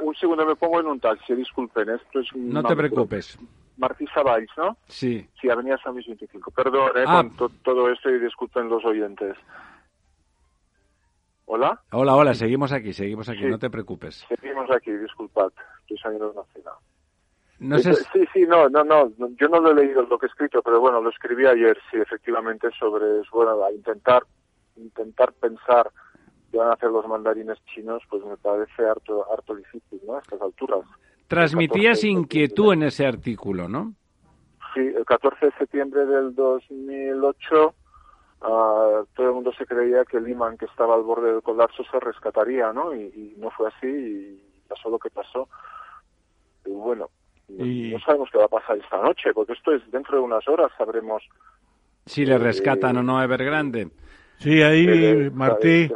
Un 0.03 0.15
segundo, 0.15 0.45
me 0.45 0.55
pongo 0.55 0.81
en 0.81 0.87
un 0.87 0.99
taxi, 0.99 1.33
disculpen, 1.33 1.89
esto 1.89 2.19
es 2.19 2.33
un... 2.33 2.49
No 2.49 2.61
te 2.61 2.75
preocupes. 2.75 3.39
Martí 3.77 4.05
Sabáis, 4.13 4.49
¿no? 4.57 4.77
Sí. 4.87 5.25
Sí, 5.39 5.49
Avenida 5.49 5.77
San 5.81 5.93
Luis 5.93 6.05
25. 6.05 6.51
Perdón 6.51 6.91
eh, 6.95 7.05
ah. 7.07 7.23
con 7.37 7.51
todo 7.63 7.89
esto 7.89 8.09
y 8.09 8.19
disculpen 8.19 8.67
los 8.67 8.83
oyentes. 8.83 9.37
¿Hola? 11.45 11.81
Hola, 11.91 12.15
hola, 12.15 12.33
seguimos 12.33 12.73
aquí, 12.73 12.91
seguimos 12.91 13.29
aquí, 13.29 13.45
no 13.45 13.57
te 13.57 13.69
preocupes. 13.69 14.25
Seguimos 14.27 14.69
aquí, 14.71 14.91
disculpad, 14.91 15.51
estoy 15.81 15.97
saliendo 15.97 16.29
de 16.29 16.39
una 16.39 16.43
cena. 16.53 16.71
No 17.59 17.79
sé... 17.79 17.93
Sí, 17.93 18.25
sí, 18.33 18.45
no, 18.45 18.67
no, 18.67 18.83
no, 18.83 19.09
yo 19.39 19.47
no 19.47 19.59
lo 19.61 19.71
he 19.71 19.75
leído 19.75 20.01
lo 20.03 20.17
que 20.17 20.25
he 20.25 20.29
escrito, 20.29 20.61
pero 20.61 20.81
bueno, 20.81 20.99
lo 21.01 21.09
escribí 21.09 21.45
ayer, 21.45 21.77
sí, 21.89 21.97
efectivamente, 21.97 22.69
sobre, 22.77 23.05
bueno, 23.31 23.57
intentar, 23.71 24.23
intentar 24.75 25.31
pensar 25.33 25.89
qué 26.53 26.59
van 26.59 26.69
a 26.69 26.73
hacer 26.73 26.91
los 26.91 27.07
mandarines 27.07 27.57
chinos, 27.73 28.03
pues 28.07 28.23
me 28.23 28.37
parece 28.37 28.85
harto, 28.85 29.25
harto 29.33 29.55
difícil, 29.55 29.99
¿no? 30.05 30.17
A 30.17 30.19
estas 30.19 30.39
alturas. 30.39 30.81
Transmitías 31.27 32.03
inquietud 32.03 32.73
en 32.73 32.83
ese 32.83 33.07
artículo, 33.07 33.67
¿no? 33.67 33.93
Sí, 34.75 34.81
el 34.81 35.03
14 35.03 35.47
de 35.47 35.51
septiembre 35.53 36.05
del 36.05 36.35
2008 36.35 37.73
ah, 38.41 39.01
todo 39.15 39.27
el 39.27 39.33
mundo 39.33 39.51
se 39.57 39.65
creía 39.65 40.05
que 40.05 40.17
imán 40.17 40.59
que 40.59 40.65
estaba 40.65 40.93
al 40.93 41.01
borde 41.01 41.31
del 41.31 41.41
colapso 41.41 41.83
se 41.89 41.99
rescataría, 41.99 42.71
¿no? 42.71 42.93
Y, 42.93 43.33
no 43.37 43.49
fue 43.49 43.69
así 43.69 43.87
y 43.87 44.39
pasó 44.67 44.91
lo 44.91 44.99
que 44.99 45.09
pasó. 45.09 45.49
Y 46.67 46.69
bueno, 46.69 47.09
no 47.47 47.99
sabemos 48.01 48.29
qué 48.31 48.37
va 48.37 48.45
a 48.45 48.59
pasar 48.59 48.77
esta 48.77 49.01
noche, 49.01 49.33
porque 49.33 49.53
esto 49.53 49.73
es 49.73 49.89
dentro 49.89 50.17
de 50.17 50.23
unas 50.23 50.47
horas 50.47 50.71
sabremos... 50.77 51.23
Si 52.05 52.27
le 52.27 52.37
rescatan 52.37 52.97
o 52.97 53.03
no 53.03 53.17
a 53.17 53.23
Evergrande. 53.23 53.89
Sí, 54.43 54.61
ahí, 54.61 55.31
Martí. 55.33 55.89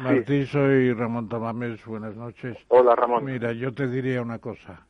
Martí, 0.00 0.46
soy 0.46 0.94
Ramón 0.94 1.28
Tamames, 1.28 1.84
buenas 1.84 2.16
noches. 2.16 2.56
Hola, 2.68 2.96
Ramón. 2.96 3.26
Mira, 3.26 3.52
yo 3.52 3.74
te 3.74 3.88
diría 3.88 4.22
una 4.22 4.38
cosa. 4.38 4.86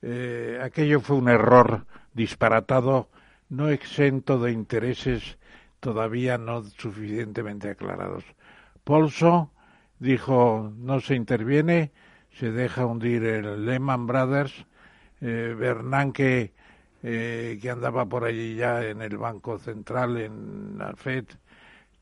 Eh, 0.00 0.58
aquello 0.62 1.00
fue 1.00 1.16
un 1.16 1.28
error 1.28 1.84
disparatado, 2.14 3.10
no 3.50 3.68
exento 3.68 4.38
de 4.38 4.52
intereses 4.52 5.36
todavía 5.80 6.38
no 6.38 6.62
suficientemente 6.62 7.68
aclarados. 7.68 8.24
Polso 8.82 9.50
dijo 9.98 10.72
no 10.78 11.00
se 11.00 11.16
interviene, 11.16 11.92
se 12.30 12.50
deja 12.50 12.86
hundir 12.86 13.24
el 13.24 13.66
Lehman 13.66 14.06
Brothers, 14.06 14.64
eh, 15.20 15.54
Bernanke 15.54 16.54
eh, 17.06 17.58
que 17.60 17.68
andaba 17.68 18.06
por 18.06 18.24
allí 18.24 18.54
ya 18.54 18.82
en 18.82 19.02
el 19.02 19.18
Banco 19.18 19.58
Central, 19.58 20.16
en 20.16 20.78
la 20.78 20.94
FED, 20.94 21.26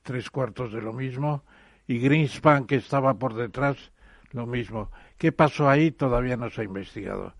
tres 0.02 0.30
cuartos 0.30 0.72
de 0.72 0.82
lo 0.82 0.92
mismo, 0.92 1.42
y 1.86 1.98
Greenspan 1.98 2.66
que 2.66 2.76
estaba 2.76 3.14
por 3.14 3.34
detrás, 3.34 3.92
lo 4.32 4.46
mismo. 4.46 4.90
¿Qué 5.18 5.32
pasó 5.32 5.68
ahí? 5.68 5.90
Todavía 5.90 6.36
no 6.36 6.50
se 6.50 6.62
ha 6.62 6.64
investigado. 6.64 7.34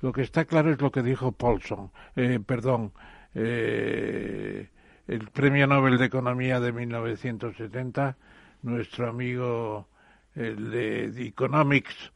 Lo 0.00 0.12
que 0.12 0.22
está 0.22 0.44
claro 0.44 0.70
es 0.70 0.80
lo 0.80 0.90
que 0.90 1.02
dijo 1.02 1.32
Paulson, 1.32 1.90
eh, 2.16 2.38
perdón, 2.44 2.92
eh, 3.34 4.68
el 5.06 5.28
Premio 5.30 5.66
Nobel 5.66 5.98
de 5.98 6.06
Economía 6.06 6.60
de 6.60 6.72
1970, 6.72 8.16
nuestro 8.62 9.08
amigo 9.08 9.88
el 10.34 10.70
de, 10.70 11.26
Economics, 11.26 12.12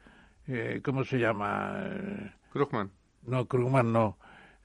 eh, 0.47 0.81
¿cómo 0.85 1.05
se 1.05 1.19
llama? 1.19 2.33
Krugman. 2.53 2.91
No, 3.27 3.47
Krugman 3.47 3.93
no. 3.93 4.19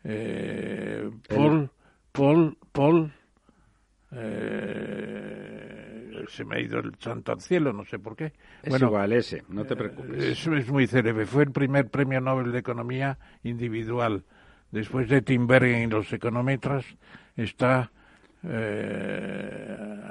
Eh, 0.04 1.10
Paul, 1.28 1.72
Paul, 2.12 2.58
Paul, 2.72 3.14
eh, 4.12 5.88
se 6.30 6.46
me 6.46 6.58
ha 6.58 6.60
ido 6.60 6.80
el 6.80 6.94
santo 7.00 7.32
al 7.32 7.42
cielo, 7.42 7.74
no 7.74 7.86
sé 7.86 8.00
por 8.00 8.16
qué. 8.16 8.34
Es 8.64 8.70
bueno, 8.70 8.88
igual 8.88 9.14
ese, 9.14 9.44
no 9.50 9.66
te 9.66 9.76
preocupes. 9.76 10.24
Eso 10.24 10.56
es 10.56 10.70
muy 10.70 10.88
célebre. 10.88 11.26
Fue 11.26 11.44
el 11.44 11.52
primer 11.52 11.90
premio 11.90 12.22
Nobel 12.22 12.52
de 12.52 12.60
Economía 12.60 13.18
individual. 13.44 14.24
Después 14.72 15.08
de 15.10 15.22
Timbergen 15.22 15.84
y 15.84 15.88
los 15.88 16.12
econometras 16.12 16.86
está 17.36 17.92
eh, 18.44 20.02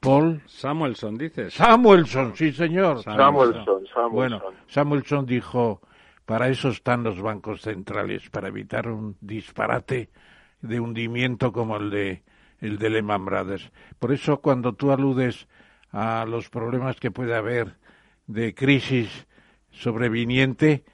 Paul 0.00 0.42
Samuelson, 0.46 1.16
dices. 1.16 1.54
Samuelson, 1.54 2.36
sí 2.36 2.52
señor. 2.52 3.02
Samuelson, 3.02 3.64
Samuelson. 3.64 4.12
Bueno, 4.12 4.42
Samuelson 4.68 5.26
dijo, 5.26 5.80
para 6.24 6.48
eso 6.48 6.68
están 6.68 7.02
los 7.02 7.20
bancos 7.20 7.62
centrales, 7.62 8.28
para 8.30 8.48
evitar 8.48 8.88
un 8.88 9.16
disparate 9.20 10.10
de 10.60 10.80
hundimiento 10.80 11.52
como 11.52 11.76
el 11.76 11.90
de 11.90 12.22
el 12.64 12.78
de 12.78 12.90
Lehman 12.90 13.24
Brothers. 13.24 13.70
Por 13.98 14.12
eso 14.12 14.38
cuando 14.38 14.72
tú 14.72 14.90
aludes 14.90 15.46
a 15.92 16.24
los 16.26 16.48
problemas 16.48 16.98
que 16.98 17.10
puede 17.10 17.34
haber 17.34 17.76
de 18.26 18.54
crisis 18.54 19.26
sobreviniente, 19.70 20.84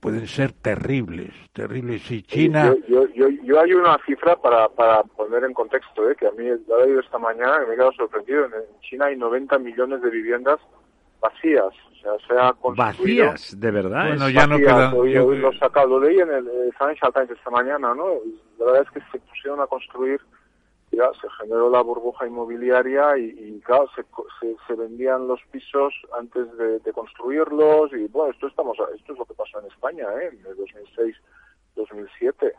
pueden 0.00 0.26
ser 0.26 0.52
terribles, 0.52 1.32
terribles. 1.52 2.10
Y 2.10 2.22
China... 2.22 2.74
Yo, 2.88 3.06
yo, 3.08 3.28
yo, 3.28 3.60
hay 3.60 3.72
una 3.74 3.98
cifra 4.06 4.36
para, 4.36 4.68
para 4.68 5.02
poner 5.02 5.44
en 5.44 5.52
contexto, 5.52 6.10
¿eh? 6.10 6.16
que 6.16 6.26
a 6.26 6.30
mí 6.32 6.44
lo 6.66 6.80
he 6.80 6.86
leído 6.86 7.00
esta 7.00 7.18
mañana 7.18 7.62
y 7.62 7.68
me 7.68 7.74
he 7.74 7.76
quedado 7.76 7.92
sorprendido. 7.92 8.46
En 8.46 8.80
China 8.80 9.06
hay 9.06 9.16
90 9.16 9.58
millones 9.58 10.00
de 10.02 10.10
viviendas 10.10 10.58
vacías. 11.20 11.72
O 11.92 11.96
sea, 11.96 12.12
se 12.26 12.40
ha 12.40 12.52
construido... 12.54 13.26
Vacías, 13.26 13.60
de 13.60 13.70
verdad. 13.70 14.08
Bueno, 14.08 14.30
ya 14.30 14.46
no 14.46 14.56
queda... 14.56 14.92
Yo, 14.92 15.32
lo, 15.32 15.52
sacado, 15.54 15.98
lo 15.98 16.06
leí 16.06 16.18
en 16.18 16.30
el 16.30 16.72
Financial 16.78 17.12
Times 17.12 17.30
esta 17.30 17.50
mañana, 17.50 17.94
¿no? 17.94 18.06
La 18.58 18.66
verdad 18.66 18.82
es 18.82 18.90
que 18.90 19.00
se 19.10 19.18
pusieron 19.26 19.60
a 19.60 19.66
construir 19.66 20.20
se 21.20 21.28
generó 21.38 21.70
la 21.70 21.82
burbuja 21.82 22.26
inmobiliaria 22.26 23.16
y, 23.18 23.60
claro, 23.64 23.88
se, 23.94 24.04
se, 24.66 24.74
vendían 24.74 25.26
los 25.26 25.40
pisos 25.50 25.94
antes 26.18 26.46
de, 26.56 26.92
construirlos 26.92 27.92
y 27.92 28.06
bueno, 28.08 28.32
esto 28.32 28.46
estamos 28.46 28.76
esto 28.94 29.12
es 29.12 29.18
lo 29.18 29.24
que 29.24 29.34
pasó 29.34 29.60
en 29.60 29.66
España, 29.66 30.06
¿eh? 30.20 30.30
En 30.32 30.46
el 30.46 30.56
2006, 30.56 31.16
2007. 31.76 32.52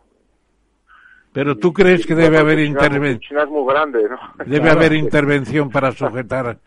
Pero 1.34 1.58
tú 1.58 1.74
crees 1.74 2.06
que 2.06 2.16
debe 2.16 2.38
haber 2.38 2.60
intervención. 2.60 3.20
China 3.20 3.44
es 3.44 3.50
muy 3.50 3.72
grande, 3.72 4.08
¿no? 4.10 4.18
Debe 4.46 4.70
haber 4.70 4.94
intervención 4.94 5.70
para 5.70 5.92
sujetar 5.92 6.58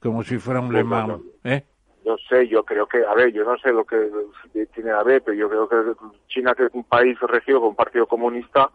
como 0.00 0.22
si 0.22 0.38
fuera 0.38 0.60
un 0.60 0.72
lema, 0.72 1.18
¿eh? 1.44 1.64
No 2.04 2.16
sé, 2.28 2.46
yo 2.46 2.64
creo 2.64 2.86
que, 2.86 3.04
a 3.04 3.14
ver, 3.14 3.32
yo 3.32 3.44
no 3.44 3.58
sé 3.58 3.72
lo 3.72 3.84
que 3.84 4.08
tiene 4.72 4.92
a 4.92 5.02
ver, 5.02 5.22
pero 5.22 5.36
yo 5.36 5.48
creo 5.48 5.68
que 5.68 5.76
China, 6.28 6.54
que 6.54 6.66
es 6.66 6.70
un 6.72 6.84
país 6.84 7.18
regido 7.20 7.58
con 7.58 7.70
un 7.70 7.74
partido 7.74 8.06
comunista, 8.06 8.70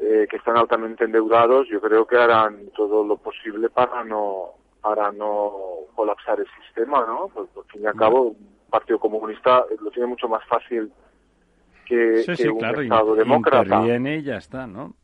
eh, 0.00 0.28
que 0.30 0.36
están 0.36 0.56
altamente 0.56 1.04
endeudados, 1.04 1.66
yo 1.68 1.80
creo 1.80 2.06
que 2.06 2.16
harán 2.16 2.70
todo 2.76 3.04
lo 3.04 3.16
posible 3.16 3.68
para 3.68 4.04
no 4.04 4.52
para 4.80 5.10
no 5.10 5.52
colapsar 5.96 6.38
el 6.38 6.46
sistema, 6.62 7.04
¿no? 7.04 7.28
Pues, 7.34 7.48
al 7.56 7.64
fin 7.72 7.82
y 7.82 7.86
al 7.86 7.96
cabo, 7.96 8.28
un 8.28 8.48
partido 8.70 9.00
comunista 9.00 9.64
lo 9.80 9.90
tiene 9.90 10.06
mucho 10.06 10.28
más 10.28 10.44
fácil 10.46 10.92
que, 11.84 12.24
un 12.48 12.64
Estado 12.64 13.16
demócrata. 13.16 13.64
Interviene 13.64 14.18
y 14.18 14.22
ya 14.22 14.36
está, 14.36 14.68
¿no? 14.68 14.94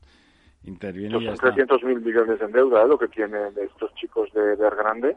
Interviene 0.63 1.19
y 1.19 1.25
ya 1.25 1.37
son 1.37 1.39
300 1.39 1.83
mil 1.83 2.01
millones 2.01 2.41
en 2.41 2.53
deuda, 2.53 2.83
¿eh? 2.83 2.89
lo 2.89 2.97
que 2.97 3.09
tienen 3.09 3.53
estos 3.61 3.93
chicos 3.97 4.33
de 4.33 4.55
Grande. 4.57 5.17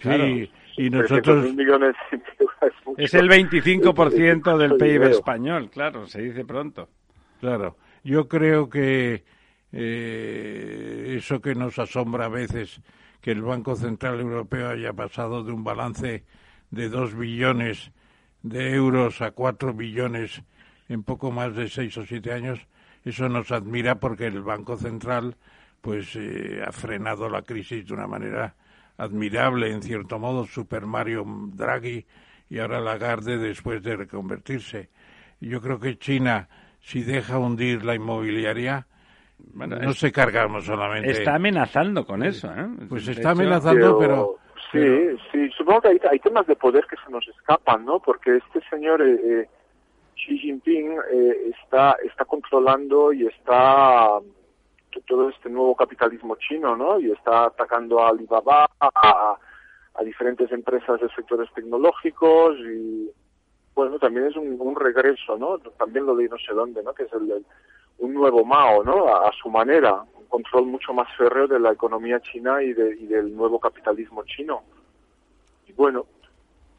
Sí, 0.00 0.50
y 0.76 0.90
nosotros... 0.90 1.54
Millones 1.54 1.94
es, 2.10 2.72
es 2.96 3.14
el 3.14 3.28
25% 3.28 4.56
del 4.56 4.76
PIB 4.76 5.02
español, 5.04 5.70
claro, 5.70 6.06
se 6.06 6.20
dice 6.20 6.44
pronto. 6.44 6.88
Claro. 7.38 7.76
Yo 8.02 8.28
creo 8.28 8.68
que 8.68 9.24
eh, 9.72 11.14
eso 11.18 11.40
que 11.40 11.54
nos 11.54 11.78
asombra 11.78 12.26
a 12.26 12.28
veces, 12.28 12.80
que 13.20 13.32
el 13.32 13.42
Banco 13.42 13.76
Central 13.76 14.20
Europeo 14.20 14.70
haya 14.70 14.92
pasado 14.92 15.44
de 15.44 15.52
un 15.52 15.64
balance 15.64 16.24
de 16.70 16.88
dos 16.88 17.14
billones 17.14 17.92
de 18.42 18.74
euros 18.74 19.20
a 19.20 19.32
cuatro 19.32 19.74
billones 19.74 20.42
en 20.88 21.02
poco 21.02 21.30
más 21.30 21.54
de 21.54 21.68
seis 21.68 21.96
o 21.98 22.06
siete 22.06 22.32
años, 22.32 22.66
eso 23.04 23.28
nos 23.28 23.50
admira 23.52 24.00
porque 24.00 24.26
el 24.26 24.42
Banco 24.42 24.76
Central 24.76 25.36
pues 25.80 26.16
eh, 26.16 26.62
ha 26.66 26.72
frenado 26.72 27.28
la 27.28 27.42
crisis 27.42 27.86
de 27.86 27.94
una 27.94 28.06
manera 28.06 28.54
admirable, 28.98 29.70
en 29.70 29.82
cierto 29.82 30.18
modo, 30.18 30.46
Super 30.46 30.84
Mario 30.84 31.24
Draghi 31.54 32.06
y 32.50 32.58
ahora 32.58 32.80
Lagarde 32.80 33.38
después 33.38 33.82
de 33.82 33.96
reconvertirse. 33.96 34.90
Yo 35.40 35.60
creo 35.62 35.80
que 35.80 35.98
China 35.98 36.48
si 36.80 37.02
deja 37.02 37.38
hundir 37.38 37.84
la 37.84 37.94
inmobiliaria, 37.94 38.86
no 39.54 39.92
se 39.92 40.12
cargamos 40.12 40.64
solamente. 40.64 41.10
Está 41.10 41.36
amenazando 41.36 42.04
con 42.04 42.22
eso, 42.22 42.48
¿eh? 42.48 42.66
Pues 42.88 43.08
está 43.08 43.30
amenazando, 43.30 43.98
pero, 43.98 44.40
Sí, 44.72 45.16
sí, 45.32 45.50
supongo 45.56 45.80
que 45.80 46.00
hay, 46.08 46.18
temas 46.20 46.46
de 46.46 46.54
poder 46.54 46.86
que 46.86 46.96
se 47.04 47.10
nos 47.10 47.26
escapan, 47.26 47.84
¿no? 47.84 47.98
Porque 47.98 48.36
este 48.36 48.60
señor 48.68 49.02
eh, 49.02 49.20
eh 49.24 49.48
Xi 50.14 50.38
Jinping 50.38 50.92
eh, 51.10 51.50
está, 51.56 51.96
está 52.04 52.24
controlando 52.24 53.12
y 53.12 53.26
está 53.26 54.20
todo 55.06 55.30
este 55.30 55.48
nuevo 55.48 55.74
capitalismo 55.74 56.36
chino, 56.36 56.76
¿no? 56.76 57.00
Y 57.00 57.10
está 57.10 57.46
atacando 57.46 58.00
a 58.00 58.10
Alibaba, 58.10 58.68
a, 58.78 59.36
a 59.94 60.04
diferentes 60.04 60.52
empresas 60.52 61.00
de 61.00 61.08
sectores 61.16 61.48
tecnológicos 61.54 62.56
y 62.58 63.10
bueno, 63.80 63.98
también 63.98 64.26
es 64.26 64.36
un, 64.36 64.76
regreso, 64.76 65.38
¿no? 65.38 65.58
También 65.58 66.04
lo 66.04 66.14
de 66.14 66.28
no 66.28 66.36
sé 66.36 66.52
dónde, 66.52 66.82
¿no? 66.82 66.92
Que 66.92 67.04
es 67.04 67.12
el, 67.14 67.46
un 67.96 68.12
nuevo 68.12 68.44
Mao, 68.44 68.84
¿no? 68.84 69.08
A, 69.08 69.32
su 69.32 69.48
manera, 69.48 70.02
un 70.18 70.26
control 70.26 70.66
mucho 70.66 70.92
más 70.92 71.08
férreo 71.16 71.46
de 71.48 71.58
la 71.58 71.72
economía 71.72 72.20
china 72.20 72.62
y, 72.62 72.74
de, 72.74 72.94
y 72.94 73.06
del 73.06 73.34
nuevo 73.34 73.58
capitalismo 73.58 74.22
chino. 74.24 74.64
Y 75.66 75.72
bueno, 75.72 76.04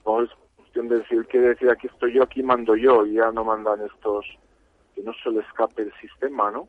no 0.05 0.21
es 0.21 0.29
cuestión 0.55 0.89
de 0.89 0.99
decir, 0.99 1.25
quiere 1.25 1.47
decir, 1.47 1.71
aquí 1.71 1.87
estoy 1.87 2.13
yo, 2.13 2.21
aquí 2.21 2.43
mando 2.43 2.75
yo, 2.75 3.03
y 3.03 3.13
ya 3.13 3.31
no 3.31 3.43
mandan 3.43 3.81
estos, 3.81 4.23
que 4.93 5.01
no 5.01 5.11
se 5.23 5.31
le 5.31 5.39
escape 5.39 5.81
el 5.81 5.93
sistema, 5.99 6.51
¿no? 6.51 6.67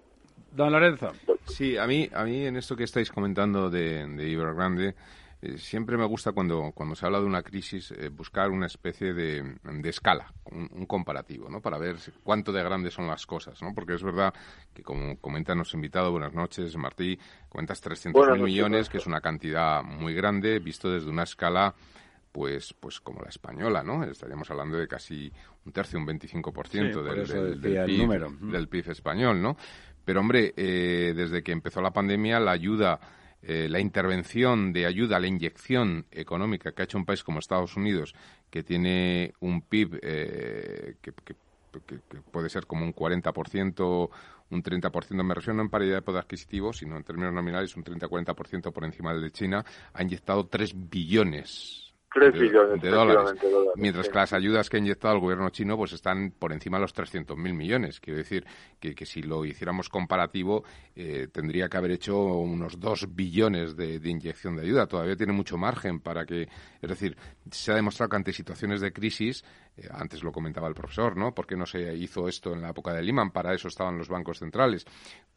Don 0.51 0.73
Lorenzo. 0.73 1.13
Sí, 1.45 1.77
a 1.77 1.87
mí, 1.87 2.09
a 2.15 2.25
mí 2.25 2.47
en 2.47 2.57
esto 2.57 2.75
que 2.75 2.85
estáis 2.85 3.13
comentando 3.13 3.69
de, 3.69 4.07
de 4.07 4.29
Ibergrande, 4.31 4.95
eh, 5.43 5.59
siempre 5.59 5.97
me 5.97 6.05
gusta 6.07 6.31
cuando, 6.31 6.71
cuando 6.73 6.95
se 6.95 7.05
habla 7.05 7.19
de 7.19 7.27
una 7.27 7.43
crisis 7.43 7.91
eh, 7.91 8.09
buscar 8.11 8.51
una 8.51 8.67
especie 8.67 9.13
de, 9.13 9.57
de 9.65 9.89
escala, 9.89 10.33
un, 10.45 10.87
comparativo, 10.87 11.49
¿no? 11.49 11.61
Para 11.61 11.79
ver 11.79 11.97
cuánto 12.23 12.53
de 12.53 12.63
grandes 12.63 12.95
son 12.95 13.09
las 13.09 13.27
cosas, 13.27 13.61
¿no? 13.61 13.75
Porque 13.75 13.95
es 13.95 14.05
verdad 14.05 14.33
que, 14.73 14.85
como 14.85 15.19
comenta 15.19 15.55
nuestro 15.57 15.79
invitado, 15.79 16.13
buenas 16.13 16.33
noches, 16.33 16.77
Martí, 16.77 17.19
comentas 17.49 17.83
300.000 17.83 18.41
millones, 18.41 18.89
que 18.89 18.99
es 18.99 19.07
una 19.07 19.21
cantidad 19.21 19.83
muy 19.83 20.15
grande, 20.15 20.61
visto 20.61 20.89
desde 20.89 21.11
una 21.11 21.25
escala 21.25 21.75
pues 22.31 22.73
pues 22.73 22.99
como 22.99 23.21
la 23.21 23.29
española, 23.29 23.83
¿no? 23.83 24.05
Estaríamos 24.05 24.51
hablando 24.51 24.79
de 24.79 24.89
casi 24.89 25.31
un 25.67 25.73
tercio, 25.73 25.99
un 25.99 26.07
25% 26.07 27.03
del, 27.03 27.61
del, 27.61 27.85
PIB, 27.85 28.51
del 28.51 28.69
PIB 28.69 28.91
español, 28.91 29.43
¿no? 29.43 29.57
Pero, 30.05 30.21
hombre, 30.21 30.53
eh, 30.57 31.13
desde 31.17 31.43
que 31.43 31.53
empezó 31.53 31.81
la 31.81 31.93
pandemia, 31.93 32.41
la 32.41 32.53
ayuda 32.53 33.01
eh, 33.43 33.69
la 33.69 33.81
intervención 33.81 34.73
de 34.73 34.87
ayuda, 34.87 35.19
la 35.19 35.27
inyección 35.27 36.07
económica 36.13 36.73
que 36.73 36.83
ha 36.83 36.85
hecho 36.85 36.99
un 36.99 37.05
país 37.05 37.25
como 37.25 37.41
Estados 37.41 37.77
Unidos, 37.77 38.15
que 38.51 38.63
tiene 38.63 39.35
un 39.41 39.63
PIB 39.63 39.99
eh, 40.01 40.95
que, 41.01 41.13
puede 42.31 42.51
ser 42.51 42.67
como 42.67 42.85
un 42.85 42.95
40%, 42.95 44.11
un 44.51 44.63
30%, 44.63 45.25
me 45.25 45.35
refiero 45.35 45.55
no 45.55 45.63
en 45.63 45.71
paridad 45.71 45.97
de 45.97 46.03
poder 46.03 46.23
adquisitivo, 46.23 46.73
sino 46.73 46.97
en 46.97 47.03
términos 47.03 47.33
nominales 47.33 47.75
un 47.77 47.83
30-40% 47.83 48.73
por 48.73 48.85
encima 48.85 49.13
del 49.13 49.23
de 49.23 49.33
China, 49.33 49.65
ha 49.93 50.03
inyectado 50.03 50.47
3 50.47 50.91
billones 50.91 51.92
3 52.15 52.33
billones 52.35 52.81
de 52.81 52.91
dólares. 52.91 53.41
Mientras 53.77 54.09
que 54.09 54.15
las 54.15 54.33
ayudas 54.33 54.69
que 54.69 54.77
ha 54.77 54.81
inyectado 54.81 55.15
el 55.15 55.21
gobierno 55.21 55.49
chino 55.51 55.77
pues 55.77 55.93
están 55.93 56.33
por 56.39 56.53
encima 56.53 56.79
de 56.79 56.83
los 56.83 56.95
300.000 56.95 57.37
millones. 57.55 58.01
Quiero 58.01 58.19
decir 58.19 58.45
que, 58.79 58.95
que, 58.95 59.07
si 59.07 59.23
lo 59.23 59.45
hiciéramos 59.45 59.89
comparativo 59.89 60.65
eh, 60.95 61.29
tendría 61.33 61.69
que 61.69 61.77
haber 61.77 61.93
hecho 61.93 62.17
unos 62.19 62.79
2 62.79 63.15
billones 63.15 63.77
de, 63.77 64.01
inyección 64.05 64.57
de 64.57 64.63
ayuda. 64.63 64.87
Todavía 64.87 65.17
tiene 65.17 65.33
mucho 65.33 65.57
margen 65.57 66.01
para 66.01 66.25
que... 66.27 66.49
Es 66.81 66.89
decir, 66.89 67.17
se 67.51 67.73
ha 67.73 67.77
demostrado 67.77 68.11
que 68.11 68.17
ante 68.17 68.33
situaciones 68.33 68.81
de 68.81 68.93
crisis, 68.93 69.45
eh, 69.77 69.89
antes 69.91 70.23
lo 70.23 70.33
comentaba 70.33 70.69
el 70.69 70.75
profesor, 70.75 71.17
¿no? 71.17 71.35
¿Por 71.35 71.47
qué 71.47 71.57
no 71.57 71.67
se 71.67 71.95
hizo 71.95 72.29
esto 72.29 72.53
en 72.53 72.61
la 72.61 72.71
época 72.71 72.93
de 72.93 73.03
Lehman? 73.03 73.31
Para 73.31 73.55
eso 73.55 73.69
estaban 73.69 73.97
los 73.97 74.09
bancos 74.09 74.39
centrales. 74.39 74.85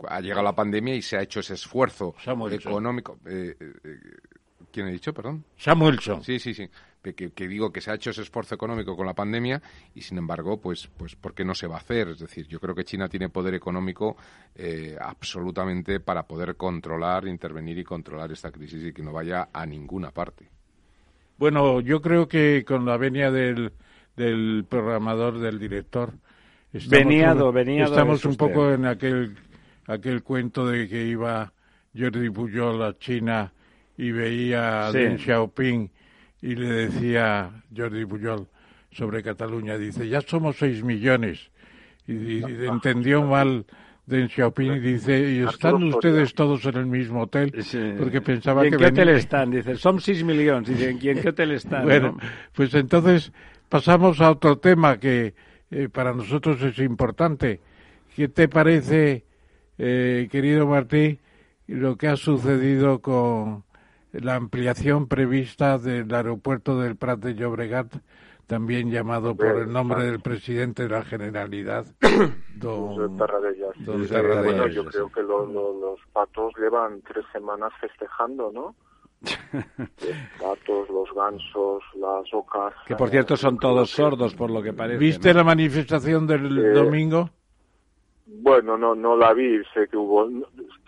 Ha 0.07 0.19
llegado 0.19 0.43
la 0.43 0.55
pandemia 0.55 0.95
y 0.95 1.01
se 1.01 1.17
ha 1.17 1.21
hecho 1.21 1.39
ese 1.39 1.53
esfuerzo 1.53 2.15
económico. 2.51 3.19
Eh, 3.25 3.55
¿Quién 4.75 4.87
ha 4.87 4.91
dicho, 4.91 5.13
perdón? 5.13 5.45
Samuelson. 5.55 6.21
Sí, 6.21 6.37
sí, 6.37 6.53
sí. 6.53 6.69
Que, 7.01 7.47
digo 7.47 7.71
que 7.71 7.79
se 7.79 7.91
ha 7.91 7.93
hecho 7.93 8.09
ese 8.09 8.23
esfuerzo 8.23 8.55
económico 8.55 8.97
con 8.97 9.05
la 9.05 9.13
pandemia 9.13 9.61
y 9.93 10.01
sin 10.01 10.17
embargo, 10.17 10.59
pues, 10.59 10.89
pues, 10.97 11.15
¿por 11.15 11.33
qué 11.33 11.45
no 11.45 11.55
se 11.55 11.65
va 11.65 11.75
a 11.75 11.77
hacer? 11.77 12.09
Es 12.09 12.19
decir, 12.19 12.45
yo 12.49 12.59
creo 12.59 12.75
que 12.75 12.83
China 12.83 13.07
tiene 13.07 13.29
poder 13.29 13.53
económico 13.53 14.17
eh, 14.53 14.97
absolutamente 14.99 16.01
para 16.01 16.23
poder 16.23 16.57
controlar, 16.57 17.25
intervenir 17.25 17.79
y 17.79 17.85
controlar 17.85 18.33
esta 18.33 18.51
crisis 18.51 18.83
y 18.83 18.91
que 18.91 19.01
no 19.01 19.13
vaya 19.13 19.47
a 19.53 19.65
ninguna 19.65 20.11
parte. 20.11 20.49
Bueno, 21.37 21.79
yo 21.79 22.01
creo 22.01 22.27
que 22.27 22.65
con 22.67 22.85
la 22.85 22.97
venia 22.97 23.31
del, 23.31 23.71
del 24.17 24.65
programador, 24.67 25.39
del 25.39 25.57
director, 25.57 26.15
estamos, 26.73 27.53
veniado, 27.53 27.85
estamos 27.85 28.25
un 28.25 28.35
poco 28.35 28.73
en 28.73 28.87
aquel, 28.87 29.37
aquel 29.87 30.21
cuento 30.21 30.67
de 30.67 30.89
que 30.89 31.05
iba 31.05 31.53
Jordi 31.97 32.29
Pujol 32.29 32.83
a 32.83 32.97
China 32.97 33.53
y 33.97 34.11
veía 34.11 34.87
a 34.87 34.91
Deng 34.91 35.17
Xiaoping 35.17 35.89
y 36.41 36.55
le 36.55 36.67
decía 36.67 37.51
Jordi 37.75 38.05
Pujol 38.05 38.47
sobre 38.91 39.23
Cataluña, 39.23 39.77
dice, 39.77 40.07
ya 40.07 40.21
somos 40.21 40.57
seis 40.57 40.83
millones. 40.83 41.51
Y, 42.07 42.43
entendió 42.65 43.23
mal 43.23 43.65
Deng 44.05 44.29
Xiaoping 44.29 44.73
y 44.73 44.79
dice, 44.79 45.31
¿y 45.31 45.39
están 45.39 45.83
ustedes 45.83 46.33
todos 46.33 46.63
en 46.65 46.75
el 46.77 46.85
mismo 46.85 47.23
hotel? 47.23 47.51
Porque 47.97 48.21
pensaba 48.21 48.63
¿Y 48.63 48.67
en 48.67 48.77
qué 48.77 48.85
hotel 48.85 49.09
están? 49.09 49.51
Dice, 49.51 49.75
son 49.75 49.99
seis 49.99 50.23
millones. 50.23 50.69
Dice, 50.69 50.95
¿y 50.99 51.09
en 51.09 51.21
qué 51.21 51.29
hotel 51.29 51.51
están? 51.51 51.83
Bueno, 51.83 52.17
pues 52.53 52.73
entonces 52.75 53.31
pasamos 53.67 54.21
a 54.21 54.31
otro 54.31 54.57
tema 54.59 54.99
que 54.99 55.33
eh, 55.71 55.89
para 55.89 56.13
nosotros 56.13 56.61
es 56.61 56.77
importante. 56.79 57.59
¿Qué 58.15 58.29
te 58.29 58.47
parece, 58.47 59.25
eh, 59.77 60.29
querido 60.31 60.67
Martí, 60.67 61.19
lo 61.67 61.97
que 61.97 62.07
ha 62.07 62.15
sucedido 62.15 62.99
con 62.99 63.64
la 64.21 64.35
ampliación 64.35 65.07
prevista 65.07 65.77
del 65.77 66.13
aeropuerto 66.13 66.79
del 66.79 66.95
Prat 66.95 67.19
de 67.19 67.35
Llobregat, 67.35 67.93
también 68.47 68.91
llamado 68.91 69.35
por 69.35 69.57
el 69.57 69.71
nombre 69.71 70.03
del 70.03 70.19
presidente 70.19 70.83
de 70.83 70.89
la 70.89 71.03
Generalidad, 71.03 71.85
don, 72.55 73.17
Bueno, 73.17 74.67
yo 74.67 74.85
creo 74.85 75.11
que 75.11 75.23
los 75.23 75.99
patos 76.13 76.53
llevan 76.57 77.01
tres 77.01 77.25
semanas 77.31 77.73
festejando, 77.79 78.51
¿no? 78.51 78.75
los 79.53 79.89
patos, 80.39 80.89
los 80.89 81.13
gansos, 81.15 81.83
las 81.95 82.31
ocas. 82.33 82.73
Que 82.85 82.95
por 82.95 83.09
cierto 83.09 83.35
son 83.35 83.57
todos 83.57 83.89
sordos, 83.89 84.35
por 84.35 84.51
lo 84.51 84.61
que 84.61 84.73
parece. 84.73 84.99
¿Viste 84.99 85.33
la 85.33 85.43
manifestación 85.43 86.27
del 86.27 86.57
eh, 86.57 86.69
domingo? 86.71 87.29
Bueno, 88.27 88.77
no, 88.77 88.93
no 88.93 89.17
la 89.17 89.33
vi, 89.33 89.63
sé 89.73 89.87
que 89.89 89.97
hubo. 89.97 90.29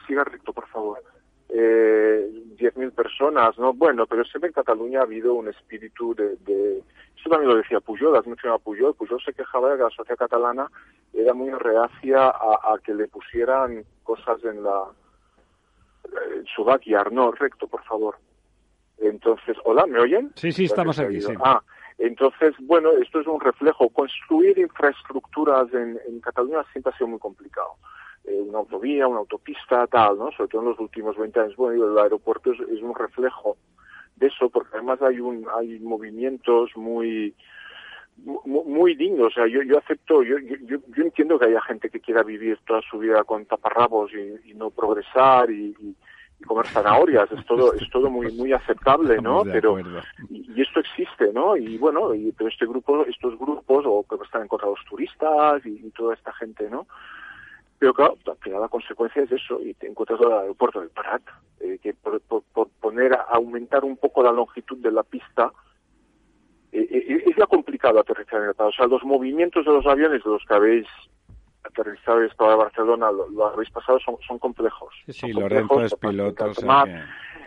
Siga 0.05 0.23
recto, 0.23 0.53
por 0.53 0.67
favor 0.67 1.01
eh, 1.49 2.29
10.000 2.57 2.91
personas, 2.91 3.57
¿no? 3.57 3.73
Bueno, 3.73 4.05
pero 4.05 4.23
siempre 4.25 4.47
en 4.47 4.53
Cataluña 4.53 4.99
ha 4.99 5.03
habido 5.03 5.33
un 5.33 5.47
espíritu 5.47 6.13
de... 6.15 6.35
de 6.37 6.83
eso 7.15 7.29
también 7.29 7.49
lo 7.49 7.57
decía 7.57 7.79
Pujol, 7.79 8.15
has 8.15 8.27
mencionado 8.27 8.57
a 8.57 8.63
Pujol. 8.63 8.95
Pujol 8.95 9.21
se 9.23 9.33
quejaba 9.33 9.71
de 9.71 9.77
que 9.77 9.83
la 9.83 9.89
sociedad 9.89 10.17
catalana 10.17 10.69
era 11.13 11.33
muy 11.33 11.49
reacia 11.51 12.27
a, 12.27 12.77
que 12.83 12.93
le 12.93 13.07
pusieran 13.07 13.83
cosas 14.03 14.43
en 14.43 14.63
la... 14.63 14.83
Eh, 16.05 16.43
Subaquiar, 16.55 17.11
no, 17.11 17.31
recto, 17.31 17.67
por 17.67 17.83
favor. 17.83 18.17
Entonces, 18.99 19.57
hola, 19.63 19.85
¿me 19.85 19.99
oyen? 19.99 20.31
Sí, 20.35 20.51
sí, 20.51 20.65
estamos 20.65 20.99
aquí, 20.99 21.21
sí. 21.21 21.33
Ah, 21.43 21.61
entonces, 21.97 22.55
bueno, 22.61 22.91
esto 22.91 23.21
es 23.21 23.27
un 23.27 23.39
reflejo. 23.39 23.89
Construir 23.89 24.57
infraestructuras 24.57 25.73
en, 25.73 25.99
en 26.07 26.19
Cataluña 26.21 26.63
siempre 26.71 26.93
ha 26.93 26.97
sido 26.97 27.07
muy 27.07 27.19
complicado. 27.19 27.73
Eh, 28.27 28.41
una 28.41 28.59
autovía, 28.59 29.07
una 29.07 29.19
autopista, 29.19 29.87
tal, 29.87 30.17
¿no? 30.17 30.31
Sobre 30.33 30.49
todo 30.49 30.61
en 30.61 30.67
los 30.69 30.79
últimos 30.79 31.15
20 31.15 31.39
años. 31.39 31.55
Bueno, 31.55 31.85
el 31.85 31.97
aeropuerto 31.97 32.51
es, 32.51 32.81
un 32.81 32.93
reflejo 32.93 33.55
de 34.17 34.27
eso, 34.27 34.49
porque 34.49 34.71
además 34.73 35.01
hay 35.01 35.21
un 35.21 35.47
hay 35.55 35.79
movimientos 35.79 36.71
muy 36.75 37.33
muy, 38.17 38.95
dignos. 38.95 39.27
O 39.27 39.31
sea, 39.31 39.47
yo, 39.47 39.61
yo 39.61 39.77
acepto, 39.77 40.23
yo, 40.23 40.39
yo, 40.39 40.77
yo 40.87 41.03
entiendo 41.03 41.37
que 41.39 41.45
haya 41.45 41.61
gente 41.61 41.89
que 41.89 41.99
quiera 41.99 42.23
vivir 42.23 42.57
toda 42.65 42.81
su 42.81 42.97
vida 42.97 43.23
con 43.23 43.45
taparrabos 43.45 44.11
y, 44.11 44.53
no 44.55 44.71
progresar 44.71 45.49
y, 45.51 45.75
comer 46.45 46.67
zanahorias. 46.67 47.31
Es 47.31 47.45
todo, 47.45 47.73
es 47.73 47.89
todo 47.91 48.09
muy, 48.09 48.31
muy 48.33 48.51
aceptable, 48.53 49.21
¿no? 49.21 49.43
Pero, 49.43 49.77
y, 50.29 50.61
esto 50.61 50.79
existe, 50.79 51.31
¿no? 51.31 51.55
Y 51.55 51.77
bueno, 51.77 52.13
y, 52.13 52.31
pero 52.31 52.49
este 52.49 52.65
grupo, 52.65 53.05
estos 53.05 53.37
grupos, 53.37 53.85
o 53.87 54.03
que 54.03 54.21
están 54.25 54.41
en 54.41 54.47
contra 54.47 54.67
de 54.67 54.75
los 54.75 54.85
turistas 54.85 55.65
y 55.65 55.89
toda 55.91 56.15
esta 56.15 56.33
gente, 56.33 56.69
¿no? 56.69 56.87
Pero 57.79 57.93
claro, 57.93 58.17
al 58.25 58.37
final 58.37 58.61
la 58.61 58.69
consecuencia 58.69 59.21
es 59.21 59.31
eso, 59.31 59.61
y 59.61 59.73
te 59.75 59.87
encuentras 59.87 60.19
al 60.21 60.33
aeropuerto 60.33 60.79
del 60.79 60.89
Prat, 60.89 61.21
eh, 61.59 61.77
que 61.81 61.93
por, 61.93 62.19
poner 62.79 63.13
a 63.13 63.21
aumentar 63.33 63.83
un 63.83 63.97
poco 63.97 64.23
la 64.23 64.31
longitud 64.31 64.77
de 64.77 64.91
la 64.91 65.03
pista, 65.03 65.51
eh, 66.71 66.87
eh, 66.89 67.23
es 67.25 67.35
ya 67.35 67.45
complicado 67.45 67.99
aterrizar 67.99 68.41
en 68.41 68.49
el 68.49 68.55
Prat. 68.55 68.69
O 68.69 68.71
sea, 68.71 68.87
los 68.87 69.03
movimientos 69.03 69.63
de 69.65 69.71
los 69.71 69.85
aviones 69.85 70.23
de 70.23 70.29
los 70.29 70.43
que 70.45 70.53
habéis 70.55 70.87
aterrizado 71.63 72.23
y 72.23 72.27
estado 72.27 72.51
de 72.51 72.55
Barcelona, 72.55 73.11
lo, 73.11 73.45
habéis 73.45 73.69
pasado, 73.69 73.99
son, 73.99 74.15
son 74.27 74.39
complejos. 74.39 74.93
Sí, 75.09 75.31
Lorenzo 75.31 75.83
es 75.83 75.93
piloto. 75.95 76.51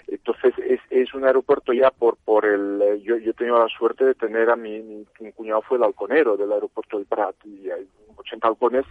Entonces, 0.06 0.54
es, 0.58 0.80
es 0.90 1.14
un 1.14 1.24
aeropuerto 1.24 1.72
ya 1.72 1.90
por 1.90 2.16
por 2.16 2.44
el... 2.44 3.00
Yo, 3.02 3.16
yo 3.16 3.30
he 3.30 3.34
tenido 3.34 3.58
la 3.58 3.68
suerte 3.68 4.04
de 4.04 4.14
tener 4.14 4.50
a 4.50 4.56
mi, 4.56 4.80
mi, 4.82 5.32
cuñado 5.32 5.62
fue 5.62 5.78
el 5.78 5.84
halconero 5.84 6.36
del 6.36 6.52
aeropuerto 6.52 6.98
del 6.98 7.06
Prat, 7.06 7.36
y 7.44 7.70
hay 7.70 7.86
80 8.16 8.48
halcones 8.48 8.84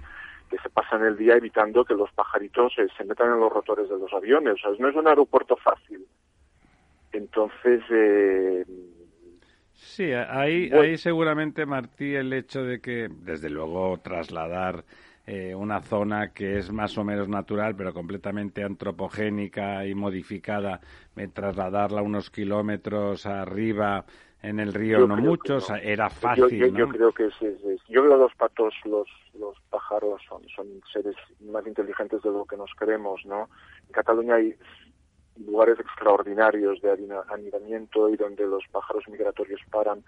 que 0.50 0.58
se 0.58 0.70
pasan 0.70 1.06
el 1.06 1.18
día 1.18 1.36
evitando 1.36 1.86
que 1.86 1.94
los 1.94 2.12
pajaritos 2.12 2.74
se 2.76 3.04
metan 3.06 3.34
en 3.34 3.40
los 3.40 3.52
rotores 3.52 3.90
de 3.90 3.98
los 3.98 4.12
aviones. 4.14 4.54
O 4.54 4.58
sea, 4.58 4.72
no 4.80 4.90
es 4.90 4.96
un 4.96 5.08
aeropuerto 5.08 5.56
fácil. 5.56 6.06
Entonces, 7.12 7.82
eh, 7.90 8.66
Sí, 9.74 10.12
ahí, 10.12 10.70
ahí 10.74 10.98
seguramente, 10.98 11.66
Martí, 11.66 12.14
el 12.14 12.34
hecho 12.34 12.64
de 12.64 12.82
que, 12.82 13.08
desde 13.10 13.50
luego, 13.50 13.98
trasladar 14.00 14.84
eh, 15.26 15.56
una 15.56 15.82
zona 15.82 16.34
que 16.34 16.58
es 16.58 16.70
más 16.72 16.98
o 16.98 17.04
menos 17.06 17.30
natural, 17.30 17.76
pero 17.76 17.94
completamente 17.94 18.62
antropogénica 18.62 19.86
y 19.86 19.96
modificada, 19.96 20.82
eh, 21.16 21.30
trasladarla 21.30 22.02
unos 22.02 22.30
kilómetros 22.30 23.26
arriba 23.26 24.06
en 24.42 24.60
el 24.60 24.74
río 24.74 25.06
no 25.06 25.18
muchos, 25.18 25.70
era 25.82 26.10
fácil. 26.10 26.50
Yo, 26.50 26.68
yo, 26.68 26.88
creo 26.90 27.12
que 27.12 27.30
sí, 27.40 27.48
yo 27.90 28.02
creo 28.02 28.14
que 28.14 28.18
los 28.18 28.36
patos, 28.36 28.74
los, 28.86 29.08
los 29.38 29.58
pájaros 29.70 30.22
son, 30.28 30.42
son 30.56 30.68
seres 30.92 31.16
más 31.42 31.66
inteligentes 31.68 32.22
de 32.22 32.30
lo 32.30 32.46
que 32.46 32.56
nos 32.56 32.72
creemos, 32.76 33.26
¿no? 33.26 33.50
En 33.88 33.92
Cataluña 33.92 34.36
hay 34.36 34.56
lugares 35.46 35.80
extraordinarios 35.80 36.82
de 36.82 36.92
anidamiento 37.30 38.10
y 38.10 38.18
donde 38.18 38.46
los 38.46 38.64
pájaros 38.72 39.04
migratorios 39.10 39.62
paran 39.70 40.04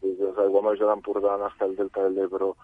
desde 0.00 0.24
los 0.24 0.38
aguamales 0.38 0.80
de 0.80 0.86
Lampurdán 0.86 1.42
hasta 1.42 1.64
el 1.64 1.76
delta 1.76 2.04
del 2.04 2.18
Ebro 2.18 2.56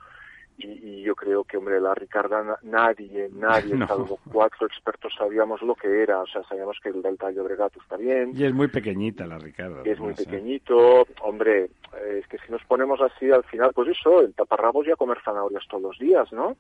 y, 0.63 1.03
yo 1.03 1.15
creo 1.15 1.45
que, 1.45 1.57
hombre, 1.57 1.81
la 1.81 1.95
Ricarda, 1.95 2.59
nadie, 2.63 3.29
nadie, 3.33 3.75
salvo 3.89 4.19
cuatro 4.31 4.67
expertos 4.67 5.13
sabíamos 5.17 5.63
lo 5.63 5.75
que 5.75 6.03
era, 6.03 6.21
o 6.21 6.27
sea, 6.27 6.43
sabíamos 6.45 6.79
que 6.83 6.91
el 6.91 7.03
Delta 7.03 7.29
de 7.29 7.35
Llobregat 7.35 7.77
está 7.77 7.97
bien. 7.97 8.33
Y 8.35 8.45
es 8.45 8.53
muy 8.53 8.69
pequeñita 8.69 9.27
la 9.27 9.39
Ricarda. 9.39 9.83
Es 9.85 9.99
muy 9.99 10.15
pequeñito, 10.15 11.07
hombre, 11.23 11.71
es 12.09 12.27
que 12.29 12.39
si 12.39 12.53
nos 12.53 12.63
ponemos 12.65 13.01
así 13.01 13.31
al 13.31 13.45
final, 13.45 13.73
pues 13.75 13.89
eso, 13.89 14.21
el 14.21 14.35
taparrabos 14.35 14.87
ya 14.87 14.97
comer 14.97 15.19
zanahorias 15.25 15.67
todos 15.69 15.83
los 15.83 15.99
días, 15.99 16.33
¿no? 16.33 16.57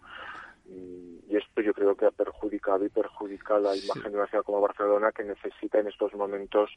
Y 0.66 1.36
esto 1.36 1.60
yo 1.60 1.72
creo 1.72 1.94
que 1.94 2.06
ha 2.06 2.10
perjudicado 2.10 2.85
y 2.85 2.89
perjudica 2.89 3.59
la 3.59 3.77
imagen 3.77 4.10
de 4.10 4.18
una 4.18 4.27
ciudad 4.27 4.44
como 4.44 4.60
Barcelona 4.60 5.12
que 5.12 5.24
necesita 5.24 5.78
en 5.78 5.89
estos 5.89 6.14
momentos, 6.14 6.70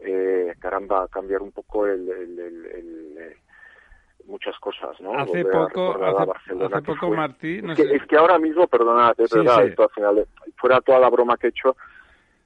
eh, 0.00 0.54
caramba, 0.58 1.08
cambiar 1.08 1.42
un 1.42 1.52
poco 1.52 1.86
el, 1.86 2.08
el 2.08 3.36
muchas 4.30 4.58
cosas, 4.58 4.98
¿no? 5.00 5.12
Hace 5.18 5.44
poco, 5.44 5.98
hace, 6.02 6.82
poco 6.82 7.10
Martí... 7.10 7.60
es, 7.76 8.06
que, 8.06 8.16
ahora 8.16 8.38
mismo, 8.38 8.66
perdonad, 8.66 9.18
es 9.18 9.30
verdad, 9.30 9.58
al 9.58 9.90
final, 9.90 10.26
fuera 10.56 10.80
toda 10.80 10.98
la 11.00 11.10
broma 11.10 11.36
que 11.36 11.48
he 11.48 11.50
hecho, 11.50 11.76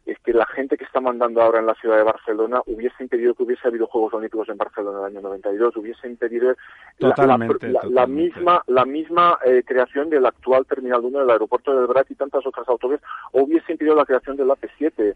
es 0.07 0.19
que 0.19 0.35
la 0.35 0.47
gente 0.47 0.77
que 0.77 0.85
está 0.85 1.01
mandando 1.01 1.41
ahora 1.41 1.61
en 1.61 1.67
la 1.67 1.75
ciudad 1.75 1.97
de 1.97 2.03
Barcelona 2.03 2.61
hubiese 2.67 3.03
impedido 3.03 3.35
que 3.35 3.45
hubiese 3.45 3.67
habido 3.67 3.87
Juegos 3.87 4.13
Olímpicos 4.13 4.49
en 4.51 4.59
Barcelona 4.59 4.99
en 4.99 5.05
el 5.05 5.17
año 5.17 5.21
92, 5.23 5.77
hubiese 5.77 6.07
impedido 6.07 6.55
la, 6.99 8.07
misma 8.07 8.63
la 8.67 8.85
misma 8.85 9.39
eh, 9.47 9.63
creación 9.65 10.11
del 10.11 10.27
actual 10.27 10.67
Terminal 10.67 11.01
1 11.05 11.21
del 11.21 11.31
aeropuerto 11.31 11.75
del 11.75 11.87
Brat 11.87 12.11
y 12.11 12.17
tantas 12.17 12.45
otras 12.47 12.69
autovías, 12.69 13.01
o 13.33 13.43
hubiese 13.43 13.73
impedido 13.73 13.97
la 13.97 14.05
creación 14.05 14.37
del 14.37 14.49
AP7. 14.49 15.15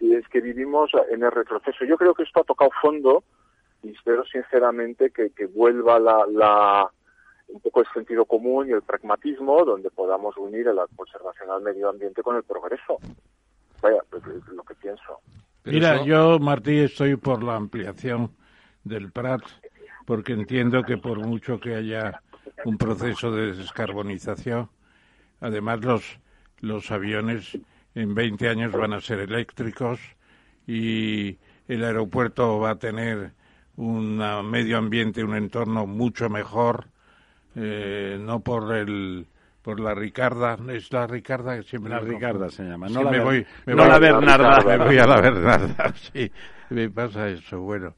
Y 0.00 0.14
es 0.14 0.28
que 0.28 0.40
vivimos 0.40 0.92
en 1.10 1.24
el 1.24 1.32
retroceso. 1.32 1.84
Yo 1.84 1.96
creo 1.96 2.14
que 2.14 2.22
esto 2.22 2.40
ha 2.40 2.44
tocado 2.44 2.70
fondo 2.80 3.24
y 3.82 3.90
espero 3.90 4.24
sinceramente 4.24 5.10
que, 5.10 5.46
vuelva 5.46 5.98
la, 5.98 6.90
un 7.48 7.60
poco 7.60 7.80
el 7.80 7.86
sentido 7.94 8.24
común 8.24 8.68
y 8.68 8.72
el 8.72 8.82
pragmatismo 8.82 9.64
donde 9.64 9.90
podamos 9.90 10.36
unir 10.36 10.66
la 10.66 10.86
conservación 10.96 11.50
al 11.50 11.62
medio 11.62 11.88
ambiente 11.88 12.22
con 12.22 12.36
el 12.36 12.42
progreso. 12.42 12.98
Vaya, 13.80 14.02
pues, 14.10 14.22
es 14.26 14.46
lo 14.48 14.62
que 14.64 14.74
pienso. 14.74 15.20
Mira, 15.64 16.02
yo, 16.04 16.38
Martí, 16.38 16.78
estoy 16.78 17.16
por 17.16 17.42
la 17.42 17.56
ampliación 17.56 18.30
del 18.84 19.12
Prat, 19.12 19.42
porque 20.06 20.32
entiendo 20.32 20.82
que 20.82 20.96
por 20.96 21.18
mucho 21.18 21.60
que 21.60 21.74
haya 21.74 22.22
un 22.64 22.78
proceso 22.78 23.30
de 23.30 23.54
descarbonización, 23.54 24.70
además 25.40 25.84
los, 25.84 26.18
los 26.60 26.90
aviones 26.90 27.58
en 27.94 28.14
20 28.14 28.48
años 28.48 28.72
van 28.72 28.92
a 28.92 29.00
ser 29.00 29.20
eléctricos 29.20 30.00
y 30.66 31.38
el 31.68 31.84
aeropuerto 31.84 32.58
va 32.58 32.70
a 32.70 32.78
tener 32.78 33.32
un 33.78 34.18
medio 34.50 34.76
ambiente, 34.76 35.22
un 35.22 35.36
entorno 35.36 35.86
mucho 35.86 36.28
mejor, 36.28 36.86
eh, 37.54 38.18
no 38.20 38.40
por 38.40 38.74
el 38.74 39.26
por 39.62 39.80
la 39.80 39.94
Ricarda, 39.94 40.56
es 40.70 40.92
la 40.92 41.06
Ricarda 41.06 41.56
que 41.56 41.62
siempre 41.62 41.92
la 41.92 42.00
Ricarda 42.00 42.48
se 42.48 42.64
llama, 42.64 42.88
no, 42.88 43.02
la, 43.02 43.10
me 43.10 43.20
voy, 43.20 43.46
me 43.66 43.74
no 43.74 43.86
la 43.86 43.98
Bernarda, 43.98 44.60
me 44.66 44.78
voy 44.78 44.98
a 44.98 45.06
la 45.06 45.20
Bernarda, 45.20 45.92
sí, 46.12 46.30
me 46.70 46.90
pasa 46.90 47.28
eso, 47.28 47.60
bueno. 47.60 47.94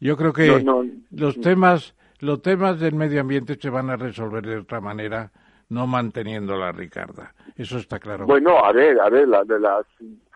Yo 0.00 0.16
creo 0.16 0.32
que 0.32 0.64
los 1.12 1.40
temas 1.40 1.94
los 2.18 2.42
temas 2.42 2.78
del 2.78 2.94
medio 2.94 3.20
ambiente 3.20 3.56
se 3.58 3.70
van 3.70 3.88
a 3.90 3.96
resolver 3.96 4.44
de 4.44 4.58
otra 4.58 4.80
manera, 4.80 5.30
no 5.70 5.86
manteniendo 5.86 6.56
la 6.56 6.72
Ricarda. 6.72 7.32
Eso 7.56 7.78
está 7.78 7.98
claro. 7.98 8.26
Bueno, 8.26 8.58
a 8.64 8.72
ver, 8.72 9.00
a 9.00 9.08
ver, 9.08 9.28
la, 9.28 9.44
de 9.44 9.58
las 9.58 9.86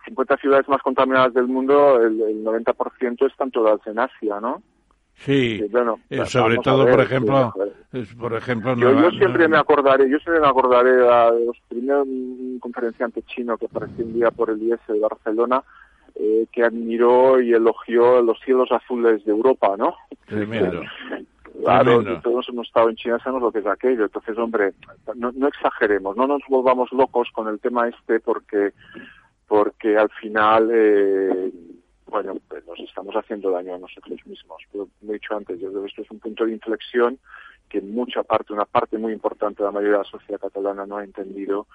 50 0.07 0.37
ciudades 0.39 0.69
más 0.69 0.83
contaminadas 0.83 1.35
del 1.35 1.49
mundo, 1.49 2.01
el, 2.01 2.21
el 2.21 2.45
90% 2.45 3.31
están 3.31 3.51
todas 3.51 3.85
en 3.87 3.99
Asia, 3.99 4.41
¿no? 4.41 4.63
Sí, 5.19 5.61
eh, 6.11 6.27
sobre 6.27 6.59
todo, 6.59 6.87
por 6.87 7.01
ejemplo, 7.01 7.53
por 8.19 8.35
ejemplo, 8.35 8.77
yo, 8.77 9.11
siempre 9.13 9.49
me 9.49 9.57
acordaré, 9.57 10.09
yo 10.11 10.19
siempre 10.19 10.41
me 10.41 10.49
acordaré 10.49 10.93
de 10.93 11.47
los 11.47 11.57
primeros 11.69 12.07
conferenciantes 12.61 13.25
chinos 13.27 13.59
que 13.59 13.67
apareció 13.67 14.05
un 14.05 14.13
día 14.13 14.31
por 14.31 14.51
el 14.51 14.63
IES 14.63 14.81
de 14.89 15.01
Barcelona, 15.01 15.63
eh, 16.15 16.47
que 16.53 16.63
admiró 16.63 17.41
y 17.41 17.53
elogió 17.53 18.21
los 18.23 18.39
cielos 18.41 18.71
azules 18.71 19.25
de 19.25 19.33
Europa, 19.33 19.75
¿no? 19.77 19.97
Tremendo. 20.27 20.83
Claro, 21.63 22.21
todos 22.21 22.47
hemos 22.51 22.67
estado 22.67 22.91
en 22.91 22.97
China, 22.97 23.19
sabemos 23.19 23.43
lo 23.45 23.51
que 23.51 23.61
es 23.61 23.67
aquello. 23.67 24.05
Entonces, 24.05 24.37
hombre, 24.37 24.75
no, 25.15 25.33
no 25.33 25.49
exageremos, 25.49 26.15
no 26.15 26.27
nos 26.27 26.43
volvamos 26.51 26.93
locos 26.93 27.31
con 27.33 27.49
el 27.49 27.59
tema 27.61 27.89
este 27.89 28.21
porque 28.21 28.73
porque 29.49 29.97
al 29.97 30.11
final 30.11 30.71
eh, 30.73 31.51
bueno, 32.07 32.37
pues 32.49 32.65
nos 32.67 32.79
estamos 32.81 33.15
haciendo 33.15 33.51
daño 33.51 33.75
a 33.75 33.79
nosotros 33.79 34.19
mismos. 34.27 34.63
Pero, 34.71 34.89
he 35.07 35.13
dicho 35.13 35.37
antes, 35.37 35.59
yo 35.61 35.71
creo 35.71 35.83
que 35.83 35.89
esto 35.89 36.03
es 36.03 36.11
un 36.11 36.21
punto 36.21 36.45
de 36.45 36.53
inflexión 36.53 37.19
que 37.69 37.81
mucha 37.81 38.23
parte, 38.23 38.53
una 38.53 38.65
parte 38.65 38.97
muy 38.97 39.13
importante 39.13 39.63
de 39.63 39.67
la 39.67 39.73
mayoría 39.73 39.99
de 39.99 40.05
la 40.05 40.11
sociedad 40.11 40.41
catalana 40.41 40.87
no 40.87 40.99
ha 40.99 41.05
entendido 41.05 41.67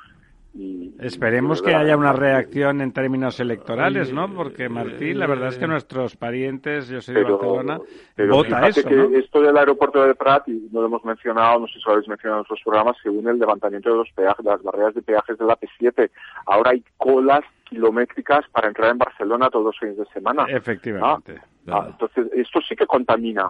y, 0.53 0.94
Esperemos 0.99 1.61
que 1.61 1.73
haya 1.73 1.95
una 1.95 2.11
reacción 2.11 2.82
en 2.82 2.91
términos 2.91 3.40
electorales, 3.40 4.11
¿no? 4.11 4.34
Porque 4.34 4.68
Martín, 4.68 5.18
la 5.18 5.28
verdad 5.28 5.49
es 5.49 5.57
que 5.57 5.68
nuestros 5.68 6.18
parientes, 6.18 6.90
yo 6.90 7.02
soy 7.02 7.15
de 7.15 7.23
Barcelona, 7.23 7.80
vota 8.30 8.68
eso, 8.68 8.88
que 8.88 9.18
esto 9.18 9.41
del 9.41 9.57
aeropuerto 9.57 10.03
de 10.03 10.14
Prat, 10.14 10.48
y 10.49 10.68
no 10.72 10.82
lo 10.82 10.88
hemos 10.88 11.06
mencionado, 11.06 11.60
no 11.60 11.68
sé 11.68 11.76
si 11.76 11.84
lo 11.86 11.94
habéis 11.94 12.07
mencionado 12.07 12.41
en 12.41 12.45
otros 12.45 12.60
programas, 12.64 12.98
según 13.02 13.28
el 13.30 13.40
levantamiento 13.40 13.90
de 13.90 13.95
los 13.95 14.11
peajes, 14.11 14.44
de 14.44 14.52
las 14.52 14.61
barreras 14.61 14.94
de 14.94 15.02
peajes 15.02 15.38
de 15.38 15.45
la 15.45 15.57
P7. 15.57 16.10
Ahora 16.45 16.72
hay 16.72 16.84
colas 16.98 17.41
kilométricas 17.64 18.41
para 18.52 18.68
entrar 18.68 18.91
en 18.91 18.98
Barcelona 18.98 19.49
todos 19.49 19.65
los 19.65 19.80
fines 19.80 19.98
de 19.98 20.06
semana. 20.14 20.45
Efectivamente. 20.49 21.41
Ah, 21.68 21.88
entonces, 21.88 22.28
esto 22.34 22.60
sí 22.68 22.76
que 22.76 22.86
contamina. 22.86 23.49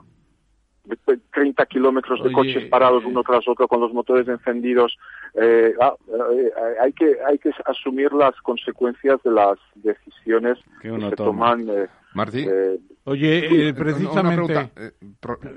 30 1.32 1.66
kilómetros 1.68 2.24
de 2.24 2.32
coches 2.32 2.66
parados 2.70 3.04
uno 3.06 3.24
tras 3.24 3.48
otro 3.48 3.68
con 3.68 3.82
los 3.82 3.94
motores 3.94 4.28
encendidos. 4.28 4.98
Eh, 5.36 5.74
ah, 5.80 5.94
eh, 6.34 6.52
hay 6.82 6.92
que 6.94 7.18
hay 7.26 7.38
que 7.38 7.52
asumir 7.66 8.12
las 8.14 8.36
consecuencias 8.42 9.22
de 9.24 9.32
las 9.32 9.58
decisiones 9.76 10.58
que, 10.82 10.90
se 10.90 11.16
toman. 11.16 11.70
Eh, 11.70 11.88
Martí. 12.14 12.48
Oye, 13.04 13.74
precisamente. 13.74 14.72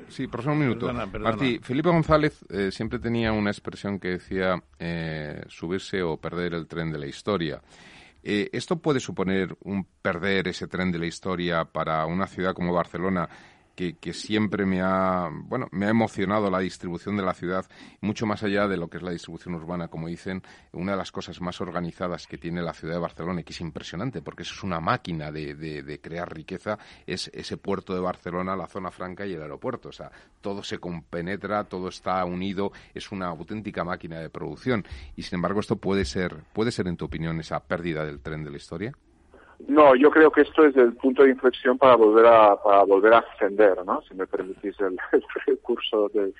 sí, 0.08 0.26
por 0.28 0.46
un 0.46 0.58
minuto. 0.58 0.92
Martí, 0.92 1.58
Felipe 1.62 1.90
González 1.90 2.44
siempre 2.70 2.98
tenía 2.98 3.32
una 3.32 3.50
expresión 3.50 3.98
que 3.98 4.18
decía 4.18 4.62
subirse 5.48 6.02
o 6.02 6.16
perder 6.16 6.54
el 6.54 6.66
tren 6.66 6.92
de 6.92 6.98
la 6.98 7.06
historia. 7.06 7.60
¿Esto 8.22 8.76
puede 8.76 9.00
suponer 9.00 9.54
un 9.64 9.86
perder 10.00 10.48
ese 10.48 10.66
tren 10.66 10.90
de 10.90 10.98
la 10.98 11.06
historia 11.06 11.64
para 11.66 12.06
una 12.06 12.26
ciudad 12.26 12.54
como 12.54 12.72
Barcelona 12.72 13.28
que, 13.74 14.12
siempre 14.12 14.64
me 14.66 14.80
ha, 14.80 15.28
bueno, 15.32 15.68
me 15.72 15.86
ha 15.86 15.90
emocionado 15.90 16.50
la 16.50 16.60
distribución 16.60 17.16
de 17.16 17.22
la 17.22 17.34
ciudad, 17.34 17.66
mucho 18.00 18.26
más 18.26 18.42
allá 18.42 18.68
de 18.68 18.76
lo 18.76 18.88
que 18.88 18.98
es 18.98 19.02
la 19.02 19.10
distribución 19.10 19.54
urbana, 19.54 19.88
como 19.88 20.08
dicen, 20.08 20.42
una 20.72 20.92
de 20.92 20.98
las 20.98 21.10
cosas 21.10 21.40
más 21.40 21.60
organizadas 21.60 22.26
que 22.26 22.38
tiene 22.38 22.62
la 22.62 22.72
ciudad 22.72 22.94
de 22.94 23.00
Barcelona 23.00 23.40
y 23.40 23.44
que 23.44 23.52
es 23.52 23.60
impresionante, 23.60 24.22
porque 24.22 24.42
eso 24.42 24.54
es 24.54 24.62
una 24.62 24.80
máquina 24.80 25.32
de, 25.32 25.54
de, 25.54 26.00
crear 26.00 26.32
riqueza, 26.32 26.78
es 27.06 27.30
ese 27.34 27.56
puerto 27.56 27.94
de 27.94 28.00
Barcelona, 28.00 28.56
la 28.56 28.66
zona 28.66 28.90
franca 28.90 29.26
y 29.26 29.32
el 29.32 29.42
aeropuerto. 29.42 29.88
O 29.88 29.92
sea, 29.92 30.10
todo 30.40 30.62
se 30.62 30.78
compenetra, 30.78 31.64
todo 31.64 31.88
está 31.88 32.24
unido, 32.24 32.72
es 32.94 33.10
una 33.10 33.26
auténtica 33.26 33.84
máquina 33.84 34.20
de 34.20 34.30
producción. 34.30 34.84
Y 35.16 35.22
sin 35.22 35.36
embargo, 35.36 35.60
esto 35.60 35.76
puede 35.76 36.04
ser, 36.04 36.44
puede 36.52 36.70
ser, 36.70 36.86
en 36.86 36.96
tu 36.96 37.06
opinión, 37.06 37.40
esa 37.40 37.60
pérdida 37.60 38.04
del 38.04 38.20
tren 38.20 38.44
de 38.44 38.50
la 38.50 38.56
historia. 38.56 38.92
No, 39.68 39.94
yo 39.94 40.10
creo 40.10 40.30
que 40.30 40.42
esto 40.42 40.64
es 40.64 40.76
el 40.76 40.94
punto 40.94 41.22
de 41.22 41.30
inflexión 41.30 41.78
para 41.78 41.96
volver 41.96 42.26
a, 42.26 42.56
para 42.62 42.82
volver 42.84 43.14
a 43.14 43.18
ascender, 43.18 43.84
¿no? 43.84 44.02
Si 44.02 44.14
me 44.14 44.26
permitís 44.26 44.78
el, 44.80 44.98
el 45.46 45.58
curso 45.58 46.10
de, 46.12 46.32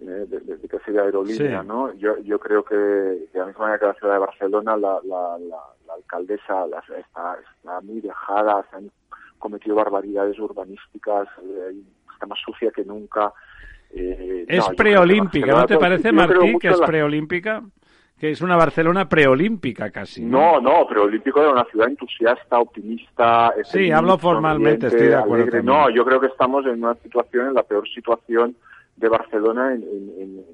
de, 0.00 0.26
de, 0.26 0.40
de 0.56 0.68
que 0.68 0.98
aerolínea, 0.98 1.62
¿no? 1.62 1.92
Yo, 1.94 2.18
yo 2.18 2.38
creo 2.38 2.64
que 2.64 2.74
de 2.74 3.28
la 3.34 3.46
misma 3.46 3.66
manera 3.66 3.78
que 3.78 3.86
la 3.86 3.94
ciudad 3.94 4.14
de 4.14 4.20
Barcelona, 4.20 4.76
la, 4.76 5.00
la, 5.04 5.38
la, 5.38 5.94
alcaldesa 5.94 6.66
está, 6.98 7.38
está 7.38 7.80
muy 7.80 8.00
dejada, 8.00 8.64
se 8.70 8.76
han 8.76 8.90
cometido 9.38 9.76
barbaridades 9.76 10.38
urbanísticas, 10.38 11.28
eh, 11.42 11.76
está 12.12 12.26
más 12.26 12.38
sucia 12.44 12.70
que 12.70 12.84
nunca. 12.84 13.32
Eh, 13.90 14.44
es 14.48 14.68
preolímpica, 14.76 15.46
¿no 15.46 15.66
te 15.66 15.78
parece, 15.78 16.12
Martín, 16.12 16.58
que 16.58 16.68
es 16.68 16.80
preolímpica? 16.80 17.62
Que 18.18 18.30
es 18.30 18.40
una 18.40 18.56
Barcelona 18.56 19.08
preolímpica 19.08 19.90
casi. 19.90 20.24
No, 20.24 20.60
no, 20.60 20.86
preolímpico 20.86 21.40
era 21.40 21.50
una 21.50 21.64
ciudad 21.64 21.88
entusiasta, 21.88 22.58
optimista. 22.58 23.52
Sí, 23.64 23.90
hablo 23.90 24.16
formalmente, 24.16 24.86
estoy 24.86 25.08
de 25.08 25.16
acuerdo. 25.16 25.62
No, 25.62 25.90
yo 25.90 26.04
creo 26.04 26.20
que 26.20 26.28
estamos 26.28 26.64
en 26.64 26.82
una 26.82 26.94
situación, 26.94 27.48
en 27.48 27.54
la 27.54 27.62
peor 27.62 27.86
situación 27.88 28.56
de 28.96 29.08
Barcelona 29.10 29.74
en, 29.74 29.82
en, 29.82 30.44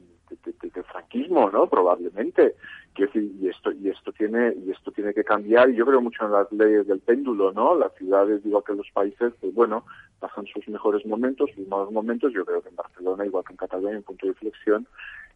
de, 0.44 0.82
franquismo, 0.82 1.50
¿no? 1.50 1.68
Probablemente. 1.68 2.56
y 2.96 3.48
esto 3.48 3.70
y 3.70 3.88
esto 3.88 4.12
tiene 4.12 4.54
y 4.66 4.72
esto 4.72 4.90
tiene 4.90 5.14
que 5.14 5.22
cambiar. 5.22 5.70
Y 5.70 5.76
yo 5.76 5.86
creo 5.86 6.00
mucho 6.00 6.24
en 6.24 6.32
las 6.32 6.50
leyes 6.50 6.88
del 6.88 6.98
péndulo, 6.98 7.52
¿no? 7.52 7.76
Las 7.76 7.94
ciudades, 7.94 8.44
igual 8.44 8.64
que 8.66 8.74
los 8.74 8.90
países, 8.92 9.32
pues 9.40 9.54
bueno, 9.54 9.84
pasan 10.18 10.46
sus 10.46 10.66
mejores 10.68 11.06
momentos, 11.06 11.50
sus 11.54 11.68
malos 11.68 11.92
momentos. 11.92 12.32
Yo 12.32 12.44
creo 12.44 12.60
que 12.60 12.70
en 12.70 12.76
Barcelona, 12.76 13.24
igual 13.24 13.44
que 13.44 13.52
en 13.52 13.58
Cataluña, 13.58 13.90
hay 13.90 13.96
un 13.98 14.02
punto 14.02 14.26
de 14.26 14.32
inflexión 14.32 14.88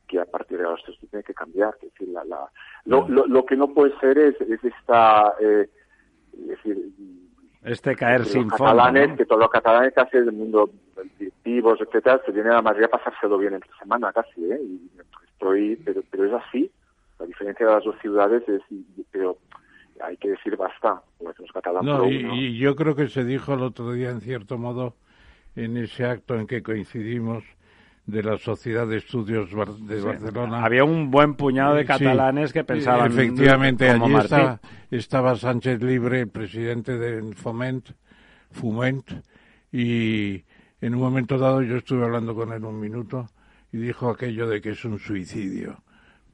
que 0.07 0.21
a 0.21 0.25
partir 0.25 0.59
de 0.59 0.65
ahora 0.65 0.79
esto 0.79 0.93
tiene 1.11 1.23
que 1.23 1.35
cambiar. 1.35 1.75
Es 1.83 1.93
decir, 1.93 2.09
la, 2.09 2.25
la, 2.25 2.51
lo, 2.85 3.09
lo, 3.09 3.27
lo, 3.27 3.45
que 3.45 3.57
no 3.57 3.73
puede 3.73 3.99
ser 3.99 4.19
es, 4.19 4.41
es 4.41 4.63
esta, 4.65 5.35
eh, 5.41 5.69
es 6.33 6.49
decir, 6.49 6.91
este 7.65 7.97
caer 7.97 8.25
sin 8.25 8.49
catalanes, 8.49 9.09
fondo. 9.09 9.17
Que 9.17 9.27
todos 9.27 9.41
los 9.41 9.51
catalanes 9.51 9.93
casi 9.93 10.19
del 10.19 10.33
mundo 10.33 10.71
directivos, 11.19 11.81
etcétera, 11.81 12.21
se 12.25 12.33
vienen 12.33 12.53
a 12.53 12.63
Madrid 12.63 12.85
a 12.85 12.89
pasárselo 12.89 13.39
bien 13.39 13.55
entre 13.55 13.71
semana 13.79 14.13
casi, 14.13 14.45
¿eh? 14.45 14.61
Y 14.63 14.91
construir, 15.13 15.81
pero, 15.85 16.03
pero 16.11 16.25
es 16.27 16.33
así. 16.33 16.71
La 17.19 17.27
diferencia 17.27 17.67
de 17.67 17.73
las 17.73 17.85
dos 17.85 17.97
ciudades 18.01 18.49
es, 18.49 18.63
pero 19.11 19.39
hay 20.01 20.17
que 20.17 20.31
decir 20.31 20.57
basta. 20.57 21.03
No, 21.83 22.07
y, 22.09 22.59
yo 22.59 22.77
creo 22.77 22.95
que 22.95 23.09
se 23.09 23.25
dijo 23.25 23.55
el 23.55 23.63
otro 23.63 23.93
día, 23.93 24.11
en 24.11 24.21
cierto 24.21 24.59
modo, 24.59 24.95
en 25.55 25.77
ese 25.77 26.05
acto 26.05 26.35
en 26.35 26.47
que 26.47 26.63
coincidimos, 26.63 27.45
de 28.07 28.23
la 28.23 28.39
Sociedad 28.39 28.87
de 28.87 28.99
Estudios 28.99 29.51
de 29.51 30.01
Barcelona. 30.01 30.65
Había 30.65 30.85
un 30.85 31.11
buen 31.11 31.35
puñado 31.35 31.75
de 31.75 31.85
catalanes 31.85 32.53
que 32.53 32.63
pensaban. 32.63 33.11
Efectivamente, 33.11 33.91
allí 33.91 34.15
estaba, 34.15 34.61
estaba, 34.91 35.37
Sánchez 35.37 35.83
Libre, 35.83 36.21
el 36.21 36.29
presidente 36.29 36.99
de 36.99 37.35
Foment, 37.35 37.91
Fument, 38.53 39.11
y 39.73 40.45
en 40.81 40.95
un 40.95 41.01
momento 41.01 41.37
dado 41.37 41.63
yo 41.63 41.77
estuve 41.77 42.05
hablando 42.05 42.35
con 42.35 42.53
él 42.53 42.65
un 42.65 42.79
minuto 42.79 43.29
y 43.73 43.79
dijo 43.79 44.09
aquello 44.09 44.47
de 44.47 44.61
que 44.61 44.71
es 44.71 44.85
un 44.85 45.01
suicidio 45.01 45.83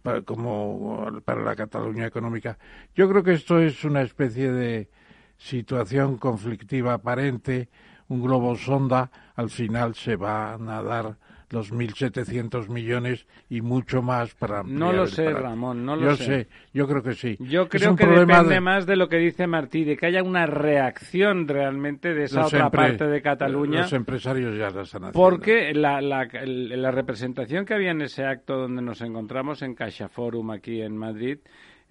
para, 0.02 0.20
como 0.20 1.20
para 1.24 1.42
la 1.42 1.56
Cataluña 1.56 2.06
económica. 2.06 2.58
Yo 2.94 3.08
creo 3.08 3.22
que 3.22 3.32
esto 3.32 3.58
es 3.58 3.82
una 3.84 4.02
especie 4.02 4.52
de 4.52 4.90
situación 5.38 6.18
conflictiva 6.18 6.92
aparente, 6.92 7.70
un 8.08 8.22
globo 8.22 8.56
sonda, 8.56 9.10
al 9.34 9.48
final 9.48 9.94
se 9.94 10.16
va 10.16 10.52
a 10.52 10.58
nadar 10.58 11.16
los 11.52 11.72
1.700 11.72 12.68
millones 12.68 13.26
y 13.48 13.60
mucho 13.60 14.02
más 14.02 14.34
para 14.34 14.62
No 14.62 14.92
lo 14.92 15.06
sé, 15.06 15.30
Ramón, 15.30 15.84
no 15.84 15.96
lo 15.96 16.02
yo 16.02 16.16
sé. 16.16 16.48
Yo 16.72 16.88
creo 16.88 17.02
que 17.02 17.14
sí. 17.14 17.36
Yo 17.40 17.68
creo 17.68 17.94
que 17.94 18.06
depende 18.06 18.60
más 18.60 18.86
de 18.86 18.96
lo 18.96 19.08
que 19.08 19.18
dice 19.18 19.46
Martí, 19.46 19.84
de 19.84 19.96
que 19.96 20.06
haya 20.06 20.22
una 20.22 20.46
reacción 20.46 21.46
realmente 21.46 22.14
de 22.14 22.24
esa 22.24 22.46
otra 22.46 22.70
parte 22.70 23.06
de 23.06 23.22
Cataluña. 23.22 23.82
Los 23.82 23.92
empresarios 23.92 24.56
ya 24.56 24.70
la 24.70 24.82
están 24.82 25.04
haciendo. 25.04 25.12
Porque 25.12 25.74
la, 25.74 26.00
la, 26.00 26.28
la, 26.32 26.90
representación 26.90 27.64
que 27.64 27.74
había 27.74 27.90
en 27.90 28.02
ese 28.02 28.24
acto 28.24 28.56
donde 28.56 28.82
nos 28.82 29.00
encontramos 29.02 29.62
en 29.62 29.74
Caixa 29.74 30.08
Forum 30.08 30.50
aquí 30.50 30.80
en 30.80 30.96
Madrid, 30.96 31.38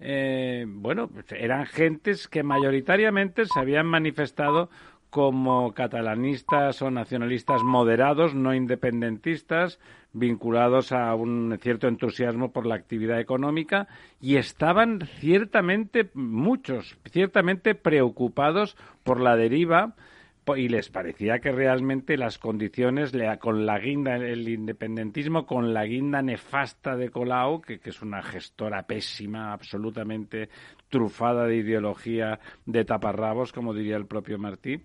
eh, 0.00 0.64
bueno, 0.66 1.10
eran 1.30 1.66
gentes 1.66 2.26
que 2.26 2.42
mayoritariamente 2.42 3.44
se 3.46 3.60
habían 3.60 3.86
manifestado 3.86 4.68
como 5.12 5.74
catalanistas 5.74 6.80
o 6.80 6.90
nacionalistas 6.90 7.62
moderados, 7.62 8.34
no 8.34 8.54
independentistas, 8.54 9.78
vinculados 10.14 10.90
a 10.90 11.14
un 11.14 11.54
cierto 11.60 11.86
entusiasmo 11.86 12.50
por 12.50 12.64
la 12.64 12.76
actividad 12.76 13.20
económica 13.20 13.88
y 14.22 14.36
estaban 14.36 15.02
ciertamente 15.20 16.08
muchos, 16.14 16.96
ciertamente 17.10 17.74
preocupados 17.74 18.74
por 19.04 19.20
la 19.20 19.36
deriva 19.36 19.96
y 20.56 20.70
les 20.70 20.88
parecía 20.88 21.40
que 21.40 21.52
realmente 21.52 22.16
las 22.16 22.38
condiciones 22.38 23.12
con 23.38 23.66
la 23.66 23.78
guinda 23.78 24.16
el 24.16 24.48
independentismo 24.48 25.44
con 25.44 25.74
la 25.74 25.84
guinda 25.84 26.22
nefasta 26.22 26.96
de 26.96 27.10
Colau 27.10 27.60
que, 27.60 27.80
que, 27.80 27.90
es 27.90 28.00
una 28.00 28.22
gestora 28.22 28.84
pésima 28.84 29.52
absolutamente 29.52 30.48
trufada 30.88 31.44
de 31.44 31.56
ideología 31.56 32.40
de 32.64 32.84
taparrabos 32.86 33.52
como 33.52 33.74
diría 33.74 33.96
el 33.96 34.06
propio 34.06 34.38
Martí 34.38 34.80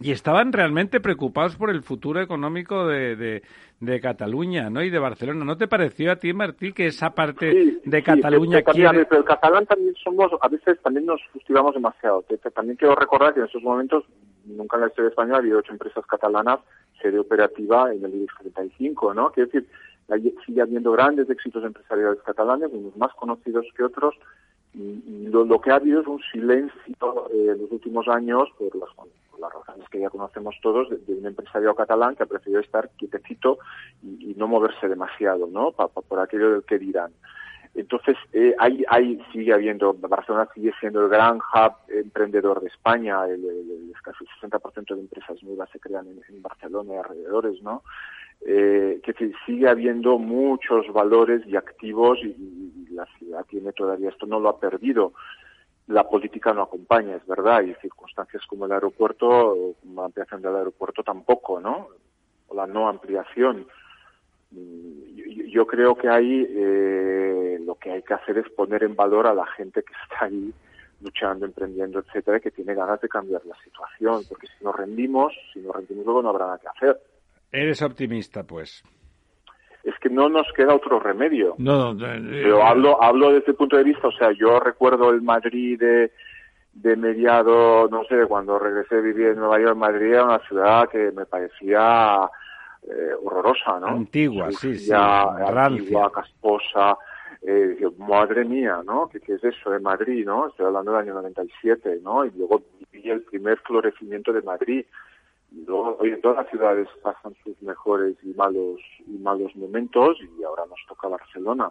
y 0.00 0.10
estaban 0.10 0.52
realmente 0.52 1.00
preocupados 1.00 1.56
por 1.56 1.70
el 1.70 1.82
futuro 1.82 2.20
económico 2.20 2.86
de, 2.86 3.42
de, 3.80 4.00
Cataluña 4.00 4.70
¿no? 4.70 4.82
y 4.82 4.90
de 4.90 4.98
Barcelona. 4.98 5.44
¿No 5.44 5.56
te 5.56 5.68
pareció 5.68 6.12
a 6.12 6.16
ti, 6.16 6.32
Martí, 6.32 6.72
que 6.72 6.86
esa 6.86 7.10
parte 7.10 7.80
de 7.84 8.02
Cataluña 8.02 8.62
quiere... 8.62 9.04
Pero 9.04 9.20
el 9.20 9.26
catalán 9.26 9.66
también 9.66 9.94
somos, 10.02 10.32
a 10.40 10.48
veces 10.48 10.80
también 10.82 11.06
nos 11.06 11.20
fustigamos 11.32 11.74
demasiado. 11.74 12.24
También 12.54 12.76
quiero 12.76 12.94
recordar 12.94 13.34
que 13.34 13.40
en 13.40 13.46
estos 13.46 13.62
momentos, 13.62 14.04
nunca 14.44 14.76
en 14.76 14.82
la 14.82 14.88
historia 14.88 15.10
española 15.10 15.36
ha 15.36 15.40
habido 15.40 15.58
ocho 15.58 15.72
empresas 15.72 16.04
catalanas 16.06 16.60
sede 17.02 17.18
operativa 17.18 17.92
en 17.92 18.04
el 18.04 18.14
IBEX 18.14 18.34
35, 18.38 19.14
¿no? 19.14 19.30
Quiero 19.32 19.50
decir, 19.50 19.68
sigue 20.46 20.62
habiendo 20.62 20.92
grandes 20.92 21.28
éxitos 21.28 21.64
empresariales 21.64 22.22
catalanes, 22.22 22.70
unos 22.72 22.96
más 22.96 23.12
conocidos 23.14 23.66
que 23.76 23.82
otros, 23.82 24.14
y, 24.74 25.26
lo, 25.28 25.60
que 25.60 25.70
ha 25.70 25.76
habido 25.76 26.00
es 26.00 26.06
un 26.06 26.20
silencio 26.32 27.30
eh, 27.32 27.48
en 27.52 27.60
los 27.60 27.70
últimos 27.70 28.08
años 28.08 28.48
por 28.58 28.74
las 28.76 28.88
las 29.42 29.52
razones 29.52 29.88
que 29.88 30.00
ya 30.00 30.08
conocemos 30.08 30.54
todos, 30.62 30.88
de, 30.88 31.14
un 31.14 31.26
empresario 31.26 31.74
catalán 31.74 32.14
que 32.14 32.22
ha 32.22 32.26
preferido 32.26 32.60
estar 32.60 32.88
quietecito 32.96 33.58
y, 34.02 34.34
no 34.36 34.46
moverse 34.46 34.88
demasiado, 34.88 35.46
¿no? 35.46 35.72
por 35.72 36.20
aquello 36.20 36.52
del 36.52 36.62
que 36.62 36.78
dirán. 36.78 37.12
Entonces, 37.74 38.16
eh, 38.32 38.54
hay, 38.58 38.84
hay, 38.88 39.20
sigue 39.32 39.52
habiendo, 39.52 39.94
Barcelona 39.94 40.48
sigue 40.54 40.72
siendo 40.78 41.02
el 41.02 41.08
gran 41.08 41.36
hub 41.36 41.72
emprendedor 41.88 42.60
de 42.60 42.68
España, 42.68 43.24
el, 43.26 43.92
casi 44.02 44.24
el 44.24 44.50
60% 44.50 44.94
de 44.94 45.00
empresas 45.00 45.42
nuevas 45.42 45.70
se 45.70 45.80
crean 45.80 46.06
en, 46.06 46.42
Barcelona 46.42 46.94
y 46.94 46.96
alrededores, 46.96 47.62
¿no? 47.62 47.82
Eh, 48.44 49.00
que 49.04 49.32
sigue 49.46 49.68
habiendo 49.68 50.18
muchos 50.18 50.92
valores 50.92 51.46
y 51.46 51.56
activos 51.56 52.18
y, 52.22 52.71
la 52.92 53.06
ciudad 53.18 53.44
tiene 53.46 53.72
todavía 53.72 54.10
esto, 54.10 54.26
no 54.26 54.40
lo 54.40 54.48
ha 54.48 54.60
perdido 54.60 55.12
la 55.88 56.08
política 56.08 56.52
no 56.52 56.62
acompaña, 56.62 57.16
es 57.16 57.26
verdad, 57.26 57.62
y 57.62 57.74
circunstancias 57.74 58.42
como 58.46 58.66
el 58.66 58.72
aeropuerto, 58.72 59.74
la 59.94 60.04
ampliación 60.04 60.42
del 60.42 60.56
aeropuerto 60.56 61.02
tampoco, 61.02 61.60
¿no? 61.60 61.88
O 62.48 62.54
la 62.54 62.66
no 62.66 62.88
ampliación. 62.88 63.66
Mm, 64.50 65.48
yo, 65.48 65.66
creo 65.66 65.94
que 65.96 66.08
ahí 66.08 66.46
eh, 66.48 67.58
lo 67.64 67.74
que 67.74 67.90
hay 67.90 68.02
que 68.02 68.14
hacer 68.14 68.38
es 68.38 68.48
poner 68.50 68.84
en 68.84 68.94
valor 68.94 69.26
a 69.26 69.34
la 69.34 69.46
gente 69.46 69.82
que 69.82 69.92
está 70.04 70.26
ahí 70.26 70.52
luchando, 71.00 71.46
emprendiendo, 71.46 71.98
etcétera, 71.98 72.38
que 72.38 72.52
tiene 72.52 72.74
ganas 72.74 73.00
de 73.00 73.08
cambiar 73.08 73.44
la 73.44 73.56
situación, 73.64 74.22
porque 74.28 74.46
si 74.46 74.64
nos 74.64 74.76
rendimos, 74.76 75.34
si 75.52 75.60
nos 75.60 75.74
rendimos 75.74 76.04
luego 76.04 76.22
no 76.22 76.28
habrá 76.30 76.46
nada 76.46 76.58
que 76.58 76.68
hacer. 76.68 77.00
Eres 77.50 77.82
optimista, 77.82 78.44
pues 78.44 78.84
es 79.84 79.94
que 80.00 80.08
no 80.08 80.28
nos 80.28 80.46
queda 80.54 80.74
otro 80.74 81.00
remedio. 81.00 81.54
No, 81.58 81.96
Pero 81.98 82.64
hablo, 82.64 83.02
hablo 83.02 83.32
desde 83.32 83.52
el 83.52 83.56
punto 83.56 83.76
de 83.76 83.84
vista, 83.84 84.08
o 84.08 84.12
sea, 84.12 84.30
yo 84.32 84.60
recuerdo 84.60 85.10
el 85.10 85.22
Madrid 85.22 85.78
de, 85.78 86.12
de 86.72 86.96
mediado, 86.96 87.88
no 87.88 88.04
sé, 88.04 88.26
cuando 88.26 88.58
regresé 88.58 88.96
a 88.96 89.00
vivir 89.00 89.28
en 89.28 89.38
Nueva 89.38 89.60
York, 89.60 89.76
Madrid 89.76 90.12
era 90.12 90.24
una 90.24 90.38
ciudad 90.40 90.88
que 90.88 91.10
me 91.12 91.26
parecía 91.26 92.28
eh, 92.84 93.12
horrorosa, 93.22 93.80
¿no? 93.80 93.88
Antigua, 93.88 94.52
sí, 94.52 94.78
sí. 94.78 94.92
Antigua, 94.92 96.10
casposa. 96.12 96.96
Eh, 97.44 97.76
madre 97.98 98.44
mía, 98.44 98.82
¿no? 98.84 99.08
¿Qué, 99.08 99.18
¿Qué, 99.18 99.34
es 99.34 99.42
eso 99.42 99.70
de 99.70 99.80
Madrid, 99.80 100.24
no? 100.24 100.46
Estoy 100.46 100.66
hablando 100.66 100.92
del 100.92 101.00
año 101.00 101.14
97, 101.14 101.98
¿no? 102.00 102.24
Y 102.24 102.30
luego 102.36 102.62
viví 102.92 103.10
el 103.10 103.22
primer 103.22 103.58
florecimiento 103.58 104.32
de 104.32 104.42
Madrid 104.42 104.84
hoy 105.68 106.10
en 106.10 106.20
todas 106.20 106.38
las 106.38 106.50
ciudades 106.50 106.88
pasan 107.02 107.34
sus 107.44 107.60
mejores 107.62 108.16
y 108.22 108.34
malos 108.34 108.80
y 109.06 109.18
malos 109.18 109.54
momentos 109.56 110.18
y 110.20 110.42
ahora 110.42 110.64
nos 110.68 110.80
toca 110.88 111.08
Barcelona. 111.08 111.70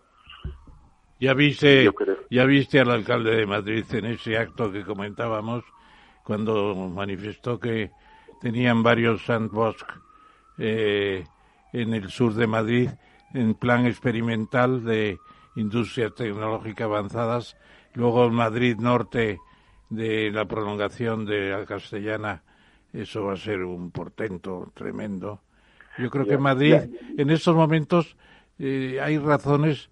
Ya 1.19 1.33
viste, 1.33 1.89
ya 2.29 2.45
viste 2.45 2.79
al 2.79 2.89
alcalde 2.89 3.35
de 3.35 3.45
Madrid 3.45 3.85
en 3.91 4.05
ese 4.05 4.37
acto 4.37 4.71
que 4.71 4.83
comentábamos 4.83 5.63
cuando 6.23 6.73
manifestó 6.73 7.59
que 7.59 7.91
tenían 8.41 8.81
varios 8.81 9.23
sandbox 9.25 9.85
eh, 10.57 11.23
en 11.73 11.93
el 11.93 12.09
sur 12.09 12.33
de 12.33 12.47
Madrid 12.47 12.89
en 13.33 13.53
plan 13.53 13.85
experimental 13.85 14.83
de 14.83 15.19
industrias 15.55 16.15
tecnológicas 16.15 16.85
avanzadas. 16.85 17.57
Luego 17.93 18.29
Madrid 18.29 18.77
Norte 18.77 19.39
de 19.89 20.31
la 20.31 20.45
prolongación 20.45 21.25
de 21.25 21.49
la 21.51 21.65
Castellana 21.65 22.41
eso 22.93 23.26
va 23.26 23.34
a 23.34 23.38
ser 23.38 23.63
un 23.63 23.91
portento 23.91 24.72
tremendo. 24.73 25.41
Yo 25.97 26.09
creo 26.09 26.26
que 26.26 26.38
Madrid, 26.38 26.76
en 27.18 27.30
estos 27.30 27.55
momentos, 27.55 28.15
eh, 28.57 28.99
hay 29.01 29.18
razones 29.18 29.89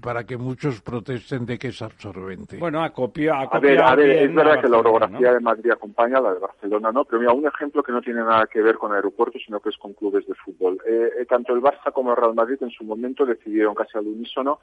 para 0.00 0.24
que 0.24 0.36
muchos 0.36 0.80
protesten 0.82 1.46
de 1.46 1.58
que 1.58 1.68
es 1.68 1.82
absorbente. 1.82 2.58
Bueno, 2.58 2.84
acopia, 2.84 3.40
a 3.40 3.58
ver, 3.58 3.82
a 3.82 3.96
ver 3.96 4.10
es 4.10 4.32
verdad 4.32 4.60
que 4.60 4.68
la 4.68 4.78
orografía 4.78 5.32
de 5.32 5.40
Madrid 5.40 5.72
acompaña 5.72 6.18
a 6.18 6.20
la 6.20 6.34
de 6.34 6.38
Barcelona, 6.38 6.92
¿no? 6.92 7.04
Pero 7.04 7.18
mira, 7.18 7.32
un 7.32 7.46
ejemplo 7.46 7.82
que 7.82 7.90
no 7.90 8.00
tiene 8.00 8.20
nada 8.20 8.46
que 8.46 8.62
ver 8.62 8.76
con 8.76 8.92
aeropuertos, 8.92 9.42
sino 9.44 9.58
que 9.58 9.70
es 9.70 9.76
con 9.76 9.94
clubes 9.94 10.26
de 10.28 10.34
fútbol. 10.34 10.78
Eh, 10.86 11.10
eh, 11.20 11.26
tanto 11.26 11.52
el 11.54 11.60
Barça 11.60 11.92
como 11.92 12.10
el 12.10 12.16
Real 12.16 12.34
Madrid 12.34 12.58
en 12.60 12.70
su 12.70 12.84
momento 12.84 13.26
decidieron 13.26 13.74
casi 13.74 13.98
al 13.98 14.06
unísono 14.06 14.60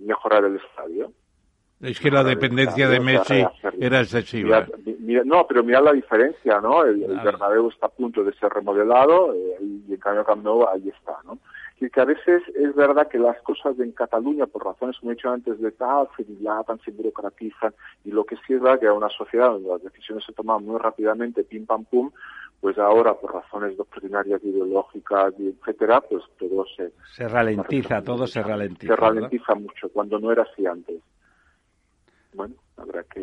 mejorar 0.00 0.44
el 0.44 0.56
estadio. 0.56 1.12
Es 1.80 1.98
que 1.98 2.10
la 2.10 2.22
dependencia 2.22 2.88
de 2.88 3.00
Messi 3.00 3.42
era 3.78 4.00
excesiva. 4.00 4.66
no, 5.24 5.46
pero 5.46 5.64
mira 5.64 5.80
la 5.80 5.92
diferencia, 5.92 6.60
¿no? 6.60 6.84
El, 6.84 7.06
Bernabéu 7.24 7.70
está 7.70 7.86
a 7.86 7.90
punto 7.90 8.22
de 8.22 8.34
ser 8.34 8.52
remodelado 8.52 9.32
eh, 9.32 9.56
y 9.88 9.94
en 9.94 10.00
cambio 10.00 10.24
Camp 10.24 10.44
Nou 10.44 10.68
ahí 10.68 10.90
está, 10.90 11.16
¿no? 11.24 11.38
Y 11.80 11.88
que 11.88 12.00
a 12.02 12.04
veces 12.04 12.42
es 12.54 12.74
verdad 12.74 13.08
que 13.08 13.18
las 13.18 13.40
cosas 13.40 13.80
en 13.80 13.92
Cataluña, 13.92 14.46
por 14.46 14.66
razones 14.66 14.98
como 14.98 15.12
he 15.12 15.14
dicho 15.14 15.30
antes, 15.30 15.58
de 15.58 15.70
tal, 15.72 16.08
se 16.14 16.24
dilatan, 16.24 16.78
se 16.84 16.90
burocratizan, 16.90 17.72
y 18.04 18.10
lo 18.10 18.24
que 18.24 18.36
sí 18.46 18.52
es 18.52 18.60
verdad 18.60 18.78
que 18.78 18.86
a 18.86 18.92
una 18.92 19.08
sociedad 19.08 19.48
donde 19.48 19.70
las 19.70 19.82
decisiones 19.82 20.22
se 20.26 20.34
toman 20.34 20.62
muy 20.62 20.78
rápidamente, 20.78 21.44
pim 21.44 21.64
pam 21.64 21.86
pum, 21.86 22.10
pues 22.60 22.76
ahora 22.76 23.14
por 23.14 23.32
razones 23.32 23.78
doctrinarias, 23.78 24.44
ideológicas, 24.44 25.32
etcétera, 25.38 26.02
pues 26.02 26.22
todo 26.38 26.66
se... 26.76 26.92
Se 27.16 27.26
ralentiza, 27.26 28.02
todo 28.02 28.26
se 28.26 28.42
ralentiza. 28.42 28.94
Se 28.94 29.00
ralentiza 29.00 29.54
mucho, 29.54 29.88
cuando 29.88 30.18
no 30.18 30.30
era 30.30 30.42
así 30.42 30.66
antes 30.66 31.00
bueno, 32.34 32.54
habrá 32.76 33.02
que... 33.04 33.20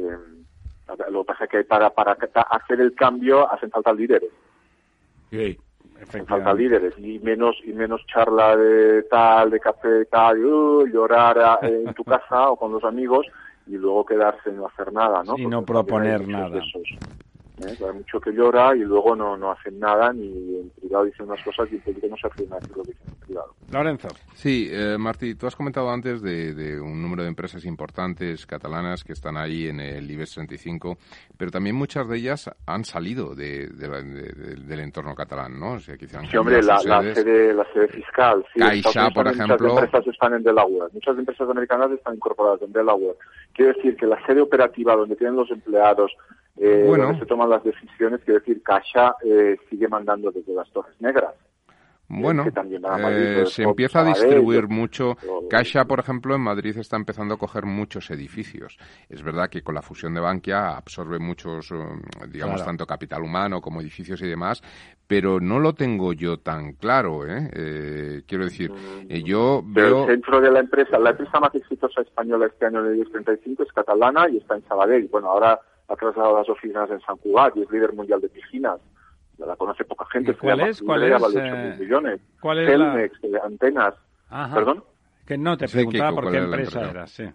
Lo 1.10 1.24
que 1.24 1.28
pasa 1.28 1.44
es 1.44 1.50
que 1.50 1.64
para, 1.66 1.90
para 1.90 2.18
hacer 2.50 2.80
el 2.80 2.96
cambio 2.96 3.52
hacen 3.52 3.70
falta 3.70 3.92
líderes. 3.92 4.32
Sí. 5.30 5.58
falta 6.26 6.54
líderes 6.54 6.94
y 6.98 7.20
menos 7.20 7.58
y 7.66 7.74
menos 7.74 8.06
charla 8.06 8.56
de 8.56 9.04
tal 9.04 9.50
de 9.50 9.60
café 9.60 10.06
tal 10.06 10.46
uh, 10.46 10.88
llorar 10.88 11.60
en 11.64 11.94
tu 11.94 12.04
casa 12.06 12.52
o 12.52 12.56
con 12.56 12.72
los 12.72 12.86
amigos 12.86 13.28
y 13.66 13.72
luego 13.72 14.06
quedarse 14.06 14.50
y 14.50 14.54
no 14.54 14.68
hacer 14.68 14.94
nada 14.94 15.24
no 15.26 15.38
y 15.38 15.46
no 15.46 15.66
proponer 15.66 16.26
nada 16.26 16.62
¿eh? 17.66 17.78
Hay 17.86 17.94
mucho 17.94 18.20
que 18.20 18.32
llora 18.32 18.76
y 18.76 18.80
luego 18.80 19.16
no, 19.16 19.38
no 19.38 19.52
hacen 19.52 19.80
nada, 19.80 20.12
ni 20.14 20.28
en 20.28 20.70
privado 20.70 21.06
dicen 21.06 21.26
unas 21.28 21.44
cosas 21.44 21.68
y 21.72 21.76
en 21.76 21.82
público 21.82 22.08
no 22.10 22.18
se 22.18 22.46
nada 22.46 22.62
lo 22.76 22.84
que 22.84 22.92
dicen 22.92 23.08
en 23.08 23.16
privado. 23.26 23.54
Lorenzo. 23.72 24.08
Sí, 24.34 24.70
eh, 24.72 24.98
Martí, 24.98 25.36
tú 25.36 25.48
has 25.48 25.56
comentado 25.56 25.90
antes 25.90 26.22
de, 26.22 26.80
un 26.80 27.02
número 27.02 27.24
de 27.24 27.30
empresas 27.30 27.66
importantes 27.66 28.46
catalanas 28.46 29.04
que 29.04 29.14
están 29.14 29.38
ahí 29.38 29.68
en 29.68 29.80
el 29.80 30.10
IBEX 30.10 30.36
35, 30.36 30.98
pero 31.38 31.52
también 31.52 31.76
muchas 31.76 32.08
de 32.08 32.18
ellas 32.18 32.50
han 32.66 32.84
salido 32.86 33.36
de, 33.36 33.68
del 33.68 34.80
entorno 34.80 35.16
catalán, 35.16 35.60
¿no? 35.60 35.74
O 35.74 35.80
sea, 35.80 35.96
sí, 35.98 36.38
hombre, 36.38 36.62
la, 36.62 36.78
sede, 36.80 37.54
la 37.54 37.66
sede 37.74 37.88
fiscal. 37.90 38.46
Sí, 38.54 38.60
Caixa, 38.60 39.10
por 39.10 39.28
ejemplo. 39.28 39.58
Muchas 39.58 39.84
empresas 39.84 40.08
están 40.08 40.34
en 40.34 40.44
Delaware. 40.44 40.92
Muchas 40.94 41.18
empresas 41.18 41.50
americanas 41.50 41.92
están 41.92 42.16
incorporadas 42.16 42.62
en 42.62 42.72
Delaware. 42.72 43.18
Quiere 43.54 43.74
decir 43.74 43.96
que 43.98 44.06
la 44.06 44.24
sede 44.26 44.42
operativa 44.42 44.96
donde 44.96 45.16
tienen 45.16 45.36
los 45.36 45.50
empleados, 45.52 46.12
eh, 46.60 46.84
bueno. 46.86 47.18
se 47.18 47.26
toman 47.26 47.50
las 47.50 47.64
decisiones, 47.64 48.22
quiere 48.24 48.40
decir, 48.40 48.62
Caixa 48.64 49.16
eh, 49.24 49.58
sigue 49.70 49.88
mandando 49.88 50.32
desde 50.32 50.54
las 50.54 50.70
Torres 50.72 50.96
Negras. 51.00 51.34
Bueno, 52.10 52.46
eh, 53.10 53.44
se 53.48 53.64
empieza 53.64 54.00
a 54.00 54.06
distribuir 54.06 54.70
mucho. 54.70 55.18
Caixa, 55.50 55.86
por 55.86 56.00
ejemplo, 56.00 56.36
en 56.36 56.42
Madrid 56.42 56.78
está 56.78 56.96
empezando 56.96 57.34
a 57.34 57.38
coger 57.38 57.66
muchos 57.66 58.10
edificios. 58.12 58.78
Es 59.10 59.22
verdad 59.22 59.50
que 59.50 59.62
con 59.62 59.76
la 59.76 59.82
fusión 59.82 60.14
de 60.14 60.22
Bankia 60.22 60.78
absorbe 60.78 61.20
muchos, 61.20 61.70
um, 61.72 62.02
digamos, 62.30 62.64
tanto 62.64 62.86
capital 62.86 63.24
humano 63.24 63.60
como 63.60 63.82
edificios 63.82 64.22
y 64.22 64.28
demás, 64.28 64.64
pero 65.06 65.42
no 65.42 65.60
lo 65.60 65.74
tengo 65.74 66.14
yo 66.14 66.38
tan 66.38 66.74
claro. 66.74 67.28
¿eh? 67.28 67.50
eh 67.54 68.22
quiero 68.26 68.46
decir, 68.46 68.72
eh, 69.10 69.22
yo 69.24 69.62
veo... 69.66 70.04
El 70.04 70.12
centro 70.12 70.40
de 70.40 70.52
la 70.52 70.62
empresa, 70.62 70.98
la 70.98 71.10
empresa 71.10 71.42
más 71.42 71.54
exitosa 71.56 72.02
española 72.02 72.46
este 72.46 72.68
año 72.68 72.86
en 72.86 73.02
el 73.02 73.12
35 73.12 73.64
es 73.64 73.74
catalana 73.74 74.30
y 74.30 74.38
está 74.38 74.56
en 74.56 74.66
Sabadell. 74.66 75.10
Bueno, 75.10 75.30
ahora 75.30 75.60
ha 75.88 75.96
trasladado 75.96 76.38
las 76.38 76.50
oficinas 76.50 76.90
en 76.92 77.00
San 77.02 77.18
Cugat 77.18 77.56
y 77.58 77.64
es 77.64 77.72
líder 77.72 77.94
mundial 77.94 78.22
de 78.22 78.30
piscinas. 78.30 78.80
La 79.38 79.56
conoce 79.56 79.86
poca 79.86 80.06
gente. 80.12 80.34
¿Cuál 80.34 80.62
es? 80.62 80.82
¿Cuál 80.82 81.04
es? 81.04 81.22
Vale 81.22 81.40
eh, 81.40 81.78
millones. 81.80 82.22
¿Cuál 82.42 82.60
es 82.60 82.70
Celnex, 82.70 83.24
la... 83.24 83.40
antenas. 83.40 83.94
¿Perdón? 84.30 84.84
Que 85.26 85.38
no, 85.38 85.58
te 85.58 85.68
preguntaba 85.68 86.12
por 86.12 86.32
qué 86.32 86.38
empresa 86.38 86.90
era, 86.90 87.06
sí. 87.06 87.26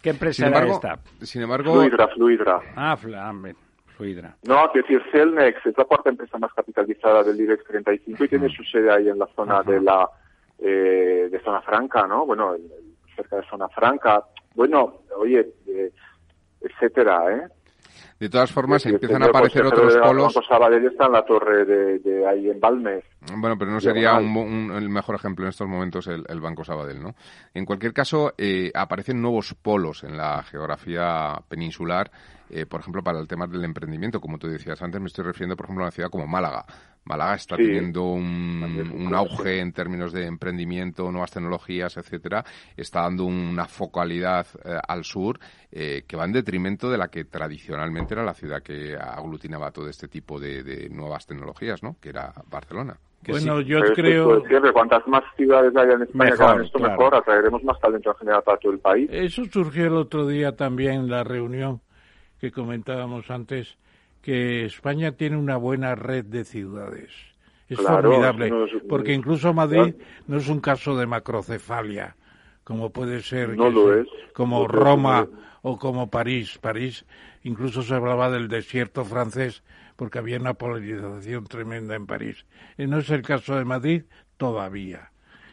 ¿Qué 0.00 0.10
empresa 0.10 0.46
era 0.46 0.66
esta? 0.66 0.98
Sin 1.22 1.42
embargo... 1.42 1.72
Fluidra, 1.72 2.08
Fluidra. 2.08 2.60
Ah, 2.76 2.92
ah 3.16 3.32
Fluidra. 3.96 4.36
No, 4.46 4.68
quiero 4.70 4.86
decir, 4.86 5.02
Celnex 5.10 5.64
es 5.64 5.78
la 5.78 5.84
cuarta 5.84 6.10
empresa 6.10 6.36
más 6.38 6.52
capitalizada 6.52 7.22
del 7.22 7.40
IBEX 7.40 7.64
35 7.64 8.24
y 8.24 8.28
tiene 8.28 8.48
su 8.50 8.62
sede 8.64 8.92
ahí 8.92 9.08
en 9.08 9.18
la 9.18 9.26
zona 9.34 9.62
de 9.62 9.80
la 9.80 10.08
eh, 10.58 11.28
de 11.30 11.40
zona 11.40 11.62
franca, 11.62 12.06
¿no? 12.06 12.26
Bueno, 12.26 12.54
cerca 13.16 13.36
de 13.36 13.46
zona 13.48 13.68
franca. 13.68 14.24
Bueno, 14.54 15.00
oye, 15.16 15.54
eh, 15.66 15.92
etcétera, 16.64 17.32
¿eh? 17.32 17.48
De 18.18 18.28
todas 18.28 18.52
formas, 18.52 18.86
empiezan 18.86 19.22
a 19.22 19.26
aparecer 19.26 19.66
otros 19.66 19.96
polos. 19.96 20.38
Sabadell 20.48 20.86
está 20.86 21.06
en 21.06 21.12
la 21.12 21.24
torre 21.24 21.64
de, 21.64 22.26
ahí 22.26 22.48
en 22.48 22.60
Balmes. 22.60 23.04
Bueno, 23.36 23.56
pero 23.58 23.70
no 23.70 23.80
sería 23.80 24.16
el 24.16 24.88
mejor 24.88 25.16
ejemplo 25.16 25.44
en 25.44 25.50
estos 25.50 25.68
momentos 25.68 26.06
el, 26.06 26.40
Banco 26.40 26.64
Sabadell, 26.64 27.02
¿no? 27.02 27.14
En 27.52 27.64
cualquier 27.64 27.92
caso, 27.92 28.34
eh, 28.38 28.70
aparecen 28.74 29.20
nuevos 29.20 29.54
polos 29.54 30.04
en 30.04 30.16
la 30.16 30.42
geografía 30.42 31.40
peninsular, 31.48 32.10
eh, 32.50 32.66
por 32.66 32.80
ejemplo, 32.80 33.02
para 33.02 33.18
el 33.18 33.26
tema 33.26 33.46
del 33.46 33.64
emprendimiento, 33.64 34.20
como 34.20 34.38
tú 34.38 34.46
decías 34.46 34.80
antes, 34.82 35.00
me 35.00 35.06
estoy 35.06 35.24
refiriendo, 35.24 35.56
por 35.56 35.66
ejemplo, 35.66 35.84
a 35.84 35.86
una 35.86 35.92
ciudad 35.92 36.10
como 36.10 36.26
Málaga. 36.26 36.64
Málaga 37.04 37.34
está 37.34 37.56
teniendo 37.56 38.04
un, 38.04 39.12
auge 39.14 39.60
en 39.60 39.72
términos 39.72 40.12
de 40.12 40.26
emprendimiento, 40.26 41.10
nuevas 41.10 41.30
tecnologías, 41.30 41.96
etcétera. 41.96 42.44
Está 42.76 43.02
dando 43.02 43.24
una 43.24 43.66
focalidad 43.66 44.46
eh, 44.64 44.78
al 44.86 45.04
sur 45.04 45.38
eh, 45.70 46.04
que 46.06 46.16
va 46.16 46.24
en 46.24 46.32
detrimento 46.32 46.90
de 46.90 46.98
la 46.98 47.08
que 47.08 47.24
tradicionalmente 47.24 48.03
era 48.12 48.22
la 48.22 48.34
ciudad 48.34 48.62
que 48.62 48.94
aglutinaba 48.94 49.70
todo 49.70 49.88
este 49.88 50.08
tipo 50.08 50.38
de, 50.38 50.88
nuevas 50.90 51.26
tecnologías, 51.26 51.82
¿no? 51.82 51.96
Que 52.00 52.10
era 52.10 52.32
Barcelona. 52.50 52.98
bueno, 53.26 53.62
yo 53.62 53.80
creo... 53.94 54.42
que 54.42 54.72
cuantas 54.72 55.06
más 55.08 55.24
ciudades 55.36 55.74
haya 55.74 55.94
en 55.94 56.02
España 56.02 56.30
mejor, 56.32 56.62
esto 56.62 56.78
mejor, 56.78 57.14
atraeremos 57.14 57.64
más 57.64 57.80
talento 57.80 58.10
en 58.10 58.16
general 58.16 58.42
para 58.42 58.58
todo 58.58 58.72
el 58.72 58.78
país. 58.80 59.08
Eso 59.10 59.44
surgió 59.50 59.86
el 59.86 59.94
otro 59.94 60.26
día 60.26 60.54
también 60.54 60.92
en 60.94 61.10
la 61.10 61.24
reunión 61.24 61.80
que 62.40 62.52
comentábamos 62.52 63.30
antes 63.30 63.78
que 64.20 64.64
España 64.64 65.12
tiene 65.12 65.36
una 65.36 65.56
buena 65.56 65.94
red 65.94 66.24
de 66.24 66.44
ciudades. 66.44 67.10
Es 67.68 67.78
formidable, 67.80 68.50
porque 68.88 69.12
incluso 69.12 69.52
Madrid 69.54 69.94
no 70.26 70.36
es 70.36 70.48
un 70.48 70.60
caso 70.60 70.96
de 70.96 71.06
macrocefalia, 71.06 72.16
como 72.64 72.90
puede 72.90 73.22
ser 73.22 73.56
como 74.32 74.66
Roma 74.66 75.28
o 75.62 75.78
como 75.78 76.10
París. 76.10 76.58
París 76.58 77.04
incluso 77.42 77.82
se 77.82 77.94
hablaba 77.94 78.30
del 78.30 78.48
desierto 78.48 79.04
francés 79.04 79.62
porque 79.96 80.18
había 80.18 80.38
una 80.38 80.54
polarización 80.54 81.44
tremenda 81.44 81.94
en 81.94 82.06
París. 82.06 82.46
Y 82.76 82.86
no 82.86 82.98
es 82.98 83.10
el 83.10 83.22
caso 83.22 83.54
de 83.56 83.64
Madrid 83.64 84.02
todavía. 84.36 85.10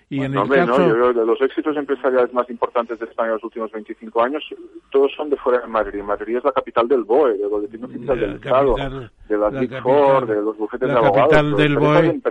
Y 0.09 0.23
en 0.23 0.33
el 0.35 0.49
caso... 0.49 1.13
de 1.13 1.25
los 1.25 1.41
éxitos 1.41 1.77
empresariales 1.77 2.33
más 2.33 2.49
importantes 2.49 2.99
de 2.99 3.05
España 3.05 3.29
en 3.29 3.35
los 3.35 3.43
últimos 3.45 3.71
25 3.71 4.21
años, 4.21 4.43
todos 4.89 5.09
son 5.15 5.29
de 5.29 5.37
fuera 5.37 5.61
de 5.61 5.67
Madrid. 5.67 6.03
Madrid 6.03 6.35
es 6.35 6.43
la 6.43 6.51
capital 6.51 6.85
del 6.89 7.05
BOE, 7.05 7.37
del 7.37 7.47
Boletín 7.47 7.85
Oficial 7.85 8.19
del 8.19 8.35
Estado, 8.35 8.75
de 9.29 9.37
la, 9.37 9.49
Big 9.49 9.81
Four, 9.81 10.27
de 10.27 10.41
los 10.41 10.57
bufetes 10.57 10.89
de 10.89 10.95
abogados. 10.95 11.29
capital 11.29 11.55
del 11.55 11.77
BOE 11.77 12.21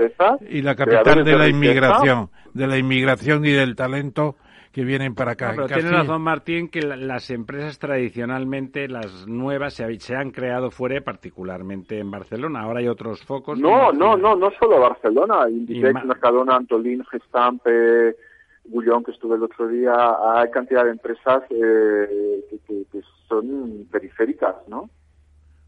y 0.50 0.60
la 0.60 0.74
capital 0.74 1.24
de 1.24 1.38
la 1.38 1.48
inmigración, 1.48 2.28
de 2.52 2.66
la 2.66 2.76
inmigración 2.76 3.46
y 3.46 3.52
del 3.52 3.74
talento 3.74 4.36
que 4.72 4.84
vienen 4.84 5.14
para 5.14 5.32
acá. 5.32 5.52
pero 5.54 5.66
tiene 5.66 5.90
razón 5.90 6.22
Martín 6.22 6.68
que 6.68 6.80
las 6.82 7.30
empresas 7.30 7.78
tradicionalmente, 7.78 8.88
las 8.88 9.26
nuevas, 9.26 9.74
se, 9.74 10.14
han 10.14 10.30
creado 10.30 10.70
fuera, 10.70 11.00
particularmente 11.00 11.98
en 11.98 12.10
Barcelona. 12.10 12.62
Ahora 12.62 12.80
hay 12.80 12.88
otros 12.88 13.22
focos. 13.24 13.58
No, 13.58 13.92
no, 13.92 14.16
no, 14.16 14.36
no 14.36 14.50
solo 14.58 14.80
Barcelona. 14.80 15.48
Inditex, 15.50 16.04
Mercadona, 16.04 16.56
Antolín, 16.56 17.04
Gestampe, 17.04 18.16
Bullón, 18.64 19.02
que 19.02 19.10
estuve 19.10 19.36
el 19.36 19.42
otro 19.42 19.66
día. 19.66 19.92
Hay 20.34 20.50
cantidad 20.50 20.84
de 20.84 20.92
empresas 20.92 21.42
eh, 21.50 22.44
que, 22.66 23.02
son 23.28 23.86
periféricas, 23.90 24.56
¿no? 24.68 24.90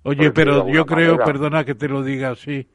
Oye, 0.05 0.33
pero 0.33 0.69
yo 0.69 0.85
creo, 0.85 1.17
perdona 1.19 1.65
que 1.65 1.77
te 1.77 1.89
lo 1.89 2.03
diga 2.03 2.31
así, 2.31 2.69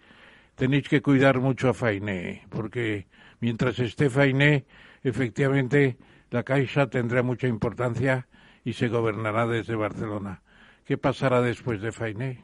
tenéis 0.56 0.88
que 0.88 1.02
cuidar 1.02 1.42
mucho 1.42 1.68
a 1.68 1.74
Fainé, 1.74 2.44
porque 2.50 3.08
mientras 3.42 3.78
esté 3.80 4.10
Fainé, 4.10 4.66
efectivamente 5.04 5.98
la 6.32 6.44
Caixa 6.44 6.90
tendrá 6.90 7.24
mucha 7.24 7.48
importancia 7.48 8.28
y 8.64 8.74
se 8.74 8.90
gobernará 8.90 9.48
desde 9.48 9.76
Barcelona. 9.76 10.42
¿Qué 10.86 10.98
pasará 10.98 11.42
después 11.42 11.82
de 11.82 11.92
Fainé? 11.92 12.44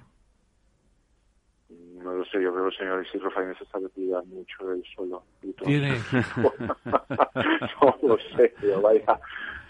No 1.70 2.14
lo 2.14 2.26
sé, 2.26 2.42
yo 2.42 2.54
creo 2.54 2.64
que 2.64 2.70
el 2.70 2.78
señor 2.78 3.06
Isidro 3.06 3.32
Fainé 3.32 3.56
se 3.56 3.66
sabe 3.66 3.90
cuidar 3.90 4.26
mucho 4.26 4.72
él 4.72 4.84
solo. 4.96 5.24
¿Tiene? 5.64 5.98
no 6.86 7.98
lo 8.04 8.18
sé, 8.36 8.54
pero 8.60 8.82
vaya. 8.82 9.20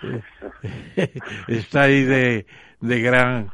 Está 1.48 1.84
ahí 1.84 2.04
de, 2.04 2.46
de 2.82 3.02
gran 3.02 3.52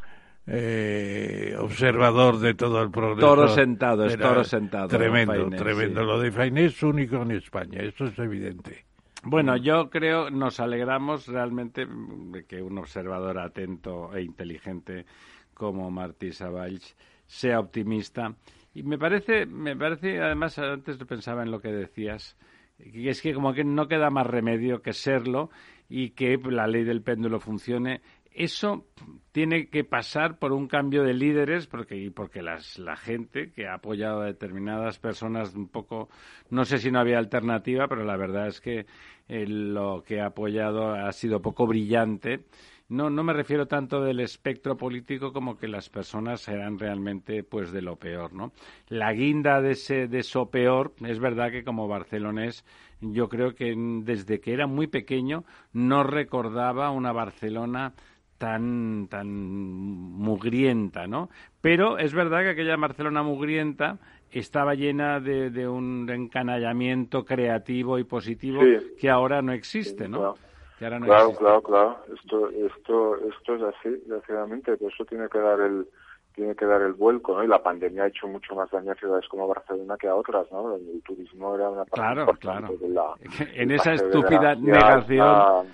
eh, 0.48 1.56
observador 1.60 2.40
de 2.40 2.54
todo 2.54 2.82
el 2.82 2.90
progreso. 2.90 3.28
Toro 3.28 3.48
sentado, 3.50 4.06
es 4.06 4.18
toro 4.18 4.44
sentado. 4.44 4.88
Tremendo, 4.88 5.50
tremendo. 5.50 6.04
Lo 6.04 6.20
de 6.20 6.32
Fainé 6.32 6.66
es 6.66 6.82
único 6.82 7.22
en 7.22 7.32
España, 7.32 7.82
eso 7.82 8.06
es 8.06 8.18
evidente. 8.18 8.89
Bueno, 9.24 9.58
yo 9.58 9.90
creo, 9.90 10.30
nos 10.30 10.62
alegramos 10.62 11.28
realmente 11.28 11.86
de 11.86 12.46
que 12.46 12.62
un 12.62 12.78
observador 12.78 13.38
atento 13.38 14.16
e 14.16 14.22
inteligente 14.24 15.06
como 15.54 15.92
Martí 15.92 16.32
Savalls 16.32 16.96
sea 17.26 17.60
optimista. 17.60 18.34
Y 18.74 18.84
me 18.84 18.98
parece, 18.98 19.46
me 19.46 19.76
parece, 19.76 20.22
además, 20.22 20.58
antes 20.58 20.98
pensaba 21.00 21.44
en 21.44 21.52
lo 21.52 21.60
que 21.60 21.68
decías, 21.68 22.38
y 22.80 23.10
es 23.10 23.22
que 23.22 23.34
como 23.34 23.54
que 23.54 23.66
no 23.66 23.90
queda 23.90 24.10
más 24.10 24.26
remedio 24.26 24.82
que 24.82 24.94
serlo 24.94 25.50
y 25.90 26.12
que 26.12 26.38
la 26.38 26.68
ley 26.68 26.86
del 26.86 27.02
péndulo 27.02 27.42
funcione 27.42 28.02
eso 28.40 28.86
tiene 29.34 29.68
que 29.68 29.84
pasar 29.84 30.40
por 30.40 30.54
un 30.54 30.68
cambio 30.70 31.04
de 31.04 31.14
líderes 31.14 31.68
porque 31.68 32.10
porque 32.16 32.42
las, 32.42 32.80
la 32.80 32.96
gente 32.96 33.52
que 33.52 33.68
ha 33.68 33.74
apoyado 33.76 34.22
a 34.22 34.28
determinadas 34.28 34.98
personas 34.98 35.54
un 35.56 35.68
poco 35.68 36.08
no 36.50 36.64
sé 36.64 36.78
si 36.78 36.90
no 36.90 37.00
había 37.00 37.18
alternativa 37.20 37.90
pero 37.90 38.06
la 38.06 38.16
verdad 38.16 38.48
es 38.48 38.62
que 38.62 38.86
eh, 39.28 39.46
lo 39.46 40.04
que 40.08 40.22
ha 40.22 40.28
apoyado 40.28 40.94
ha 40.94 41.12
sido 41.12 41.42
poco 41.42 41.68
brillante. 41.68 42.46
No 42.88 43.10
no 43.10 43.24
me 43.24 43.34
refiero 43.34 43.68
tanto 43.68 44.02
del 44.02 44.22
espectro 44.22 44.78
político 44.78 45.34
como 45.34 45.58
que 45.58 45.68
las 45.68 45.90
personas 45.90 46.48
eran 46.48 46.80
realmente 46.80 47.44
pues 47.44 47.72
de 47.72 47.82
lo 47.84 47.98
peor 47.98 48.34
no 48.34 48.52
la 48.88 49.12
guinda 49.14 49.62
de 49.62 49.72
ese 49.72 50.08
de 50.08 50.20
eso 50.20 50.50
peor 50.50 50.96
es 51.06 51.20
verdad 51.20 51.52
que 51.52 51.64
como 51.64 51.88
barcelonés 51.88 52.66
yo 53.02 53.30
creo 53.30 53.54
que 53.54 53.76
desde 54.04 54.40
que 54.40 54.54
era 54.54 54.66
muy 54.66 54.88
pequeño 54.88 55.46
no 55.72 56.04
recordaba 56.04 56.90
una 56.92 57.12
Barcelona 57.12 57.94
tan, 58.40 59.08
tan 59.10 59.28
mugrienta, 59.28 61.06
¿no? 61.06 61.30
Pero 61.62 62.00
es 62.00 62.14
verdad 62.16 62.42
que 62.42 62.50
aquella 62.50 62.78
Barcelona 62.78 63.22
mugrienta 63.22 64.00
estaba 64.32 64.74
llena 64.74 65.20
de, 65.20 65.68
un 65.68 66.10
encanallamiento 66.10 67.26
creativo 67.26 68.00
y 68.00 68.04
positivo 68.04 68.62
que 69.00 69.10
ahora 69.10 69.42
no 69.42 69.52
existe, 69.52 70.08
¿no? 70.08 70.36
Claro, 70.78 71.34
claro, 71.36 71.62
claro, 71.62 71.98
Esto, 72.16 72.50
esto, 72.50 73.18
esto 73.28 73.56
es 73.56 73.62
así, 73.64 73.90
desgraciadamente, 73.90 74.78
por 74.78 74.92
eso 74.92 75.04
tiene 75.06 75.28
que 75.28 75.40
dar 75.40 75.60
el 75.60 75.86
tiene 76.34 76.56
que 76.56 76.66
dar 76.66 76.82
el 76.82 76.94
vuelco, 76.94 77.36
¿no? 77.36 77.44
Y 77.44 77.48
la 77.48 77.62
pandemia 77.62 78.04
ha 78.04 78.08
hecho 78.08 78.26
mucho 78.26 78.56
más 78.56 78.72
daño 78.72 78.94
a 78.94 78.96
ciudades 78.96 79.28
como 79.28 79.46
Barcelona 79.46 79.98
que 80.00 80.08
a 80.08 80.16
otras, 80.16 80.50
¿no? 80.54 80.76
el 80.76 81.02
turismo 81.04 81.54
era 81.54 81.70
una 81.70 81.84
parte 81.84 81.92
claro, 81.92 82.26
claro. 82.40 82.78
de 82.80 82.88
la... 82.88 83.14
En 83.56 83.72
esa 83.72 83.94
estúpida 83.94 84.56
negación... 84.56 85.68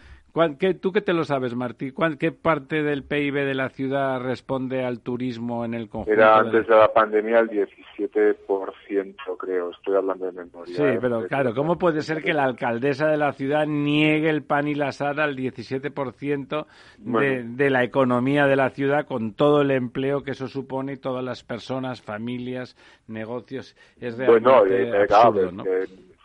¿Qué, 0.60 0.74
¿Tú 0.74 0.91
qué 0.91 0.99
te 0.99 1.14
lo 1.14 1.24
sabes, 1.24 1.56
Martí? 1.56 1.94
¿Qué 2.20 2.34
parte 2.34 2.84
del 2.84 3.03
PIB 3.03 3.45
de 3.45 3.53
la 3.53 3.70
ciudad 3.70 4.20
responde 4.20 4.84
al 4.84 4.99
turismo 4.99 5.64
en 5.64 5.74
el 5.74 5.88
conjunto? 5.88 6.12
Era 6.12 6.40
antes 6.40 6.68
de 6.68 6.76
la 6.76 6.91
pandemia 6.91 7.40
el 7.40 7.49
17%, 7.49 9.38
creo. 9.38 9.72
Estoy 9.72 9.95
hablando 9.95 10.26
de 10.26 10.34
memoria. 10.34 10.76
Sí, 10.76 10.84
pero 10.99 11.26
claro, 11.28 11.56
¿cómo 11.56 11.78
puede 11.78 12.02
ser 12.02 12.22
que 12.22 12.34
la 12.34 12.44
alcaldesa 12.44 13.07
de 13.07 13.16
la 13.16 13.32
ciudad 13.32 13.66
niegue 13.66 14.30
el 14.30 14.44
pan 14.44 14.68
y 14.68 14.76
la 14.76 14.91
sal 14.91 15.22
al 15.22 15.38
17% 15.38 16.66
de, 16.98 17.44
de 17.44 17.70
la 17.70 17.86
economía 17.86 18.45
de 18.45 18.57
la 18.57 18.72
ciudad 18.72 19.06
con 19.07 19.36
todo 19.36 19.62
el 19.62 19.72
empleo 19.72 20.24
que 20.24 20.32
eso 20.32 20.49
supone 20.49 20.94
y 20.94 20.98
todas 20.98 21.24
las 21.24 21.45
personas, 21.45 22.02
familias, 22.02 22.76
negocios? 23.07 23.78
Es 24.02 24.18
realmente 24.18 24.49
bueno, 24.49 25.06
absurdo, 25.10 25.52
¿no? 25.53 25.64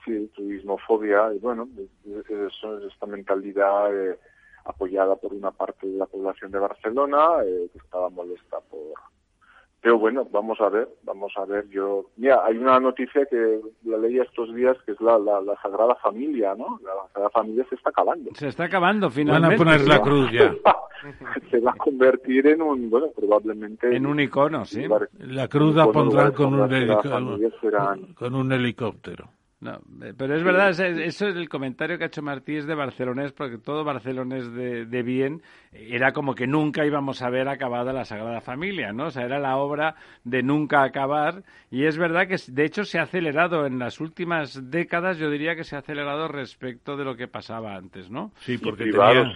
Sí, 0.05 0.31
turismofobia, 0.35 1.33
y 1.35 1.39
bueno, 1.39 1.69
es, 1.77 2.53
esta 2.93 3.07
mentalidad 3.07 3.95
eh, 3.95 4.19
apoyada 4.65 5.17
por 5.17 5.33
una 5.33 5.51
parte 5.51 5.87
de 5.87 5.99
la 5.99 6.07
población 6.07 6.51
de 6.51 6.59
Barcelona 6.59 7.43
eh, 7.45 7.69
que 7.73 7.79
estaba 7.79 8.11
molesta 8.11 8.59
por... 8.71 8.81
Pero 9.83 9.99
bueno, 9.99 10.29
vamos 10.31 10.61
a 10.61 10.69
ver, 10.69 10.89
vamos 11.05 11.33
a 11.37 11.47
ver. 11.47 11.67
Yo, 11.71 12.11
mira, 12.17 12.45
hay 12.45 12.59
una 12.59 12.79
noticia 12.79 13.25
que 13.25 13.61
la 13.85 13.97
leí 13.97 14.19
estos 14.19 14.55
días 14.55 14.77
que 14.85 14.93
es 14.93 15.01
la, 15.01 15.19
la, 15.19 15.57
Sagrada 15.63 15.95
Familia, 15.95 16.55
¿no? 16.55 16.79
La 16.85 16.93
Sagrada 17.09 17.31
Familia 17.31 17.65
se 17.71 17.77
está 17.77 17.89
acabando. 17.89 18.31
Se 18.35 18.49
está 18.49 18.65
acabando, 18.65 19.09
finalmente. 19.09 19.57
Van 19.57 19.69
a 19.69 19.79
poner 19.79 19.89
la 19.89 20.03
cruz 20.03 20.31
ya. 20.33 20.55
se 21.51 21.61
va 21.61 21.71
a 21.71 21.77
convertir 21.77 22.47
en 22.49 22.61
un, 22.61 22.91
bueno, 22.91 23.09
probablemente... 23.17 23.97
En 23.97 24.05
un 24.05 24.21
icono, 24.21 24.67
sí. 24.67 24.85
La 25.19 25.49
cruz 25.49 25.75
la 25.75 25.91
pondrán 25.91 26.33
con 26.33 26.53
un, 26.53 26.69
con 28.15 28.35
un 28.35 28.53
helicóptero. 28.53 29.31
No, 29.61 29.75
eh, 30.03 30.15
pero 30.17 30.37
es 30.37 30.43
verdad, 30.43 30.71
eso 30.71 31.29
es 31.29 31.37
el 31.37 31.51
comentario 31.51 31.99
que 31.99 32.05
ha 32.05 32.07
hecho 32.07 32.23
Martí 32.23 32.57
es 32.57 32.67
de 32.67 32.75
barcelonés, 32.75 33.33
porque 33.33 33.59
todo 33.59 33.85
barcelonés 33.85 34.51
de, 34.55 34.87
de, 34.87 35.03
bien 35.03 35.43
era 35.71 36.13
como 36.13 36.35
que 36.35 36.47
nunca 36.47 36.87
íbamos 36.87 37.21
a 37.21 37.29
ver 37.29 37.47
acabada 37.47 37.93
la 37.93 38.07
Sagrada 38.07 38.41
Familia, 38.41 38.95
¿no? 38.95 39.09
O 39.09 39.11
sea, 39.11 39.27
era 39.27 39.39
la 39.39 39.59
obra 39.59 39.97
de 40.25 40.43
nunca 40.43 40.83
acabar, 40.83 41.43
y 41.71 41.85
es 41.85 41.99
verdad 41.99 42.27
que 42.27 42.37
de 42.49 42.65
hecho 42.65 42.85
se 42.85 42.99
ha 42.99 43.03
acelerado 43.03 43.67
en 43.67 43.79
las 43.79 44.01
últimas 44.01 44.71
décadas, 44.71 45.19
yo 45.19 45.29
diría 45.29 45.55
que 45.55 45.65
se 45.65 45.77
ha 45.77 45.81
acelerado 45.81 46.27
respecto 46.27 46.97
de 46.97 47.05
lo 47.05 47.15
que 47.15 47.29
pasaba 47.29 47.77
antes, 47.77 48.11
¿no? 48.11 48.33
Sí, 48.39 48.57
porque 48.57 48.85
tenía 48.85 49.35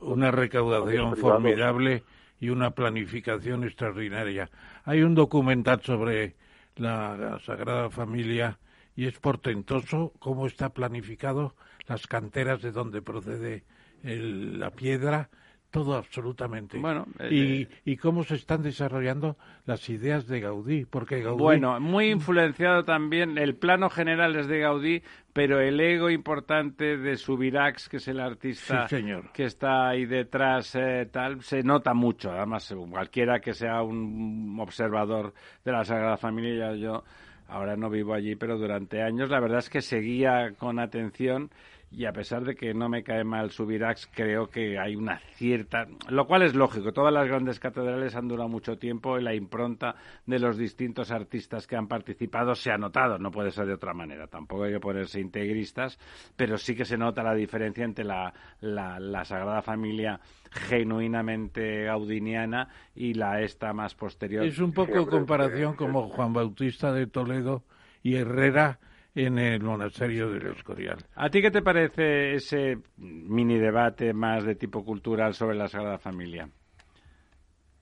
una 0.00 0.32
recaudación 0.32 1.16
formidable 1.16 2.02
y 2.40 2.48
una 2.48 2.72
planificación 2.72 3.62
extraordinaria. 3.62 4.50
Hay 4.84 5.02
un 5.02 5.14
documental 5.14 5.82
sobre 5.82 6.34
la 6.74 7.38
Sagrada 7.44 7.90
Familia 7.90 8.58
y 9.00 9.06
es 9.06 9.18
portentoso 9.18 10.12
cómo 10.18 10.44
está 10.46 10.74
planificado 10.74 11.54
las 11.86 12.06
canteras 12.06 12.60
de 12.60 12.70
donde 12.70 13.00
procede 13.00 13.64
la 14.02 14.72
piedra, 14.72 15.30
todo 15.70 15.94
absolutamente. 15.94 16.78
Bueno, 16.78 17.06
y, 17.30 17.62
eh, 17.62 17.68
y, 17.86 17.96
cómo 17.96 18.24
se 18.24 18.34
están 18.34 18.60
desarrollando 18.60 19.38
las 19.64 19.88
ideas 19.88 20.26
de 20.26 20.40
Gaudí, 20.40 20.84
porque 20.84 21.22
Gaudí... 21.22 21.42
Bueno, 21.42 21.80
muy 21.80 22.10
influenciado 22.10 22.84
también, 22.84 23.38
el 23.38 23.54
plano 23.54 23.88
general 23.88 24.36
es 24.36 24.48
de 24.48 24.58
Gaudí, 24.58 25.02
pero 25.32 25.60
el 25.60 25.80
ego 25.80 26.10
importante 26.10 26.98
de 26.98 27.16
Subirax, 27.16 27.88
que 27.88 27.96
es 27.96 28.08
el 28.08 28.20
artista 28.20 28.86
que 29.32 29.44
está 29.44 29.88
ahí 29.88 30.04
detrás, 30.04 30.74
eh, 30.74 31.08
tal, 31.10 31.40
se 31.40 31.62
nota 31.62 31.94
mucho. 31.94 32.32
Además, 32.32 32.74
cualquiera 32.90 33.40
que 33.40 33.54
sea 33.54 33.80
un 33.80 34.58
observador 34.60 35.32
de 35.64 35.72
la 35.72 35.86
Sagrada 35.86 36.18
Familia, 36.18 36.74
yo 36.74 37.02
Ahora 37.50 37.76
no 37.76 37.90
vivo 37.90 38.14
allí, 38.14 38.36
pero 38.36 38.56
durante 38.56 39.02
años 39.02 39.28
la 39.28 39.40
verdad 39.40 39.58
es 39.58 39.68
que 39.68 39.80
seguía 39.80 40.52
con 40.56 40.78
atención 40.78 41.50
y 41.92 42.04
a 42.04 42.12
pesar 42.12 42.44
de 42.44 42.54
que 42.54 42.72
no 42.72 42.88
me 42.88 43.02
cae 43.02 43.24
mal 43.24 43.50
Subirax, 43.50 44.08
creo 44.14 44.48
que 44.48 44.78
hay 44.78 44.94
una 44.94 45.18
cierta, 45.34 45.86
lo 46.08 46.26
cual 46.26 46.42
es 46.42 46.54
lógico, 46.54 46.92
todas 46.92 47.12
las 47.12 47.26
grandes 47.26 47.58
catedrales 47.58 48.14
han 48.14 48.28
durado 48.28 48.48
mucho 48.48 48.78
tiempo 48.78 49.18
y 49.18 49.22
la 49.22 49.34
impronta 49.34 49.96
de 50.24 50.38
los 50.38 50.56
distintos 50.56 51.10
artistas 51.10 51.66
que 51.66 51.76
han 51.76 51.88
participado 51.88 52.54
se 52.54 52.70
ha 52.70 52.78
notado, 52.78 53.18
no 53.18 53.30
puede 53.32 53.50
ser 53.50 53.66
de 53.66 53.74
otra 53.74 53.92
manera, 53.92 54.28
tampoco 54.28 54.64
hay 54.64 54.74
que 54.74 54.80
ponerse 54.80 55.20
integristas, 55.20 55.98
pero 56.36 56.56
sí 56.56 56.76
que 56.76 56.84
se 56.84 56.96
nota 56.96 57.24
la 57.24 57.34
diferencia 57.34 57.84
entre 57.84 58.04
la, 58.04 58.32
la, 58.60 59.24
Sagrada 59.24 59.62
Familia 59.62 60.20
genuinamente 60.50 61.84
gaudiniana 61.84 62.68
y 62.94 63.14
la 63.14 63.40
esta 63.40 63.72
más 63.72 63.94
posterior. 63.94 64.44
Es 64.44 64.58
un 64.58 64.72
poco 64.72 65.06
comparación 65.06 65.76
como 65.76 66.08
Juan 66.08 66.32
Bautista 66.32 66.92
de 66.92 67.06
Toledo 67.06 67.62
y 68.02 68.16
Herrera 68.16 68.78
en 69.14 69.38
el 69.38 69.62
monasterio 69.62 70.30
del 70.30 70.46
Escorial. 70.48 70.98
¿A 71.14 71.28
ti 71.30 71.42
qué 71.42 71.50
te 71.50 71.62
parece 71.62 72.34
ese 72.34 72.78
mini 72.96 73.58
debate 73.58 74.12
más 74.12 74.44
de 74.44 74.54
tipo 74.54 74.84
cultural 74.84 75.34
sobre 75.34 75.56
la 75.56 75.68
Sagrada 75.68 75.98
Familia? 75.98 76.48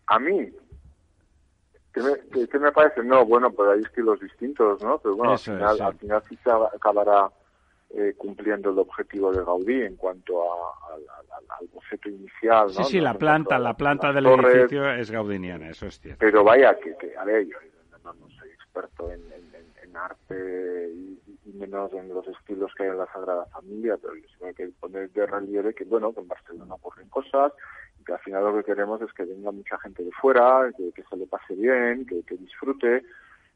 A 0.06 0.18
mí, 0.18 0.50
¿qué 1.92 2.00
me, 2.00 2.60
me 2.60 2.72
parece? 2.72 3.02
No, 3.04 3.26
bueno, 3.26 3.50
pues 3.50 3.68
hay 3.70 3.82
estilos 3.82 4.20
distintos, 4.20 4.82
¿no? 4.82 4.98
Pero 4.98 5.16
bueno, 5.16 5.32
al 5.32 5.38
final, 5.38 5.80
al 5.80 5.94
final 5.96 6.22
sí 6.28 6.38
se 6.42 6.50
acabará 6.50 7.30
eh, 7.90 8.14
cumpliendo 8.18 8.70
el 8.70 8.78
objetivo 8.78 9.32
de 9.32 9.42
Gaudí 9.42 9.82
en 9.82 9.96
cuanto 9.96 10.42
al 10.42 11.68
boceto 11.72 12.08
inicial. 12.10 12.70
Sí, 12.70 12.84
sí, 12.84 13.00
la 13.00 13.14
planta, 13.14 13.58
la 13.58 13.74
planta 13.74 14.12
del 14.12 14.26
edificio 14.26 14.90
es 14.92 15.10
gaudiniana, 15.10 15.70
eso 15.70 15.86
es 15.86 15.98
cierto. 15.98 16.18
Pero 16.20 16.44
vaya, 16.44 16.78
que, 16.78 16.94
que 16.96 17.16
a 17.16 17.24
ver, 17.24 17.46
yo 17.46 17.56
no, 18.04 18.12
soy 18.38 18.50
experto 18.50 19.10
en, 19.10 19.22
en 19.82 19.96
arte 19.96 20.90
y, 20.92 21.18
menos 21.54 21.92
en 21.92 22.08
los 22.10 22.28
estilos 22.28 22.72
que 22.76 22.84
hay 22.84 22.90
en 22.90 22.98
la 22.98 23.12
Sagrada 23.12 23.46
Familia, 23.46 23.96
pero 24.00 24.14
yo 24.14 24.46
hay 24.46 24.54
que 24.54 24.68
poner 24.78 25.10
de 25.10 25.26
relieve 25.26 25.74
que, 25.74 25.84
bueno, 25.84 26.12
que 26.12 26.20
en 26.20 26.28
Barcelona 26.28 26.74
ocurren 26.74 27.08
cosas 27.08 27.52
y 27.98 28.04
que 28.04 28.12
al 28.12 28.20
final 28.20 28.44
lo 28.44 28.56
que 28.58 28.64
queremos 28.64 29.02
es 29.02 29.12
que 29.12 29.24
venga 29.24 29.50
mucha 29.50 29.76
gente 29.78 30.04
de 30.04 30.12
fuera, 30.12 30.70
que, 30.76 30.92
que 30.92 31.02
se 31.02 31.16
le 31.16 31.26
pase 31.26 31.54
bien, 31.54 32.06
que, 32.06 32.22
que 32.22 32.36
disfrute 32.36 33.02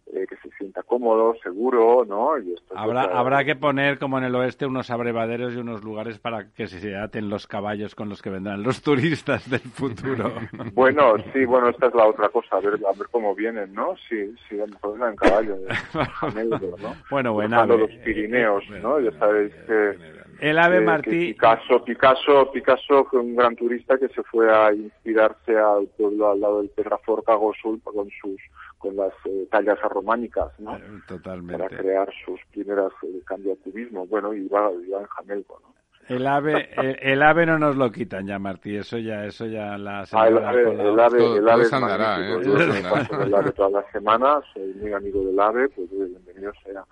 eh, 0.06 0.26
que 0.28 0.36
se 0.36 0.54
sienta 0.56 0.82
cómodo, 0.82 1.34
seguro, 1.42 2.04
¿no? 2.04 2.38
Y 2.38 2.54
esto 2.54 2.76
habrá, 2.76 3.02
habrá 3.04 3.44
que 3.44 3.56
poner, 3.56 3.98
como 3.98 4.18
en 4.18 4.24
el 4.24 4.34
oeste, 4.34 4.66
unos 4.66 4.90
abrevaderos 4.90 5.54
y 5.54 5.58
unos 5.58 5.82
lugares 5.82 6.18
para 6.18 6.50
que 6.52 6.66
se 6.66 6.96
aten 6.96 7.28
los 7.28 7.46
caballos 7.46 7.94
con 7.94 8.08
los 8.08 8.20
que 8.20 8.30
vendrán 8.30 8.62
los 8.62 8.82
turistas 8.82 9.48
del 9.48 9.60
futuro. 9.60 10.32
bueno, 10.74 11.14
sí, 11.32 11.44
bueno, 11.44 11.68
esta 11.68 11.86
es 11.86 11.94
la 11.94 12.06
otra 12.06 12.28
cosa, 12.28 12.56
a 12.56 12.60
ver, 12.60 12.74
a 12.74 12.98
ver 12.98 13.08
cómo 13.10 13.34
vienen, 13.34 13.72
¿no? 13.72 13.94
Sí, 14.08 14.34
sí, 14.48 14.60
a 14.60 14.66
lo 14.66 14.72
mejor 14.72 15.08
en 15.08 15.16
caballo, 15.16 15.56
¿no? 16.82 16.94
Bueno, 17.10 17.32
bueno. 17.32 17.64
los 17.66 17.90
Pirineos, 18.04 18.64
¿no? 18.82 19.00
Ya 19.00 19.12
sabéis 19.18 19.52
que 19.66 20.22
el 20.42 20.58
ave 20.58 20.80
Martí. 20.80 21.34
Picasso, 21.34 21.84
Picasso, 21.84 22.50
Picasso 22.50 23.04
fue 23.04 23.20
un 23.20 23.36
gran 23.36 23.54
turista 23.54 23.96
que 23.96 24.08
se 24.08 24.24
fue 24.24 24.52
a 24.52 24.72
inspirarse 24.74 25.56
al 25.56 25.86
pueblo 25.96 26.32
al 26.32 26.40
lado 26.40 26.58
del 26.58 26.70
Pedraforca 26.70 27.34
Gosul 27.36 27.80
con 27.84 28.10
sus 28.20 28.40
con 28.82 28.96
las 28.96 29.12
eh, 29.26 29.46
tallas 29.48 29.78
románicas, 29.80 30.50
¿no? 30.58 30.76
Eh, 30.76 30.82
totalmente. 31.06 31.62
Para 31.62 31.76
crear 31.76 32.10
sus 32.26 32.40
primeras 32.50 32.92
eh, 33.04 33.56
cubismo. 33.62 34.06
Bueno, 34.08 34.34
iba, 34.34 34.72
iba 34.84 35.00
en 35.00 35.06
Jamelco, 35.06 35.60
¿no? 35.62 35.72
El 36.08 36.26
ave, 36.26 36.68
el, 37.00 37.22
ave 37.22 37.46
no 37.46 37.60
nos 37.60 37.76
lo 37.76 37.92
quitan 37.92 38.26
ya, 38.26 38.36
Martí. 38.40 38.76
Eso 38.76 38.98
ya, 38.98 39.24
eso 39.24 39.46
ya 39.46 39.78
la. 39.78 40.04
Ah, 40.10 40.26
el 40.26 40.36
ave, 40.36 40.62
el 40.72 40.98
ave, 40.98 41.36
el 41.36 41.48
ave, 41.48 41.64
andará, 41.70 42.18
¿eh? 42.18 42.40
Yo 42.42 42.56
el 42.56 43.34
ave 43.34 43.52
todas 43.52 43.72
las 43.72 43.92
semanas. 43.92 44.42
Soy 44.52 44.74
muy 44.74 44.92
amigo 44.92 45.24
del 45.24 45.38
ave, 45.38 45.68
pues 45.68 45.88
bienvenido 45.88 46.52
sea. 46.64 46.84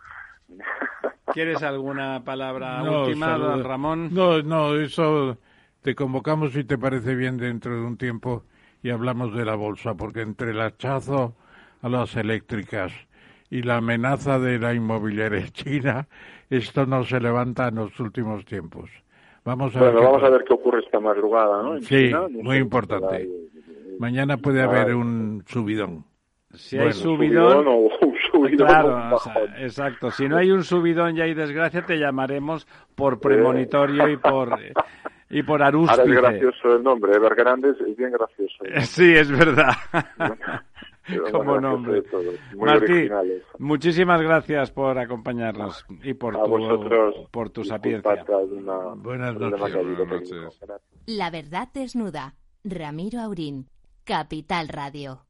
¿Quieres 1.33 1.61
alguna 1.65 2.23
palabra 2.25 2.83
última, 2.85 3.37
don 3.37 3.65
Ramón? 3.65 4.15
No, 4.15 4.41
no, 4.43 4.77
eso 4.77 5.37
te 5.83 5.97
convocamos 5.97 6.53
si 6.53 6.63
te 6.63 6.79
parece 6.79 7.17
bien 7.17 7.37
dentro 7.37 7.75
de 7.75 7.83
un 7.85 7.97
tiempo 7.97 8.45
y 8.81 8.91
hablamos 8.91 9.35
de 9.35 9.45
la 9.45 9.57
bolsa, 9.57 9.95
porque 9.95 10.21
entre 10.21 10.53
el 10.53 10.61
hachazo 10.61 11.35
a 11.83 11.89
las 11.89 12.17
eléctricas 12.17 12.93
y 13.51 13.63
la 13.63 13.77
amenaza 13.77 14.39
de 14.39 14.59
la 14.59 14.75
inmobiliaria 14.75 15.49
china, 15.49 16.07
esto 16.49 16.87
no 16.87 17.05
se 17.05 17.21
levanta 17.21 17.69
en 17.69 17.77
los 17.77 17.99
últimos 17.99 18.45
tiempos. 18.45 18.91
Vamos 19.45 19.75
a 19.75 19.81
bueno, 19.81 19.95
ver 19.95 20.05
vamos 20.05 20.23
a 20.23 20.31
ver 20.31 20.45
qué 20.45 20.55
ocurre 20.55 20.81
esta 20.81 21.01
madrugada, 21.01 21.63
¿no? 21.63 21.81
sí, 21.81 22.11
muy 22.43 22.59
importante. 22.59 23.29
Mañana 23.99 24.37
puede 24.37 24.63
haber 24.63 24.95
un 24.95 25.43
subidón. 25.47 26.05
Si 26.53 26.77
hay 26.79 26.93
subidón, 26.93 27.65
claro, 28.57 29.17
exacto. 29.59 30.11
Si 30.11 30.29
no 30.29 30.37
hay 30.37 30.51
un 30.51 30.65
subidón 30.65 31.17
y 31.17 31.21
hay 31.21 31.35
desgracia, 31.35 31.83
te 31.83 31.97
llamaremos 31.97 32.67
por 32.95 33.21
premonitorio 33.21 34.09
y 34.09 34.17
por 34.17 34.59
y 35.31 35.43
por 35.45 35.63
Ahora 35.63 36.03
es 36.03 36.11
gracioso 36.11 36.75
el 36.75 36.83
nombre, 36.83 37.15
Evergrande 37.15 37.71
es 37.71 37.97
bien 37.97 38.11
gracioso. 38.11 38.65
Sí, 38.81 39.15
es 39.15 39.31
verdad. 39.31 39.75
como 41.33 41.61
nombre. 41.61 42.03
Martí, 42.57 43.09
muchísimas 43.59 44.21
gracias 44.21 44.71
por 44.71 44.99
acompañarnos 44.99 45.85
y 46.03 46.15
por, 46.15 46.35
tu, 46.43 47.29
por 47.31 47.51
tu 47.51 47.65
sapiencia. 47.65 48.25
Buenas 48.97 49.35
noches. 49.35 50.61
La 51.07 51.31
verdad 51.31 51.69
desnuda. 51.73 52.35
Ramiro 52.63 53.21
Aurín, 53.21 53.71
Capital 54.05 54.69
Radio. 54.69 55.25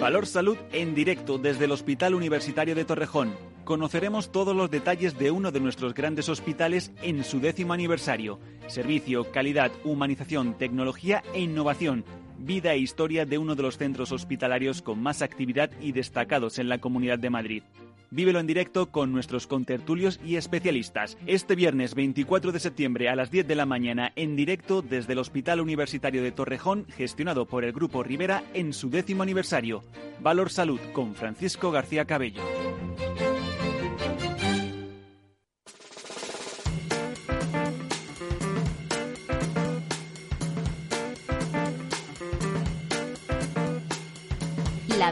Valor 0.00 0.26
Salud 0.26 0.56
en 0.72 0.94
directo 0.94 1.38
desde 1.38 1.66
el 1.66 1.72
Hospital 1.72 2.14
Universitario 2.14 2.74
de 2.74 2.84
Torrejón. 2.84 3.34
Conoceremos 3.64 4.32
todos 4.32 4.54
los 4.54 4.70
detalles 4.70 5.18
de 5.18 5.30
uno 5.30 5.50
de 5.50 5.60
nuestros 5.60 5.94
grandes 5.94 6.28
hospitales 6.28 6.92
en 7.02 7.22
su 7.24 7.40
décimo 7.40 7.72
aniversario. 7.72 8.38
Servicio, 8.66 9.30
calidad, 9.30 9.72
humanización, 9.84 10.54
tecnología 10.58 11.22
e 11.32 11.40
innovación 11.40 12.04
vida 12.44 12.72
e 12.72 12.78
historia 12.78 13.24
de 13.26 13.38
uno 13.38 13.54
de 13.54 13.62
los 13.62 13.78
centros 13.78 14.12
hospitalarios 14.12 14.82
con 14.82 15.02
más 15.02 15.22
actividad 15.22 15.70
y 15.80 15.92
destacados 15.92 16.58
en 16.58 16.68
la 16.68 16.78
Comunidad 16.78 17.18
de 17.18 17.30
Madrid. 17.30 17.62
Vívelo 18.10 18.38
en 18.38 18.46
directo 18.46 18.92
con 18.92 19.10
nuestros 19.12 19.48
contertulios 19.48 20.20
y 20.24 20.36
especialistas. 20.36 21.18
Este 21.26 21.56
viernes 21.56 21.96
24 21.96 22.52
de 22.52 22.60
septiembre 22.60 23.08
a 23.08 23.16
las 23.16 23.30
10 23.32 23.48
de 23.48 23.56
la 23.56 23.66
mañana 23.66 24.12
en 24.14 24.36
directo 24.36 24.82
desde 24.82 25.14
el 25.14 25.18
Hospital 25.18 25.60
Universitario 25.60 26.22
de 26.22 26.30
Torrejón, 26.30 26.86
gestionado 26.96 27.46
por 27.46 27.64
el 27.64 27.72
Grupo 27.72 28.04
Rivera 28.04 28.44
en 28.54 28.72
su 28.72 28.88
décimo 28.88 29.24
aniversario. 29.24 29.82
Valor 30.20 30.50
Salud 30.50 30.80
con 30.92 31.16
Francisco 31.16 31.72
García 31.72 32.04
Cabello. 32.04 32.42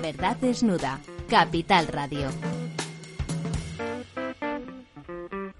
Verdad 0.03 0.37
desnuda. 0.37 0.99
Capital 1.29 1.87
Radio. 1.87 2.29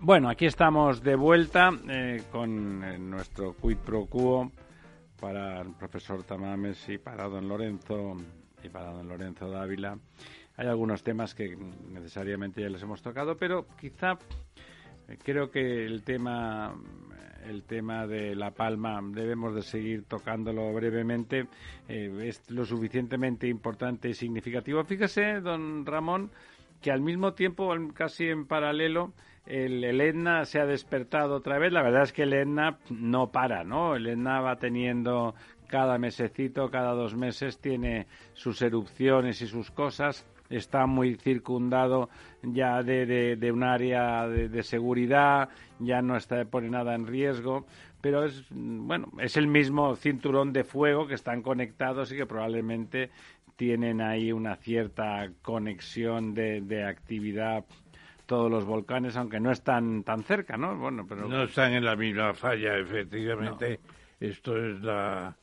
Bueno, 0.01 0.29
aquí 0.29 0.47
estamos 0.47 1.01
de 1.03 1.15
vuelta 1.15 1.71
eh, 1.89 2.25
con 2.33 2.83
eh, 2.83 2.99
nuestro 2.99 3.55
quid 3.55 3.77
pro 3.79 4.07
quo 4.07 4.51
para 5.21 5.61
el 5.61 5.75
profesor 5.75 6.25
Tamames 6.25 6.89
y 6.89 6.99
para 6.99 7.29
don 7.29 7.49
Lorenzo 7.49 8.17
y 8.65 8.69
para 8.69 8.91
don 8.91 9.09
Lorenzo 9.09 9.49
Dávila. 9.49 9.97
Hay 10.57 10.67
algunos 10.67 11.05
temas 11.05 11.35
que 11.37 11.57
necesariamente 11.57 12.61
ya 12.61 12.69
les 12.69 12.83
hemos 12.83 13.01
tocado, 13.01 13.37
pero 13.37 13.67
quizá 13.81 14.19
eh, 15.09 15.17
creo 15.23 15.51
que 15.53 15.87
el 15.87 16.03
tema 16.03 16.75
el 17.47 17.65
tema 17.65 18.07
de 18.07 18.35
La 18.35 18.53
Palma 18.53 19.01
debemos 19.03 19.55
de 19.55 19.63
seguir 19.63 20.05
tocándolo 20.05 20.73
brevemente. 20.73 21.47
Eh, 21.89 22.11
es 22.25 22.51
lo 22.51 22.65
suficientemente 22.65 23.49
importante 23.49 24.09
y 24.09 24.15
significativo. 24.15 24.85
Fíjese, 24.85 25.41
don 25.41 25.85
Ramón, 25.87 26.31
que 26.81 26.91
al 26.91 27.01
mismo 27.01 27.35
tiempo, 27.35 27.75
casi 27.95 28.29
en 28.29 28.47
paralelo, 28.47 29.13
el, 29.47 30.01
Etna 30.01 30.45
se 30.45 30.61
ha 30.61 30.67
despertado 30.67 31.37
otra 31.37 31.59
vez. 31.59 31.73
La 31.73 31.83
verdad 31.83 32.03
es 32.03 32.13
que 32.13 32.23
el 32.23 32.33
Etna 32.33 32.79
no 32.91 33.31
para, 33.31 33.65
¿no? 33.65 33.97
El 33.97 34.07
Etna 34.07 34.41
va 34.41 34.57
teniendo 34.57 35.35
cada 35.69 35.99
mesecito, 35.99 36.71
cada 36.71 36.93
dos 36.93 37.17
meses, 37.17 37.59
tiene 37.59 38.07
sus 38.35 38.61
erupciones 38.61 39.41
y 39.41 39.47
sus 39.47 39.71
cosas 39.71 40.27
está 40.51 40.87
muy 40.87 41.17
circundado 41.17 42.11
ya 42.43 42.83
de, 42.83 43.37
de, 43.37 43.53
un 43.53 43.63
área 43.63 44.27
de, 44.27 44.63
seguridad, 44.63 45.49
ya 45.79 46.03
no 46.03 46.17
está 46.17 46.45
pone 46.45 46.71
nada 46.71 46.95
en 46.95 47.07
riesgo, 47.07 47.67
pero 48.01 48.25
es 48.25 48.45
bueno 48.51 49.09
es 49.21 49.37
el 49.37 49.47
mismo 49.47 49.95
cinturón 49.97 50.53
de 50.53 50.65
fuego 50.65 51.07
que 51.07 51.15
están 51.15 51.43
conectados 51.43 52.11
y 52.13 52.17
que 52.17 52.27
probablemente 52.27 53.11
tienen 53.57 54.01
ahí 54.01 54.33
una 54.33 54.57
cierta 54.57 55.31
conexión 55.43 56.35
de, 56.35 56.85
actividad 56.85 57.65
todos 58.27 58.51
los 58.51 58.65
volcanes, 58.65 59.17
aunque 59.17 59.41
no 59.41 59.53
están 59.53 60.05
tan 60.05 60.23
cerca, 60.23 60.57
¿no? 60.57 60.77
Bueno, 60.77 61.07
pero 61.07 61.29
no 61.29 61.43
están 61.43 61.73
en 61.73 61.85
la 61.85 61.95
misma 61.95 62.35
falla, 62.35 62.77
efectivamente. 62.79 63.79
Esto 64.19 64.57
es 64.57 64.81
la 64.81 65.37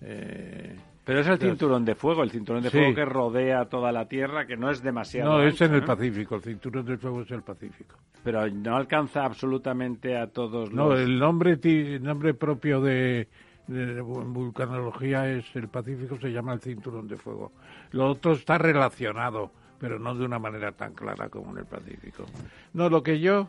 eh, 0.00 0.76
pero 1.08 1.20
es 1.20 1.26
el 1.26 1.38
cinturón 1.38 1.86
de 1.86 1.94
fuego, 1.94 2.22
el 2.22 2.30
cinturón 2.30 2.62
de 2.62 2.68
fuego 2.68 2.94
que 2.94 3.06
rodea 3.06 3.64
toda 3.64 3.90
la 3.92 4.06
Tierra, 4.06 4.46
que 4.46 4.58
no 4.58 4.70
es 4.70 4.82
demasiado. 4.82 5.38
No, 5.38 5.42
es 5.42 5.58
en 5.62 5.72
el 5.72 5.82
Pacífico, 5.82 6.34
el 6.34 6.42
cinturón 6.42 6.84
de 6.84 6.98
fuego 6.98 7.22
es 7.22 7.30
el 7.30 7.40
Pacífico. 7.40 7.96
Pero 8.22 8.46
no 8.50 8.76
alcanza 8.76 9.24
absolutamente 9.24 10.18
a 10.18 10.26
todos 10.26 10.70
los. 10.70 10.74
No, 10.74 10.92
el 10.94 11.18
nombre, 11.18 11.58
nombre 11.98 12.34
propio 12.34 12.82
de, 12.82 13.26
vulcanología 13.66 15.32
es 15.32 15.46
el 15.56 15.68
Pacífico, 15.68 16.18
se 16.20 16.30
llama 16.30 16.52
el 16.52 16.60
cinturón 16.60 17.08
de 17.08 17.16
fuego. 17.16 17.52
Lo 17.92 18.10
otro 18.10 18.32
está 18.32 18.58
relacionado, 18.58 19.50
pero 19.78 19.98
no 19.98 20.14
de 20.14 20.26
una 20.26 20.38
manera 20.38 20.72
tan 20.72 20.92
clara 20.92 21.30
como 21.30 21.52
en 21.52 21.60
el 21.60 21.64
Pacífico. 21.64 22.26
No, 22.74 22.90
lo 22.90 23.02
que 23.02 23.18
yo 23.18 23.48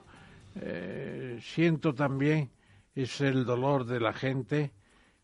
eh, 0.61 1.37
siento 1.41 1.93
también 1.93 2.51
es 2.95 3.19
el 3.19 3.43
dolor 3.43 3.83
de 3.83 3.99
la 3.99 4.13
gente 4.13 4.71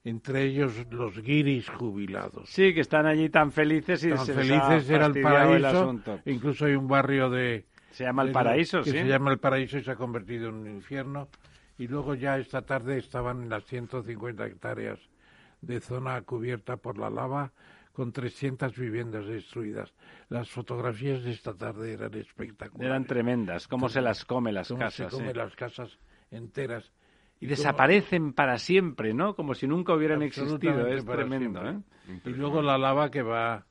entre 0.06 0.44
ellos 0.44 0.86
los 0.92 1.20
guiris 1.22 1.68
jubilados. 1.68 2.48
Sí, 2.48 2.74
que 2.74 2.82
están 2.82 3.08
allí 3.08 3.30
tan 3.30 3.52
felices 3.52 4.04
y 4.04 4.10
tan 4.10 4.26
se 4.26 4.34
felices 4.34 4.90
era 4.90 5.08
el 5.08 5.20
paraíso. 5.20 6.00
incluso 6.26 6.66
hay 6.66 6.76
un 6.76 6.88
barrio 6.88 7.30
de 7.30 7.66
se 7.92 8.04
llama 8.04 8.24
el 8.24 8.32
paraíso, 8.32 8.84
que 8.84 8.92
sí. 8.92 8.98
se 8.98 9.08
llama 9.08 9.32
el 9.32 9.40
paraíso 9.40 9.78
y 9.78 9.84
se 9.84 9.92
ha 9.92 9.96
convertido 9.96 10.50
en 10.50 10.56
un 10.56 10.68
infierno. 10.68 11.30
Y 11.78 11.88
luego 11.88 12.14
ya 12.14 12.38
esta 12.38 12.62
tarde 12.62 12.98
estaban 12.98 13.44
en 13.44 13.50
las 13.50 13.66
150 13.66 14.46
hectáreas 14.46 15.00
de 15.62 15.80
zona 15.80 16.22
cubierta 16.22 16.78
por 16.78 16.98
la 16.98 17.10
lava 17.10 17.52
con 17.94 18.12
300 18.12 18.78
viviendas 18.78 19.26
destruidas. 19.26 19.94
Las 20.30 20.50
fotografías 20.50 21.24
de 21.24 21.32
esta 21.32 21.54
tarde 21.54 21.94
eran 21.94 22.14
espectaculares. 22.14 22.90
Eran 22.90 23.06
tremendas, 23.06 23.68
cómo 23.68 23.88
se 23.88 24.02
las 24.02 24.26
come 24.26 24.52
las 24.52 24.68
cómo 24.68 24.82
casas. 24.82 25.10
Se 25.10 25.18
come 25.18 25.34
las 25.34 25.56
casas 25.56 25.98
enteras 26.32 26.92
y 27.40 27.48
desaparecen 27.48 28.34
para 28.34 28.58
siempre, 28.58 29.14
¿no? 29.14 29.36
Como 29.36 29.54
si 29.54 29.68
nunca 29.68 29.94
hubieran 29.94 30.22
existido. 30.22 30.88
Es 30.88 31.06
tremendo, 31.06 31.68
¿eh? 31.68 31.80
Y 32.26 32.30
luego 32.30 32.62
la 32.62 32.78
lava 32.78 33.12
que 33.12 33.22
va 33.22 33.66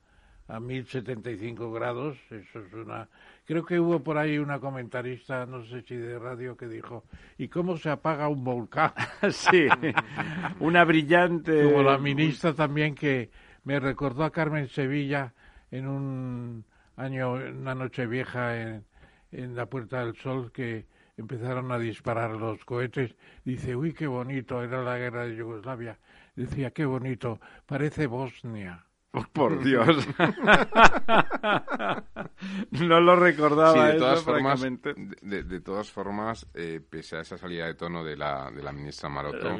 a 0.47 0.59
1075 0.59 1.71
grados, 1.71 2.17
eso 2.29 2.59
es 2.59 2.73
una... 2.73 3.09
Creo 3.45 3.65
que 3.65 3.79
hubo 3.79 4.03
por 4.03 4.17
ahí 4.17 4.37
una 4.37 4.59
comentarista, 4.59 5.45
no 5.45 5.63
sé 5.65 5.81
si 5.83 5.95
de 5.95 6.19
radio, 6.19 6.55
que 6.55 6.67
dijo, 6.67 7.03
¿y 7.37 7.47
cómo 7.47 7.77
se 7.77 7.89
apaga 7.89 8.27
un 8.27 8.43
volcán? 8.43 8.93
sí, 9.29 9.67
una 10.59 10.83
brillante... 10.83 11.63
Como 11.63 11.83
la 11.83 11.97
ministra 11.97 12.53
también 12.53 12.93
que 12.93 13.31
me 13.63 13.79
recordó 13.79 14.23
a 14.23 14.31
Carmen 14.31 14.67
Sevilla 14.67 15.33
en 15.71 15.87
un 15.87 16.65
año, 16.95 17.33
una 17.33 17.73
noche 17.73 18.05
vieja 18.05 18.61
en, 18.61 18.85
en 19.31 19.55
la 19.55 19.65
Puerta 19.65 20.05
del 20.05 20.15
Sol, 20.17 20.51
que 20.51 20.85
empezaron 21.17 21.71
a 21.71 21.79
disparar 21.79 22.31
los 22.31 22.63
cohetes. 22.65 23.15
Dice, 23.43 23.75
uy, 23.75 23.93
qué 23.93 24.07
bonito, 24.07 24.63
era 24.63 24.83
la 24.83 24.97
guerra 24.97 25.25
de 25.25 25.35
Yugoslavia. 25.35 25.99
Decía, 26.35 26.71
qué 26.71 26.85
bonito, 26.85 27.39
parece 27.65 28.07
Bosnia. 28.07 28.84
Por 29.31 29.63
Dios. 29.63 30.07
no 32.71 32.99
lo 32.99 33.15
recordaba. 33.15 33.87
de 33.87 33.97
todas 33.97 34.23
formas, 34.23 34.61
de, 34.61 35.61
todas 35.61 35.91
formas 35.91 36.47
eh, 36.53 36.81
pese 36.87 37.17
a 37.17 37.21
esa 37.21 37.37
salida 37.37 37.65
de 37.65 37.75
tono 37.75 38.03
de 38.03 38.17
la, 38.17 38.51
de 38.51 38.61
la 38.61 38.71
ministra 38.71 39.09
Maroto, 39.09 39.57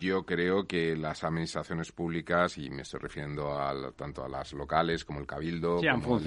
yo 0.00 0.24
creo 0.24 0.66
que 0.66 0.96
las 0.96 1.24
administraciones 1.24 1.92
públicas, 1.92 2.56
y 2.58 2.70
me 2.70 2.82
estoy 2.82 3.00
refiriendo 3.00 3.58
al, 3.58 3.94
tanto 3.94 4.24
a 4.24 4.28
las 4.28 4.52
locales 4.52 5.04
como 5.04 5.20
el 5.20 5.26
Cabildo, 5.26 5.80
como 6.02 6.20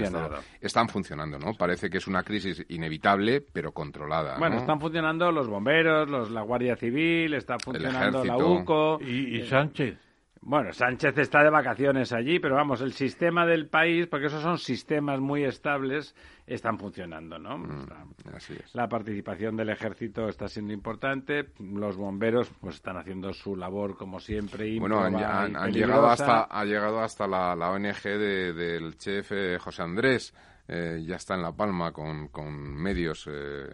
están 0.61 0.89
funcionando, 0.89 1.39
¿no? 1.39 1.53
Parece 1.53 1.89
que 1.89 1.98
es 1.98 2.07
una 2.07 2.23
crisis 2.23 2.65
inevitable, 2.69 3.41
pero 3.41 3.72
controlada. 3.72 4.38
Bueno, 4.38 4.57
están 4.57 4.80
funcionando 4.80 5.31
los 5.31 5.48
bomberos, 5.48 6.10
los, 6.10 6.31
la 6.31 6.41
Guardia 6.41 6.76
Civil, 6.76 7.34
está 7.34 7.57
funcionando 7.60 8.23
la 8.23 8.38
UCO. 8.38 8.99
y 9.02 9.41
Sánchez. 9.44 10.06
Bueno, 10.41 10.72
Sánchez 10.72 11.18
está 11.18 11.43
de 11.43 11.49
vacaciones 11.49 12.14
allí, 12.14 12.39
pero 12.39 12.55
vamos, 12.55 12.81
el 12.81 12.93
sistema 12.93 13.45
del 13.45 13.68
país, 13.68 14.07
porque 14.07 14.27
esos 14.27 14.41
son 14.41 14.57
sistemas 14.57 15.19
muy 15.19 15.43
estables, 15.43 16.15
están 16.45 16.77
funcionando, 16.77 17.38
¿no? 17.38 17.57
Mm, 17.57 17.88
así 18.34 18.53
es. 18.53 18.73
La 18.73 18.88
participación 18.88 19.57
del 19.57 19.69
ejército 19.69 20.30
está 20.30 20.47
siendo 20.47 20.73
importante, 20.73 21.49
los 21.59 21.97
bomberos 21.97 22.49
pues 22.61 22.76
están 22.76 22.97
haciendo 22.97 23.34
su 23.34 23.55
labor 23.55 23.97
como 23.97 24.19
siempre. 24.19 24.80
Bueno, 24.80 24.99
han, 24.99 25.72
llegado 25.72 26.07
hasta 26.07 26.43
ha 26.43 26.65
llegado 26.65 27.01
hasta 27.01 27.27
la, 27.27 27.53
ONG 27.69 28.03
del 28.03 28.97
chef 28.97 29.31
José 29.59 29.81
Andrés 29.81 30.34
eh, 30.68 31.03
ya 31.06 31.15
está 31.15 31.35
en 31.35 31.41
La 31.41 31.52
Palma 31.52 31.91
con, 31.91 32.27
con 32.30 32.53
medios, 32.76 33.27
eh, 33.31 33.68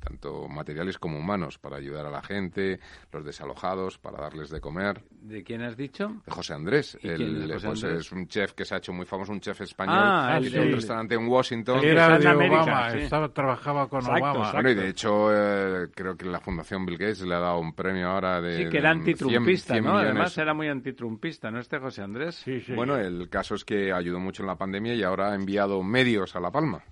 tanto 0.00 0.46
materiales 0.48 0.98
como 0.98 1.18
humanos, 1.18 1.58
para 1.58 1.76
ayudar 1.76 2.06
a 2.06 2.10
la 2.10 2.22
gente, 2.22 2.80
los 3.12 3.24
desalojados, 3.24 3.98
para 3.98 4.20
darles 4.20 4.50
de 4.50 4.60
comer. 4.60 5.02
¿De 5.10 5.42
quién 5.42 5.62
has 5.62 5.76
dicho? 5.76 6.08
De 6.26 6.32
José 6.32 6.54
Andrés. 6.54 6.96
¿Y 7.02 7.08
quién 7.08 7.20
El, 7.42 7.50
es 7.50 7.54
José 7.56 7.66
pues, 7.68 7.84
Andrés? 7.84 8.00
es 8.06 8.12
un 8.12 8.28
chef 8.28 8.52
que 8.52 8.64
se 8.64 8.74
ha 8.74 8.78
hecho 8.78 8.92
muy 8.92 9.06
famoso, 9.06 9.32
un 9.32 9.40
chef 9.40 9.60
español, 9.62 9.96
Ah, 9.98 10.36
que 10.38 10.46
el- 10.46 10.52
tiene 10.52 10.66
un 10.66 10.72
restaurante 10.74 11.14
en 11.14 11.26
Washington. 11.28 11.80
Era 11.84 12.18
de 12.18 12.28
América, 12.28 12.62
Obama, 12.62 12.90
sí. 12.90 12.98
estaba, 12.98 13.28
trabajaba 13.32 13.88
con 13.88 14.00
Exacto, 14.00 14.20
Obama. 14.24 14.38
exacto. 14.40 14.56
Bueno, 14.56 14.70
y 14.70 14.74
de 14.74 14.88
hecho, 14.88 15.28
eh, 15.32 15.88
creo 15.94 16.16
que 16.16 16.26
la 16.26 16.40
Fundación 16.40 16.84
Bill 16.84 16.98
Gates 16.98 17.22
le 17.22 17.34
ha 17.34 17.38
dado 17.40 17.58
un 17.58 17.72
premio 17.74 18.08
ahora 18.08 18.40
de. 18.40 18.64
Sí, 18.64 18.70
que 18.70 18.78
era 18.78 18.90
de 18.90 18.96
100 18.96 19.08
antitrumpista, 19.14 19.74
100 19.74 19.84
¿no? 19.84 19.90
millones. 19.92 20.10
Además 20.10 20.38
era 20.38 20.54
muy 20.54 20.68
antitrumpista, 20.68 21.50
¿no? 21.50 21.58
Este 21.60 21.78
José 21.78 22.02
Andrés. 22.02 22.34
Sí, 22.36 22.60
sí. 22.60 22.72
Bueno, 22.74 22.96
el 22.96 23.28
caso 23.30 23.54
es 23.54 23.64
que 23.64 23.92
ayudó 23.92 24.20
mucho 24.20 24.42
en 24.42 24.48
la 24.48 24.56
pandemia 24.56 24.94
y 24.94 25.02
ahora 25.02 25.32
ha 25.32 25.34
enviado 25.34 25.82
medios 25.82 26.33
a 26.36 26.40
La 26.40 26.50
Palma. 26.50 26.82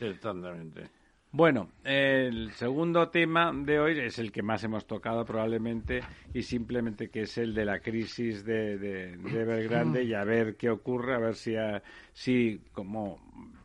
Exactamente. 0.00 0.88
Bueno, 1.32 1.70
el 1.84 2.52
segundo 2.52 3.08
tema 3.08 3.52
de 3.52 3.78
hoy 3.78 3.98
es 3.98 4.18
el 4.18 4.32
que 4.32 4.42
más 4.42 4.64
hemos 4.64 4.86
tocado 4.86 5.24
probablemente 5.26 6.00
y 6.32 6.42
simplemente 6.42 7.10
que 7.10 7.22
es 7.22 7.36
el 7.36 7.52
de 7.52 7.64
la 7.64 7.80
crisis 7.80 8.44
de, 8.44 8.78
de, 8.78 9.16
de 9.18 9.40
Evergrande 9.42 10.02
y 10.04 10.14
a 10.14 10.24
ver 10.24 10.56
qué 10.56 10.70
ocurre, 10.70 11.14
a 11.14 11.18
ver 11.18 11.34
si, 11.34 11.56
a- 11.56 11.82
si 12.12 12.62
como 12.72 13.20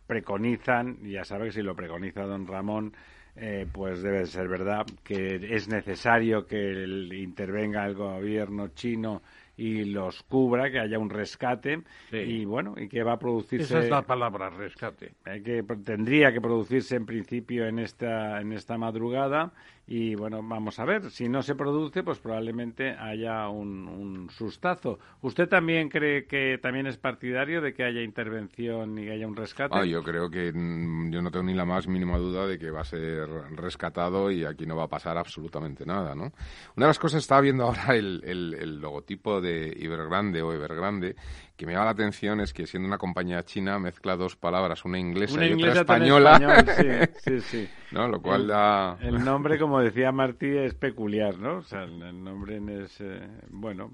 preconizan, 0.06 0.98
ya 1.04 1.24
sabe 1.24 1.46
que 1.46 1.52
si 1.54 1.62
lo 1.62 1.76
preconiza 1.76 2.24
don 2.24 2.46
Ramón, 2.46 2.94
eh, 3.38 3.66
pues 3.72 4.02
debe 4.02 4.26
ser 4.26 4.50
verdad 4.50 4.86
que 5.04 5.36
es 5.56 5.70
necesario 5.70 6.46
que 6.46 6.58
el- 6.72 7.14
intervenga 7.14 7.86
el 7.86 7.94
gobierno 7.96 8.70
chino 8.70 9.22
y 9.62 9.86
los 9.86 10.24
cubra, 10.24 10.72
que 10.72 10.80
haya 10.80 10.98
un 10.98 11.10
rescate 11.10 11.82
Sí. 12.10 12.18
y 12.18 12.46
bueno, 12.46 12.74
y 12.78 12.88
que 12.88 13.04
va 13.04 13.14
a 13.14 13.20
producirse 13.20 13.66
Esa 13.66 13.80
es 13.80 13.90
la 13.90 14.02
palabra, 14.02 14.50
rescate. 14.50 15.14
eh, 15.26 15.42
que 15.44 15.64
tendría 15.84 16.32
que 16.34 16.42
producirse 16.42 16.96
en 16.96 17.06
principio 17.06 17.68
en 17.68 17.78
esta 17.80 18.42
en 18.42 18.54
esta 18.54 18.78
madrugada 18.78 19.52
y 19.88 20.16
bueno 20.16 20.42
vamos 20.44 20.80
a 20.80 20.86
ver 20.86 21.10
si 21.10 21.28
no 21.28 21.42
se 21.42 21.56
produce 21.56 22.04
pues 22.04 22.20
probablemente 22.20 22.92
haya 22.92 23.50
un, 23.50 23.88
un 23.88 24.30
sustazo 24.30 25.00
usted 25.22 25.50
también 25.50 25.90
cree 25.90 26.26
que 26.28 26.60
también 26.62 26.86
es 26.88 26.98
partidario 26.98 27.62
de 27.62 27.74
que 27.74 27.84
haya 27.84 28.02
intervención 28.02 28.98
y 29.00 29.06
que 29.06 29.12
haya 29.12 29.28
un 29.28 29.36
rescate 29.36 29.76
Ah, 29.78 29.84
yo 29.86 30.02
creo 30.04 30.30
que 30.30 30.52
mm, 30.54 31.12
yo 31.12 31.22
no 31.22 31.32
tengo 31.32 31.44
ni 31.46 31.54
la 31.56 31.66
más 31.66 31.88
mínima 31.88 32.18
duda 32.18 32.48
de 32.48 32.58
que 32.60 32.70
va 32.72 32.82
a 32.82 32.86
ser 32.86 33.28
rescatado 33.56 34.32
y 34.32 34.46
aquí 34.46 34.66
no 34.66 34.76
va 34.76 34.84
a 34.86 34.88
pasar 34.88 35.18
absolutamente 35.18 35.86
nada, 35.86 36.16
¿no? 36.16 36.32
Una 36.78 36.86
de 36.86 36.90
las 36.90 37.00
cosas 37.00 37.22
estaba 37.22 37.42
viendo 37.42 37.64
ahora 37.66 37.96
el, 37.96 38.22
el- 38.26 38.54
el 38.54 38.80
logotipo 38.80 39.42
de 39.42 39.51
Evergrande 39.80 40.42
o 40.42 40.54
Evergrande 40.54 41.16
que 41.56 41.66
me 41.66 41.74
llama 41.74 41.86
la 41.86 41.92
atención 41.92 42.40
es 42.40 42.54
que 42.54 42.66
siendo 42.66 42.88
una 42.88 42.98
compañía 42.98 43.44
china 43.44 43.78
mezcla 43.80 44.16
dos 44.16 44.36
palabras, 44.36 44.84
una 44.86 44.98
inglesa 44.98 45.36
una 45.36 45.48
y 45.48 45.52
inglesa 45.52 45.82
otra 45.82 45.98
española, 45.98 46.34
español, 46.36 46.68
sí, 46.68 46.88
sí, 47.20 47.42
sí. 47.42 47.70
¿no? 47.92 48.08
Lo 48.08 48.22
cual 48.22 48.42
el, 48.42 48.48
da 48.48 48.98
el 49.02 49.24
nombre 49.24 49.60
como 49.60 49.80
decía 49.80 50.12
Martí 50.12 50.48
es 50.48 50.74
peculiar 50.74 51.38
no 51.38 51.58
o 51.58 51.62
sea 51.64 51.84
el, 51.84 52.24
nombre 52.24 52.60
es 52.84 53.00
eh, 53.02 53.28
bueno 53.50 53.92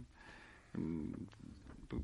mm, 0.73 1.11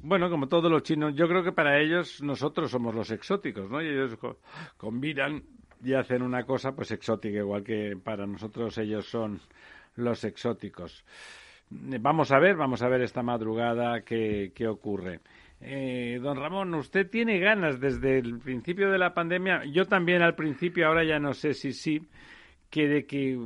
bueno, 0.02 0.30
como 0.30 0.48
todos 0.48 0.72
los 0.72 0.84
chinos, 0.84 1.14
yo 1.16 1.28
creo 1.28 1.44
que 1.44 1.52
para 1.52 1.80
ellos 1.80 2.22
nosotros 2.22 2.72
somos 2.72 2.96
los 2.96 3.12
exóticos, 3.12 3.70
¿no? 3.70 3.82
Y 3.82 3.88
ellos 3.88 4.16
co- 4.18 4.40
combinan 4.78 5.44
y 5.84 5.94
hacen 5.94 6.22
una 6.22 6.46
cosa 6.46 6.74
pues 6.76 6.92
exótica, 6.92 7.38
igual 7.40 7.64
que 7.64 7.98
para 8.02 8.26
nosotros 8.26 8.78
ellos 8.78 9.06
son 9.10 9.42
los 9.96 10.24
exóticos. 10.24 11.04
Vamos 12.00 12.32
a 12.32 12.40
ver, 12.40 12.56
vamos 12.56 12.82
a 12.82 12.88
ver 12.88 13.02
esta 13.02 13.24
madrugada 13.24 14.02
qué, 14.02 14.52
qué 14.54 14.68
ocurre. 14.68 15.22
Eh, 15.60 16.20
don 16.22 16.38
Ramón, 16.38 16.74
usted 16.76 17.10
tiene 17.10 17.40
ganas 17.40 17.80
desde 17.80 18.20
el 18.20 18.40
principio 18.40 18.92
de 18.92 18.98
la 18.98 19.14
pandemia, 19.14 19.64
yo 19.66 19.86
también 19.86 20.22
al 20.22 20.36
principio, 20.36 20.88
ahora 20.88 21.06
ya 21.06 21.20
no 21.20 21.34
sé 21.34 21.54
si 21.54 21.72
sí, 21.72 22.02
que 22.70 22.88
de 22.88 23.06
que 23.06 23.38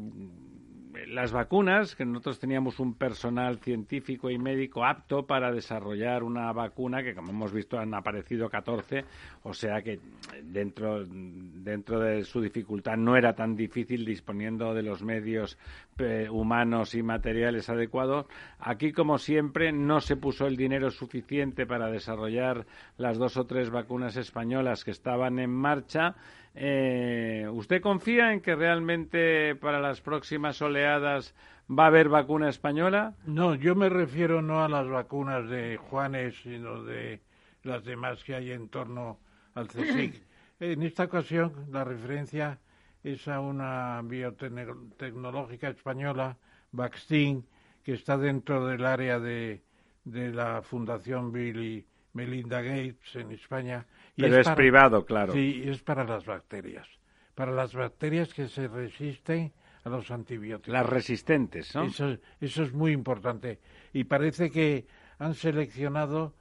las 1.07 1.31
vacunas, 1.31 1.95
que 1.95 2.05
nosotros 2.05 2.39
teníamos 2.39 2.79
un 2.79 2.95
personal 2.95 3.59
científico 3.59 4.29
y 4.29 4.37
médico 4.37 4.85
apto 4.85 5.25
para 5.25 5.51
desarrollar 5.51 6.23
una 6.23 6.51
vacuna 6.51 7.03
que, 7.03 7.13
como 7.13 7.31
hemos 7.31 7.53
visto, 7.53 7.77
han 7.77 7.93
aparecido 7.93 8.49
14, 8.49 9.05
o 9.43 9.53
sea 9.53 9.81
que 9.81 9.99
dentro, 10.43 11.03
dentro 11.05 11.99
de 11.99 12.23
su 12.23 12.41
dificultad 12.41 12.97
no 12.97 13.15
era 13.15 13.33
tan 13.33 13.55
difícil 13.55 14.05
disponiendo 14.05 14.73
de 14.73 14.83
los 14.83 15.03
medios 15.03 15.57
eh, 15.99 16.27
humanos 16.29 16.95
y 16.95 17.03
materiales 17.03 17.69
adecuados. 17.69 18.27
Aquí, 18.59 18.91
como 18.91 19.17
siempre, 19.17 19.71
no 19.71 19.99
se 19.99 20.15
puso 20.15 20.45
el 20.45 20.55
dinero 20.55 20.91
suficiente 20.91 21.65
para 21.65 21.89
desarrollar 21.89 22.65
las 22.97 23.17
dos 23.17 23.37
o 23.37 23.45
tres 23.45 23.69
vacunas 23.69 24.15
españolas 24.15 24.83
que 24.83 24.91
estaban 24.91 25.39
en 25.39 25.51
marcha. 25.51 26.15
Eh, 26.59 27.47
¿Usted 27.51 27.81
confía 27.81 28.33
en 28.33 28.41
que 28.41 28.55
realmente 28.55 29.55
para 29.55 29.79
las 29.79 30.01
próximas 30.01 30.59
oleadas 30.59 31.35
va 31.69 31.83
a 31.83 31.87
haber 31.87 32.09
vacuna 32.09 32.49
española? 32.49 33.15
No, 33.27 33.53
yo 33.53 33.75
me 33.75 33.89
refiero 33.89 34.41
no 34.41 34.63
a 34.63 34.67
las 34.67 34.87
vacunas 34.87 35.47
de 35.49 35.77
Juanes, 35.77 36.35
sino 36.41 36.83
de 36.83 37.21
las 37.61 37.85
demás 37.85 38.23
que 38.23 38.33
hay 38.33 38.51
en 38.51 38.69
torno 38.69 39.19
al 39.53 39.67
CSIC. 39.67 40.25
En 40.59 40.81
esta 40.81 41.03
ocasión, 41.03 41.67
la 41.69 41.83
referencia 41.83 42.57
es 43.03 43.27
a 43.27 43.39
una 43.39 44.01
biotecnológica 44.03 45.69
española, 45.69 46.35
Vaccin, 46.71 47.45
que 47.83 47.93
está 47.93 48.17
dentro 48.17 48.65
del 48.65 48.83
área 48.83 49.19
de, 49.19 49.61
de 50.03 50.31
la 50.31 50.63
Fundación 50.63 51.31
Bill 51.31 51.63
y 51.63 51.85
Melinda 52.13 52.63
Gates 52.63 53.15
en 53.15 53.31
España. 53.33 53.85
Y 54.17 54.23
Pero 54.23 54.37
es 54.39 54.45
para- 54.45 54.55
privado, 54.55 55.05
claro. 55.05 55.31
Sí, 55.31 55.63
es 55.65 55.81
para 55.83 56.03
las 56.03 56.25
bacterias. 56.25 56.87
Para 57.35 57.51
las 57.51 57.73
bacterias 57.73 58.33
que 58.33 58.47
se 58.47 58.67
resisten 58.67 59.53
a 59.83 59.89
los 59.89 60.09
antibióticos. 60.11 60.73
Las 60.73 60.85
resistentes, 60.89 61.73
¿no? 61.75 61.83
Eso, 61.83 62.17
eso 62.41 62.63
es 62.63 62.73
muy 62.73 62.91
importante. 62.91 63.59
Y 63.93 64.03
parece 64.05 64.49
que 64.49 64.85
han 65.19 65.35
seleccionado 65.35 66.33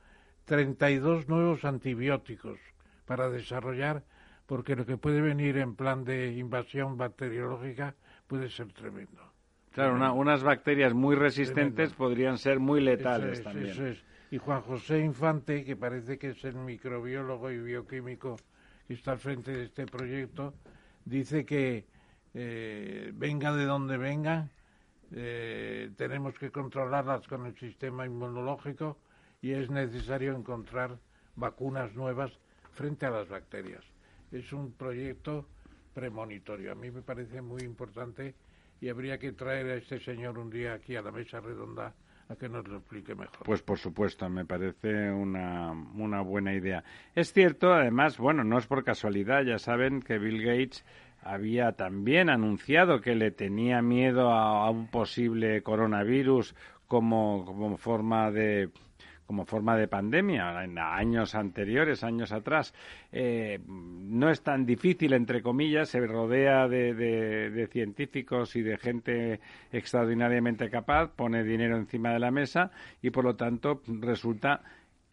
32 0.47 1.29
nuevos 1.29 1.65
antibióticos 1.65 2.59
para 3.05 3.29
desarrollar, 3.29 4.05
porque 4.47 4.75
lo 4.75 4.87
que 4.87 4.97
puede 4.97 5.21
venir 5.21 5.59
en 5.59 5.77
plan 5.77 6.05
de 6.05 6.33
invasión 6.33 6.97
bacteriológica 6.97 7.95
puede 8.27 8.49
ser 8.49 8.73
tremendo. 8.73 9.23
Claro, 9.73 9.95
una- 9.95 10.13
unas 10.13 10.43
bacterias 10.43 10.95
muy 10.95 11.15
resistentes 11.15 11.91
Tremendo. 11.91 11.97
podrían 11.99 12.39
ser 12.39 12.59
muy 12.59 12.81
letales 12.81 13.33
Eso 13.33 13.39
es, 13.41 13.45
también. 13.45 13.71
eso 13.73 13.87
es. 13.87 14.05
Y 14.37 14.39
Juan 14.39 14.61
José 14.61 14.99
Infante, 14.99 15.65
que 15.65 15.77
parece 15.77 16.19
que 16.19 16.29
es 16.29 16.45
el 16.45 16.57
microbiólogo 16.57 17.51
y 17.51 17.59
bioquímico 17.59 18.37
que 18.87 18.93
está 18.93 19.13
al 19.13 19.19
frente 19.19 19.51
de 19.51 19.65
este 19.65 19.87
proyecto, 19.87 20.53
dice 21.07 21.47
que 21.47 21.87
eh, 22.35 23.13
venga 23.15 23.57
de 23.57 23.65
donde 23.65 23.97
venga, 23.97 24.51
eh, 25.11 25.91
tenemos 25.97 26.35
que 26.35 26.51
controlarlas 26.51 27.27
con 27.29 27.47
el 27.47 27.57
sistema 27.57 28.05
inmunológico 28.05 28.99
y 29.41 29.53
es 29.53 29.71
necesario 29.71 30.37
encontrar 30.37 30.99
vacunas 31.35 31.95
nuevas 31.95 32.31
frente 32.73 33.07
a 33.07 33.11
las 33.13 33.31
bacterias. 33.31 33.87
Es 34.33 34.53
un 34.53 34.73
proyecto 34.73 35.49
premonitorio. 35.95 36.73
A 36.73 36.75
mí 36.75 36.91
me 36.91 37.01
parece 37.01 37.41
muy 37.41 37.63
importante 37.63 38.35
y 38.83 38.91
habría 38.91 39.19
que 39.19 39.33
traer 39.33 39.65
a 39.69 39.77
este 39.77 39.99
señor 39.99 40.37
un 40.37 40.51
día 40.51 40.75
aquí 40.75 40.95
a 40.95 41.01
la 41.01 41.11
mesa 41.11 41.41
redonda 41.41 41.95
Pues 43.45 43.63
por 43.63 43.79
supuesto, 43.79 44.29
me 44.29 44.45
parece 44.45 45.11
una, 45.13 45.71
una 45.95 46.21
buena 46.23 46.55
idea. 46.55 46.83
Es 47.15 47.33
cierto, 47.33 47.73
además, 47.73 48.19
bueno, 48.19 48.43
no 48.43 48.59
es 48.59 48.67
por 48.67 48.85
casualidad, 48.85 49.43
ya 49.43 49.59
saben 49.59 50.03
que 50.03 50.19
Bill 50.19 50.43
Gates 50.43 50.85
había 51.23 51.73
también 51.73 52.29
anunciado 52.29 53.01
que 53.01 53.15
le 53.15 53.31
tenía 53.31 53.83
miedo 53.83 54.33
a, 54.33 54.67
a 54.67 54.71
un 54.71 54.89
posible 54.89 55.63
coronavirus 55.63 56.55
como, 56.87 57.45
como 57.45 57.77
forma 57.77 58.31
de 58.31 58.71
como 59.27 59.45
forma 59.45 59.77
de 59.77 59.89
pandemia 59.89 60.63
en 60.65 60.79
años 60.79 61.35
anteriores, 61.35 62.05
años 62.05 62.33
atrás. 62.33 62.73
Eh, 63.13 63.59
no 63.67 64.31
es 64.31 64.43
tan 64.43 64.65
difícil, 64.65 65.13
entre 65.13 65.43
comillas, 65.43 65.89
se 65.89 66.01
rodea 66.07 66.69
de, 66.69 66.95
de- 66.95 67.51
de 67.51 67.67
científicos 67.67 68.55
y 68.57 68.63
de 68.63 68.79
gente 68.79 69.41
extraordinariamente 69.73 70.71
capaz, 70.71 71.11
pone 71.15 71.43
dinero 71.45 71.77
encima 71.77 72.13
de 72.13 72.19
la 72.21 72.31
mesa 72.31 72.71
y, 73.03 73.11
por 73.11 73.25
lo 73.25 73.37
tanto, 73.37 73.83
resulta 74.01 74.63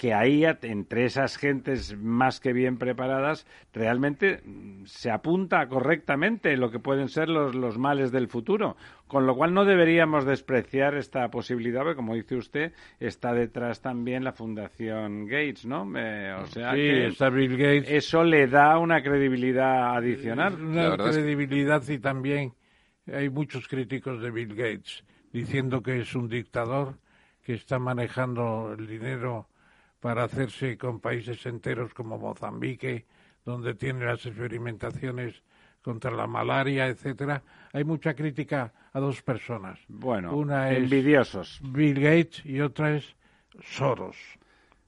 que 0.03 0.13
ahí, 0.13 0.43
entre 0.43 1.05
esas 1.05 1.37
gentes 1.37 1.97
más 1.97 2.41
que 2.41 2.51
bien 2.51 2.77
preparadas, 2.77 3.47
realmente 3.71 4.41
mm, 4.43 4.83
se 4.83 5.09
apunta 5.09 5.65
correctamente 5.69 6.57
lo 6.57 6.71
que 6.71 6.79
pueden 6.79 7.07
ser 7.07 7.29
los, 7.29 7.55
los 7.55 7.77
males 7.77 8.11
del 8.11 8.27
futuro. 8.27 8.75
Con 9.07 9.25
lo 9.25 9.33
cual 9.33 9.53
no 9.53 9.63
deberíamos 9.63 10.25
despreciar 10.25 10.95
esta 10.95 11.31
posibilidad, 11.31 11.83
porque 11.83 11.95
como 11.95 12.15
dice 12.15 12.35
usted, 12.35 12.73
está 12.99 13.31
detrás 13.33 13.79
también 13.79 14.25
la 14.25 14.33
Fundación 14.33 15.25
Gates, 15.25 15.65
¿no? 15.65 15.89
Eh, 15.95 16.33
o 16.33 16.47
sea 16.47 16.71
sí, 16.71 16.79
que 16.79 17.07
está 17.07 17.29
Bill 17.29 17.55
Gates. 17.55 17.89
eso 17.89 18.25
le 18.25 18.47
da 18.47 18.77
una 18.79 19.01
credibilidad 19.01 19.95
adicional. 19.95 20.61
Una 20.61 20.95
es 20.95 20.97
credibilidad 20.97 21.81
y 21.87 21.97
también 21.99 22.51
hay 23.07 23.29
muchos 23.29 23.69
críticos 23.69 24.21
de 24.21 24.31
Bill 24.31 24.53
Gates 24.53 25.05
diciendo 25.31 25.81
que 25.81 26.01
es 26.01 26.13
un 26.13 26.27
dictador 26.27 26.97
que 27.41 27.53
está 27.53 27.79
manejando 27.79 28.75
el 28.77 28.85
dinero 28.85 29.47
para 30.03 30.25
hacerse 30.25 30.77
con 30.77 30.99
países 30.99 31.45
enteros 31.45 31.93
como 31.93 32.17
Mozambique, 32.17 33.05
donde 33.45 33.73
tiene 33.73 34.03
las 34.03 34.25
experimentaciones 34.25 35.41
contra 35.81 36.11
la 36.11 36.27
malaria, 36.27 36.87
etcétera, 36.87 37.41
hay 37.71 37.85
mucha 37.85 38.13
crítica 38.13 38.73
a 38.91 38.99
dos 38.99 39.21
personas. 39.21 39.79
Bueno, 39.87 40.35
Una 40.35 40.71
es 40.71 40.79
envidiosos. 40.79 41.61
Bill 41.63 42.01
Gates 42.01 42.45
y 42.45 42.59
otra 42.59 42.97
es 42.97 43.15
Soros. 43.61 44.17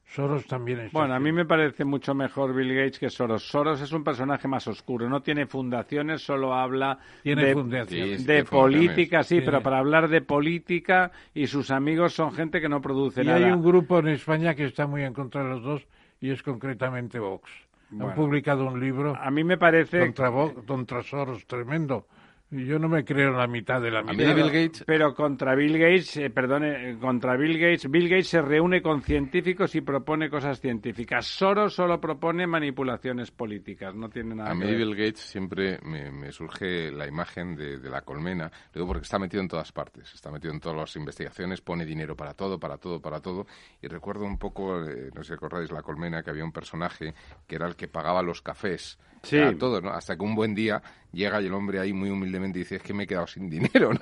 Soros 0.07 0.45
también 0.45 0.79
es. 0.79 0.91
Bueno, 0.91 1.13
a 1.15 1.19
mí 1.19 1.31
me 1.31 1.45
parece 1.45 1.83
mucho 1.83 2.13
mejor 2.13 2.53
Bill 2.53 2.73
Gates 2.73 2.99
que 2.99 3.09
Soros. 3.09 3.43
Soros 3.47 3.81
es 3.81 3.91
un 3.91 4.03
personaje 4.03 4.47
más 4.47 4.67
oscuro, 4.67 5.09
no 5.09 5.21
tiene 5.21 5.45
fundaciones, 5.47 6.21
solo 6.21 6.53
habla 6.53 6.99
Tiene 7.23 7.45
de, 7.45 7.53
fundaciones. 7.53 8.21
Sí, 8.21 8.25
de 8.27 8.33
tiene 8.33 8.45
fundaciones. 8.45 8.49
política, 8.87 9.23
sí, 9.23 9.29
Tiene- 9.35 9.45
pero 9.45 9.61
para 9.63 9.79
hablar 9.79 10.07
de 10.07 10.21
política 10.21 11.11
y 11.33 11.47
sus 11.47 11.71
amigos 11.71 12.13
son 12.13 12.31
gente 12.33 12.61
que 12.61 12.69
no 12.69 12.81
produce 12.81 13.23
Y 13.23 13.25
nada. 13.25 13.37
hay 13.45 13.51
un 13.51 13.63
grupo 13.63 13.99
en 13.99 14.09
España 14.09 14.53
que 14.55 14.65
está 14.65 14.87
muy 14.87 15.03
en 15.03 15.13
contra 15.13 15.43
de 15.43 15.49
los 15.49 15.63
dos 15.63 15.87
y 16.21 16.29
es 16.29 16.41
concretamente 16.43 17.19
Vox. 17.19 17.49
Bueno. 17.89 18.09
Han 18.11 18.15
publicado 18.15 18.65
un 18.67 18.79
libro 18.79 19.15
A 19.15 19.29
mí 19.31 19.43
me 19.43 19.57
parece 19.57 19.99
contra, 19.99 20.29
Vox, 20.29 20.63
contra 20.65 21.03
Soros 21.03 21.45
tremendo. 21.45 22.07
Yo 22.51 22.77
no 22.79 22.87
me 22.87 23.03
creo 23.03 23.31
la 23.31 23.47
mitad 23.47 23.81
de 23.81 23.91
la 23.91 23.99
A 23.99 24.13
mí 24.13 24.17
mitad. 24.17 24.29
de 24.29 24.33
Bill 24.35 24.51
Gates, 24.51 24.83
Pero 24.85 25.13
contra 25.15 25.55
Bill 25.55 25.77
Gates, 25.79 26.17
eh, 26.17 26.29
perdone, 26.29 26.91
eh, 26.91 26.97
contra 26.99 27.35
Bill 27.35 27.57
Gates, 27.57 27.89
Bill 27.89 28.07
Gates 28.07 28.27
se 28.29 28.41
reúne 28.41 28.81
con 28.81 29.01
científicos 29.01 29.73
y 29.75 29.81
propone 29.81 30.29
cosas 30.29 30.61
científicas. 30.61 31.25
Soros 31.25 31.73
solo 31.73 31.99
propone 31.99 32.45
manipulaciones 32.47 33.31
políticas, 33.31 33.95
no 33.95 34.09
tiene 34.09 34.35
nada 34.35 34.51
a 34.51 34.53
que 34.53 34.59
mí 34.59 34.65
ver. 34.65 34.77
Bill 34.77 34.95
Gates 34.95 35.19
siempre 35.21 35.79
me, 35.83 36.11
me 36.11 36.31
surge 36.31 36.91
la 36.91 37.07
imagen 37.07 37.55
de, 37.55 37.79
de 37.79 37.89
la 37.89 38.01
colmena, 38.01 38.51
digo 38.73 38.85
porque 38.87 39.03
está 39.03 39.17
metido 39.19 39.41
en 39.41 39.49
todas 39.49 39.71
partes, 39.71 40.13
está 40.13 40.31
metido 40.31 40.53
en 40.53 40.59
todas 40.59 40.77
las 40.77 40.95
investigaciones, 40.95 41.61
pone 41.61 41.83
dinero 41.85 42.15
para 42.15 42.33
todo, 42.35 42.59
para 42.59 42.77
todo, 42.77 43.01
para 43.01 43.21
todo. 43.21 43.47
Y 43.81 43.87
recuerdo 43.87 44.23
un 44.25 44.37
poco, 44.37 44.83
eh, 44.85 45.09
no 45.13 45.23
sé 45.23 45.29
si 45.29 45.33
recordáis 45.33 45.71
la 45.71 45.81
colmena, 45.81 46.21
que 46.23 46.29
había 46.29 46.43
un 46.45 46.51
personaje 46.51 47.13
que 47.47 47.55
era 47.55 47.67
el 47.67 47.75
que 47.75 47.87
pagaba 47.87 48.21
los 48.21 48.41
cafés. 48.41 48.99
Sí. 49.25 49.39
A 49.39 49.57
todos, 49.57 49.83
¿no? 49.83 49.89
Hasta 49.91 50.15
que 50.15 50.23
un 50.23 50.35
buen 50.35 50.53
día 50.55 50.81
llega 51.11 51.41
y 51.41 51.47
el 51.47 51.53
hombre 51.53 51.79
ahí 51.79 51.93
muy 51.93 52.09
humildemente 52.09 52.59
dice, 52.59 52.75
es 52.75 52.81
que 52.83 52.93
me 52.93 53.03
he 53.03 53.07
quedado 53.07 53.25
sin 53.27 53.49
dinero, 53.49 53.91
¿no? 53.93 53.99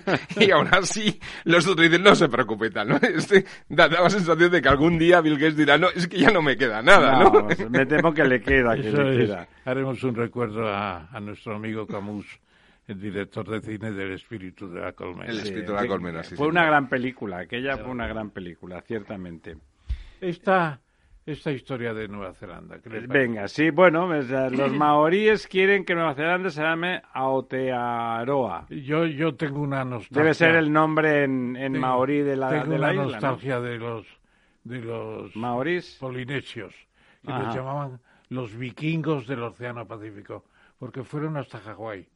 y 0.40 0.50
aún 0.50 0.68
así 0.72 1.18
los 1.44 1.66
otros 1.66 1.86
dicen, 1.88 2.02
no 2.02 2.14
se 2.14 2.28
preocupe 2.28 2.70
tal, 2.70 2.88
¿no? 2.88 2.96
Este, 2.96 3.44
da, 3.68 3.88
da 3.88 4.02
la 4.02 4.10
sensación 4.10 4.50
de 4.50 4.60
que 4.60 4.68
algún 4.68 4.98
día 4.98 5.20
Bill 5.20 5.38
Gates 5.38 5.56
dirá, 5.56 5.78
no, 5.78 5.88
es 5.90 6.06
que 6.08 6.18
ya 6.18 6.30
no 6.30 6.42
me 6.42 6.56
queda 6.56 6.82
nada, 6.82 7.18
¿no? 7.22 7.30
No, 7.30 7.70
me 7.70 7.86
temo 7.86 8.12
que 8.12 8.24
le 8.24 8.40
queda, 8.40 8.74
que 8.74 8.88
Eso 8.88 9.02
le 9.02 9.22
es. 9.24 9.28
queda. 9.30 9.48
Haremos 9.64 10.02
un 10.04 10.14
recuerdo 10.14 10.68
a, 10.68 11.06
a 11.10 11.20
nuestro 11.20 11.54
amigo 11.56 11.86
Camus, 11.86 12.26
el 12.88 13.00
director 13.00 13.48
de 13.48 13.60
cine 13.60 13.92
del 13.92 14.12
espíritu 14.12 14.68
de 14.68 14.80
la 14.80 14.92
colmena. 14.92 15.30
El 15.30 15.38
espíritu 15.40 15.72
de 15.72 15.80
la 15.82 15.86
colmena, 15.86 16.22
sí, 16.22 16.30
Fue 16.30 16.38
señor. 16.46 16.50
una 16.50 16.64
gran 16.66 16.88
película, 16.88 17.38
aquella 17.38 17.76
fue 17.78 17.90
una 17.90 18.06
gran 18.06 18.30
película, 18.30 18.80
ciertamente. 18.82 19.56
Esta, 20.20 20.80
esta 21.26 21.50
historia 21.50 21.92
de 21.92 22.06
Nueva 22.08 22.32
Zelanda. 22.34 22.78
Venga, 23.08 23.48
sí, 23.48 23.70
bueno, 23.70 24.06
los 24.50 24.72
maoríes 24.72 25.46
quieren 25.48 25.84
que 25.84 25.94
Nueva 25.94 26.14
Zelanda 26.14 26.50
se 26.50 26.62
llame 26.62 27.02
Aotearoa. 27.12 28.66
Yo, 28.70 29.06
yo 29.06 29.34
tengo 29.34 29.60
una 29.60 29.84
nostalgia. 29.84 30.22
Debe 30.22 30.34
ser 30.34 30.54
el 30.54 30.72
nombre 30.72 31.24
en, 31.24 31.56
en 31.56 31.72
Tengo- 31.74 31.86
maorí 31.86 32.20
de 32.22 32.36
la, 32.36 32.50
tengo 32.50 32.66
de 32.72 32.78
la 32.78 32.86
una 32.86 32.92
isla, 32.92 33.04
¿no? 33.04 33.10
nostalgia 33.10 33.60
de 33.60 33.78
los 33.78 34.06
de 34.64 34.80
los 34.80 35.36
Maorís. 35.36 35.96
polinesios 36.00 36.74
que 37.24 37.30
Ajá. 37.32 37.42
los 37.44 37.54
llamaban 37.54 38.00
los 38.28 38.56
vikingos 38.56 39.26
del 39.26 39.42
Océano 39.42 39.86
Pacífico 39.86 40.44
porque 40.78 41.02
fueron 41.04 41.36
hasta 41.36 41.58
Hawái. 41.60 42.06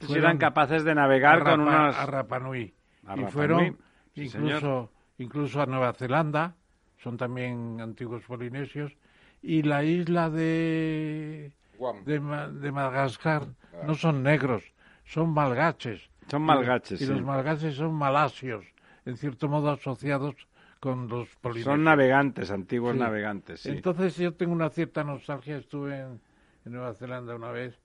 Fueron 0.00 0.16
eran 0.24 0.38
capaces 0.38 0.84
de 0.84 0.94
navegar 0.94 1.38
Rapa- 1.40 1.50
con 1.50 1.60
unos... 1.62 1.96
a 1.96 2.06
Rapa 2.06 2.38
Nui. 2.38 2.74
A 3.06 3.14
y 3.14 3.20
Rapa 3.20 3.30
fueron 3.30 3.58
Nui, 3.58 3.76
incluso 4.14 4.92
incluso 5.18 5.60
a 5.62 5.66
Nueva 5.66 5.92
Zelanda, 5.94 6.54
son 7.02 7.16
también 7.16 7.80
antiguos 7.80 8.22
polinesios 8.24 8.92
y 9.42 9.62
la 9.62 9.84
isla 9.84 10.30
de 10.30 11.52
Guam. 11.78 12.04
de, 12.04 12.20
Ma- 12.20 12.48
de 12.48 12.72
Madagascar 12.72 13.42
no 13.86 13.94
son 13.94 14.22
negros, 14.22 14.64
son 15.04 15.30
malgaches. 15.30 16.10
Son 16.30 16.42
malgaches, 16.42 17.00
Y 17.00 17.04
sí. 17.04 17.10
los 17.10 17.22
malgaches 17.22 17.74
son 17.76 17.94
malasios, 17.94 18.64
en 19.06 19.16
cierto 19.16 19.48
modo 19.48 19.70
asociados 19.70 20.34
con 20.80 21.08
los 21.08 21.28
polinesios. 21.36 21.74
Son 21.74 21.84
navegantes, 21.84 22.50
antiguos 22.50 22.94
Sí. 22.94 22.98
navegantes, 22.98 23.60
sí. 23.60 23.70
Entonces 23.70 24.16
yo 24.16 24.34
tengo 24.34 24.52
una 24.52 24.70
cierta 24.70 25.04
nostalgia, 25.04 25.56
estuve 25.56 25.98
en, 25.98 26.20
en 26.64 26.72
Nueva 26.72 26.94
Zelanda 26.94 27.34
una 27.34 27.50
vez 27.50 27.78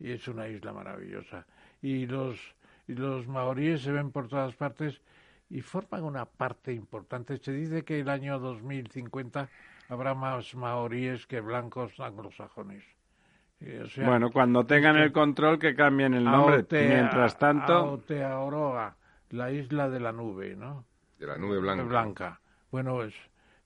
y 0.00 0.10
es 0.12 0.26
una 0.28 0.48
isla 0.48 0.72
maravillosa. 0.72 1.46
Y 1.82 2.06
los, 2.06 2.38
y 2.86 2.94
los 2.94 3.26
maoríes 3.28 3.82
se 3.82 3.92
ven 3.92 4.10
por 4.10 4.28
todas 4.28 4.54
partes 4.54 5.00
y 5.50 5.60
forman 5.62 6.04
una 6.04 6.24
parte 6.26 6.72
importante. 6.72 7.38
Se 7.38 7.52
dice 7.52 7.84
que 7.84 8.00
el 8.00 8.08
año 8.08 8.38
2050 8.38 9.48
habrá 9.88 10.14
más 10.14 10.54
maoríes 10.54 11.26
que 11.26 11.40
blancos 11.40 11.98
anglosajones. 12.00 12.84
Eh, 13.60 13.82
o 13.84 13.88
sea, 13.88 14.06
bueno, 14.06 14.30
cuando 14.30 14.64
tengan 14.66 14.96
el 14.96 15.10
control 15.12 15.58
que 15.58 15.74
cambien 15.74 16.14
el 16.14 16.24
nombre. 16.24 16.56
Aotea- 16.58 16.88
Mientras 16.88 17.38
tanto, 17.38 17.72
Aotearoa, 17.72 18.96
la 19.30 19.50
isla 19.50 19.88
de 19.88 20.00
la 20.00 20.12
nube, 20.12 20.54
¿no? 20.54 20.84
De 21.18 21.26
la 21.26 21.36
nube 21.36 21.58
blanca. 21.58 21.82
blanca. 21.84 22.40
Bueno, 22.70 22.94
pues 22.96 23.14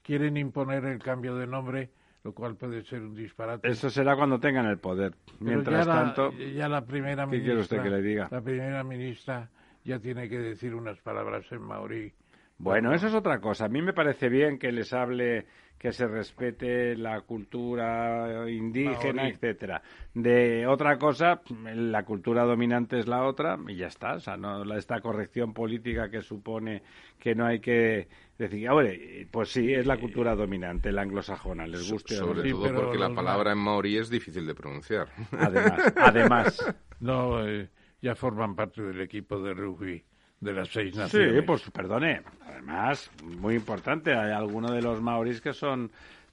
quieren 0.03 0.37
imponer 0.37 0.85
el 0.87 0.99
cambio 0.99 1.35
de 1.37 1.47
nombre, 1.47 1.91
lo 2.25 2.33
cual 2.33 2.57
puede 2.57 2.85
ser 2.85 3.03
un 3.03 3.15
disparate. 3.15 3.69
eso 3.69 3.91
será 3.91 4.17
cuando 4.17 4.41
tengan 4.41 4.65
el 4.67 4.79
poder. 4.79 5.15
Mientras 5.41 5.85
ya 5.87 5.93
la- 5.93 6.03
tanto, 6.05 6.33
ya 6.33 6.69
la 6.69 6.87
primera 6.87 7.25
¿qué 7.25 7.31
ministra, 7.33 7.45
quiere 7.45 7.61
usted 7.61 7.83
que 7.83 7.91
le 7.91 8.01
diga? 8.03 8.29
La 8.31 8.41
primera 8.41 8.83
ministra 8.85 9.51
ya 9.85 9.99
tiene 9.99 10.29
que 10.29 10.39
decir 10.39 10.75
unas 10.75 10.99
palabras 11.01 11.45
en 11.53 11.63
maorí. 11.63 12.13
Bueno, 12.59 12.95
eso 12.95 13.09
es 13.09 13.15
otra 13.15 13.41
cosa. 13.41 13.65
A 13.65 13.69
mí 13.69 13.83
me 13.83 13.93
parece 13.93 14.29
bien 14.29 14.59
que 14.59 14.71
les 14.71 14.93
hable, 14.93 15.47
que 15.79 15.91
se 15.93 16.07
respete 16.07 16.95
la 16.97 17.21
cultura 17.23 18.49
indígena, 18.49 19.23
Maorí. 19.23 19.33
etcétera. 19.35 19.83
De 20.15 20.67
otra 20.69 20.97
cosa, 20.99 21.41
la 21.75 22.05
cultura 22.05 22.45
dominante 22.45 23.01
es 23.01 23.09
la 23.09 23.25
otra 23.25 23.59
y 23.67 23.75
ya 23.77 23.89
está. 23.89 24.15
O 24.15 24.21
sea, 24.21 24.37
no 24.37 24.65
la- 24.65 24.79
esta 24.79 25.01
corrección 25.01 25.53
política 25.55 26.09
que 26.09 26.23
supone 26.23 26.83
que 27.19 27.35
no 27.35 27.47
hay 27.47 27.59
que 27.59 28.07
decir, 28.39 28.69
"Oye, 28.71 29.27
pues 29.31 29.49
sí, 29.49 29.73
es 29.75 29.87
la 29.87 29.97
cultura 29.97 30.37
dominante, 30.37 30.93
la 30.93 31.03
anglosajona, 31.03 31.67
les 31.67 31.83
So- 31.85 31.95
guste 31.95 32.17
o 32.17 32.21
no 32.21 32.27
sobre 32.29 32.43
Sí, 32.43 32.51
todo 32.51 32.75
porque 32.75 32.99
la 32.99 33.13
palabra 33.13 33.51
en 33.53 33.59
maorí 33.59 33.97
es 33.97 34.09
difícil 34.09 34.47
de 34.47 34.55
pronunciar. 34.55 35.09
Además, 35.37 35.93
además. 35.97 36.77
No, 37.01 37.45
eh, 37.45 37.69
ya 38.03 38.15
forman 38.15 38.55
parte 38.55 38.83
del 38.83 39.01
equipo 39.01 39.39
de 39.41 39.55
rugby 39.55 40.05
de 40.41 40.53
las 40.53 40.69
seis 40.69 40.93
Sí, 40.93 40.99
naciones. 41.01 41.45
pues 41.47 41.71
perdone. 41.71 42.21
Además, 42.45 43.11
muy 43.23 43.55
importante, 43.55 44.13
hay 44.15 44.33
algunos 44.33 44.73
de 44.73 44.83
los 44.83 45.01
maoríes 45.01 45.41
que 45.41 45.53
son 45.53 45.91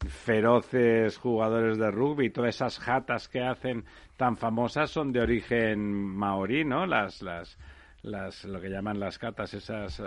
feroces 0.07 1.17
jugadores 1.17 1.77
de 1.77 1.91
rugby 1.91 2.25
y 2.27 2.29
todas 2.31 2.55
esas 2.55 2.79
jatas 2.79 3.27
que 3.29 3.41
hacen 3.41 3.85
tan 4.17 4.35
famosas 4.35 4.89
son 4.89 5.11
de 5.11 5.21
origen 5.21 5.93
maorí, 5.93 6.65
¿no? 6.65 6.85
Las, 6.85 7.21
las, 7.21 7.57
las, 8.01 8.45
lo 8.45 8.59
que 8.59 8.69
llaman 8.69 8.99
las 8.99 9.19
catas, 9.19 9.53
esas 9.53 9.99
eh, 9.99 10.03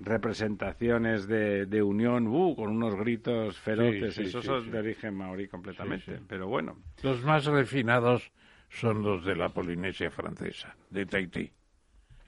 representaciones 0.00 1.26
de, 1.26 1.66
de 1.66 1.82
unión, 1.82 2.26
uh, 2.26 2.54
con 2.54 2.70
unos 2.70 2.94
gritos 2.96 3.58
feroces, 3.58 4.14
sí, 4.14 4.22
esos 4.22 4.42
sí, 4.42 4.48
son 4.48 4.64
sí. 4.64 4.70
de 4.70 4.78
origen 4.78 5.14
maorí 5.14 5.48
completamente. 5.48 6.04
Sí, 6.04 6.18
sí. 6.18 6.24
Pero 6.28 6.48
bueno, 6.48 6.76
Los 7.02 7.22
más 7.24 7.44
refinados 7.46 8.30
son 8.72 9.02
los 9.02 9.24
de 9.24 9.36
la 9.36 9.48
Polinesia 9.50 10.10
francesa, 10.10 10.74
de 10.90 11.06
Tahití. 11.06 11.50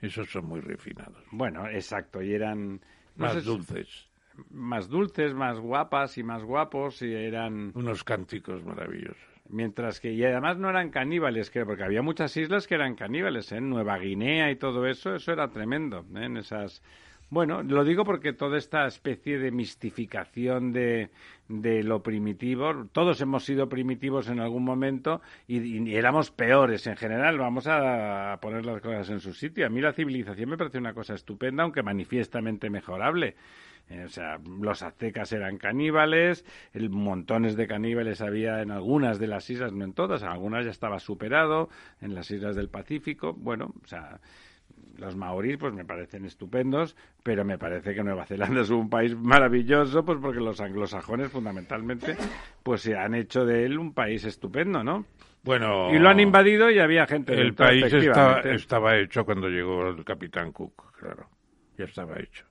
Esos 0.01 0.29
son 0.29 0.45
muy 0.45 0.59
refinados. 0.61 1.23
bueno, 1.31 1.67
exacto, 1.67 2.21
y 2.21 2.33
eran... 2.33 2.73
no 3.15 3.25
Más 3.25 3.33
si- 3.33 3.41
dulces. 3.41 4.07
más 4.49 4.87
dulces, 4.89 5.33
más 5.33 5.57
guapas 5.59 6.17
y 6.17 6.23
más 6.23 6.43
guapos 6.43 7.01
y 7.01 7.13
eran 7.13 7.71
Unos 7.73 8.03
cánticos 8.03 8.63
maravillosos. 8.63 9.17
mientras 9.49 9.99
que 9.99 10.11
y 10.11 10.23
además 10.23 10.57
no 10.57 10.69
eran 10.69 10.89
caníbales, 10.91 11.49
creo, 11.49 11.65
porque 11.65 11.83
había 11.83 12.01
muchas 12.01 12.35
islas 12.37 12.67
que 12.67 12.75
eran 12.75 12.95
caníbales, 12.95 13.51
¿eh? 13.51 13.57
en 13.57 13.69
Nueva 13.69 13.97
Guinea 13.97 14.51
y 14.51 14.57
todo 14.57 14.85
eso, 14.85 15.15
eso 15.15 15.31
era 15.31 15.49
tremendo, 15.49 16.05
¿eh? 16.15 16.25
en 16.25 16.37
esas 16.37 16.83
bueno, 17.29 17.63
lo 17.63 17.83
digo 17.83 18.05
porque 18.05 18.33
toda 18.33 18.57
esta 18.57 18.85
especie 18.87 19.39
de 19.39 19.51
mistificación 19.51 20.71
de, 20.71 21.09
de 21.47 21.83
lo 21.83 22.01
primitivo, 22.01 22.87
todos 22.91 23.21
hemos 23.21 23.43
sido 23.43 23.69
primitivos 23.69 24.29
en 24.29 24.39
algún 24.39 24.63
momento 24.63 25.21
y, 25.47 25.93
éramos 25.93 26.31
peores 26.31 26.87
en 26.87 26.95
general. 26.95 27.37
Vamos 27.37 27.67
a 27.67 28.37
poner 28.41 28.65
las 28.65 28.81
cosas 28.81 29.09
en 29.09 29.19
su 29.19 29.33
sitio. 29.33 29.65
A 29.65 29.69
mí 29.69 29.81
la 29.81 29.93
civilización 29.93 30.49
me 30.49 30.57
parece 30.57 30.77
una 30.77 30.93
cosa 30.93 31.13
estupenda, 31.13 31.63
aunque 31.63 31.83
manifiestamente 31.83 32.69
mejorable. 32.69 33.35
Eh, 33.89 34.03
o 34.05 34.09
sea, 34.09 34.39
los 34.59 34.81
aztecas 34.81 35.31
eran 35.31 35.57
caníbales, 35.57 36.43
el, 36.73 36.89
montones 36.89 37.55
de 37.55 37.67
caníbales 37.67 38.21
había 38.21 38.61
en 38.63 38.71
algunas 38.71 39.19
de 39.19 39.27
las 39.27 39.47
islas, 39.51 39.73
no 39.73 39.85
en 39.85 39.93
todas, 39.93 40.23
en 40.23 40.29
algunas 40.29 40.65
ya 40.65 40.71
estaba 40.71 40.99
superado, 40.99 41.69
en 42.01 42.15
las 42.15 42.31
islas 42.31 42.55
del 42.55 42.69
Pacífico. 42.69 43.33
Bueno, 43.33 43.75
o 43.83 43.87
sea, 43.87 44.19
los 44.97 45.15
maoríes 45.15 45.57
pues 45.57 45.73
me 45.73 45.85
parecen 45.85 46.25
estupendos, 46.25 46.95
pero 47.23 47.43
me 47.45 47.57
parece 47.57 47.93
que 47.93 48.03
Nueva 48.03 48.25
Zelanda 48.25 48.61
es 48.61 48.69
un 48.69 48.89
país 48.89 49.15
maravilloso, 49.15 50.03
pues 50.05 50.19
porque 50.21 50.39
los 50.39 50.59
anglosajones 50.61 51.31
fundamentalmente 51.31 52.15
pues 52.63 52.81
se 52.81 52.95
han 52.97 53.15
hecho 53.15 53.45
de 53.45 53.65
él 53.65 53.77
un 53.77 53.93
país 53.93 54.23
estupendo, 54.25 54.83
¿no? 54.83 55.05
Bueno, 55.43 55.93
Y 55.93 55.99
lo 55.99 56.09
han 56.09 56.19
invadido 56.19 56.71
y 56.71 56.79
había 56.79 57.05
gente 57.05 57.33
El 57.33 57.47
dentro, 57.49 57.67
país 57.67 57.93
estaba, 57.93 58.97
hecho 58.97 59.23
cuando 59.25 59.47
llegó 59.47 59.89
el 59.89 60.03
capitán 60.03 60.51
Cook, 60.51 60.97
claro. 60.99 61.29
Ya 61.77 61.85
estaba 61.85 62.17
hecho. 62.19 62.45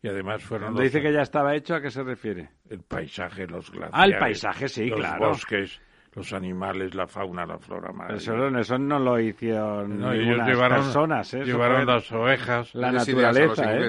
Y 0.00 0.08
además 0.08 0.42
fueron 0.44 0.68
Cuando 0.68 0.82
los- 0.82 0.92
dice 0.92 1.02
que 1.02 1.12
ya 1.12 1.22
estaba 1.22 1.54
hecho, 1.56 1.74
¿a 1.74 1.82
qué 1.82 1.90
se 1.90 2.02
refiere? 2.02 2.48
el 2.70 2.80
paisaje, 2.80 3.46
los 3.46 3.70
glaciares. 3.70 3.94
Ah, 3.94 4.04
el 4.06 4.16
paisaje, 4.16 4.68
sí, 4.68 4.86
los 4.86 5.00
claro. 5.00 5.28
bosques. 5.28 5.80
Los 6.14 6.32
animales, 6.32 6.94
la 6.94 7.06
fauna, 7.06 7.46
la 7.46 7.58
flora. 7.58 7.90
Eso, 8.14 8.48
eso, 8.56 8.78
no 8.78 8.98
lo 8.98 9.20
hicieron 9.20 9.98
no, 9.98 10.12
ellos 10.12 10.38
llevaron, 10.46 10.82
personas. 10.82 11.32
¿eh? 11.34 11.44
Llevaron 11.44 11.86
las 11.86 12.10
ovejas. 12.12 12.74
La 12.74 12.92
naturaleza. 12.92 13.76
¿eh? 13.76 13.88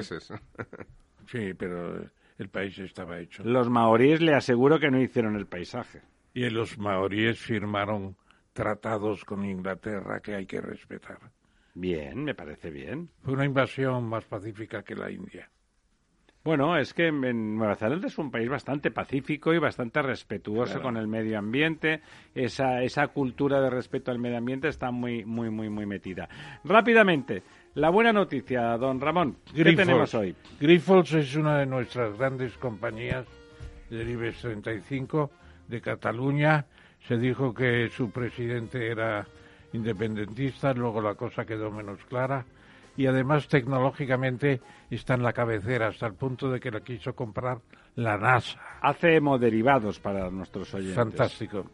Sí, 1.26 1.54
pero 1.54 2.04
el 2.38 2.48
país 2.48 2.78
estaba 2.78 3.18
hecho. 3.18 3.42
Los 3.44 3.68
maoríes 3.68 4.20
le 4.20 4.34
aseguro 4.34 4.78
que 4.78 4.90
no 4.90 5.00
hicieron 5.00 5.36
el 5.36 5.46
paisaje. 5.46 6.02
Y 6.34 6.48
los 6.50 6.78
maoríes 6.78 7.38
firmaron 7.38 8.16
tratados 8.52 9.24
con 9.24 9.44
Inglaterra 9.44 10.20
que 10.20 10.34
hay 10.34 10.46
que 10.46 10.60
respetar. 10.60 11.18
Bien, 11.74 12.24
me 12.24 12.34
parece 12.34 12.70
bien. 12.70 13.10
Fue 13.22 13.34
una 13.34 13.44
invasión 13.44 14.08
más 14.08 14.24
pacífica 14.24 14.82
que 14.82 14.94
la 14.94 15.10
India. 15.10 15.48
Bueno, 16.42 16.78
es 16.78 16.94
que 16.94 17.08
en 17.08 17.56
Nueva 17.58 17.76
Zelanda 17.76 18.06
es 18.06 18.16
un 18.16 18.30
país 18.30 18.48
bastante 18.48 18.90
pacífico 18.90 19.52
y 19.52 19.58
bastante 19.58 20.00
respetuoso 20.00 20.80
con 20.80 20.96
el 20.96 21.06
medio 21.06 21.38
ambiente. 21.38 22.00
Esa, 22.34 22.82
esa 22.82 23.08
cultura 23.08 23.60
de 23.60 23.68
respeto 23.68 24.10
al 24.10 24.18
medio 24.18 24.38
ambiente 24.38 24.68
está 24.68 24.90
muy, 24.90 25.22
muy, 25.26 25.50
muy, 25.50 25.68
muy 25.68 25.84
metida. 25.84 26.30
Rápidamente, 26.64 27.42
la 27.74 27.90
buena 27.90 28.14
noticia, 28.14 28.74
don 28.78 29.00
Ramón. 29.02 29.36
¿Qué 29.54 29.74
tenemos 29.74 30.14
hoy? 30.14 30.34
Grifols 30.58 31.12
es 31.12 31.36
una 31.36 31.58
de 31.58 31.66
nuestras 31.66 32.16
grandes 32.16 32.56
compañías 32.56 33.26
del 33.90 34.08
IBEX 34.08 34.40
35 34.40 35.30
de 35.68 35.80
Cataluña. 35.82 36.64
Se 37.06 37.18
dijo 37.18 37.52
que 37.52 37.90
su 37.90 38.10
presidente 38.10 38.90
era 38.90 39.26
independentista, 39.74 40.72
luego 40.72 41.02
la 41.02 41.16
cosa 41.16 41.44
quedó 41.44 41.70
menos 41.70 42.02
clara 42.06 42.46
y 43.00 43.06
además 43.06 43.48
tecnológicamente 43.48 44.60
está 44.90 45.14
en 45.14 45.22
la 45.22 45.32
cabecera 45.32 45.88
hasta 45.88 46.06
el 46.06 46.12
punto 46.12 46.50
de 46.50 46.60
que 46.60 46.70
la 46.70 46.80
quiso 46.80 47.14
comprar 47.14 47.62
la 47.94 48.18
NASA. 48.18 48.60
Hace 48.82 49.16
hemoderivados 49.16 49.98
para 49.98 50.28
nuestros 50.28 50.74
oyentes. 50.74 50.96
Fantástico. 50.96 51.64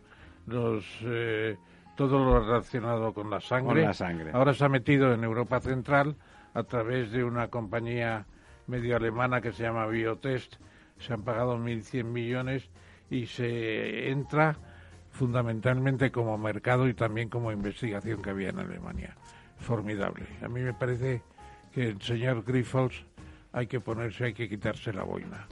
Los, 0.47 0.85
eh, 1.03 1.57
todo 1.97 2.25
lo 2.25 2.39
relacionado 2.39 3.13
con 3.13 3.29
la 3.29 3.41
sangre. 3.41 3.81
Con 3.81 3.83
la 3.83 3.93
sangre. 3.93 4.31
Ahora 4.33 4.55
se 4.55 4.67
ha 4.67 4.69
metido 4.69 5.13
en 5.13 5.25
Europa 5.25 5.59
Central 5.59 6.15
a 6.55 6.63
través 6.63 7.11
de 7.11 7.25
una 7.25 7.49
compañía 7.49 8.25
medio 8.69 8.95
alemana 8.95 9.41
que 9.41 9.51
se 9.51 9.65
llama 9.65 9.89
Biotest. 9.89 10.55
Se 10.99 11.13
han 11.13 11.23
pagado 11.23 11.59
1.100 11.59 12.05
millones 12.05 12.71
y 13.11 13.27
se 13.27 14.11
entra 14.13 14.57
fundamentalmente 15.11 16.13
como 16.13 16.39
mercado 16.39 16.87
y 16.87 16.95
también 16.95 17.29
como 17.29 17.51
investigación 17.51 18.23
que 18.23 18.31
había 18.31 18.51
en 18.51 18.61
Alemania 18.61 19.17
formidable. 19.67 20.27
A 20.43 20.49
mí 20.49 20.63
me 20.63 20.73
parece 20.73 21.23
que 21.73 21.89
el 21.89 22.01
señor 22.01 22.45
Grifols 22.45 23.05
hay 23.53 23.67
que 23.67 23.81
ponerse, 23.81 24.25
hay 24.25 24.33
que 24.33 24.49
quitarse 24.49 24.93
la 24.93 25.03
boina. 25.03 25.47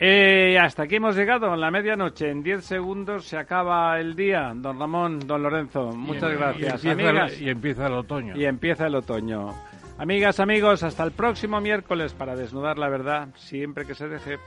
Eh, 0.00 0.56
hasta 0.60 0.84
aquí 0.84 0.96
hemos 0.96 1.16
llegado, 1.16 1.52
en 1.52 1.60
la 1.60 1.70
medianoche. 1.70 2.30
En 2.30 2.42
10 2.42 2.64
segundos 2.64 3.24
se 3.26 3.36
acaba 3.36 3.98
el 3.98 4.14
día. 4.14 4.52
Don 4.54 4.78
Ramón, 4.78 5.20
don 5.26 5.42
Lorenzo, 5.42 5.92
muchas 5.92 6.32
gracias. 6.32 6.84
Y 6.84 6.90
empieza, 6.90 7.42
y 7.42 7.48
empieza 7.48 7.86
el 7.86 7.94
otoño. 7.94 8.36
Y 8.36 8.44
empieza 8.44 8.86
el 8.86 8.94
otoño. 8.94 9.54
Amigas, 9.98 10.38
amigos, 10.38 10.84
hasta 10.84 11.02
el 11.02 11.10
próximo 11.10 11.60
miércoles 11.60 12.12
para 12.12 12.36
desnudar 12.36 12.78
la 12.78 12.88
verdad 12.88 13.28
siempre 13.34 13.84
que 13.84 13.96
se 13.96 14.08
deje. 14.08 14.38